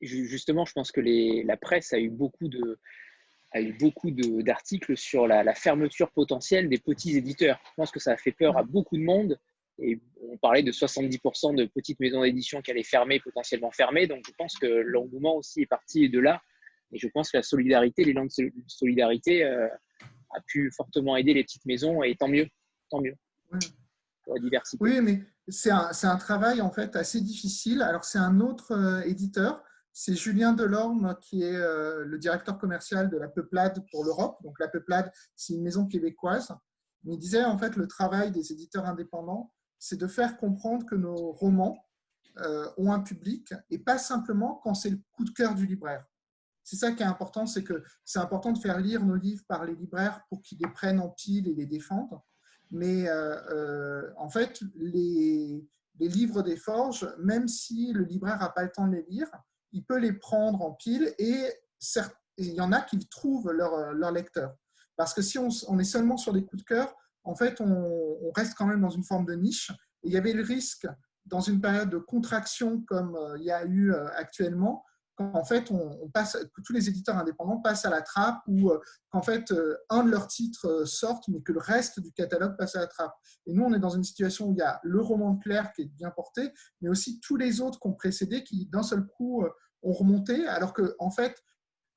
justement, 0.00 0.64
je 0.64 0.72
pense 0.72 0.92
que 0.92 1.00
la 1.00 1.56
presse 1.56 1.92
a 1.92 1.98
eu 1.98 2.10
beaucoup 2.10 2.48
de, 2.48 2.78
a 3.52 3.60
eu 3.60 3.72
beaucoup 3.74 4.10
d'articles 4.10 4.96
sur 4.96 5.26
la, 5.26 5.54
fermeture 5.54 6.10
potentielle 6.10 6.68
des 6.68 6.78
petits 6.78 7.16
éditeurs. 7.16 7.58
Je 7.64 7.74
pense 7.76 7.90
que 7.90 8.00
ça 8.00 8.12
a 8.12 8.16
fait 8.16 8.32
peur 8.32 8.56
à 8.56 8.62
beaucoup 8.62 8.96
de 8.96 9.02
monde. 9.02 9.38
Et 9.78 10.00
on 10.22 10.36
parlait 10.38 10.62
de 10.62 10.72
70% 10.72 11.54
de 11.54 11.66
petites 11.66 12.00
maisons 12.00 12.22
d'édition 12.22 12.62
qui 12.62 12.70
allaient 12.70 12.82
fermer, 12.82 13.20
potentiellement 13.20 13.70
fermer. 13.70 14.06
Donc 14.06 14.24
je 14.26 14.32
pense 14.38 14.56
que 14.56 14.66
l'engouement 14.66 15.36
aussi 15.36 15.62
est 15.62 15.66
parti 15.66 16.08
de 16.08 16.18
là. 16.18 16.40
Et 16.92 16.98
je 16.98 17.08
pense 17.08 17.30
que 17.30 17.36
la 17.36 17.42
solidarité, 17.42 18.04
l'élan 18.04 18.24
de 18.24 18.52
solidarité 18.66 19.44
euh, 19.44 19.68
a 20.34 20.40
pu 20.46 20.70
fortement 20.70 21.16
aider 21.16 21.34
les 21.34 21.44
petites 21.44 21.66
maisons. 21.66 22.02
Et 22.02 22.16
tant 22.16 22.28
mieux, 22.28 22.48
tant 22.90 23.00
mieux. 23.00 23.16
Pour 24.24 24.34
la 24.34 24.40
diversité. 24.40 24.78
Oui, 24.80 25.00
mais 25.00 25.20
c'est 25.48 25.70
un, 25.70 25.90
un, 26.02 26.16
travail 26.16 26.60
en 26.60 26.70
fait 26.70 26.96
assez 26.96 27.20
difficile. 27.20 27.82
Alors 27.82 28.04
c'est 28.04 28.18
un 28.18 28.40
autre 28.40 28.72
euh, 28.72 29.02
éditeur 29.02 29.62
c'est 29.98 30.14
Julien 30.14 30.52
Delorme 30.52 31.16
qui 31.22 31.42
est 31.42 31.56
euh, 31.56 32.04
le 32.04 32.18
directeur 32.18 32.58
commercial 32.58 33.08
de 33.08 33.16
la 33.16 33.28
Peuplade 33.28 33.82
pour 33.90 34.04
l'Europe. 34.04 34.36
Donc 34.42 34.60
la 34.60 34.68
Peuplade, 34.68 35.10
c'est 35.34 35.54
une 35.54 35.62
maison 35.62 35.86
québécoise. 35.86 36.54
Il 37.04 37.18
disait 37.18 37.42
en 37.42 37.56
fait 37.56 37.76
le 37.76 37.86
travail 37.86 38.30
des 38.30 38.52
éditeurs 38.52 38.84
indépendants, 38.84 39.54
c'est 39.78 39.96
de 39.96 40.06
faire 40.06 40.36
comprendre 40.36 40.86
que 40.86 40.94
nos 40.94 41.32
romans 41.32 41.86
euh, 42.38 42.68
ont 42.76 42.92
un 42.92 43.00
public 43.00 43.54
et 43.70 43.78
pas 43.78 43.98
simplement 43.98 44.60
quand 44.62 44.74
c'est 44.74 44.90
le 44.90 45.00
coup 45.12 45.24
de 45.24 45.30
cœur 45.30 45.54
du 45.54 45.66
libraire. 45.66 46.04
C'est 46.62 46.76
ça 46.76 46.92
qui 46.92 47.02
est 47.02 47.06
important, 47.06 47.46
c'est 47.46 47.64
que 47.64 47.82
c'est 48.04 48.18
important 48.18 48.52
de 48.52 48.58
faire 48.58 48.78
lire 48.78 49.04
nos 49.04 49.14
livres 49.14 49.44
par 49.48 49.64
les 49.64 49.74
libraires 49.74 50.20
pour 50.28 50.42
qu'ils 50.42 50.58
les 50.58 50.70
prennent 50.70 51.00
en 51.00 51.08
pile 51.08 51.48
et 51.48 51.54
les 51.54 51.64
défendent. 51.64 52.20
Mais 52.70 53.08
euh, 53.08 54.12
en 54.16 54.28
fait, 54.28 54.60
les, 54.74 55.64
livres 55.98 56.42
des 56.42 56.56
forges, 56.56 57.08
même 57.18 57.48
si 57.48 57.92
le 57.92 58.04
libraire 58.04 58.38
n'a 58.38 58.50
pas 58.50 58.64
le 58.64 58.72
temps 58.72 58.86
de 58.86 58.96
les 58.96 59.06
lire, 59.08 59.30
il 59.72 59.84
peut 59.84 59.98
les 59.98 60.12
prendre 60.12 60.60
en 60.60 60.72
pile 60.72 61.14
et 61.18 61.52
il 62.36 62.52
y 62.52 62.60
en 62.60 62.72
a 62.72 62.82
qui 62.82 62.98
trouvent 63.08 63.50
leur, 63.50 63.94
leur 63.94 64.10
lecteur. 64.10 64.54
Parce 64.96 65.14
que 65.14 65.22
si 65.22 65.38
on, 65.38 65.48
on, 65.68 65.78
est 65.78 65.84
seulement 65.84 66.16
sur 66.16 66.32
des 66.32 66.44
coups 66.44 66.62
de 66.62 66.66
cœur, 66.66 66.94
en 67.26 67.34
fait, 67.34 67.60
on, 67.60 68.30
reste 68.34 68.54
quand 68.56 68.66
même 68.66 68.80
dans 68.80 68.90
une 68.90 69.04
forme 69.04 69.26
de 69.26 69.34
niche. 69.34 69.70
Et 70.02 70.08
il 70.08 70.12
y 70.12 70.16
avait 70.16 70.32
le 70.32 70.42
risque, 70.42 70.86
dans 71.24 71.40
une 71.40 71.60
période 71.60 71.90
de 71.90 71.98
contraction 71.98 72.82
comme 72.86 73.18
il 73.38 73.44
y 73.44 73.50
a 73.50 73.64
eu 73.64 73.92
actuellement, 73.94 74.84
qu'en 75.16 75.44
fait, 75.44 75.64
que 75.64 76.60
tous 76.62 76.72
les 76.72 76.88
éditeurs 76.88 77.16
indépendants 77.16 77.58
passent 77.58 77.84
à 77.84 77.90
la 77.90 78.02
trappe 78.02 78.40
ou 78.46 78.70
euh, 78.70 78.78
qu'en 79.10 79.22
fait, 79.22 79.50
euh, 79.50 79.76
un 79.88 80.04
de 80.04 80.10
leurs 80.10 80.26
titres 80.26 80.66
euh, 80.66 80.86
sorte, 80.86 81.26
mais 81.28 81.40
que 81.40 81.52
le 81.52 81.58
reste 81.58 82.00
du 82.00 82.12
catalogue 82.12 82.56
passe 82.56 82.76
à 82.76 82.80
la 82.80 82.86
trappe. 82.86 83.14
Et 83.46 83.54
nous, 83.54 83.64
on 83.64 83.72
est 83.72 83.78
dans 83.78 83.90
une 83.90 84.04
situation 84.04 84.48
où 84.48 84.52
il 84.52 84.58
y 84.58 84.62
a 84.62 84.78
le 84.82 85.00
roman 85.00 85.32
de 85.32 85.42
Claire 85.42 85.72
qui 85.72 85.82
est 85.82 85.86
bien 85.86 86.10
porté, 86.10 86.52
mais 86.80 86.90
aussi 86.90 87.18
tous 87.20 87.36
les 87.36 87.60
autres 87.60 87.80
qui 87.80 87.88
ont 87.88 87.94
précédé 87.94 88.44
qui, 88.44 88.66
d'un 88.66 88.82
seul 88.82 89.06
coup, 89.06 89.44
ont 89.82 89.92
remonté, 89.92 90.46
alors 90.46 90.72
que, 90.72 90.94
en 90.98 91.10
fait, 91.10 91.42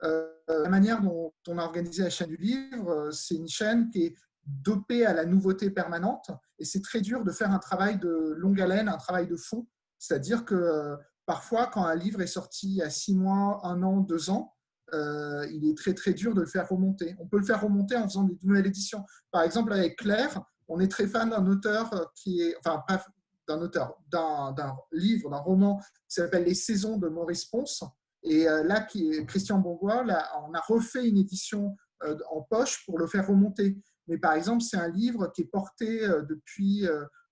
la 0.01 0.69
manière 0.69 1.01
dont 1.01 1.33
on 1.47 1.57
a 1.57 1.63
organisé 1.63 2.03
la 2.03 2.09
chaîne 2.09 2.29
du 2.29 2.37
livre, 2.37 3.09
c'est 3.11 3.35
une 3.35 3.49
chaîne 3.49 3.89
qui 3.89 4.05
est 4.05 4.15
dopée 4.63 5.05
à 5.05 5.13
la 5.13 5.25
nouveauté 5.25 5.69
permanente, 5.69 6.31
et 6.57 6.65
c'est 6.65 6.81
très 6.81 7.01
dur 7.01 7.23
de 7.23 7.31
faire 7.31 7.51
un 7.51 7.59
travail 7.59 7.99
de 7.99 8.33
longue 8.37 8.59
haleine, 8.61 8.89
un 8.89 8.97
travail 8.97 9.27
de 9.27 9.35
fond. 9.35 9.67
C'est-à-dire 9.97 10.45
que 10.45 10.97
Parfois, 11.29 11.67
quand 11.67 11.85
un 11.85 11.93
livre 11.93 12.21
est 12.21 12.25
sorti 12.25 12.81
a 12.81 12.89
six 12.89 13.15
mois, 13.15 13.59
un 13.63 13.83
an, 13.83 13.97
deux 13.99 14.31
ans, 14.31 14.55
euh, 14.95 15.45
il 15.51 15.69
est 15.69 15.77
très 15.77 15.93
très 15.93 16.15
dur 16.15 16.33
de 16.33 16.41
le 16.41 16.47
faire 16.47 16.67
remonter. 16.67 17.15
On 17.19 17.27
peut 17.27 17.37
le 17.37 17.45
faire 17.45 17.61
remonter 17.61 17.95
en 17.95 18.05
faisant 18.05 18.23
des 18.23 18.35
nouvelles 18.41 18.65
éditions. 18.65 19.05
Par 19.29 19.43
exemple, 19.43 19.71
avec 19.71 19.99
Claire, 19.99 20.41
on 20.67 20.79
est 20.79 20.87
très 20.87 21.05
fan 21.05 21.29
d'un 21.29 21.45
auteur 21.45 22.11
qui 22.15 22.41
est, 22.41 22.55
enfin, 22.57 22.83
pas 22.87 23.05
d'un 23.47 23.61
auteur, 23.61 23.95
d'un 24.11 24.75
livre, 24.91 25.29
d'un 25.29 25.37
roman 25.37 25.77
qui 26.07 26.15
s'appelle 26.15 26.45
Les 26.45 26.55
Saisons 26.55 26.97
de 26.97 27.09
Maurice 27.09 27.45
Ponce. 27.45 27.83
Et 28.23 28.49
euh, 28.49 28.63
là, 28.63 28.87
Christian 29.27 29.59
Bongois, 29.59 30.03
on 30.03 30.53
a 30.55 30.61
refait 30.67 31.07
une 31.07 31.17
édition 31.17 31.75
euh, 32.05 32.17
en 32.31 32.41
poche 32.41 32.83
pour 32.87 32.97
le 32.97 33.05
faire 33.05 33.27
remonter. 33.27 33.77
Mais 34.09 34.17
par 34.17 34.33
exemple, 34.33 34.61
c'est 34.61 34.77
un 34.77 34.89
livre 34.89 35.31
qui 35.33 35.43
est 35.43 35.51
porté 35.51 35.99
depuis 36.27 36.85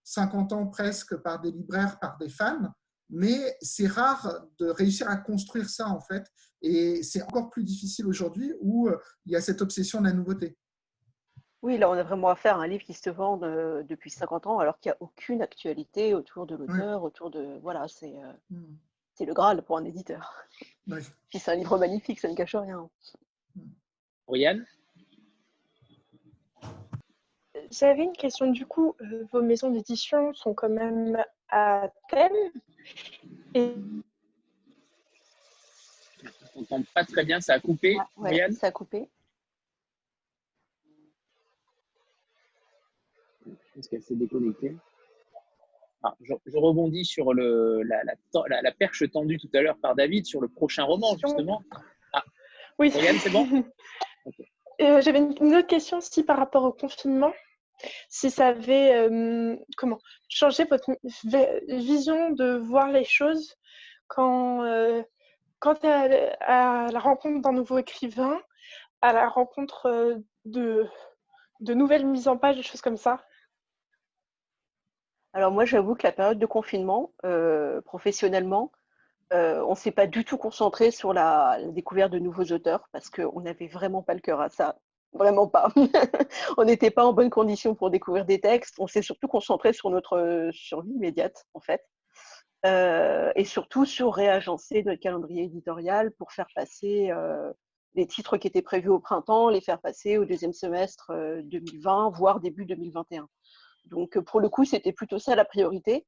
50 0.05 0.53
ans 0.53 0.67
presque 0.67 1.17
par 1.17 1.41
des 1.41 1.51
libraires, 1.51 1.99
par 1.99 2.17
des 2.17 2.30
fans 2.30 2.71
mais 3.09 3.57
c'est 3.61 3.88
rare 3.88 4.45
de 4.59 4.67
réussir 4.67 5.09
à 5.09 5.17
construire 5.17 5.69
ça 5.69 5.88
en 5.88 5.99
fait. 5.99 6.25
Et 6.61 7.03
c'est 7.03 7.21
encore 7.21 7.49
plus 7.49 7.63
difficile 7.63 8.07
aujourd'hui 8.07 8.53
où 8.59 8.88
euh, 8.88 8.97
il 9.25 9.32
y 9.32 9.36
a 9.36 9.41
cette 9.41 9.61
obsession 9.61 10.01
de 10.01 10.07
la 10.07 10.13
nouveauté. 10.13 10.57
Oui, 11.61 11.78
là 11.78 11.89
on 11.89 11.93
a 11.93 12.03
vraiment 12.03 12.30
affaire 12.30 12.57
à 12.57 12.63
un 12.63 12.67
livre 12.67 12.84
qui 12.84 12.93
se 12.93 13.09
vend 13.09 13.41
euh, 13.43 13.84
depuis 13.84 14.09
50 14.09 14.47
ans 14.47 14.59
alors 14.59 14.80
qu'il 14.80 14.91
n'y 14.91 14.93
a 14.93 14.97
aucune 14.99 15.41
actualité 15.41 16.13
autour 16.13 16.45
de 16.45 16.55
l'auteur, 16.55 17.03
autour 17.03 17.32
de... 17.32 17.59
Voilà, 17.61 17.88
c'est 17.88 18.15
euh, 18.15 18.34
hmm. 18.51 18.78
c'est 19.13 19.25
le 19.25 19.34
Graal 19.34 19.63
pour 19.63 19.78
un 19.78 19.86
éditeur. 19.86 20.34
Oui. 20.88 20.99
Puis 21.30 21.39
c'est 21.39 21.51
un 21.51 21.55
livre 21.55 21.78
magnifique, 21.78 22.19
ça 22.19 22.30
ne 22.30 22.36
cache 22.36 22.55
rien. 22.55 22.89
Oriane 24.28 24.65
J'avais 27.72 28.03
une 28.03 28.16
question 28.16 28.47
du 28.47 28.66
coup. 28.66 28.95
vos 29.32 29.41
maisons 29.41 29.72
d'édition 29.72 30.34
sont 30.34 30.53
quand 30.53 30.70
même 30.70 31.24
à 31.49 31.89
thème 32.10 32.51
et... 33.53 33.74
On 36.55 36.62
n'entend 36.62 36.82
pas 36.95 37.05
très 37.05 37.24
bien, 37.24 37.39
ça 37.39 37.53
a 37.53 37.60
coupé. 37.60 37.97
Ah, 37.99 38.51
ça 38.51 38.68
a 38.68 38.72
coupé. 38.72 39.08
Est-ce 43.78 43.89
qu'elle 43.89 44.01
s'est 44.01 44.16
déconnectée? 44.16 44.76
Ah, 46.03 46.16
je, 46.22 46.58
rebondis 46.58 47.05
sur 47.05 47.34
le, 47.34 47.84
la, 47.84 48.01
la, 48.62 48.72
perche 48.72 49.10
tendue 49.12 49.38
tout 49.38 49.49
à 49.53 49.62
l'heure 49.62 49.78
par 49.78 49.95
David 49.95 50.26
sur 50.26 50.41
le 50.41 50.47
prochain 50.47 50.84
roman, 50.84 51.16
justement. 51.18 51.64
Ah. 52.14 52.24
Oui. 52.80 52.91
c'est 52.91 53.32
bon? 53.32 53.47
Euh, 54.80 55.01
J'avais 55.01 55.18
une 55.18 55.55
autre 55.55 55.66
question 55.66 55.97
aussi 55.97 56.22
par 56.22 56.38
rapport 56.38 56.64
au 56.64 56.72
confinement 56.72 57.34
si 58.09 58.32
ça 58.32 58.47
avait 58.47 59.09
comment 59.78 59.99
changé 60.30 60.65
votre 60.65 60.91
vision 61.67 62.32
de 62.32 62.57
voir 62.57 62.91
les 62.91 63.03
choses 63.03 63.55
quand, 64.07 64.63
quand 65.59 65.84
à, 65.84 66.88
la 66.91 66.99
rencontre 66.99 67.41
d'un 67.41 67.53
nouveau 67.53 67.78
écrivain, 67.78 68.39
à 69.01 69.13
la 69.13 69.28
rencontre 69.28 70.21
de, 70.45 70.88
de 71.59 71.73
nouvelles 71.73 72.05
mises 72.05 72.28
en 72.28 72.38
page, 72.38 72.55
des 72.55 72.63
choses 72.63 72.82
comme 72.82 72.97
ça? 72.97 73.23
Alors 75.34 75.51
moi, 75.51 75.65
j'avoue 75.65 75.95
que 75.95 76.07
la 76.07 76.13
période 76.13 76.39
de 76.39 76.45
confinement, 76.45 77.13
professionnellement, 77.86 78.71
on 79.32 79.71
ne 79.71 79.75
s'est 79.75 79.91
pas 79.91 80.07
du 80.07 80.25
tout 80.25 80.38
concentré 80.38 80.91
sur 80.91 81.13
la, 81.13 81.57
la, 81.59 81.67
découverte 81.67 82.11
de 82.11 82.19
nouveaux 82.19 82.45
auteurs 82.45 82.88
parce 82.91 83.09
qu'on 83.09 83.41
n'avait 83.41 83.67
vraiment 83.67 84.01
pas 84.01 84.13
le 84.13 84.21
cœur 84.21 84.41
à 84.41 84.49
ça 84.49 84.78
vraiment 85.14 85.47
pas. 85.47 85.72
on 86.58 86.66
n'était 86.66 86.91
pas 86.91 87.05
en 87.05 87.14
bonne 87.14 87.30
condition 87.30 87.76
pour 87.76 87.89
découvrir 87.89 88.26
des 88.26 88.39
textes. 88.39 88.76
On 88.80 88.88
s'est 88.88 89.01
surtout 89.01 89.28
concentré 89.28 89.74
sur 89.74 89.89
notre 89.89 90.49
survie 90.53 90.91
immédiate, 90.91 91.45
en 91.53 91.60
fait. 91.60 91.82
Euh, 92.66 93.32
et 93.36 93.45
surtout 93.45 93.86
sur 93.86 94.14
réagencer 94.14 94.84
notre 94.84 94.99
calendrier 94.99 95.43
éditorial 95.43 96.12
pour 96.12 96.32
faire 96.32 96.47
passer 96.55 97.12
euh, 97.12 97.53
les 97.93 98.08
titres 98.08 98.38
qui 98.38 98.47
étaient 98.47 98.64
prévus 98.64 98.89
au 98.89 98.99
printemps, 98.99 99.49
les 99.49 99.62
faire 99.62 99.80
passer 99.80 100.18
au 100.18 100.26
deuxième 100.26 100.53
semestre 100.53 101.12
2020, 101.43 102.08
euh, 102.08 102.10
voire 102.10 102.39
début 102.39 102.66
2021. 102.66 103.28
Donc, 103.86 104.20
pour 104.20 104.39
le 104.39 104.49
coup, 104.49 104.66
c'était 104.66 104.91
plutôt 104.91 105.20
ça 105.20 105.36
la 105.36 105.45
priorité. 105.45 106.05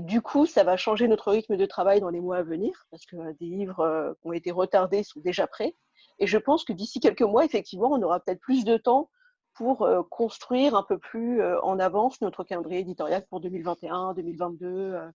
du 0.00 0.20
coup, 0.20 0.46
ça 0.46 0.62
va 0.62 0.76
changer 0.76 1.08
notre 1.08 1.30
rythme 1.32 1.56
de 1.56 1.66
travail 1.66 2.00
dans 2.00 2.10
les 2.10 2.20
mois 2.20 2.36
à 2.36 2.42
venir, 2.42 2.86
parce 2.90 3.06
que 3.06 3.16
des 3.40 3.46
livres 3.46 4.14
qui 4.20 4.28
ont 4.28 4.32
été 4.32 4.50
retardés 4.52 5.02
sont 5.02 5.20
déjà 5.20 5.46
prêts. 5.46 5.74
Et 6.18 6.26
je 6.26 6.38
pense 6.38 6.64
que 6.64 6.72
d'ici 6.72 7.00
quelques 7.00 7.22
mois, 7.22 7.44
effectivement, 7.44 7.90
on 7.90 8.02
aura 8.02 8.20
peut-être 8.20 8.40
plus 8.40 8.64
de 8.64 8.76
temps 8.76 9.10
pour 9.54 9.82
euh, 9.82 10.02
construire 10.02 10.74
un 10.74 10.82
peu 10.82 10.98
plus 10.98 11.40
euh, 11.40 11.60
en 11.62 11.78
avance 11.78 12.20
notre 12.20 12.44
calendrier 12.44 12.80
éditorial 12.80 13.24
pour 13.28 13.40
2021, 13.40 14.14
2022, 14.14 14.66
euh, 14.66 15.08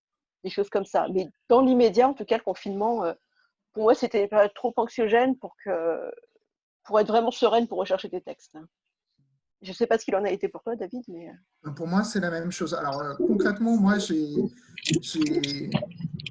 des 0.44 0.50
choses 0.50 0.70
comme 0.70 0.86
ça. 0.86 1.08
Mais 1.10 1.28
dans 1.50 1.62
l'immédiat, 1.62 2.08
en 2.08 2.14
tout 2.14 2.26
cas, 2.26 2.38
le 2.38 2.44
confinement, 2.44 3.04
pour 3.74 3.84
moi, 3.84 3.94
c'était 3.94 4.30
trop 4.56 4.74
anxiogène 4.78 5.38
pour, 5.38 5.56
que, 5.64 6.12
pour 6.84 7.00
être 7.00 7.08
vraiment 7.08 7.32
sereine 7.32 7.68
pour 7.68 7.78
rechercher 7.78 8.08
des 8.08 8.22
textes. 8.22 8.58
Je 9.62 9.70
ne 9.70 9.74
sais 9.74 9.88
pas 9.88 9.98
ce 9.98 10.06
qu'il 10.06 10.16
en 10.16 10.24
a 10.24 10.30
été 10.30 10.48
pour 10.48 10.64
toi, 10.64 10.76
David, 10.76 11.04
mais... 11.10 11.30
Pour 11.76 11.88
moi, 11.88 12.04
c'est 12.04 12.22
la 12.22 12.32
même 12.32 12.52
chose. 12.52 12.74
Alors, 12.74 13.18
concrètement, 13.18 13.76
moi, 13.78 13.98
j'ai 14.00 14.36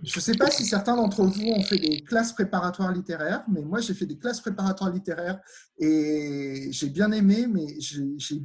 je 0.04 0.16
ne 0.16 0.20
sais 0.20 0.34
pas 0.34 0.50
si 0.50 0.64
certains 0.64 0.96
d'entre 0.96 1.24
vous 1.24 1.44
ont 1.48 1.62
fait 1.62 1.78
des 1.78 2.02
classes 2.02 2.32
préparatoires 2.32 2.92
littéraires, 2.92 3.44
mais 3.48 3.62
moi 3.62 3.80
j'ai 3.80 3.94
fait 3.94 4.06
des 4.06 4.18
classes 4.18 4.40
préparatoires 4.40 4.90
littéraires 4.90 5.40
et 5.78 6.68
j'ai 6.70 6.88
bien 6.88 7.12
aimé, 7.12 7.46
mais 7.46 7.78
j'ai 7.78 8.42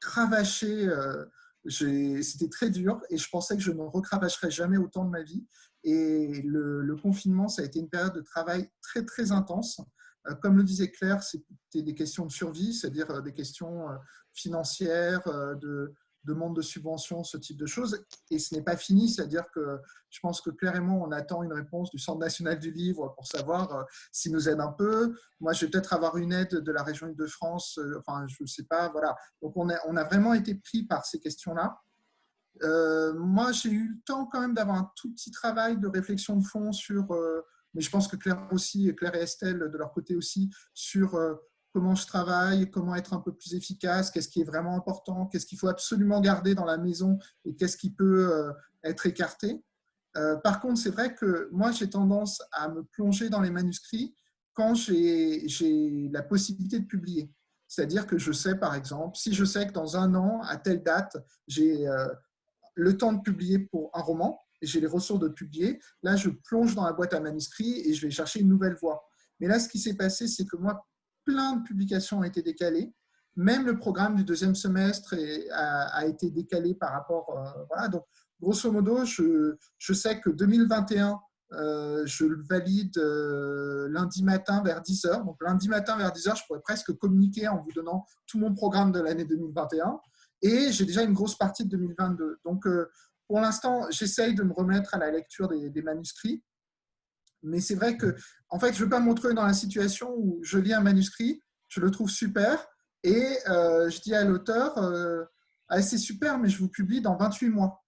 cravaché. 0.00 0.88
Euh, 0.88 1.24
c'était 1.64 2.48
très 2.48 2.70
dur 2.70 3.00
et 3.08 3.16
je 3.16 3.28
pensais 3.28 3.56
que 3.56 3.62
je 3.62 3.70
ne 3.70 3.82
recravacherais 3.82 4.50
jamais 4.50 4.78
autant 4.78 5.04
de 5.04 5.10
ma 5.10 5.22
vie. 5.22 5.46
Et 5.84 6.42
le, 6.44 6.96
confinement, 6.96 7.48
ça 7.48 7.62
a 7.62 7.64
été 7.64 7.78
une 7.78 7.88
période 7.88 8.14
de 8.14 8.20
travail 8.20 8.68
très 8.80 9.04
très 9.04 9.32
intense. 9.32 9.80
Euh, 10.28 10.34
comme 10.34 10.56
le 10.56 10.64
disait 10.64 10.90
Claire, 10.90 11.22
c'était 11.22 11.82
des 11.82 11.94
questions 11.94 12.26
de 12.26 12.32
survie, 12.32 12.74
c'est-à-dire 12.74 13.10
euh, 13.10 13.20
des 13.20 13.32
questions 13.32 13.86
financières, 14.32 15.22
de, 15.60 15.94
demande 16.24 16.54
de 16.56 16.62
subvention, 16.62 17.24
ce 17.24 17.36
type 17.36 17.56
de 17.56 17.66
choses. 17.66 18.04
Et 18.30 18.38
ce 18.38 18.54
n'est 18.54 18.62
pas 18.62 18.76
fini, 18.76 19.08
c'est-à-dire 19.08 19.44
que 19.52 19.80
je 20.10 20.20
pense 20.20 20.40
que 20.40 20.50
clairement, 20.50 21.02
on 21.02 21.10
attend 21.12 21.42
une 21.42 21.52
réponse 21.52 21.90
du 21.90 21.98
Centre 21.98 22.20
national 22.20 22.58
du 22.58 22.70
livre 22.70 23.12
pour 23.14 23.26
savoir 23.26 23.74
euh, 23.74 23.82
s'il 24.12 24.32
nous 24.32 24.48
aide 24.48 24.60
un 24.60 24.72
peu. 24.72 25.14
Moi, 25.40 25.52
je 25.52 25.64
vais 25.64 25.70
peut-être 25.70 25.92
avoir 25.92 26.16
une 26.16 26.32
aide 26.32 26.54
de 26.54 26.72
la 26.72 26.82
région 26.82 27.08
de 27.08 27.26
france 27.26 27.78
euh, 27.78 27.98
enfin, 27.98 28.26
je 28.28 28.42
ne 28.42 28.46
sais 28.46 28.64
pas, 28.64 28.88
voilà. 28.90 29.16
Donc, 29.40 29.56
on 29.56 29.68
a, 29.68 30.04
vraiment 30.04 30.34
été 30.34 30.54
pris 30.54 30.84
par 30.84 31.04
ces 31.06 31.18
questions-là. 31.18 31.80
Euh, 32.62 33.14
moi, 33.14 33.52
j'ai 33.52 33.70
eu 33.70 33.88
le 33.88 34.00
temps 34.04 34.26
quand 34.26 34.40
même 34.40 34.54
d'avoir 34.54 34.76
un 34.76 34.90
tout 34.96 35.12
petit 35.12 35.30
travail 35.30 35.78
de 35.78 35.88
réflexion 35.88 36.36
de 36.36 36.44
fond 36.44 36.72
sur, 36.72 37.06
mais 37.74 37.80
je 37.80 37.90
pense 37.90 38.08
que 38.08 38.16
Claire 38.16 38.46
aussi, 38.52 38.94
Claire 38.94 39.14
et 39.14 39.20
Estelle 39.20 39.58
de 39.58 39.78
leur 39.78 39.92
côté 39.92 40.16
aussi, 40.16 40.50
sur 40.74 41.18
comment 41.72 41.94
je 41.94 42.06
travaille, 42.06 42.70
comment 42.70 42.94
être 42.94 43.14
un 43.14 43.20
peu 43.20 43.32
plus 43.32 43.54
efficace, 43.54 44.10
qu'est-ce 44.10 44.28
qui 44.28 44.42
est 44.42 44.44
vraiment 44.44 44.76
important, 44.76 45.26
qu'est-ce 45.26 45.46
qu'il 45.46 45.58
faut 45.58 45.68
absolument 45.68 46.20
garder 46.20 46.54
dans 46.54 46.64
la 46.64 46.76
maison 46.76 47.18
et 47.44 47.54
qu'est-ce 47.54 47.76
qui 47.76 47.90
peut 47.90 48.30
euh, 48.30 48.52
être 48.84 49.06
écarté. 49.06 49.64
Euh, 50.16 50.36
par 50.36 50.60
contre, 50.60 50.78
c'est 50.78 50.90
vrai 50.90 51.14
que 51.14 51.48
moi, 51.50 51.72
j'ai 51.72 51.88
tendance 51.88 52.42
à 52.52 52.68
me 52.68 52.82
plonger 52.84 53.30
dans 53.30 53.40
les 53.40 53.50
manuscrits 53.50 54.14
quand 54.52 54.74
j'ai 54.74 55.46
la 56.12 56.22
possibilité 56.22 56.78
de 56.78 56.84
publier. 56.84 57.32
C'est-à-dire 57.68 58.06
que 58.06 58.18
je 58.18 58.32
sais, 58.32 58.54
par 58.54 58.74
exemple, 58.74 59.16
si 59.16 59.32
je 59.32 59.46
sais 59.46 59.66
que 59.66 59.72
dans 59.72 59.96
un 59.96 60.14
an, 60.14 60.42
à 60.42 60.58
telle 60.58 60.82
date, 60.82 61.16
j'ai 61.48 61.88
euh, 61.88 62.06
le 62.74 62.98
temps 62.98 63.14
de 63.14 63.22
publier 63.22 63.60
pour 63.60 63.90
un 63.94 64.02
roman, 64.02 64.42
j'ai 64.62 64.80
les 64.80 64.86
ressources 64.86 65.20
de 65.20 65.28
publier, 65.28 65.80
là, 66.02 66.16
je 66.16 66.30
plonge 66.30 66.74
dans 66.74 66.84
la 66.84 66.92
boîte 66.92 67.14
à 67.14 67.20
manuscrits 67.20 67.80
et 67.84 67.94
je 67.94 68.06
vais 68.06 68.10
chercher 68.10 68.40
une 68.40 68.48
nouvelle 68.48 68.74
voie. 68.74 69.04
Mais 69.40 69.48
là, 69.48 69.58
ce 69.58 69.68
qui 69.68 69.78
s'est 69.78 69.94
passé, 69.94 70.28
c'est 70.28 70.46
que 70.46 70.56
moi, 70.56 70.86
plein 71.24 71.56
de 71.56 71.62
publications 71.62 72.18
ont 72.18 72.24
été 72.24 72.42
décalées. 72.42 72.92
Même 73.34 73.66
le 73.66 73.78
programme 73.78 74.14
du 74.14 74.24
deuxième 74.24 74.54
semestre 74.54 75.14
a, 75.52 76.06
été 76.06 76.30
décalé 76.30 76.74
par 76.74 76.92
rapport. 76.92 77.30
Euh, 77.30 77.64
voilà. 77.68 77.88
Donc, 77.88 78.04
grosso 78.40 78.70
modo, 78.70 79.04
je, 79.04 79.56
je, 79.78 79.92
sais 79.92 80.20
que 80.20 80.30
2021 80.30 81.18
je 82.04 82.24
le 82.24 82.42
valide 82.42 82.96
lundi 83.90 84.22
matin 84.24 84.62
vers 84.62 84.80
10h. 84.80 85.24
Donc 85.24 85.36
lundi 85.42 85.68
matin 85.68 85.96
vers 85.96 86.10
10h, 86.10 86.38
je 86.38 86.46
pourrais 86.46 86.60
presque 86.60 86.92
communiquer 86.92 87.48
en 87.48 87.62
vous 87.62 87.72
donnant 87.72 88.06
tout 88.26 88.38
mon 88.38 88.54
programme 88.54 88.92
de 88.92 89.00
l'année 89.00 89.24
2021. 89.24 89.98
Et 90.42 90.72
j'ai 90.72 90.84
déjà 90.84 91.02
une 91.02 91.12
grosse 91.12 91.36
partie 91.36 91.64
de 91.64 91.70
2022. 91.70 92.40
Donc 92.44 92.66
pour 93.32 93.40
l'instant, 93.40 93.86
j'essaye 93.88 94.34
de 94.34 94.42
me 94.42 94.52
remettre 94.52 94.94
à 94.94 94.98
la 94.98 95.10
lecture 95.10 95.48
des, 95.48 95.80
manuscrits. 95.80 96.44
Mais 97.42 97.60
c'est 97.60 97.76
vrai 97.76 97.96
que, 97.96 98.14
en 98.50 98.60
fait, 98.60 98.74
je 98.74 98.80
ne 98.80 98.84
veux 98.84 98.90
pas 98.90 99.00
me 99.00 99.08
retrouver 99.08 99.32
dans 99.32 99.46
la 99.46 99.54
situation 99.54 100.12
où 100.18 100.38
je 100.42 100.58
lis 100.58 100.74
un 100.74 100.82
manuscrit, 100.82 101.42
je 101.68 101.80
le 101.80 101.90
trouve 101.90 102.10
super, 102.10 102.68
et 103.02 103.38
je 103.46 104.00
dis 104.02 104.14
à 104.14 104.24
l'auteur, 104.24 104.78
ah, 105.70 105.80
c'est 105.80 105.96
super, 105.96 106.38
mais 106.38 106.50
je 106.50 106.58
vous 106.58 106.68
publie 106.68 107.00
dans 107.00 107.16
28 107.16 107.48
mois. 107.48 107.82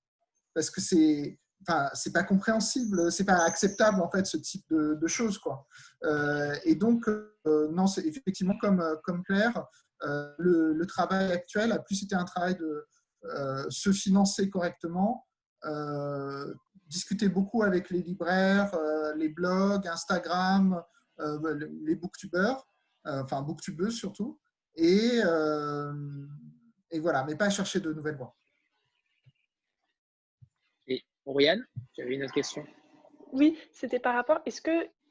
Parce 0.55 0.71
que 0.71 0.81
c'est 0.81 1.39
enfin, 1.69 1.91
pas 2.15 2.23
compréhensible, 2.23 3.13
c'est 3.13 3.27
pas 3.27 3.45
acceptable 3.45 4.01
en 4.01 4.11
fait 4.11 4.25
ce 4.25 4.39
type 4.39 4.65
de, 4.71 5.07
choses 5.07 5.37
quoi. 5.37 5.67
Euh, 6.05 6.57
et 6.65 6.75
donc 6.75 7.07
euh, 7.07 7.69
non, 7.71 7.87
c'est 7.87 8.07
effectivement 8.07 8.57
comme 8.59 8.83
comme 9.03 9.23
Claire, 9.25 9.67
euh, 10.05 10.33
le, 10.39 10.87
travail 10.87 11.33
actuel 11.33 11.71
a 11.73 11.81
plus 11.81 12.03
été 12.03 12.15
un 12.15 12.25
travail 12.25 12.57
de 12.57 12.87
se 13.69 13.91
financer 13.93 14.51
correctement, 14.51 15.27
discuter 16.87 17.29
beaucoup 17.29 17.63
avec 17.63 17.91
les 17.91 18.03
libraires, 18.03 18.73
les 19.17 19.29
blogs, 19.29 19.87
Instagram, 19.87 20.83
les 21.19 21.97
booktubeurs, 21.97 22.67
enfin 23.05 23.43
booktubeuses 23.43 23.97
surtout, 23.97 24.39
et 24.77 25.21
et 26.91 27.01
voilà, 27.01 27.25
mais 27.25 27.37
pas 27.37 27.51
chercher 27.51 27.81
de 27.81 27.93
nouvelles 27.93 28.17
voies. 28.17 28.37
Oriane, 31.27 31.65
tu 31.95 32.03
avais 32.03 32.17
une 32.17 32.25
autre 32.25 32.35
question? 32.35 32.67
Oui, 33.33 33.59
c'était 33.73 33.99
par 33.99 34.15
rapport. 34.15 34.41
Est-ce 34.45 34.61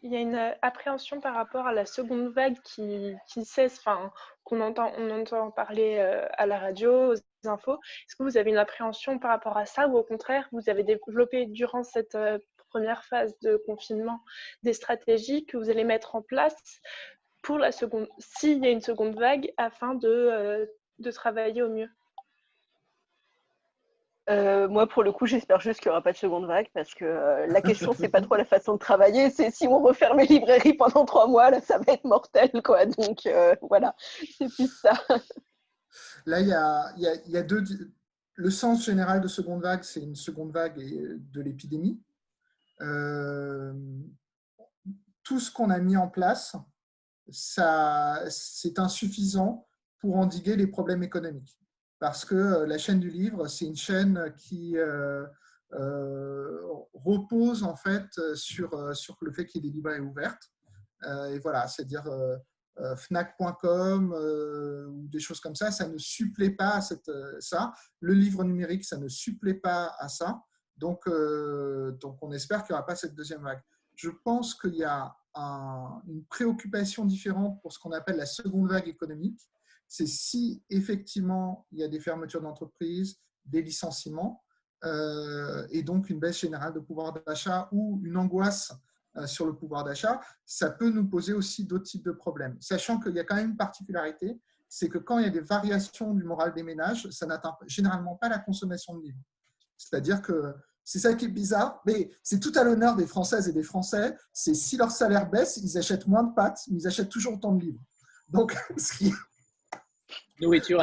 qu'il 0.04 0.12
y 0.12 0.18
a 0.18 0.20
une 0.20 0.36
euh, 0.36 0.52
appréhension 0.62 1.22
par 1.22 1.34
rapport 1.34 1.66
à 1.66 1.72
la 1.72 1.86
seconde 1.86 2.28
vague 2.34 2.60
qui, 2.64 3.16
cesse, 3.46 3.80
enfin, 3.80 4.12
qu'on 4.44 4.60
entend, 4.60 4.92
on 4.98 5.10
entend 5.10 5.50
parler 5.50 5.96
euh, 5.98 6.28
à 6.34 6.46
la 6.46 6.60
radio, 6.60 7.14
aux 7.14 7.48
infos. 7.48 7.76
Est-ce 7.76 8.18
que 8.18 8.24
vous 8.24 8.36
avez 8.36 8.52
une 8.52 8.58
appréhension 8.58 9.18
par 9.18 9.32
rapport 9.32 9.58
à 9.58 9.66
ça 9.66 9.88
ou 9.88 9.98
au 9.98 10.04
contraire, 10.04 10.50
vous 10.52 10.70
avez 10.70 10.84
développé 10.84 11.46
durant 11.46 11.84
cette 11.84 12.16
euh, 12.16 12.38
première 12.70 13.06
phase 13.06 13.34
de 13.40 13.56
confinement 13.66 14.20
des 14.64 14.74
stratégies 14.74 15.46
que 15.46 15.56
vous 15.56 15.70
allez 15.70 15.86
mettre 15.86 16.16
en 16.16 16.22
place 16.22 16.82
pour 17.42 17.58
la 17.58 17.72
seconde, 17.72 18.10
s'il 18.20 18.62
y 18.62 18.68
a 18.68 18.72
une 18.72 18.82
seconde 18.82 19.18
vague, 19.18 19.54
afin 19.56 19.96
de, 19.96 20.70
de 21.00 21.12
travailler 21.12 21.62
au 21.62 21.70
mieux? 21.70 21.90
Euh, 24.30 24.70
moi, 24.70 24.88
pour 24.88 25.04
le 25.04 25.12
coup, 25.12 25.26
j'espère 25.26 25.60
juste 25.60 25.82
qu'il 25.82 25.90
n'y 25.90 25.94
aura 25.94 26.02
pas 26.02 26.14
de 26.14 26.18
seconde 26.18 26.46
vague 26.46 26.70
parce 26.74 26.94
que 26.94 27.04
euh, 27.04 27.46
la 27.48 27.62
question, 27.62 27.94
c'est 27.94 28.08
pas 28.08 28.22
trop 28.22 28.36
la 28.36 28.46
façon 28.46 28.74
de 28.74 28.80
travailler. 28.80 29.30
C'est 29.30 29.52
si 29.52 29.68
on 29.68 29.82
referme 29.82 30.20
les 30.20 30.28
librairies 30.28 30.74
pendant 30.74 31.04
trois 31.06 31.28
mois, 31.28 31.50
là, 31.52 31.60
ça 31.60 31.78
va 31.78 31.94
être 31.94 32.06
mortel, 32.06 32.50
quoi. 32.64 32.86
Donc 32.86 33.26
euh, 33.26 33.56
voilà, 33.62 33.96
c'est 34.38 34.48
plus 34.48 34.72
ça. 34.82 34.94
Là, 36.26 36.40
il 36.40 36.48
y 36.48 36.54
a, 36.54 36.94
y 36.98 37.38
a, 37.38 37.44
deux. 37.44 37.64
Le 38.36 38.50
sens 38.50 38.86
général 38.86 39.22
de 39.22 39.28
seconde 39.28 39.62
vague, 39.62 39.84
c'est 39.84 40.02
une 40.02 40.16
seconde 40.16 40.52
vague 40.52 40.78
de 40.78 41.42
l'épidémie. 41.42 42.02
tout 45.24 45.40
ce 45.40 45.52
qu'on 45.52 45.70
a 45.70 45.80
mis 45.80 45.98
en 45.98 46.08
place, 46.08 46.56
c'est 47.30 48.80
insuffisant 48.80 49.68
pour 50.00 50.16
endiguer 50.16 50.56
les 50.56 50.68
problèmes 50.68 51.04
économiques 51.04 51.60
parce 52.04 52.26
que 52.26 52.36
euh, 52.36 52.66
la 52.68 52.78
chaîne 52.78 53.00
du 53.00 53.10
livre, 53.10 53.48
c'est 53.48 53.64
une 53.64 53.78
chaîne 53.78 54.34
qui 54.36 54.78
euh, 54.78 55.26
euh, 55.72 56.60
repose 56.94 57.64
en 57.64 57.78
fait 57.78 58.10
sur, 58.36 58.94
sur 58.94 59.16
le 59.22 59.32
fait 59.32 59.46
qu'il 59.46 59.64
y 59.64 59.66
ait 59.66 59.72
des 59.72 59.76
librairies 59.78 60.02
ouvertes. 60.02 60.52
et 61.32 61.40
voilà, 61.40 61.66
c'est-à-dire 61.70 62.04
Fnac.com 62.98 64.12
ou 64.92 65.08
des 65.08 65.22
choses 65.22 65.40
comme 65.40 65.56
ça, 65.56 65.72
ça 65.72 65.88
ne 65.88 65.98
supplée 65.98 66.50
pas 66.50 66.72
à 66.72 66.82
cette, 66.82 67.10
ça. 67.40 67.72
Le 68.02 68.14
livre 68.14 68.44
numérique, 68.44 68.84
ça 68.84 68.98
ne 68.98 69.08
supplée 69.08 69.54
pas 69.54 69.96
à 69.98 70.10
ça. 70.10 70.42
Donc, 70.76 71.08
donc 72.02 72.18
on 72.22 72.34
espère 72.34 72.66
qu'il 72.66 72.74
n'y 72.74 72.80
aura 72.80 72.86
pas 72.86 72.98
cette 72.98 73.16
deuxième 73.16 73.44
vague. 73.44 73.62
Je 73.96 74.10
pense 74.10 74.56
qu'il 74.56 74.76
y 74.76 74.84
a 74.84 75.16
une 75.36 76.26
préoccupation 76.30 77.06
différente 77.06 77.62
pour 77.62 77.72
ce 77.72 77.80
qu'on 77.80 77.94
appelle 77.94 78.18
la 78.18 78.26
seconde 78.26 78.70
vague 78.70 78.90
économique 78.90 79.40
c'est 79.94 80.08
si 80.08 80.64
effectivement 80.72 81.68
il 81.72 81.78
y 81.78 81.84
a 81.84 81.88
des 81.88 82.00
fermetures 82.00 82.42
d'entreprises, 82.42 83.20
des 83.46 83.62
licenciements, 83.62 84.44
euh, 84.86 85.68
et 85.70 85.84
donc 85.84 86.10
une 86.10 86.20
baisse 86.20 86.40
générale 86.40 86.74
de 86.74 86.80
pouvoir 86.80 87.14
d'achat 87.14 87.70
ou 87.72 88.02
une 88.04 88.18
angoisse 88.18 88.74
euh, 89.18 89.28
sur 89.28 89.46
le 89.46 89.56
pouvoir 89.56 89.84
d'achat, 89.84 90.20
ça 90.48 90.72
peut 90.72 90.90
nous 90.90 91.08
poser 91.08 91.34
aussi 91.34 91.66
d'autres 91.66 91.84
types 91.84 92.06
de 92.06 92.12
problèmes. 92.12 92.58
Sachant 92.60 93.00
qu'il 93.00 93.14
y 93.14 93.20
a 93.20 93.24
quand 93.24 93.36
même 93.36 93.52
une 93.52 93.56
particularité, 93.56 94.42
c'est 94.68 94.90
que 94.90 94.98
quand 94.98 95.20
il 95.20 95.26
y 95.26 95.28
a 95.28 95.30
des 95.30 95.42
variations 95.42 96.16
du 96.16 96.24
moral 96.24 96.56
des 96.56 96.64
ménages, 96.64 97.08
ça 97.12 97.28
n'atteint 97.28 97.56
généralement 97.68 98.16
pas 98.16 98.30
la 98.30 98.40
consommation 98.40 98.98
de 98.98 99.04
livres. 99.04 99.22
C'est-à-dire 99.78 100.24
que 100.24 100.56
c'est 100.84 100.98
ça 100.98 101.14
qui 101.14 101.26
est 101.26 101.28
bizarre, 101.28 101.84
mais 101.86 102.10
c'est 102.24 102.40
tout 102.40 102.54
à 102.56 102.64
l'honneur 102.64 102.96
des 102.96 103.06
Françaises 103.06 103.48
et 103.48 103.54
des 103.54 103.62
Français, 103.62 104.18
c'est 104.34 104.56
si 104.56 104.76
leur 104.76 104.90
salaire 104.90 105.30
baisse, 105.30 105.58
ils 105.58 105.78
achètent 105.78 106.08
moins 106.08 106.24
de 106.24 106.34
pâtes, 106.34 106.62
mais 106.72 106.80
ils 106.80 106.88
achètent 106.88 107.10
toujours 107.10 107.36
autant 107.36 107.54
de 107.54 107.62
livres. 107.62 107.82
Donc, 108.28 108.58
ce 108.78 108.98
qui, 108.98 109.14
Nourriture 110.44 110.82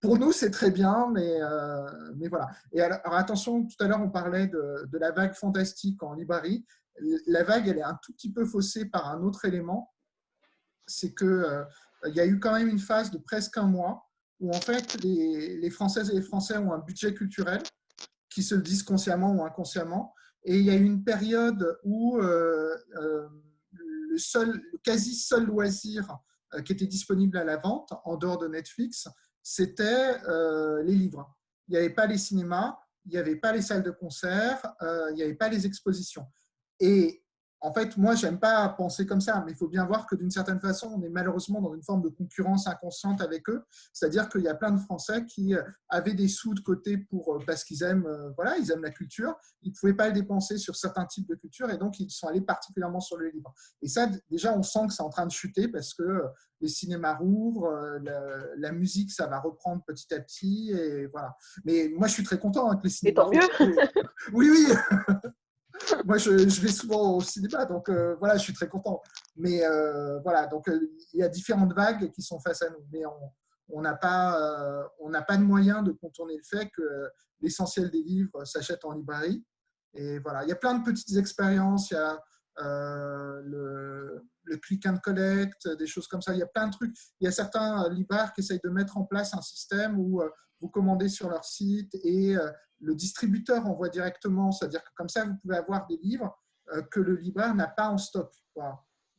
Pour 0.00 0.18
nous, 0.18 0.32
c'est 0.32 0.50
très 0.50 0.70
bien, 0.70 1.10
mais, 1.12 1.40
euh, 1.40 1.86
mais 2.16 2.28
voilà. 2.28 2.48
Et 2.72 2.80
alors, 2.80 3.00
attention, 3.14 3.66
tout 3.66 3.84
à 3.84 3.88
l'heure, 3.88 4.00
on 4.02 4.10
parlait 4.10 4.46
de, 4.46 4.86
de, 4.86 4.98
la 4.98 5.10
vague 5.10 5.34
fantastique 5.34 6.02
en 6.02 6.14
librairie. 6.14 6.64
La 7.26 7.42
vague, 7.44 7.68
elle 7.68 7.78
est 7.78 7.82
un 7.82 7.98
tout 8.02 8.12
petit 8.12 8.32
peu 8.32 8.44
faussée 8.44 8.86
par 8.86 9.08
un 9.08 9.22
autre 9.22 9.44
élément. 9.44 9.92
C'est 10.86 11.14
qu'il 11.14 11.26
euh, 11.26 11.64
il 12.06 12.14
y 12.14 12.20
a 12.20 12.26
eu 12.26 12.38
quand 12.38 12.52
même 12.52 12.68
une 12.68 12.78
phase 12.78 13.10
de 13.10 13.18
presque 13.18 13.56
un 13.56 13.66
mois 13.66 14.08
où, 14.38 14.50
en 14.50 14.60
fait, 14.60 15.02
les, 15.02 15.56
les 15.56 15.70
Françaises 15.70 16.10
et 16.10 16.14
les 16.14 16.22
Français 16.22 16.58
ont 16.58 16.72
un 16.72 16.78
budget 16.78 17.14
culturel 17.14 17.62
qui 18.30 18.42
se 18.42 18.54
le 18.54 18.60
disent 18.60 18.82
consciemment 18.82 19.34
ou 19.34 19.44
inconsciemment. 19.44 20.14
Et 20.44 20.58
il 20.58 20.64
y 20.64 20.70
a 20.70 20.74
eu 20.74 20.84
une 20.84 21.02
période 21.02 21.78
où 21.82 22.18
euh, 22.18 22.76
le, 23.72 24.18
seul, 24.18 24.62
le 24.72 24.78
quasi 24.84 25.14
seul 25.14 25.44
loisir 25.44 26.08
euh, 26.10 26.14
qui 26.64 26.72
était 26.72 26.86
disponible 26.86 27.38
à 27.38 27.44
la 27.44 27.56
vente 27.56 27.92
en 28.04 28.16
dehors 28.16 28.38
de 28.38 28.48
Netflix, 28.48 29.08
c'était 29.42 30.16
euh, 30.28 30.82
les 30.82 30.94
livres. 30.94 31.36
Il 31.68 31.72
n'y 31.72 31.78
avait 31.78 31.94
pas 31.94 32.06
les 32.06 32.18
cinémas, 32.18 32.76
il 33.04 33.12
n'y 33.12 33.18
avait 33.18 33.36
pas 33.36 33.52
les 33.52 33.62
salles 33.62 33.84
de 33.84 33.92
concert, 33.92 34.60
euh, 34.82 35.06
il 35.10 35.14
n'y 35.14 35.22
avait 35.22 35.34
pas 35.36 35.48
les 35.48 35.66
expositions. 35.66 36.26
Et 36.80 37.24
en 37.66 37.72
fait, 37.72 37.96
moi, 37.96 38.14
j'aime 38.14 38.38
pas 38.38 38.68
penser 38.68 39.06
comme 39.06 39.20
ça, 39.20 39.42
mais 39.44 39.50
il 39.50 39.56
faut 39.56 39.66
bien 39.66 39.84
voir 39.86 40.06
que 40.06 40.14
d'une 40.14 40.30
certaine 40.30 40.60
façon, 40.60 40.92
on 40.96 41.02
est 41.02 41.08
malheureusement 41.08 41.60
dans 41.60 41.74
une 41.74 41.82
forme 41.82 42.00
de 42.00 42.08
concurrence 42.08 42.68
inconsciente 42.68 43.20
avec 43.20 43.48
eux. 43.48 43.64
C'est-à-dire 43.92 44.28
qu'il 44.28 44.42
y 44.42 44.48
a 44.48 44.54
plein 44.54 44.70
de 44.70 44.78
Français 44.78 45.24
qui 45.26 45.52
euh, 45.52 45.62
avaient 45.88 46.14
des 46.14 46.28
sous 46.28 46.54
de 46.54 46.60
côté 46.60 46.96
pour 46.96 47.34
euh, 47.34 47.38
parce 47.44 47.64
qu'ils 47.64 47.82
aiment, 47.82 48.06
euh, 48.06 48.30
voilà, 48.36 48.56
ils 48.58 48.70
aiment 48.70 48.84
la 48.84 48.92
culture. 48.92 49.34
Ils 49.62 49.70
ne 49.70 49.74
pouvaient 49.74 49.94
pas 49.94 50.06
le 50.06 50.12
dépenser 50.12 50.58
sur 50.58 50.76
certains 50.76 51.06
types 51.06 51.28
de 51.28 51.34
culture 51.34 51.68
et 51.68 51.76
donc 51.76 51.98
ils 51.98 52.08
sont 52.08 52.28
allés 52.28 52.40
particulièrement 52.40 53.00
sur 53.00 53.16
le 53.16 53.30
livre. 53.30 53.52
Et 53.82 53.88
ça, 53.88 54.08
déjà, 54.30 54.56
on 54.56 54.62
sent 54.62 54.86
que 54.86 54.92
c'est 54.92 55.02
en 55.02 55.10
train 55.10 55.26
de 55.26 55.32
chuter 55.32 55.66
parce 55.66 55.92
que 55.92 56.22
les 56.60 56.68
cinémas 56.68 57.16
rouvrent, 57.16 57.98
la, 58.56 58.70
musique, 58.70 59.10
ça 59.10 59.26
va 59.26 59.40
reprendre 59.40 59.82
petit 59.84 60.14
à 60.14 60.20
petit 60.20 60.70
et 60.70 61.06
voilà. 61.08 61.34
Mais 61.64 61.88
moi, 61.88 62.06
je 62.06 62.12
suis 62.12 62.22
très 62.22 62.38
content 62.38 62.70
hein, 62.70 62.76
que 62.76 62.84
les 62.84 62.90
cinémas. 62.90 63.10
Et 63.10 63.14
tant 63.14 63.30
mieux. 63.30 63.76
oui, 64.32 64.50
oui. 64.50 64.74
Moi, 66.04 66.18
je, 66.18 66.30
vais 66.30 66.72
souvent 66.72 67.16
au 67.16 67.20
cinéma, 67.20 67.64
donc 67.64 67.88
euh, 67.88 68.16
voilà, 68.16 68.36
je 68.36 68.42
suis 68.42 68.52
très 68.52 68.68
content. 68.68 69.02
Mais 69.36 69.64
euh, 69.64 70.18
voilà, 70.20 70.46
donc 70.46 70.68
euh, 70.68 70.80
il 71.12 71.20
y 71.20 71.22
a 71.22 71.28
différentes 71.28 71.72
vagues 71.74 72.10
qui 72.12 72.22
sont 72.22 72.40
face 72.40 72.62
à 72.62 72.70
nous, 72.70 72.84
mais 72.92 73.02
on 73.68 73.80
n'a 73.80 73.94
pas, 73.94 74.88
on 75.00 75.10
pas 75.10 75.36
de 75.36 75.42
moyen 75.42 75.82
de 75.82 75.92
contourner 75.92 76.36
le 76.36 76.42
fait 76.44 76.70
que 76.76 77.10
l'essentiel 77.40 77.90
des 77.90 78.02
livres 78.02 78.44
s'achètent 78.44 78.84
en 78.84 78.92
librairie. 78.92 79.44
Et 79.94 80.18
voilà, 80.20 80.44
il 80.44 80.48
y 80.48 80.52
a 80.52 80.56
plein 80.56 80.74
de 80.74 80.84
petites 80.84 81.16
expériences. 81.16 81.90
Il 81.90 81.94
y 81.94 81.96
a 81.96 82.22
le, 82.58 84.22
le, 84.44 84.56
click 84.58 84.86
and 84.86 84.98
collect, 85.02 85.68
des 85.68 85.86
choses 85.86 86.06
comme 86.06 86.22
ça. 86.22 86.32
Il 86.32 86.38
y 86.38 86.42
a 86.42 86.46
plein 86.46 86.68
de 86.68 86.72
trucs. 86.72 86.94
Il 87.20 87.24
y 87.24 87.28
a 87.28 87.32
certains 87.32 87.88
libraires 87.88 88.32
qui 88.32 88.40
essayent 88.40 88.60
de 88.62 88.70
mettre 88.70 88.96
en 88.96 89.04
place 89.04 89.34
un 89.34 89.42
système 89.42 89.98
où 89.98 90.22
vous 90.60 90.68
commandez 90.68 91.08
sur 91.08 91.28
leur 91.28 91.44
site 91.44 91.92
et 92.04 92.36
le 92.86 92.94
distributeur 92.94 93.66
envoie 93.66 93.88
directement, 93.88 94.52
c'est-à-dire 94.52 94.82
que 94.82 94.90
comme 94.94 95.08
ça, 95.08 95.24
vous 95.24 95.34
pouvez 95.42 95.56
avoir 95.56 95.86
des 95.86 95.96
livres 95.98 96.38
euh, 96.72 96.82
que 96.82 97.00
le 97.00 97.16
libraire 97.16 97.54
n'a 97.54 97.66
pas 97.66 97.88
en 97.88 97.98
stock. 97.98 98.32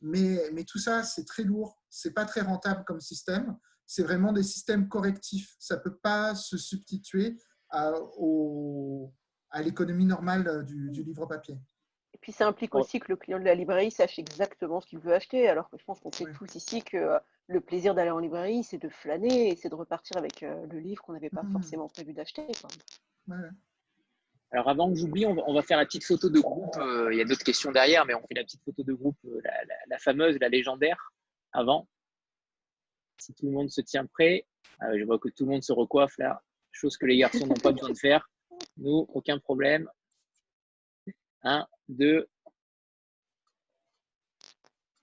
Mais, 0.00 0.50
mais 0.52 0.64
tout 0.64 0.78
ça, 0.78 1.02
c'est 1.02 1.24
très 1.24 1.42
lourd, 1.42 1.76
c'est 1.90 2.12
pas 2.12 2.24
très 2.24 2.40
rentable 2.40 2.84
comme 2.84 3.00
système. 3.00 3.56
C'est 3.86 4.02
vraiment 4.02 4.32
des 4.32 4.42
systèmes 4.42 4.88
correctifs. 4.88 5.54
Ça 5.58 5.76
ne 5.76 5.80
peut 5.80 5.96
pas 5.96 6.34
se 6.34 6.56
substituer 6.56 7.36
à, 7.70 7.92
à 9.50 9.62
l'économie 9.62 10.06
normale 10.06 10.64
du, 10.64 11.02
livre 11.02 11.26
papier. 11.26 11.58
Et 12.14 12.18
puis 12.18 12.32
ça 12.32 12.46
implique 12.46 12.74
aussi 12.74 13.00
que 13.00 13.08
le 13.08 13.16
client 13.16 13.38
de 13.38 13.44
la 13.44 13.54
librairie 13.54 13.90
sache 13.90 14.18
exactement 14.18 14.80
ce 14.80 14.86
qu'il 14.86 14.98
veut 14.98 15.14
acheter, 15.14 15.48
alors 15.48 15.68
que 15.68 15.78
je 15.78 15.84
pense 15.84 16.00
qu'on 16.00 16.12
sait 16.12 16.26
tous 16.32 16.54
ici 16.54 16.82
que 16.82 16.96
euh, 16.96 17.18
le 17.48 17.60
plaisir 17.60 17.94
d'aller 17.94 18.10
en 18.10 18.18
librairie, 18.18 18.62
c'est 18.62 18.78
de 18.78 18.88
flâner 18.88 19.48
et 19.48 19.56
c'est 19.56 19.70
de 19.70 19.74
repartir 19.74 20.16
avec 20.18 20.42
euh, 20.42 20.66
le 20.66 20.78
livre 20.78 21.02
qu'on 21.02 21.14
n'avait 21.14 21.30
pas 21.30 21.42
mmh. 21.42 21.52
forcément 21.52 21.88
prévu 21.88 22.12
d'acheter. 22.12 22.46
Alors 24.50 24.68
avant 24.68 24.90
que 24.90 24.98
j'oublie, 24.98 25.26
on, 25.26 25.52
va 25.52 25.62
faire 25.62 25.78
la 25.78 25.86
petite 25.86 26.04
photo 26.04 26.28
de 26.28 26.40
groupe. 26.40 26.76
il 27.10 27.18
y 27.18 27.20
a 27.20 27.24
d'autres 27.24 27.44
questions 27.44 27.72
derrière, 27.72 28.06
mais 28.06 28.14
on 28.14 28.26
fait 28.26 28.34
la 28.34 28.44
petite 28.44 28.62
photo 28.64 28.82
de 28.82 28.92
groupe, 28.92 29.18
la, 29.88 29.98
fameuse, 29.98 30.38
la 30.40 30.48
légendaire, 30.48 31.12
avant. 31.52 31.86
Si 33.18 33.34
tout 33.34 33.46
le 33.46 33.52
monde 33.52 33.70
se 33.70 33.82
tient 33.82 34.06
prêt, 34.06 34.46
je 34.80 35.04
vois 35.04 35.18
que 35.18 35.28
tout 35.28 35.44
le 35.44 35.50
monde 35.50 35.62
se 35.62 35.72
recoiffe 35.72 36.16
là, 36.16 36.42
chose 36.72 36.96
que 36.96 37.04
les 37.04 37.18
garçons 37.18 37.46
n'ont 37.46 37.54
pas 37.54 37.72
besoin 37.72 37.90
de 37.90 37.98
faire. 37.98 38.30
Nous, 38.78 39.06
aucun 39.12 39.38
problème. 39.38 39.90
Un, 41.42 41.66
deux, 41.88 42.26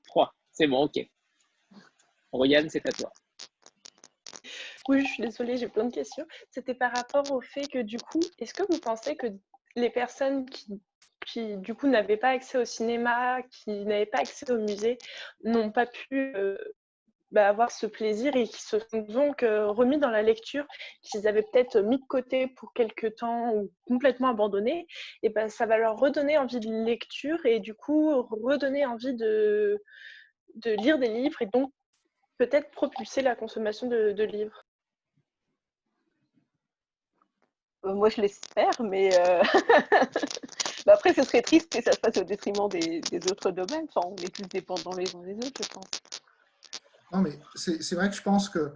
trois. 0.08 0.34
C'est 0.52 0.68
bon, 0.68 0.86
ok. 0.86 1.08
Royane, 2.36 2.70
c'est 2.70 2.86
à 2.88 2.92
toi. 2.92 3.12
Oui, 4.88 5.02
je 5.02 5.12
suis 5.14 5.24
désolée, 5.24 5.58
j'ai 5.58 5.68
plein 5.68 5.86
de 5.86 5.94
questions. 5.94 6.26
C'était 6.52 6.76
par 6.76 6.92
rapport 6.92 7.32
au 7.32 7.42
fait 7.42 7.68
que 7.68 7.80
du 7.80 7.98
coup, 7.98 8.20
est-ce 8.40 8.54
que 8.54 8.64
vous 8.70 8.80
pensez 8.80 9.16
que 9.16 9.28
les 9.76 9.90
personnes 9.90 10.48
qui, 10.48 10.80
qui 11.26 11.58
du 11.58 11.74
coup 11.74 11.88
n'avaient 11.88 12.18
pas 12.18 12.30
accès 12.30 12.58
au 12.58 12.66
cinéma, 12.66 13.42
qui 13.50 13.72
n'avaient 13.86 14.06
pas 14.06 14.20
accès 14.20 14.50
au 14.52 14.60
musée, 14.60 14.98
n'ont 15.44 15.72
pas 15.72 15.88
pu 15.88 16.34
euh, 16.36 16.58
bah, 17.32 17.50
avoir 17.50 17.72
ce 17.72 17.88
plaisir 17.88 18.36
et 18.36 18.48
qui 18.48 18.62
se 18.62 18.78
sont 18.80 19.02
donc 19.02 19.42
euh, 19.42 19.68
remis 19.68 19.98
dans 19.98 20.12
la 20.12 20.22
lecture, 20.22 20.66
qu'ils 21.02 21.28
avaient 21.28 21.44
peut-être 21.52 21.82
mis 21.82 21.98
de 21.98 22.06
côté 22.08 22.48
pour 22.48 22.72
quelques 22.74 23.16
temps 23.16 23.54
ou 23.56 23.72
complètement 23.88 24.30
abandonné, 24.30 24.88
et 25.24 25.30
ben 25.30 25.50
ça 25.50 25.66
va 25.66 25.78
leur 25.78 25.98
redonner 25.98 26.38
envie 26.38 26.60
de 26.60 26.70
lecture 26.86 27.44
et 27.46 27.60
du 27.60 27.74
coup 27.74 28.22
redonner 28.30 28.86
envie 28.86 29.16
de, 29.16 29.82
de 30.56 30.72
lire 30.72 31.00
des 31.00 31.10
livres 31.10 31.42
et 31.42 31.48
donc 31.48 31.74
peut-être 32.38 32.72
propulser 32.72 33.22
la 33.22 33.36
consommation 33.36 33.88
de 33.88 34.24
livres. 34.24 34.66
Euh, 37.86 37.94
moi, 37.94 38.10
je 38.10 38.22
l'espère, 38.22 38.82
mais 38.82 39.18
euh, 39.20 39.42
bah, 40.86 40.94
après, 40.94 41.14
ce 41.14 41.24
serait 41.24 41.42
triste 41.42 41.72
que 41.72 41.84
ça 41.84 41.92
se 41.92 42.00
passe 42.00 42.18
au 42.18 42.24
détriment 42.24 42.68
des, 42.70 43.02
autres 43.30 43.52
domaines. 43.52 43.88
Enfin, 43.90 44.08
on 44.08 44.16
est 44.16 44.34
plus 44.34 44.48
dépendants 44.48 44.96
les 44.96 45.16
uns 45.16 45.22
des 45.22 45.36
autres, 45.36 45.62
je 45.64 45.70
pense. 45.70 45.90
Non, 47.12 47.20
mais 47.22 47.40
c'est 47.56 47.96
vrai 47.96 48.10
que 48.10 48.16
je 48.16 48.24
pense 48.24 48.50
que 48.50 48.60
euh, 48.60 48.74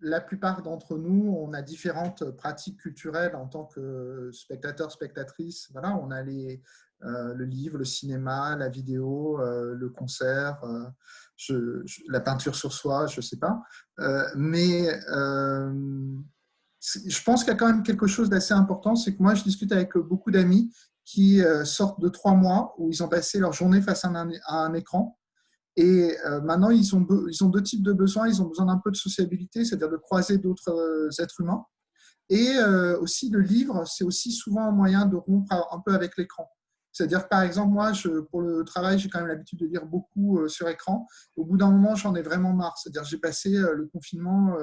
la 0.00 0.20
plupart 0.20 0.62
d'entre 0.62 0.98
nous, 0.98 1.34
on 1.38 1.52
a 1.52 1.62
différentes 1.62 2.30
pratiques 2.32 2.78
culturelles 2.78 3.34
en 3.34 3.46
tant 3.46 3.64
que 3.64 4.30
spectateur, 4.32 4.92
spectatrice. 4.92 5.68
Voilà, 5.72 5.96
on 5.96 6.10
a 6.10 6.22
les, 6.22 6.60
le 7.00 7.44
livre, 7.44 7.78
le 7.78 7.84
cinéma, 7.84 8.56
la 8.56 8.68
vidéo, 8.68 9.38
le 9.38 9.88
concert, 9.90 10.60
la 12.08 12.20
peinture 12.20 12.56
sur 12.56 12.72
soi, 12.72 13.06
je 13.06 13.18
ne 13.18 13.22
sais 13.22 13.38
pas. 13.38 13.60
mais 14.34 14.88
je 16.80 17.22
pense 17.22 17.42
qu'il 17.42 17.52
y 17.52 17.56
a 17.56 17.58
quand 17.58 17.66
même 17.66 17.82
quelque 17.82 18.06
chose 18.06 18.28
d'assez 18.28 18.54
important, 18.54 18.94
c'est 18.94 19.14
que 19.14 19.22
moi, 19.22 19.34
je 19.34 19.42
discute 19.42 19.72
avec 19.72 19.96
beaucoup 19.96 20.30
d'amis 20.30 20.72
qui 21.04 21.42
euh, 21.42 21.64
sortent 21.64 22.00
de 22.00 22.08
trois 22.08 22.34
mois 22.34 22.74
où 22.78 22.90
ils 22.90 23.02
ont 23.02 23.08
passé 23.08 23.38
leur 23.38 23.52
journée 23.52 23.80
face 23.80 24.04
à 24.04 24.08
un, 24.08 24.74
écran. 24.74 25.18
Et 25.76 26.16
euh, 26.26 26.40
maintenant, 26.40 26.70
ils 26.70 26.94
ont, 26.94 27.00
deux 27.00 27.62
types 27.62 27.82
de 27.82 27.92
besoins. 27.92 28.28
Ils 28.28 28.42
ont 28.42 28.46
besoin 28.46 28.66
d'un 28.66 28.78
peu 28.78 28.90
de 28.90 28.96
sociabilité, 28.96 29.64
c'est-à-dire 29.64 29.90
de 29.90 29.96
croiser 29.96 30.38
d'autres 30.38 30.70
euh, 30.70 31.22
êtres 31.22 31.40
humains. 31.40 31.64
Et 32.28 32.58
aussi, 33.00 33.30
le 33.30 33.38
livre, 33.38 33.84
c'est 33.86 34.02
aussi 34.02 34.32
souvent 34.32 34.62
un 34.62 34.72
moyen 34.72 35.06
de 35.06 35.14
rompre 35.14 35.52
un 35.70 35.78
peu 35.78 35.94
avec 35.94 36.16
l'écran. 36.16 36.50
C'est-à-dire 36.96 37.28
par 37.28 37.42
exemple, 37.42 37.72
moi, 37.72 37.92
je, 37.92 38.20
pour 38.20 38.40
le 38.40 38.64
travail, 38.64 38.98
j'ai 38.98 39.08
quand 39.08 39.18
même 39.18 39.28
l'habitude 39.28 39.58
de 39.58 39.66
lire 39.66 39.84
beaucoup 39.84 40.48
sur 40.48 40.68
écran. 40.68 41.06
Au 41.36 41.44
bout 41.44 41.56
d'un 41.56 41.70
moment, 41.70 41.94
j'en 41.94 42.14
ai 42.14 42.22
vraiment 42.22 42.52
marre. 42.52 42.78
C'est-à-dire 42.78 43.04
j'ai 43.04 43.18
passé 43.18 43.50
le 43.50 43.86
confinement, 43.92 44.56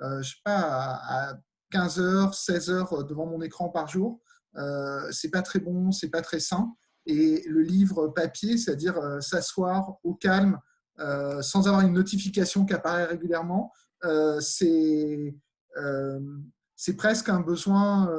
je 0.00 0.16
ne 0.18 0.22
sais 0.22 0.34
pas, 0.44 1.00
à, 1.02 1.34
15 1.70 2.00
heures, 2.00 2.34
16 2.34 2.70
heures 2.70 3.04
devant 3.04 3.26
mon 3.26 3.40
écran 3.40 3.68
par 3.68 3.88
jour. 3.88 4.20
Euh, 4.56 5.08
c'est 5.12 5.30
pas 5.30 5.42
très 5.42 5.60
bon, 5.60 5.92
c'est 5.92 6.10
pas 6.10 6.22
très 6.22 6.40
sain. 6.40 6.74
Et 7.06 7.44
le 7.48 7.62
livre 7.62 8.08
papier, 8.08 8.58
c'est-à-dire 8.58 8.98
euh, 8.98 9.20
s'asseoir 9.20 9.96
au 10.02 10.14
calme, 10.14 10.58
euh, 10.98 11.40
sans 11.40 11.66
avoir 11.66 11.82
une 11.82 11.94
notification 11.94 12.66
qui 12.66 12.74
apparaît 12.74 13.06
régulièrement, 13.06 13.72
euh, 14.04 14.40
c'est 14.40 15.34
c'est 16.74 16.96
presque 16.96 17.28
un 17.28 17.40
besoin 17.40 18.10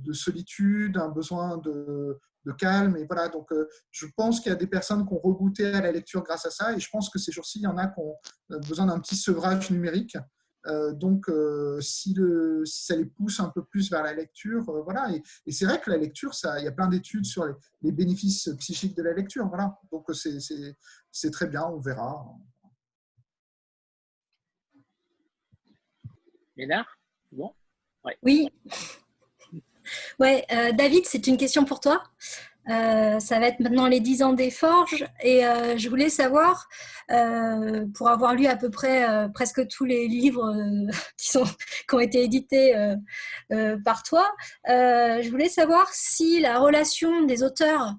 de 0.00 0.12
solitude, 0.14 0.96
un 0.96 1.10
besoin 1.10 1.58
de, 1.58 2.18
de 2.44 2.52
calme. 2.52 2.96
Et 2.96 3.04
voilà, 3.04 3.28
donc 3.28 3.48
je 3.90 4.06
pense 4.16 4.40
qu'il 4.40 4.50
y 4.50 4.54
a 4.54 4.58
des 4.58 4.66
personnes 4.66 5.06
qui 5.06 5.12
ont 5.12 5.18
rebooté 5.18 5.66
à 5.66 5.80
la 5.80 5.92
lecture 5.92 6.22
grâce 6.22 6.46
à 6.46 6.50
ça. 6.50 6.74
Et 6.74 6.80
je 6.80 6.88
pense 6.90 7.10
que 7.10 7.18
ces 7.18 7.32
jours-ci, 7.32 7.58
il 7.58 7.62
y 7.62 7.66
en 7.66 7.76
a 7.76 7.86
qui 7.86 8.00
ont 8.00 8.14
besoin 8.60 8.86
d'un 8.86 8.98
petit 9.00 9.16
sevrage 9.16 9.70
numérique. 9.70 10.16
Euh, 10.66 10.92
donc, 10.92 11.28
euh, 11.28 11.80
si, 11.80 12.14
le, 12.14 12.64
si, 12.66 12.84
ça 12.84 12.96
les 12.96 13.06
pousse 13.06 13.40
un 13.40 13.48
peu 13.48 13.64
plus 13.64 13.90
vers 13.90 14.02
la 14.02 14.12
lecture, 14.12 14.68
euh, 14.68 14.82
voilà. 14.82 15.10
Et, 15.46 15.52
c'est 15.52 15.64
vrai 15.64 15.80
que 15.80 15.90
la 15.90 15.96
lecture, 15.96 16.34
ça, 16.34 16.58
il 16.58 16.64
y 16.64 16.68
a 16.68 16.72
plein 16.72 16.88
d'études 16.88 17.24
sur 17.24 17.46
les, 17.82 17.92
bénéfices 17.92 18.50
psychiques 18.58 18.96
de 18.96 19.02
la 19.02 19.12
lecture, 19.12 19.48
voilà. 19.48 19.78
Donc, 19.90 20.06
c'est 20.12 21.30
très 21.30 21.46
bien, 21.46 21.64
on 21.64 21.78
verra. 21.78 22.26
Ménard, 26.56 26.98
bon? 27.30 27.54
Oui. 28.22 28.48
Ouais, 30.18 30.44
David, 30.74 31.04
c'est 31.06 31.26
une 31.26 31.36
question 31.36 31.64
pour 31.64 31.80
toi. 31.80 32.02
Euh, 32.68 33.18
ça 33.18 33.40
va 33.40 33.46
être 33.46 33.60
maintenant 33.60 33.86
les 33.86 34.00
10 34.00 34.22
ans 34.22 34.32
des 34.34 34.50
forges 34.50 35.06
et 35.22 35.46
euh, 35.46 35.78
je 35.78 35.88
voulais 35.88 36.10
savoir, 36.10 36.68
euh, 37.10 37.86
pour 37.94 38.08
avoir 38.08 38.34
lu 38.34 38.46
à 38.46 38.56
peu 38.56 38.70
près 38.70 39.06
presque 39.32 39.66
tous 39.68 39.84
les 39.84 40.06
livres 40.06 40.54
qui, 41.16 41.38
qui 41.38 41.94
ont 41.94 42.00
été 42.00 42.22
édités 42.22 42.74
par 43.84 44.02
toi, 44.02 44.30
je 44.66 45.28
voulais 45.30 45.48
savoir 45.48 45.88
si 45.92 46.40
la 46.40 46.58
relation 46.58 47.22
des 47.22 47.42
auteurs 47.42 47.94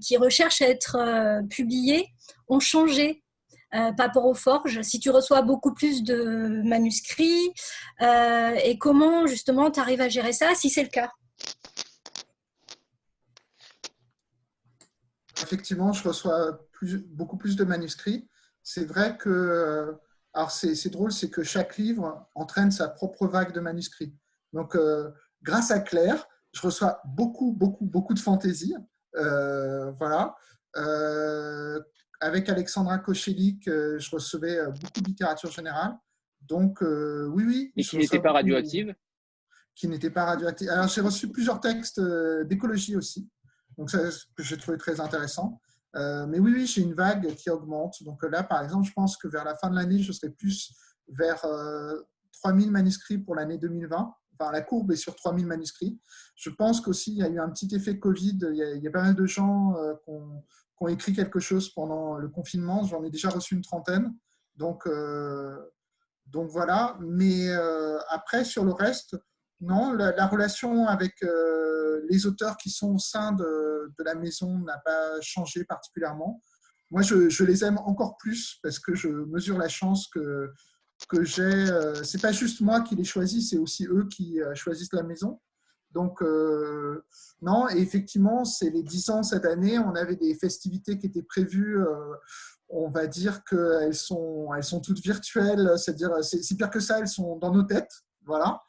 qui 0.00 0.16
recherchent 0.16 0.62
à 0.62 0.68
être 0.68 1.42
publiés 1.48 2.08
ont 2.48 2.60
changé 2.60 3.22
par 3.72 3.94
rapport 3.98 4.26
aux 4.26 4.34
forges, 4.34 4.82
si 4.82 4.98
tu 4.98 5.10
reçois 5.10 5.42
beaucoup 5.42 5.72
plus 5.72 6.02
de 6.02 6.62
manuscrits 6.64 7.52
et 8.00 8.78
comment 8.78 9.26
justement 9.26 9.70
tu 9.70 9.80
arrives 9.80 10.00
à 10.00 10.08
gérer 10.08 10.32
ça, 10.32 10.54
si 10.54 10.70
c'est 10.70 10.82
le 10.82 10.88
cas? 10.88 11.10
effectivement, 15.50 15.92
je 15.92 16.06
reçois 16.06 16.66
beaucoup 17.08 17.36
plus 17.36 17.56
de 17.56 17.64
manuscrits. 17.64 18.28
C'est 18.62 18.84
vrai 18.84 19.16
que, 19.16 19.28
euh, 19.28 19.92
alors 20.32 20.50
c'est 20.50 20.88
drôle, 20.90 21.10
c'est 21.12 21.28
que 21.28 21.42
chaque 21.42 21.76
livre 21.76 22.28
entraîne 22.34 22.70
sa 22.70 22.88
propre 22.88 23.26
vague 23.26 23.52
de 23.52 23.60
manuscrits. 23.60 24.14
Donc, 24.52 24.76
euh, 24.76 25.10
grâce 25.42 25.70
à 25.72 25.80
Claire, 25.80 26.28
je 26.52 26.62
reçois 26.62 27.00
beaucoup, 27.04 27.52
beaucoup, 27.52 27.84
beaucoup 27.84 28.14
de 28.14 28.20
fantaisie. 28.20 28.74
Euh, 29.16 29.90
voilà. 29.92 30.36
Avec 32.20 32.48
Alexandra 32.48 32.98
Kochelik, 32.98 33.64
je 33.66 34.10
recevais 34.10 34.58
beaucoup 34.66 35.00
de 35.00 35.06
littérature 35.06 35.50
générale. 35.50 35.96
Donc, 36.42 36.80
oui, 36.82 37.44
oui. 37.46 37.72
Et 37.76 37.82
qui 37.82 37.96
n'était 37.96 38.20
pas 38.20 38.32
radioactive 38.32 38.94
Qui 39.74 39.88
n'était 39.88 40.10
pas 40.10 40.24
radioactive. 40.24 40.68
Alors, 40.68 40.88
j'ai 40.88 41.00
reçu 41.00 41.28
plusieurs 41.30 41.60
textes 41.60 42.00
d'écologie 42.44 42.96
aussi. 42.96 43.28
Donc, 43.78 43.90
ça, 43.90 43.98
que 44.36 44.42
j'ai 44.42 44.56
trouvé 44.56 44.76
très 44.76 45.00
intéressant. 45.00 45.60
Euh, 45.96 46.26
mais 46.26 46.38
oui, 46.38 46.52
oui, 46.54 46.66
j'ai 46.66 46.82
une 46.82 46.94
vague 46.94 47.34
qui 47.34 47.50
augmente. 47.50 48.02
Donc 48.02 48.22
là, 48.24 48.42
par 48.42 48.62
exemple, 48.62 48.86
je 48.86 48.92
pense 48.92 49.16
que 49.16 49.28
vers 49.28 49.44
la 49.44 49.56
fin 49.56 49.70
de 49.70 49.74
l'année, 49.74 50.02
je 50.02 50.12
serai 50.12 50.30
plus 50.30 50.72
vers 51.08 51.44
3000 52.42 52.68
euh, 52.68 52.70
manuscrits 52.70 53.18
pour 53.18 53.34
l'année 53.34 53.58
2020. 53.58 54.14
Enfin, 54.38 54.52
la 54.52 54.62
courbe 54.62 54.92
est 54.92 54.96
sur 54.96 55.14
3000 55.16 55.46
manuscrits. 55.46 55.98
Je 56.36 56.50
pense 56.50 56.80
qu'aussi, 56.80 57.12
il 57.12 57.18
y 57.18 57.22
a 57.22 57.28
eu 57.28 57.38
un 57.40 57.50
petit 57.50 57.74
effet 57.74 57.98
Covid. 57.98 58.38
Il 58.52 58.80
y 58.82 58.86
a, 58.86 58.90
pas 58.90 59.02
mal 59.02 59.14
de 59.14 59.26
gens 59.26 59.76
euh, 59.76 59.94
qui, 60.04 60.10
ont, 60.10 60.44
écrit 60.88 61.12
quelque 61.12 61.40
chose 61.40 61.72
pendant 61.74 62.16
le 62.16 62.28
confinement. 62.28 62.84
J'en 62.84 63.02
ai 63.04 63.10
déjà 63.10 63.28
reçu 63.28 63.54
une 63.54 63.62
trentaine. 63.62 64.14
Donc, 64.56 64.88
donc 66.26 66.50
voilà. 66.50 66.96
Mais 67.00 67.48
après, 68.10 68.44
sur 68.44 68.64
le 68.64 68.72
reste, 68.72 69.16
non, 69.60 69.92
la, 69.92 70.26
relation 70.26 70.86
avec 70.86 71.22
euh, 71.22 72.00
les 72.08 72.26
auteurs 72.26 72.56
qui 72.56 72.70
sont 72.70 72.94
au 72.94 72.98
sein 72.98 73.32
de, 73.32 73.92
la 73.98 74.14
maison 74.14 74.58
n'a 74.60 74.78
pas 74.78 75.20
changé 75.20 75.64
particulièrement. 75.64 76.40
Moi, 76.90 77.02
je, 77.02 77.44
les 77.44 77.64
aime 77.64 77.78
encore 77.78 78.16
plus 78.16 78.58
parce 78.62 78.78
que 78.78 78.94
je 78.94 79.08
mesure 79.08 79.58
la 79.58 79.68
chance 79.68 80.08
que, 80.08 80.50
que 81.08 81.22
j'ai. 81.22 81.42
Euh, 81.42 82.02
c'est 82.02 82.22
pas 82.22 82.32
juste 82.32 82.62
moi 82.62 82.80
qui 82.80 82.96
les 82.96 83.04
choisis, 83.04 83.50
c'est 83.50 83.58
aussi 83.58 83.86
eux 83.86 84.08
qui 84.08 84.40
euh, 84.40 84.54
choisissent 84.54 84.94
la 84.94 85.02
maison. 85.02 85.40
Donc, 85.92 86.22
non, 87.42 87.68
et 87.68 87.78
effectivement, 87.78 88.44
c'est 88.44 88.70
les 88.70 88.82
10 88.82 89.10
ans 89.10 89.22
cette 89.22 89.44
année. 89.44 89.78
On 89.78 89.94
avait 89.94 90.16
des 90.16 90.34
festivités 90.34 90.98
qui 90.98 91.06
étaient 91.06 91.22
prévues. 91.22 91.78
on 92.68 92.90
va 92.90 93.06
dire 93.06 93.42
qu'elles 93.44 93.94
sont, 93.94 94.48
elles 94.56 94.64
sont 94.64 94.80
toutes 94.80 95.00
virtuelles. 95.00 95.72
C'est-à-dire, 95.76 96.10
c'est 96.22 96.56
pire 96.56 96.70
que 96.70 96.80
ça, 96.80 96.98
elles 97.00 97.08
sont 97.08 97.36
dans 97.36 97.52
nos 97.52 97.64
têtes. 97.64 97.92
Voilà. 98.24 98.60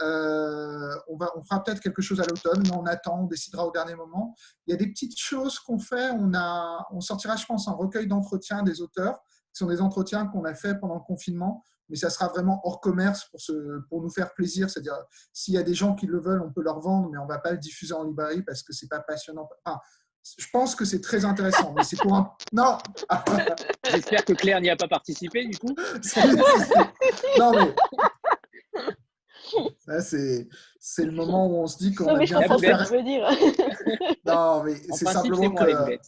Euh, 0.00 0.94
on, 1.08 1.16
va, 1.16 1.32
on 1.36 1.42
fera 1.42 1.62
peut-être 1.62 1.80
quelque 1.80 2.02
chose 2.02 2.20
à 2.20 2.24
l'automne, 2.24 2.62
mais 2.64 2.74
on 2.74 2.86
attend, 2.86 3.22
on 3.22 3.26
décidera 3.26 3.66
au 3.66 3.72
dernier 3.72 3.94
moment. 3.94 4.34
Il 4.66 4.70
y 4.70 4.74
a 4.74 4.76
des 4.76 4.86
petites 4.86 5.18
choses 5.18 5.58
qu'on 5.58 5.78
fait. 5.78 6.10
On, 6.12 6.32
a, 6.34 6.86
on 6.92 7.00
sortira, 7.00 7.36
je 7.36 7.46
pense, 7.46 7.68
un 7.68 7.72
recueil 7.72 8.06
d'entretiens 8.06 8.62
des 8.62 8.80
auteurs, 8.80 9.18
qui 9.52 9.58
sont 9.58 9.66
des 9.66 9.80
entretiens 9.80 10.26
qu'on 10.26 10.44
a 10.44 10.54
fait 10.54 10.78
pendant 10.78 10.94
le 10.94 11.00
confinement, 11.00 11.64
mais 11.88 11.96
ça 11.96 12.10
sera 12.10 12.28
vraiment 12.28 12.60
hors 12.64 12.80
commerce 12.80 13.24
pour, 13.30 13.40
se, 13.40 13.80
pour 13.88 14.02
nous 14.02 14.10
faire 14.10 14.34
plaisir. 14.34 14.68
C'est-à-dire, 14.70 14.96
s'il 15.32 15.54
y 15.54 15.58
a 15.58 15.62
des 15.62 15.74
gens 15.74 15.94
qui 15.94 16.06
le 16.06 16.20
veulent, 16.20 16.42
on 16.42 16.52
peut 16.52 16.62
leur 16.62 16.80
vendre, 16.80 17.08
mais 17.10 17.18
on 17.18 17.24
ne 17.24 17.28
va 17.28 17.38
pas 17.38 17.52
le 17.52 17.58
diffuser 17.58 17.94
en 17.94 18.04
librairie 18.04 18.42
parce 18.42 18.62
que 18.62 18.72
ce 18.72 18.84
n'est 18.84 18.88
pas 18.88 19.00
passionnant. 19.00 19.48
Enfin, 19.64 19.80
je 20.36 20.46
pense 20.52 20.74
que 20.74 20.84
c'est 20.84 21.00
très 21.00 21.24
intéressant, 21.24 21.72
mais 21.76 21.84
c'est 21.84 21.96
pour 21.96 22.14
un. 22.14 22.30
Non 22.52 22.78
J'espère 23.90 24.24
que 24.24 24.32
Claire 24.34 24.60
n'y 24.60 24.70
a 24.70 24.76
pas 24.76 24.88
participé, 24.88 25.46
du 25.46 25.56
coup. 25.58 25.74
non, 27.38 27.52
mais. 27.52 27.74
Ça, 29.78 30.00
c'est 30.00 31.04
le 31.04 31.12
moment 31.12 31.46
où 31.46 31.62
on 31.62 31.66
se 31.66 31.78
dit 31.78 31.94
qu'on 31.94 32.14
a 32.14 32.18
bien 32.18 32.42
fait 32.42 32.58
faire... 32.58 32.84
Je 32.84 32.90
veux 32.90 33.02
dire. 33.02 33.26
Non, 34.26 34.62
mais 34.62 34.74
c'est 34.92 35.06
simplement 35.06 35.50
que. 35.54 35.98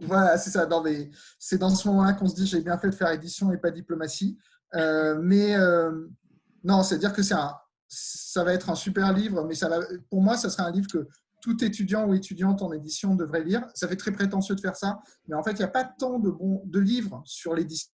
Voilà, 0.00 0.38
c'est 0.38 0.50
ça. 0.50 0.66
Non, 0.66 0.82
mais 0.82 1.10
c'est 1.38 1.58
dans 1.58 1.70
ce 1.70 1.86
moment-là 1.88 2.14
qu'on 2.14 2.26
se 2.26 2.34
dit 2.34 2.46
j'ai 2.46 2.60
bien 2.60 2.78
fait 2.78 2.90
de 2.90 2.94
faire 2.94 3.10
édition 3.12 3.52
et 3.52 3.58
pas 3.58 3.70
diplomatie. 3.70 4.38
Euh, 4.74 5.18
mais 5.20 5.56
euh, 5.56 6.08
non, 6.64 6.82
c'est-à-dire 6.82 7.12
que 7.12 7.22
ça 7.22 7.60
va 8.36 8.52
être 8.52 8.70
un 8.70 8.74
super 8.74 9.12
livre, 9.12 9.44
mais 9.44 9.54
pour 10.10 10.20
moi, 10.20 10.36
ça 10.36 10.50
serait 10.50 10.64
un 10.64 10.70
livre 10.70 10.88
que 10.90 11.06
tout 11.40 11.62
étudiant 11.62 12.08
ou 12.08 12.14
étudiante 12.14 12.62
en 12.62 12.72
édition 12.72 13.14
devrait 13.14 13.44
lire. 13.44 13.64
Ça 13.74 13.86
fait 13.86 13.96
très 13.96 14.10
prétentieux 14.10 14.54
de 14.54 14.60
faire 14.60 14.76
ça, 14.76 15.00
mais 15.28 15.36
en 15.36 15.42
fait, 15.42 15.52
il 15.52 15.58
n'y 15.58 15.64
a 15.64 15.68
pas 15.68 15.84
tant 15.84 16.18
de, 16.18 16.30
bons, 16.30 16.62
de 16.64 16.80
livres 16.80 17.22
sur 17.24 17.54
l'édition. 17.54 17.90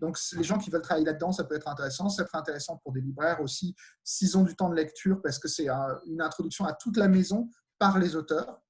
Donc, 0.00 0.16
les 0.36 0.44
gens 0.44 0.58
qui 0.58 0.70
veulent 0.70 0.82
travailler 0.82 1.06
là-dedans, 1.06 1.32
ça 1.32 1.44
peut 1.44 1.56
être 1.56 1.68
intéressant. 1.68 2.08
Ça 2.08 2.22
peut 2.22 2.28
être 2.28 2.36
intéressant 2.36 2.76
pour 2.78 2.92
des 2.92 3.00
libraires 3.00 3.40
aussi, 3.40 3.74
s'ils 4.04 4.38
ont 4.38 4.44
du 4.44 4.54
temps 4.54 4.70
de 4.70 4.74
lecture, 4.74 5.20
parce 5.22 5.38
que 5.38 5.48
c'est 5.48 5.68
une 6.06 6.20
introduction 6.20 6.64
à 6.64 6.72
toute 6.72 6.96
la 6.96 7.08
maison 7.08 7.48
par 7.78 7.98
les 7.98 8.14
auteurs. 8.14 8.60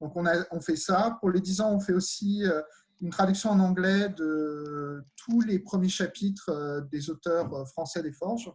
Donc, 0.00 0.16
on, 0.16 0.24
on 0.50 0.60
fait 0.60 0.76
ça. 0.76 1.16
Pour 1.20 1.30
les 1.30 1.40
10 1.40 1.60
ans, 1.60 1.72
on 1.72 1.80
fait 1.80 1.94
aussi 1.94 2.44
euh, 2.44 2.62
une 3.00 3.10
traduction 3.10 3.50
en 3.50 3.60
anglais 3.60 4.08
de 4.10 5.02
tous 5.16 5.40
les 5.40 5.58
premiers 5.58 5.88
chapitres 5.88 6.50
euh, 6.50 6.80
des 6.92 7.10
auteurs 7.10 7.52
euh, 7.54 7.64
français 7.66 8.02
des 8.02 8.12
Forges 8.12 8.52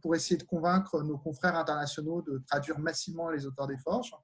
pour 0.00 0.14
essayer 0.14 0.38
de 0.38 0.44
convaincre 0.44 1.02
nos 1.02 1.18
confrères 1.18 1.56
internationaux 1.56 2.22
de 2.22 2.40
traduire 2.46 2.78
massivement 2.78 3.28
les 3.28 3.44
auteurs 3.44 3.66
des 3.66 3.76
Forges. 3.76 4.14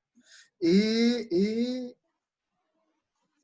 Et, 0.60 1.26
et 1.30 1.96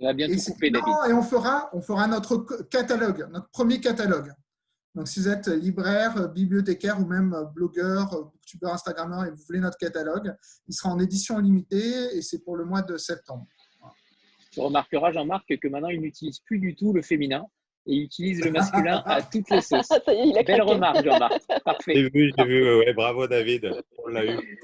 va 0.00 0.14
bientôt 0.14 0.34
et, 0.34 0.52
couper, 0.52 0.70
David. 0.70 0.94
et 1.08 1.12
on 1.12 1.22
fera, 1.22 1.68
on 1.72 1.82
fera 1.82 2.06
notre 2.06 2.38
catalogue, 2.70 3.28
notre 3.32 3.50
premier 3.50 3.80
catalogue. 3.80 4.32
Donc, 4.94 5.08
si 5.08 5.20
vous 5.20 5.28
êtes 5.28 5.48
libraire, 5.48 6.28
bibliothécaire 6.28 7.00
ou 7.00 7.06
même 7.06 7.36
blogueur, 7.54 8.32
youtubeur, 8.34 8.72
instagrammeur 8.72 9.24
et 9.24 9.30
vous 9.30 9.42
voulez 9.46 9.60
notre 9.60 9.76
catalogue, 9.76 10.34
il 10.68 10.74
sera 10.74 10.90
en 10.90 10.98
édition 11.00 11.38
limitée 11.38 12.16
et 12.16 12.22
c'est 12.22 12.38
pour 12.38 12.56
le 12.56 12.64
mois 12.64 12.82
de 12.82 12.96
septembre. 12.96 13.46
Tu 14.50 14.60
remarqueras, 14.60 15.12
Jean-Marc, 15.12 15.56
que 15.56 15.68
maintenant, 15.68 15.88
il 15.88 16.00
n'utilise 16.00 16.40
plus 16.40 16.58
du 16.58 16.74
tout 16.74 16.92
le 16.92 17.02
féminin 17.02 17.46
et 17.86 17.94
il 17.94 18.02
utilise 18.02 18.44
le 18.44 18.50
masculin 18.50 19.02
à 19.06 19.22
toutes 19.32 19.48
les 19.50 19.60
sauces. 19.60 19.88
Belle 20.06 20.62
remarque, 20.62 21.04
Jean-Marc. 21.04 21.40
Parfait. 21.64 21.94
J'ai 21.94 22.10
vu, 22.10 22.32
j'ai 22.36 22.44
vu. 22.44 22.78
Ouais, 22.78 22.92
bravo, 22.92 23.26
David. 23.26 23.70
On 24.04 24.08
l'a 24.08 24.24
eu. 24.24 24.60